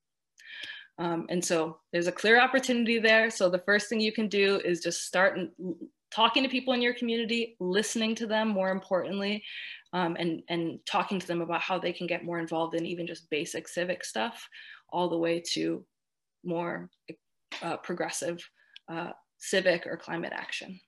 Um, 0.98 1.26
and 1.30 1.44
so 1.44 1.80
there's 1.92 2.08
a 2.08 2.12
clear 2.12 2.40
opportunity 2.40 3.00
there. 3.00 3.30
So 3.30 3.50
the 3.50 3.60
first 3.60 3.90
thing 3.90 4.00
you 4.00 4.14
can 4.14 4.28
do 4.28 4.62
is 4.64 4.80
just 4.80 5.06
start 5.06 5.38
talking 6.12 6.44
to 6.44 6.50
people 6.50 6.74
in 6.74 6.82
your 6.82 6.94
community, 6.94 7.58
listening 7.60 8.16
to 8.16 8.28
them 8.28 8.48
more 8.48 8.72
importantly, 8.72 9.44
um, 9.92 10.16
and, 10.18 10.42
and 10.48 10.80
talking 10.86 11.20
to 11.20 11.28
them 11.28 11.42
about 11.42 11.62
how 11.62 11.78
they 11.78 11.92
can 11.92 12.08
get 12.08 12.24
more 12.24 12.40
involved 12.40 12.76
in 12.76 12.86
even 12.86 13.06
just 13.06 13.30
basic 13.30 13.68
civic 13.68 14.06
stuff, 14.06 14.48
all 14.90 15.10
the 15.10 15.18
way 15.18 15.44
to 15.54 15.86
more 16.46 16.90
uh, 17.62 17.78
progressive 17.78 18.40
uh, 18.90 19.10
civic 19.38 19.86
or 19.86 19.98
climate 19.98 20.34
action. 20.34 20.80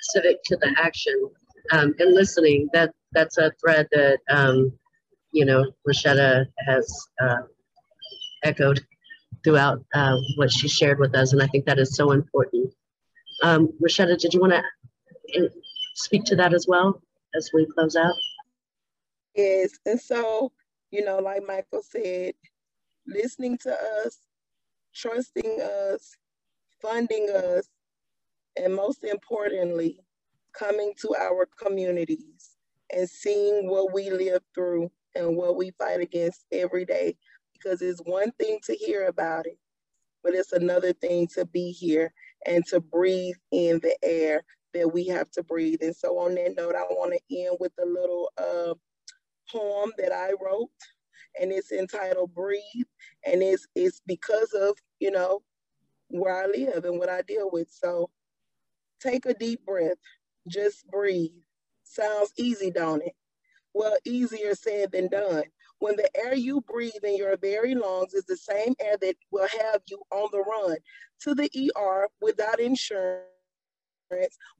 Civic 0.00 0.42
to 0.44 0.56
the 0.56 0.74
action 0.78 1.30
um, 1.72 1.94
and 1.98 2.14
listening, 2.14 2.68
that, 2.72 2.92
that's 3.12 3.38
a 3.38 3.52
thread 3.60 3.86
that 3.92 4.18
um, 4.30 4.72
you 5.34 5.44
know, 5.44 5.64
Roishetta 5.86 6.46
has 6.58 7.08
uh, 7.20 7.42
echoed 8.44 8.86
throughout 9.42 9.84
uh, 9.92 10.16
what 10.36 10.50
she 10.52 10.68
shared 10.68 11.00
with 11.00 11.14
us, 11.16 11.32
and 11.32 11.42
I 11.42 11.48
think 11.48 11.66
that 11.66 11.80
is 11.80 11.96
so 11.96 12.12
important. 12.12 12.72
Um, 13.42 13.68
Roishetta, 13.82 14.16
did 14.16 14.32
you 14.32 14.40
want 14.40 14.52
to 14.52 15.50
speak 15.96 16.22
to 16.26 16.36
that 16.36 16.54
as 16.54 16.66
well 16.68 17.02
as 17.34 17.50
we 17.52 17.66
close 17.74 17.96
out? 17.96 18.14
Yes, 19.34 19.72
and 19.84 20.00
so, 20.00 20.52
you 20.92 21.04
know, 21.04 21.18
like 21.18 21.42
Michael 21.44 21.82
said, 21.82 22.34
listening 23.04 23.58
to 23.58 23.76
us, 24.04 24.18
trusting 24.94 25.60
us, 25.60 26.16
funding 26.80 27.28
us, 27.28 27.68
and 28.56 28.72
most 28.72 29.02
importantly, 29.02 29.98
coming 30.56 30.92
to 31.00 31.12
our 31.18 31.48
communities 31.60 32.56
and 32.94 33.10
seeing 33.10 33.68
what 33.68 33.92
we 33.92 34.10
live 34.10 34.42
through 34.54 34.88
and 35.16 35.36
what 35.36 35.56
we 35.56 35.72
fight 35.72 36.00
against 36.00 36.46
every 36.52 36.84
day 36.84 37.16
because 37.54 37.82
it's 37.82 38.00
one 38.00 38.32
thing 38.32 38.58
to 38.64 38.74
hear 38.74 39.06
about 39.08 39.46
it, 39.46 39.58
but 40.24 40.34
it's 40.34 40.52
another 40.52 40.92
thing 40.94 41.28
to 41.34 41.46
be 41.46 41.72
here 41.72 42.12
and 42.46 42.64
to 42.66 42.80
breathe 42.80 43.36
in 43.52 43.80
the 43.80 43.96
air 44.04 44.42
that 44.74 44.92
we 44.92 45.06
have 45.08 45.30
to 45.32 45.42
breathe. 45.44 45.80
And 45.82 45.96
so, 45.96 46.18
on 46.18 46.34
that 46.36 46.56
note, 46.56 46.74
I 46.76 46.82
want 46.90 47.14
to 47.14 47.36
end 47.46 47.58
with 47.60 47.72
a 47.82 47.86
little 47.86 48.30
uh, 48.38 48.74
poem 49.52 49.92
that 49.98 50.12
I 50.12 50.32
wrote, 50.44 50.70
and 51.40 51.52
it's 51.52 51.72
entitled 51.72 52.34
"Breathe," 52.34 52.86
and 53.26 53.42
it's 53.42 53.66
it's 53.74 54.00
because 54.06 54.52
of 54.54 54.76
you 55.00 55.10
know 55.10 55.42
where 56.08 56.34
I 56.44 56.46
live 56.46 56.84
and 56.84 56.98
what 56.98 57.10
I 57.10 57.22
deal 57.22 57.50
with. 57.52 57.70
So, 57.70 58.10
take 59.00 59.26
a 59.26 59.34
deep 59.34 59.64
breath, 59.66 59.98
just 60.48 60.86
breathe. 60.88 61.32
Sounds 61.84 62.32
easy, 62.38 62.70
don't 62.70 63.02
it? 63.02 63.14
Well, 63.74 63.96
easier 64.04 64.54
said 64.54 64.92
than 64.92 65.08
done. 65.08 65.44
When 65.80 65.96
the 65.96 66.08
air 66.16 66.34
you 66.34 66.60
breathe 66.62 67.02
in 67.02 67.16
your 67.16 67.36
very 67.36 67.74
lungs 67.74 68.14
is 68.14 68.24
the 68.24 68.36
same 68.36 68.74
air 68.80 68.96
that 69.02 69.16
will 69.30 69.48
have 69.48 69.82
you 69.88 70.00
on 70.10 70.28
the 70.32 70.38
run 70.38 70.76
to 71.22 71.34
the 71.34 71.50
ER 71.76 72.08
without 72.20 72.60
insurance 72.60 73.24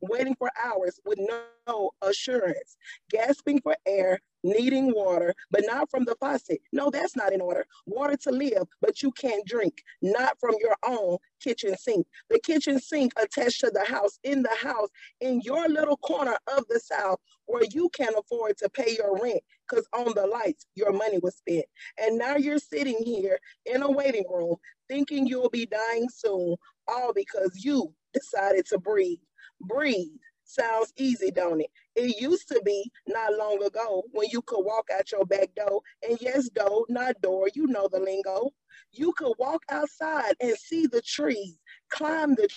waiting 0.00 0.34
for 0.36 0.50
hours 0.62 0.98
with 1.04 1.18
no 1.66 1.90
assurance, 2.02 2.76
gasping 3.10 3.60
for 3.60 3.76
air, 3.86 4.20
needing 4.44 4.94
water, 4.94 5.34
but 5.50 5.64
not 5.66 5.90
from 5.90 6.04
the 6.06 6.16
faucet. 6.20 6.60
No, 6.72 6.90
that's 6.90 7.16
not 7.16 7.32
in 7.34 7.42
order. 7.42 7.66
Water 7.86 8.16
to 8.24 8.32
live, 8.32 8.64
but 8.82 9.02
you 9.02 9.12
can't 9.12 9.46
drink, 9.46 9.82
not 10.02 10.38
from 10.40 10.54
your 10.60 10.76
own 10.86 11.18
kitchen 11.42 11.76
sink. 11.78 12.06
The 12.30 12.40
kitchen 12.40 12.80
sink 12.80 13.12
attached 13.18 13.60
to 13.62 13.72
the 13.74 13.86
house, 13.86 14.20
in 14.24 14.42
the 14.42 14.56
house, 14.62 14.90
in 15.20 15.42
your 15.42 15.68
little 15.68 15.98
corner 15.98 16.38
of 16.56 16.64
the 16.68 16.80
South 16.80 17.20
where 17.46 17.64
you 17.72 17.90
can't 17.90 18.16
afford 18.18 18.58
to 18.58 18.70
pay 18.70 18.96
your 18.98 19.18
rent 19.22 19.40
because 19.68 19.86
on 19.94 20.12
the 20.14 20.26
lights, 20.26 20.66
your 20.76 20.92
money 20.92 21.18
was 21.22 21.36
spent. 21.36 21.66
And 21.98 22.18
now 22.18 22.36
you're 22.36 22.58
sitting 22.58 22.98
here 23.04 23.38
in 23.66 23.82
a 23.82 23.90
waiting 23.90 24.24
room 24.30 24.56
thinking 24.88 25.26
you'll 25.26 25.50
be 25.50 25.66
dying 25.66 26.08
soon, 26.10 26.56
all 26.88 27.12
because 27.14 27.64
you 27.64 27.92
decided 28.12 28.66
to 28.66 28.78
breathe. 28.78 29.18
Breathe. 29.60 30.08
Sounds 30.44 30.92
easy, 30.96 31.30
don't 31.30 31.60
it? 31.62 31.70
It 31.96 32.20
used 32.20 32.48
to 32.48 32.60
be 32.64 32.90
not 33.06 33.34
long 33.34 33.62
ago 33.64 34.04
when 34.12 34.28
you 34.30 34.42
could 34.42 34.62
walk 34.62 34.88
out 34.94 35.10
your 35.10 35.24
back 35.24 35.54
door, 35.54 35.80
and 36.08 36.18
yes, 36.20 36.48
door, 36.50 36.84
not 36.88 37.20
door, 37.22 37.48
you 37.54 37.66
know 37.66 37.88
the 37.90 37.98
lingo. 38.00 38.50
You 38.92 39.12
could 39.14 39.34
walk 39.38 39.62
outside 39.70 40.34
and 40.40 40.56
see 40.56 40.86
the 40.86 41.00
trees, 41.02 41.56
climb 41.90 42.34
the 42.34 42.48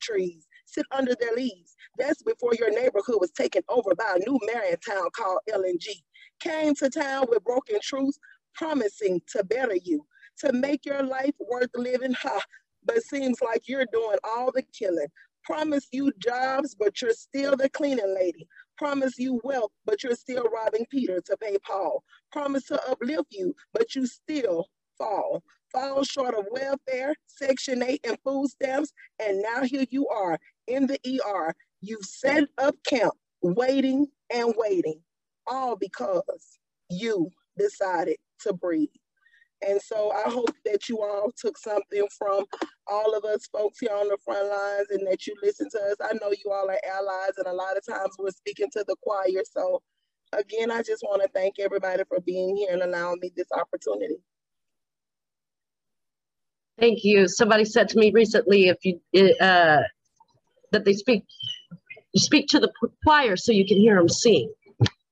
trees, 0.00 0.46
sit 0.64 0.86
under 0.90 1.14
their 1.20 1.34
leaves. 1.34 1.76
That's 1.98 2.22
before 2.22 2.54
your 2.58 2.70
neighborhood 2.70 3.18
was 3.20 3.32
taken 3.32 3.62
over 3.68 3.94
by 3.94 4.16
a 4.16 4.18
new 4.18 4.38
Marion 4.52 4.78
town 4.80 5.08
called 5.14 5.40
LNG. 5.50 5.88
Came 6.40 6.74
to 6.76 6.88
town 6.88 7.26
with 7.28 7.44
broken 7.44 7.78
truths, 7.82 8.18
promising 8.54 9.20
to 9.28 9.44
better 9.44 9.76
you, 9.82 10.06
to 10.38 10.52
make 10.52 10.86
your 10.86 11.02
life 11.02 11.34
worth 11.50 11.70
living. 11.74 12.14
Ha! 12.14 12.40
But 12.84 13.02
seems 13.02 13.42
like 13.42 13.68
you're 13.68 13.86
doing 13.92 14.18
all 14.24 14.52
the 14.52 14.62
killing, 14.72 15.08
Promise 15.44 15.88
you 15.92 16.12
jobs, 16.18 16.74
but 16.74 17.00
you're 17.00 17.12
still 17.12 17.56
the 17.56 17.68
cleaning 17.70 18.14
lady. 18.14 18.46
Promise 18.76 19.18
you 19.18 19.40
wealth, 19.42 19.72
but 19.84 20.02
you're 20.02 20.14
still 20.14 20.44
robbing 20.44 20.86
Peter 20.90 21.20
to 21.20 21.36
pay 21.38 21.56
Paul. 21.66 22.02
Promise 22.32 22.66
to 22.66 22.90
uplift 22.90 23.28
you, 23.30 23.54
but 23.72 23.94
you 23.94 24.06
still 24.06 24.68
fall. 24.98 25.42
Fall 25.72 26.02
short 26.04 26.34
of 26.34 26.46
welfare, 26.50 27.14
Section 27.26 27.82
8, 27.82 28.00
and 28.04 28.18
food 28.24 28.48
stamps, 28.48 28.92
and 29.18 29.42
now 29.42 29.62
here 29.62 29.84
you 29.90 30.08
are 30.08 30.38
in 30.66 30.86
the 30.86 30.98
ER. 31.06 31.54
You've 31.80 32.04
set 32.04 32.44
up 32.58 32.76
camp, 32.86 33.14
waiting 33.42 34.06
and 34.30 34.54
waiting, 34.56 35.00
all 35.46 35.76
because 35.76 36.58
you 36.88 37.30
decided 37.58 38.16
to 38.40 38.52
breathe. 38.52 38.88
And 39.66 39.80
so 39.82 40.12
I 40.12 40.30
hope 40.30 40.54
that 40.64 40.88
you 40.88 41.00
all 41.02 41.32
took 41.36 41.58
something 41.58 42.06
from 42.16 42.44
all 42.86 43.14
of 43.14 43.24
us 43.24 43.46
folks 43.52 43.80
here 43.80 43.92
on 43.92 44.08
the 44.08 44.18
front 44.24 44.46
lines 44.46 44.86
and 44.90 45.06
that 45.06 45.26
you 45.26 45.34
listen 45.42 45.68
to 45.70 45.78
us. 45.78 45.96
I 46.00 46.12
know 46.14 46.30
you 46.30 46.52
all 46.52 46.70
are 46.70 46.80
allies, 46.92 47.32
and 47.38 47.46
a 47.46 47.52
lot 47.52 47.76
of 47.76 47.84
times 47.84 48.14
we're 48.18 48.30
speaking 48.30 48.68
to 48.72 48.84
the 48.86 48.96
choir. 49.02 49.42
So, 49.50 49.82
again, 50.32 50.70
I 50.70 50.82
just 50.82 51.02
want 51.02 51.22
to 51.22 51.28
thank 51.34 51.58
everybody 51.58 52.04
for 52.08 52.20
being 52.20 52.56
here 52.56 52.72
and 52.72 52.82
allowing 52.82 53.18
me 53.20 53.32
this 53.36 53.48
opportunity. 53.52 54.16
Thank 56.78 57.02
you. 57.02 57.26
Somebody 57.26 57.64
said 57.64 57.88
to 57.90 57.98
me 57.98 58.12
recently, 58.12 58.68
if 58.68 58.78
you 58.84 59.00
uh, 59.40 59.82
that 60.70 60.84
they 60.84 60.92
speak, 60.92 61.24
you 62.12 62.20
speak 62.20 62.46
to 62.48 62.60
the 62.60 62.72
choir 63.04 63.36
so 63.36 63.50
you 63.50 63.66
can 63.66 63.78
hear 63.78 63.96
them 63.96 64.08
sing. 64.08 64.52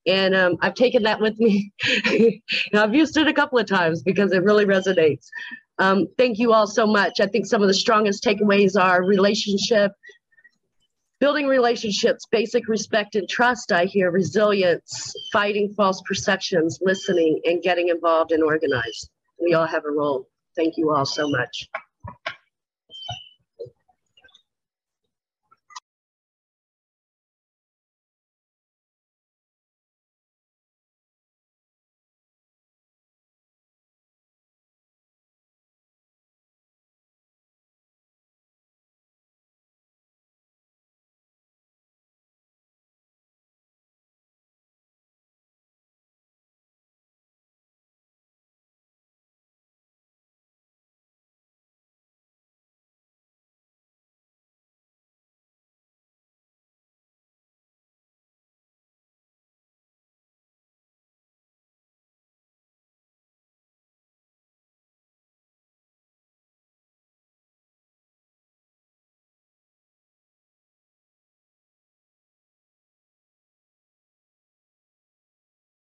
And 0.06 0.34
um, 0.34 0.56
I've 0.60 0.74
taken 0.74 1.02
that 1.04 1.20
with 1.20 1.38
me. 1.38 1.72
I've 2.74 2.94
used 2.94 3.16
it 3.16 3.26
a 3.26 3.32
couple 3.32 3.58
of 3.58 3.66
times 3.66 4.02
because 4.02 4.32
it 4.32 4.42
really 4.42 4.64
resonates. 4.64 5.26
Um, 5.78 6.06
thank 6.16 6.38
you 6.38 6.52
all 6.52 6.66
so 6.66 6.86
much. 6.86 7.20
I 7.20 7.26
think 7.26 7.46
some 7.46 7.62
of 7.62 7.68
the 7.68 7.74
strongest 7.74 8.24
takeaways 8.24 8.80
are 8.80 9.04
relationship, 9.04 9.92
building 11.20 11.46
relationships, 11.46 12.24
basic 12.30 12.68
respect 12.68 13.14
and 13.14 13.28
trust. 13.28 13.72
I 13.72 13.84
hear 13.84 14.10
resilience, 14.10 15.12
fighting 15.32 15.74
false 15.76 16.00
perceptions, 16.06 16.78
listening, 16.80 17.40
and 17.44 17.62
getting 17.62 17.88
involved 17.88 18.32
and 18.32 18.42
organized. 18.42 19.10
We 19.42 19.54
all 19.54 19.66
have 19.66 19.84
a 19.84 19.90
role. 19.90 20.28
Thank 20.54 20.76
you 20.76 20.94
all 20.94 21.04
so 21.04 21.28
much. 21.28 21.68